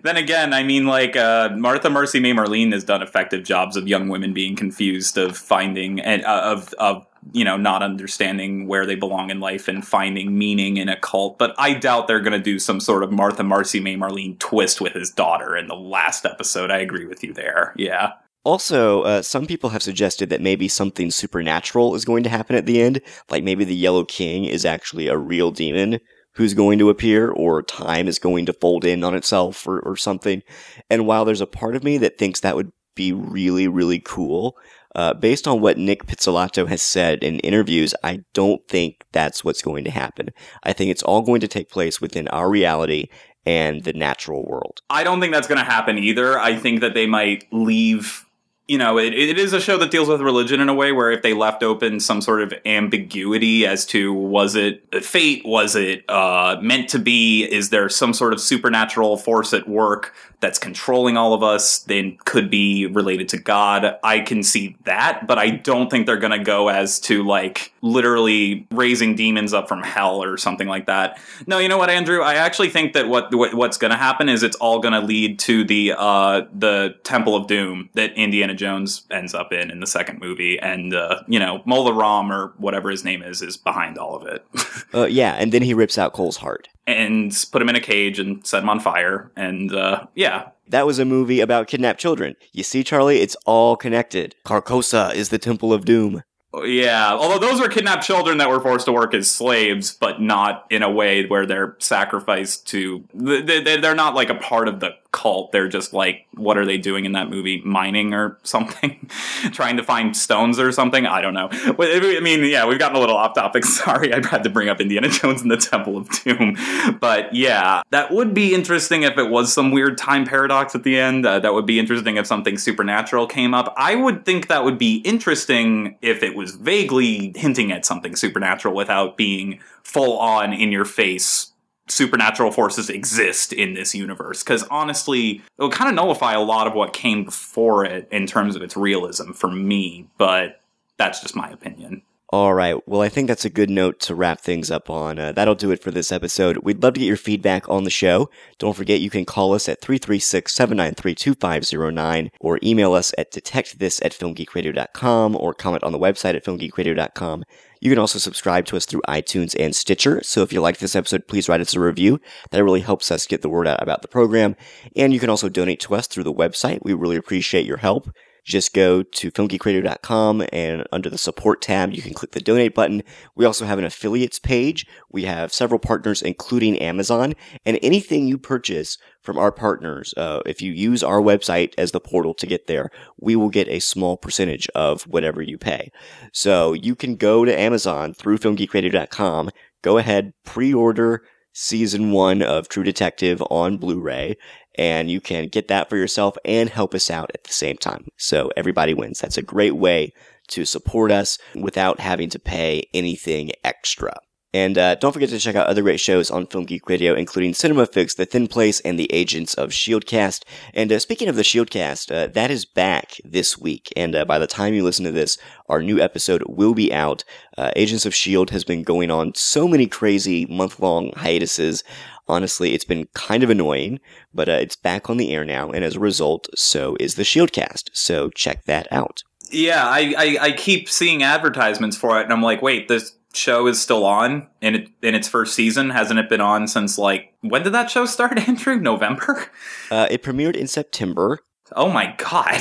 Then 0.03 0.16
again, 0.16 0.55
I 0.55 0.62
mean 0.62 0.86
like 0.86 1.16
uh, 1.16 1.51
Martha 1.57 1.91
Marcy 1.91 2.20
May 2.20 2.32
Marlene 2.32 2.72
has 2.72 2.84
done 2.84 3.03
effective 3.03 3.43
jobs 3.43 3.76
of 3.76 3.89
young 3.89 4.09
women 4.09 4.32
being 4.32 4.55
confused 4.55 5.18
of 5.18 5.36
finding 5.36 6.01
and 6.01 6.24
uh, 6.24 6.43
of 6.45 6.72
of 6.74 7.05
you 7.32 7.45
know 7.45 7.57
not 7.57 7.82
understanding 7.82 8.68
where 8.68 8.86
they 8.86 8.95
belong 8.95 9.30
in 9.30 9.41
life 9.41 9.66
and 9.66 9.84
finding 9.84 10.39
meaning 10.39 10.76
in 10.76 10.89
a 10.89 10.97
cult. 10.97 11.39
But 11.39 11.57
I 11.59 11.74
doubt 11.74 12.07
they're 12.07 12.20
going 12.20 12.32
to 12.32 12.39
do 12.39 12.61
some 12.61 12.78
sort 12.78 13.03
of 13.03 13.11
Martha 13.11 13.43
Marcy 13.43 13.80
May 13.80 13.97
Marlene 13.97 14.39
twist 14.39 14.80
with 14.80 14.93
his 14.93 15.11
daughter 15.11 15.57
in 15.57 15.66
the 15.66 15.74
last 15.74 16.24
episode. 16.24 16.70
I 16.70 16.78
agree 16.78 17.05
with 17.05 17.24
you 17.24 17.32
there. 17.32 17.74
Yeah. 17.76 18.12
Also, 18.45 19.03
uh, 19.03 19.20
some 19.20 19.47
people 19.47 19.70
have 19.70 19.82
suggested 19.82 20.30
that 20.30 20.41
maybe 20.41 20.68
something 20.68 21.11
supernatural 21.11 21.95
is 21.95 22.05
going 22.05 22.22
to 22.22 22.30
happen 22.30 22.57
at 22.57 22.66
the 22.66 22.80
end, 22.80 23.01
like 23.30 23.45
maybe 23.45 23.64
the 23.64 23.74
Yellow 23.74 24.05
King 24.05 24.45
is 24.45 24.64
actually 24.64 25.09
a 25.09 25.18
real 25.18 25.51
demon 25.51 25.99
who's 26.34 26.55
going 26.55 26.78
to 26.78 26.89
appear, 26.89 27.30
or 27.30 27.62
time 27.62 28.07
is 28.07 28.20
going 28.20 28.47
to 28.47 28.53
fold 28.53 28.84
in 28.84 29.03
on 29.03 29.14
itself, 29.14 29.66
or, 29.66 29.80
or 29.80 29.97
something. 29.97 30.43
And 30.89 31.05
while 31.05 31.24
there's 31.24 31.41
a 31.41 31.47
part 31.47 31.74
of 31.74 31.82
me 31.82 31.99
that 31.99 32.16
thinks 32.16 32.41
that 32.41 32.55
would 32.55 32.70
be 32.95 33.12
really, 33.12 33.66
really 33.66 33.99
cool, 33.99 34.57
uh, 34.95 35.14
based 35.14 35.49
on 35.49 35.61
what 35.61 35.78
Nic 35.78 36.07
Pizzolatto 36.07 36.66
has 36.68 36.80
said 36.80 37.24
in 37.24 37.41
interviews, 37.41 37.95
I 38.05 38.20
don't 38.34 38.66
think 38.68 39.05
that's 39.12 39.45
what's 39.45 39.62
going 39.62 39.84
to 39.84 39.91
happen. 39.91 40.28
I 40.62 40.72
think 40.72 40.91
it's 40.91 41.03
all 41.03 41.22
going 41.22 41.41
to 41.41 41.49
take 41.49 41.70
place 41.70 42.01
within 42.01 42.28
our 42.28 42.49
reality 42.49 43.09
and 43.45 43.82
the 43.84 43.93
natural 43.93 44.47
world. 44.47 44.80
I 44.91 45.05
don't 45.05 45.20
think 45.20 45.32
that's 45.32 45.49
going 45.49 45.59
to 45.59 45.64
happen 45.64 45.99
either. 45.99 46.39
I 46.39 46.57
think 46.57 46.80
that 46.80 46.95
they 46.95 47.07
might 47.07 47.47
leave 47.53 48.24
you 48.69 48.77
know, 48.77 48.99
it, 48.99 49.14
it 49.14 49.39
is 49.39 49.55
a 49.55 49.61
show 49.61 49.79
that 49.79 49.91
deals 49.91 50.09
with 50.09 50.21
religion 50.21 50.61
in 50.61 50.69
a 50.69 50.75
way 50.75 50.93
where 50.93 51.11
if 51.11 51.23
they 51.23 51.33
left 51.33 51.62
open 51.62 51.99
some 51.99 52.21
sort 52.21 52.43
of 52.43 52.53
ambiguity 52.66 53.66
as 53.66 53.87
to 53.87 54.12
was 54.12 54.55
it 54.55 55.03
fate, 55.03 55.43
was 55.47 55.75
it 55.75 56.05
uh, 56.11 56.59
meant 56.61 56.91
to 56.91 56.99
be, 56.99 57.45
is 57.45 57.71
there 57.71 57.89
some 57.89 58.12
sort 58.12 58.35
of 58.35 58.41
supernatural 58.43 59.16
force 59.16 59.55
at 59.55 59.66
work 59.66 60.14
that's 60.41 60.59
controlling 60.59 61.16
all 61.16 61.34
of 61.34 61.43
us, 61.43 61.80
then 61.80 62.16
could 62.24 62.51
be 62.51 62.86
related 62.86 63.28
to 63.30 63.39
God. 63.39 63.99
I 64.05 64.20
can 64.20 64.43
see 64.43 64.76
that, 64.84 65.26
but 65.26 65.39
I 65.39 65.51
don't 65.51 65.91
think 65.91 66.07
they're 66.07 66.16
going 66.16 66.39
to 66.39 66.45
go 66.45 66.68
as 66.68 67.01
to 67.01 67.24
like 67.24 67.72
literally 67.82 68.66
raising 68.70 69.16
demons 69.16 69.53
up 69.53 69.68
from 69.68 69.82
hell 69.82 70.22
or 70.22 70.36
something 70.36 70.68
like 70.68 70.86
that. 70.86 71.18
No, 71.47 71.59
you 71.59 71.68
know 71.68 71.78
what, 71.78 71.91
Andrew? 71.91 72.22
I 72.22 72.34
actually 72.34 72.70
think 72.70 72.93
that 72.93 73.09
what, 73.09 73.34
what 73.34 73.55
what's 73.55 73.76
going 73.76 73.91
to 73.91 73.97
happen 73.97 74.28
is 74.28 74.43
it's 74.43 74.57
all 74.57 74.78
going 74.78 74.95
to 74.95 75.01
lead 75.01 75.39
to 75.41 75.64
the 75.64 75.95
uh, 75.97 76.43
the 76.53 76.95
Temple 77.03 77.34
of 77.34 77.47
Doom 77.47 77.91
that 77.95 78.12
Indiana 78.12 78.55
Jones 78.55 79.07
ends 79.11 79.34
up 79.34 79.53
in 79.53 79.70
in 79.70 79.80
the 79.80 79.86
second 79.86 80.20
movie, 80.20 80.59
and 80.59 80.95
uh, 80.95 81.22
you 81.26 81.39
know 81.39 81.62
Mola 81.64 81.93
Ram 81.93 82.30
or 82.30 82.53
whatever 82.59 82.91
his 82.91 83.05
name 83.05 83.22
is 83.22 83.43
is 83.43 83.57
behind 83.57 83.99
all 83.99 84.14
of 84.14 84.26
it. 84.26 84.45
uh, 84.95 85.07
yeah, 85.07 85.34
and 85.34 85.53
then 85.53 85.62
he 85.62 85.74
rips 85.74 85.99
out 85.99 86.12
Cohle's 86.12 86.36
heart 86.36 86.68
and 86.89 87.47
put 87.53 87.61
him 87.61 87.68
in 87.68 87.76
a 87.76 87.80
cage 87.80 88.18
and 88.18 88.45
set 88.47 88.62
him 88.62 88.70
on 88.70 88.80
fire. 88.80 89.30
And 89.36 89.72
uh, 89.74 90.07
yeah. 90.29 90.49
That 90.68 90.87
was 90.87 90.99
a 90.99 91.05
movie 91.05 91.41
about 91.41 91.66
kidnapped 91.66 92.01
children. 92.01 92.37
You 92.53 92.62
see, 92.62 92.85
Charlie, 92.85 93.20
it's 93.20 93.37
all 93.47 93.76
connected. 93.76 94.35
Carcosa 94.47 95.14
is 95.14 95.31
the 95.31 95.39
Temple 95.39 95.72
of 95.72 95.85
Doom. 95.85 96.22
Oh, 96.53 96.64
yeah, 96.64 97.13
although 97.13 97.38
those 97.38 97.61
were 97.61 97.68
kidnapped 97.68 98.05
children 98.05 98.38
that 98.38 98.49
were 98.49 98.61
forced 98.61 98.87
to 98.87 98.92
work 98.92 99.13
as 99.13 99.30
slaves, 99.30 99.95
but 99.95 100.21
not 100.21 100.64
in 100.71 100.83
a 100.83 100.91
way 100.91 101.26
where 101.26 101.45
they're 101.45 101.76
sacrificed 101.79 102.67
to. 102.68 103.05
They're 103.13 103.95
not 103.95 104.14
like 104.14 104.30
a 104.30 104.34
part 104.34 104.67
of 104.67 104.80
the 104.80 104.92
cult. 105.11 105.53
They're 105.53 105.68
just 105.68 105.93
like, 105.93 106.26
what 106.35 106.59
are 106.59 106.67
they 106.67 106.76
doing 106.76 107.05
in 107.05 107.13
that 107.13 107.30
movie? 107.30 107.63
Mining 107.64 108.13
or 108.13 108.39
something? 108.43 109.09
Trying 109.53 109.76
to 109.79 109.83
find 109.83 110.17
stones 110.17 110.59
or 110.59 110.71
something? 110.71 111.07
I 111.07 111.21
don't 111.21 111.35
know. 111.35 111.49
I 111.51 112.21
mean, 112.21 112.45
yeah, 112.45 112.67
we've 112.67 112.79
gotten 112.79 112.97
a 112.97 113.01
little 113.01 113.17
off 113.17 113.35
topic. 113.35 113.64
Sorry, 113.64 114.13
I 114.13 114.26
had 114.26 114.45
to 114.45 114.51
bring 114.51 114.68
up 114.68 114.80
Indiana 114.80 115.09
Jones 115.11 115.43
and 115.43 115.51
the 115.51 115.57
Temple 115.57 115.97
of 115.97 116.11
Doom. 116.11 116.57
But 117.01 117.35
yeah, 117.35 117.83
that 117.91 118.13
would 118.13 118.35
be 118.35 118.55
interesting 118.55 119.03
if 119.03 119.17
it 119.17 119.30
was 119.30 119.53
some 119.53 119.71
weird 119.71 119.97
time 119.97 120.26
paradox 120.26 120.75
at 120.75 120.83
the 120.83 120.99
end. 120.99 121.25
Uh, 121.25 121.39
that 121.39 121.55
would 121.55 121.67
be 121.67 121.79
interesting 121.79 122.17
if 122.17 122.26
something 122.26 122.59
supernatural 122.59 123.26
came 123.26 123.55
up. 123.55 123.72
I 123.76 123.95
would 123.95 124.25
think 124.25 124.49
that 124.49 124.64
would 124.64 124.79
be 124.79 124.97
interesting 124.99 125.97
if 126.03 126.22
it 126.22 126.35
was 126.35 126.55
vaguely 126.57 127.33
hinting 127.35 127.72
at 127.72 127.87
something 127.87 128.14
supernatural 128.14 128.75
without 128.75 129.17
being 129.17 129.61
full 129.83 130.18
on 130.18 130.53
in 130.53 130.71
your 130.71 130.85
face 130.85 131.53
supernatural 131.89 132.51
forces 132.51 132.91
exist 132.91 133.53
in 133.53 133.75
this 133.75 133.95
universe 133.95 134.43
because 134.43 134.65
honestly 134.65 135.41
it 135.59 135.63
would 135.63 135.73
kind 135.73 135.89
of 135.89 135.95
nullify 135.95 136.35
a 136.35 136.41
lot 136.41 136.67
of 136.67 136.75
what 136.75 136.93
came 136.93 137.25
before 137.25 137.85
it 137.85 138.09
in 138.11 138.27
terms 138.27 138.57
of 138.57 138.63
its 138.63 138.77
realism 138.77 139.31
for 139.33 139.51
me 139.51 140.07
but 140.19 140.61
that's 140.97 141.21
just 141.21 141.37
my 141.37 141.49
opinion 141.51 142.03
All 142.31 142.53
right. 142.53 142.77
Well, 142.87 143.01
I 143.01 143.09
think 143.09 143.27
that's 143.27 143.47
a 143.47 143.51
good 143.51 143.71
note 143.71 144.01
to 144.01 144.15
wrap 144.15 144.43
things 144.43 144.71
up 144.71 144.91
on. 144.91 145.19
Uh, 145.19 145.33
that'll 145.33 145.55
do 145.55 145.71
it 145.71 145.83
for 145.83 145.91
this 145.91 146.13
episode. 146.13 146.59
We'd 146.59 146.83
love 146.83 146.93
to 146.93 147.01
get 147.01 147.07
your 147.07 147.17
feedback 147.17 147.67
on 147.71 147.85
the 147.85 147.91
show. 147.91 148.29
Don't 148.59 148.77
forget 148.77 149.01
you 149.01 149.09
can 149.09 149.25
call 149.25 149.55
us 149.55 149.67
at 149.67 149.81
336-793-2509 149.81 152.29
or 152.39 152.59
email 152.63 152.93
us 152.93 153.15
at 153.17 153.33
detectthis 153.33 154.05
at 154.05 154.13
filmgeekradio.com 154.13 155.37
or 155.37 155.55
comment 155.55 155.83
on 155.83 155.93
the 155.93 155.99
website 155.99 156.35
at 156.35 156.45
filmgeekradio.com. 156.45 157.45
You 157.80 157.91
can 157.91 157.99
also 157.99 158.18
subscribe 158.18 158.67
to 158.67 158.76
us 158.76 158.87
through 158.87 159.03
iTunes 159.09 159.55
and 159.59 159.75
Stitcher. 159.75 160.21
So 160.22 160.42
if 160.42 160.53
you 160.53 160.61
like 160.61 160.79
this 160.79 160.96
episode, 160.96 161.29
please 161.29 161.49
write 161.49 161.61
us 161.61 161.75
a 161.75 161.80
review. 161.80 162.21
That 162.50 162.64
really 162.64 162.80
helps 162.80 163.11
us 163.11 163.26
get 163.26 163.42
the 163.42 163.49
word 163.49 163.67
out 163.67 163.83
about 163.83 164.03
the 164.03 164.09
program. 164.09 164.57
And 164.96 165.13
you 165.13 165.21
can 165.21 165.30
also 165.30 165.49
donate 165.49 165.80
to 165.80 165.95
us 165.95 166.07
through 166.07 166.25
the 166.25 166.34
website. 166.34 166.80
We 166.83 166.95
really 166.95 167.17
appreciate 167.17 167.67
your 167.67 167.79
help 167.79 168.11
just 168.49 168.72
go 168.72 169.03
to 169.03 169.30
filmgeekradio.com 169.30 170.45
and 170.53 170.87
under 170.91 171.11
the 171.11 171.18
support 171.18 171.61
tab, 171.61 171.92
you 171.92 172.00
can 172.00 172.14
click 172.14 172.33
the 172.33 172.41
donate 172.41 172.75
button. 172.75 173.03
We 173.37 173.45
also 173.45 173.66
have 173.66 173.79
an 173.79 173.84
affiliates 173.84 174.38
page. 174.38 174.87
We 175.11 175.25
have 175.25 175.53
several 175.53 175.79
partners, 175.79 176.22
including 176.22 176.79
Amazon, 176.79 177.34
and 177.66 177.79
anything 177.83 178.26
you 178.26 178.38
purchase 178.38 178.96
from 179.20 179.38
our 179.38 179.53
partners, 179.53 180.14
uh, 180.16 180.41
if 180.46 180.62
you 180.62 180.72
use 180.72 181.03
our 181.03 181.20
website 181.20 181.75
as 181.76 181.92
the 181.92 182.00
portal 182.00 182.33
to 182.34 182.46
get 182.46 182.66
there, 182.66 182.91
we 183.20 183.37
will 183.37 183.50
get 183.50 183.68
a 183.68 183.79
small 183.80 184.16
percentage 184.16 184.66
of 184.75 185.03
whatever 185.03 185.42
you 185.42 185.58
pay. 185.58 185.91
So 186.33 186.72
you 186.72 186.96
can 186.96 187.16
go 187.16 187.45
to 187.45 187.61
Amazon 187.61 188.14
through 188.14 188.38
filmgeekradio.com, 188.38 189.50
go 189.83 189.99
ahead, 189.99 190.33
pre-order 190.46 191.22
season 191.53 192.12
one 192.12 192.41
of 192.41 192.68
True 192.68 192.84
Detective 192.84 193.42
on 193.50 193.79
Blu-ray, 193.79 194.37
and 194.79 195.11
you 195.11 195.21
can 195.21 195.49
get 195.49 195.68
that 195.68 195.91
for 195.91 195.96
yourself 195.96 196.38
and 196.45 196.71
help 196.71 196.95
us 196.95 197.11
out 197.11 197.30
at 197.34 197.45
the 197.45 197.53
same 197.53 197.76
time. 197.76 198.07
So 198.17 198.50
everybody 198.57 198.95
wins. 198.95 199.21
That's 199.21 199.37
a 199.37 199.42
great 199.42 199.76
way 199.76 200.13
to 200.49 200.64
support 200.64 201.11
us 201.11 201.38
without 201.55 202.00
having 202.00 202.30
to 202.30 202.38
pay 202.38 202.84
anything 202.95 203.50
extra. 203.64 204.14
And 204.55 204.79
uh, 204.79 204.95
don't 204.95 205.13
forget 205.13 205.29
to 205.29 205.38
check 205.38 205.57
out 205.57 205.67
other 205.67 205.83
great 205.83 206.00
shows 206.00 206.30
on 206.30 206.46
Film 206.46 206.64
Geek 206.64 206.88
Radio, 206.88 207.13
including 207.13 207.53
Cinema 207.53 207.84
Fix, 207.84 208.14
The 208.14 208.25
Thin 208.25 208.49
Place, 208.49 208.80
and 208.80 208.99
the 208.99 209.13
Agents 209.13 209.53
of 209.53 209.71
Shieldcast. 209.71 210.45
And 210.72 210.91
uh, 210.91 210.99
speaking 211.00 211.29
of 211.29 211.37
the 211.37 211.42
Shieldcast, 211.42 212.11
uh, 212.11 212.29
that 212.29 212.50
is 212.50 212.64
back 212.64 213.21
this 213.22 213.59
week. 213.59 213.92
And 213.95 214.14
uh, 214.14 214.25
by 214.25 214.38
the 214.38 214.46
time 214.46 214.72
you 214.72 214.83
listen 214.83 215.05
to 215.05 215.13
this, 215.13 215.37
our 215.68 215.83
new 215.83 216.00
episode 216.00 216.42
will 216.49 216.72
be 216.72 216.91
out. 216.95 217.25
Uh, 217.59 217.72
Agents 217.76 218.07
of 218.07 218.14
Shield 218.14 218.49
has 218.49 218.64
been 218.64 218.83
going 218.83 219.11
on 219.11 219.34
so 219.34 219.68
many 219.68 219.87
crazy 219.87 220.46
month-long 220.46 221.13
hiatuses. 221.14 221.84
Honestly, 222.29 222.75
it's 222.75 222.84
been 222.84 223.07
kind 223.14 223.42
of 223.42 223.50
annoying, 223.50 224.00
but 224.34 224.49
uh, 224.49 224.53
it's 224.53 224.76
back 224.76 225.09
on 225.09 225.17
the 225.17 225.33
air 225.33 225.45
now, 225.45 225.71
and 225.71 225.84
as 225.84 225.96
a 225.96 226.00
result, 226.00 226.49
so 226.55 226.96
is 227.00 227.14
the 227.14 227.22
Shieldcast. 227.22 227.91
So 227.92 228.30
check 228.30 228.64
that 228.64 228.87
out. 228.91 229.22
Yeah, 229.50 229.87
I, 229.87 230.14
I, 230.18 230.38
I 230.41 230.53
keep 230.53 230.88
seeing 230.88 231.22
advertisements 231.22 231.96
for 231.96 232.21
it, 232.21 232.25
and 232.25 232.33
I'm 232.33 232.42
like, 232.42 232.61
wait, 232.61 232.88
this 232.88 233.13
show 233.33 233.67
is 233.67 233.80
still 233.80 234.05
on 234.05 234.46
in 234.61 234.75
it 234.75 234.88
in 235.03 235.14
its 235.14 235.29
first 235.29 235.55
season. 235.55 235.91
Hasn't 235.91 236.18
it 236.18 236.29
been 236.29 236.41
on 236.41 236.67
since 236.68 236.99
like 236.99 237.33
when 237.41 237.63
did 237.63 237.72
that 237.72 237.91
show 237.91 238.05
start, 238.05 238.38
Andrew? 238.49 238.79
November? 238.79 239.46
Uh, 239.91 240.07
it 240.11 240.22
premiered 240.22 240.57
in 240.57 240.67
September, 240.67 241.41
Oh 241.76 241.91
my 241.91 242.14
god. 242.17 242.61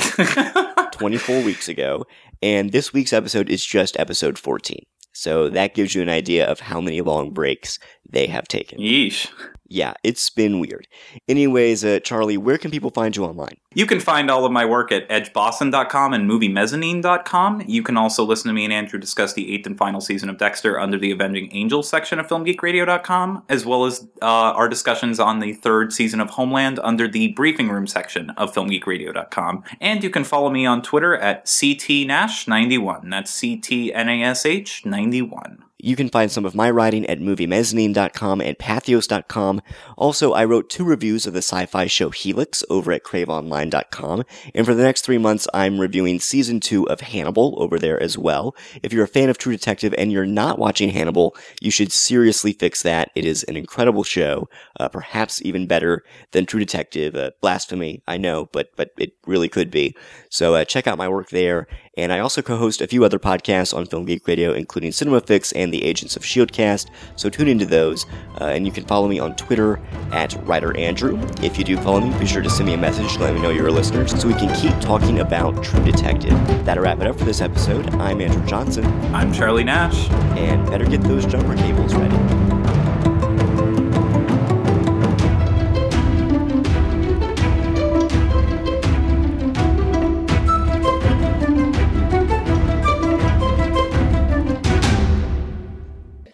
24 0.92 1.42
weeks 1.42 1.68
ago, 1.68 2.04
and 2.42 2.72
this 2.72 2.92
week's 2.92 3.12
episode 3.12 3.48
is 3.48 3.64
just 3.64 3.98
episode 3.98 4.38
14. 4.38 4.84
So 5.12 5.48
that 5.48 5.74
gives 5.74 5.94
you 5.94 6.02
an 6.02 6.08
idea 6.08 6.46
of 6.46 6.60
how 6.60 6.80
many 6.80 7.00
long 7.00 7.32
breaks 7.32 7.78
they 8.08 8.26
have 8.26 8.46
taken. 8.46 8.78
Yeesh. 8.78 9.28
Yeah, 9.70 9.92
it's 10.02 10.30
been 10.30 10.60
weird. 10.60 10.88
Anyways, 11.28 11.84
uh, 11.84 12.00
Charlie, 12.00 12.38
where 12.38 12.56
can 12.56 12.70
people 12.70 12.90
find 12.90 13.14
you 13.14 13.24
online? 13.24 13.58
You 13.74 13.84
can 13.84 14.00
find 14.00 14.30
all 14.30 14.46
of 14.46 14.50
my 14.50 14.64
work 14.64 14.90
at 14.90 15.06
edgeboston.com 15.10 16.14
and 16.14 16.28
moviemezzanine.com. 16.28 17.64
You 17.66 17.82
can 17.82 17.98
also 17.98 18.24
listen 18.24 18.48
to 18.48 18.54
me 18.54 18.64
and 18.64 18.72
Andrew 18.72 18.98
discuss 18.98 19.34
the 19.34 19.54
eighth 19.54 19.66
and 19.66 19.76
final 19.76 20.00
season 20.00 20.30
of 20.30 20.38
Dexter 20.38 20.80
under 20.80 20.96
the 20.96 21.10
Avenging 21.10 21.54
Angels 21.54 21.86
section 21.86 22.18
of 22.18 22.26
filmgeekradio.com, 22.26 23.44
as 23.50 23.66
well 23.66 23.84
as 23.84 24.08
uh, 24.22 24.24
our 24.24 24.70
discussions 24.70 25.20
on 25.20 25.40
the 25.40 25.52
third 25.52 25.92
season 25.92 26.20
of 26.20 26.30
Homeland 26.30 26.80
under 26.82 27.06
the 27.06 27.28
briefing 27.32 27.68
room 27.68 27.86
section 27.86 28.30
of 28.30 28.54
filmgeekradio.com. 28.54 29.64
And 29.82 30.02
you 30.02 30.08
can 30.08 30.24
follow 30.24 30.48
me 30.48 30.64
on 30.64 30.80
Twitter 30.80 31.14
at 31.14 31.44
CTNash91. 31.44 33.10
That's 33.10 33.30
C-T-N-A-S-H 33.30 34.86
91. 34.86 35.64
You 35.80 35.94
can 35.94 36.08
find 36.08 36.30
some 36.30 36.44
of 36.44 36.56
my 36.56 36.70
writing 36.70 37.06
at 37.06 37.20
moviemezzanine.com 37.20 38.40
and 38.40 38.58
pathos.com. 38.58 39.62
Also, 39.96 40.32
I 40.32 40.44
wrote 40.44 40.68
two 40.68 40.84
reviews 40.84 41.24
of 41.24 41.34
the 41.34 41.38
sci-fi 41.38 41.86
show 41.86 42.10
Helix 42.10 42.64
over 42.68 42.90
at 42.90 43.04
craveonline.com. 43.04 44.24
And 44.56 44.66
for 44.66 44.74
the 44.74 44.82
next 44.82 45.02
three 45.02 45.18
months, 45.18 45.46
I'm 45.54 45.78
reviewing 45.78 46.18
season 46.18 46.58
two 46.58 46.88
of 46.88 47.00
Hannibal 47.00 47.54
over 47.62 47.78
there 47.78 48.02
as 48.02 48.18
well. 48.18 48.56
If 48.82 48.92
you're 48.92 49.04
a 49.04 49.08
fan 49.08 49.28
of 49.28 49.38
True 49.38 49.52
Detective 49.52 49.94
and 49.96 50.10
you're 50.10 50.26
not 50.26 50.58
watching 50.58 50.90
Hannibal, 50.90 51.36
you 51.60 51.70
should 51.70 51.92
seriously 51.92 52.52
fix 52.52 52.82
that. 52.82 53.12
It 53.14 53.24
is 53.24 53.44
an 53.44 53.56
incredible 53.56 54.02
show, 54.02 54.48
uh, 54.80 54.88
perhaps 54.88 55.40
even 55.42 55.68
better 55.68 56.02
than 56.32 56.44
True 56.44 56.60
Detective. 56.60 57.14
Uh, 57.14 57.30
blasphemy, 57.40 58.02
I 58.08 58.16
know, 58.16 58.48
but, 58.52 58.70
but 58.74 58.90
it 58.98 59.12
really 59.26 59.48
could 59.48 59.70
be. 59.70 59.94
So 60.28 60.56
uh, 60.56 60.64
check 60.64 60.88
out 60.88 60.98
my 60.98 61.08
work 61.08 61.30
there. 61.30 61.68
And 61.98 62.12
I 62.12 62.20
also 62.20 62.42
co-host 62.42 62.80
a 62.80 62.86
few 62.86 63.04
other 63.04 63.18
podcasts 63.18 63.76
on 63.76 63.84
Film 63.84 64.04
Geek 64.04 64.26
Radio, 64.28 64.52
including 64.52 64.92
Cinema 64.92 65.20
Fix 65.20 65.50
and 65.52 65.72
the 65.72 65.82
Agents 65.84 66.14
of 66.14 66.22
Shieldcast. 66.22 66.90
So 67.16 67.28
tune 67.28 67.48
into 67.48 67.66
those, 67.66 68.06
uh, 68.40 68.44
and 68.44 68.64
you 68.64 68.70
can 68.70 68.84
follow 68.84 69.08
me 69.08 69.18
on 69.18 69.34
Twitter 69.34 69.80
at 70.12 70.34
Writer 70.46 70.76
Andrew. 70.76 71.18
If 71.42 71.58
you 71.58 71.64
do 71.64 71.76
follow 71.78 72.00
me, 72.00 72.16
be 72.20 72.26
sure 72.26 72.40
to 72.40 72.48
send 72.48 72.68
me 72.68 72.74
a 72.74 72.78
message 72.78 73.14
to 73.14 73.18
let 73.20 73.34
me 73.34 73.42
know 73.42 73.50
you're 73.50 73.66
a 73.66 73.72
listener, 73.72 74.06
so 74.06 74.28
we 74.28 74.34
can 74.34 74.54
keep 74.54 74.78
talking 74.80 75.18
about 75.18 75.64
True 75.64 75.84
Detective. 75.84 76.38
That'll 76.64 76.84
wrap 76.84 77.00
it 77.00 77.08
up 77.08 77.18
for 77.18 77.24
this 77.24 77.40
episode. 77.40 77.92
I'm 77.94 78.20
Andrew 78.20 78.46
Johnson, 78.46 78.84
I'm 79.12 79.32
Charlie 79.32 79.64
Nash. 79.64 80.08
and 80.38 80.64
better 80.70 80.86
get 80.86 81.02
those 81.02 81.26
jumper 81.26 81.56
cables 81.56 81.94
ready. 81.94 82.47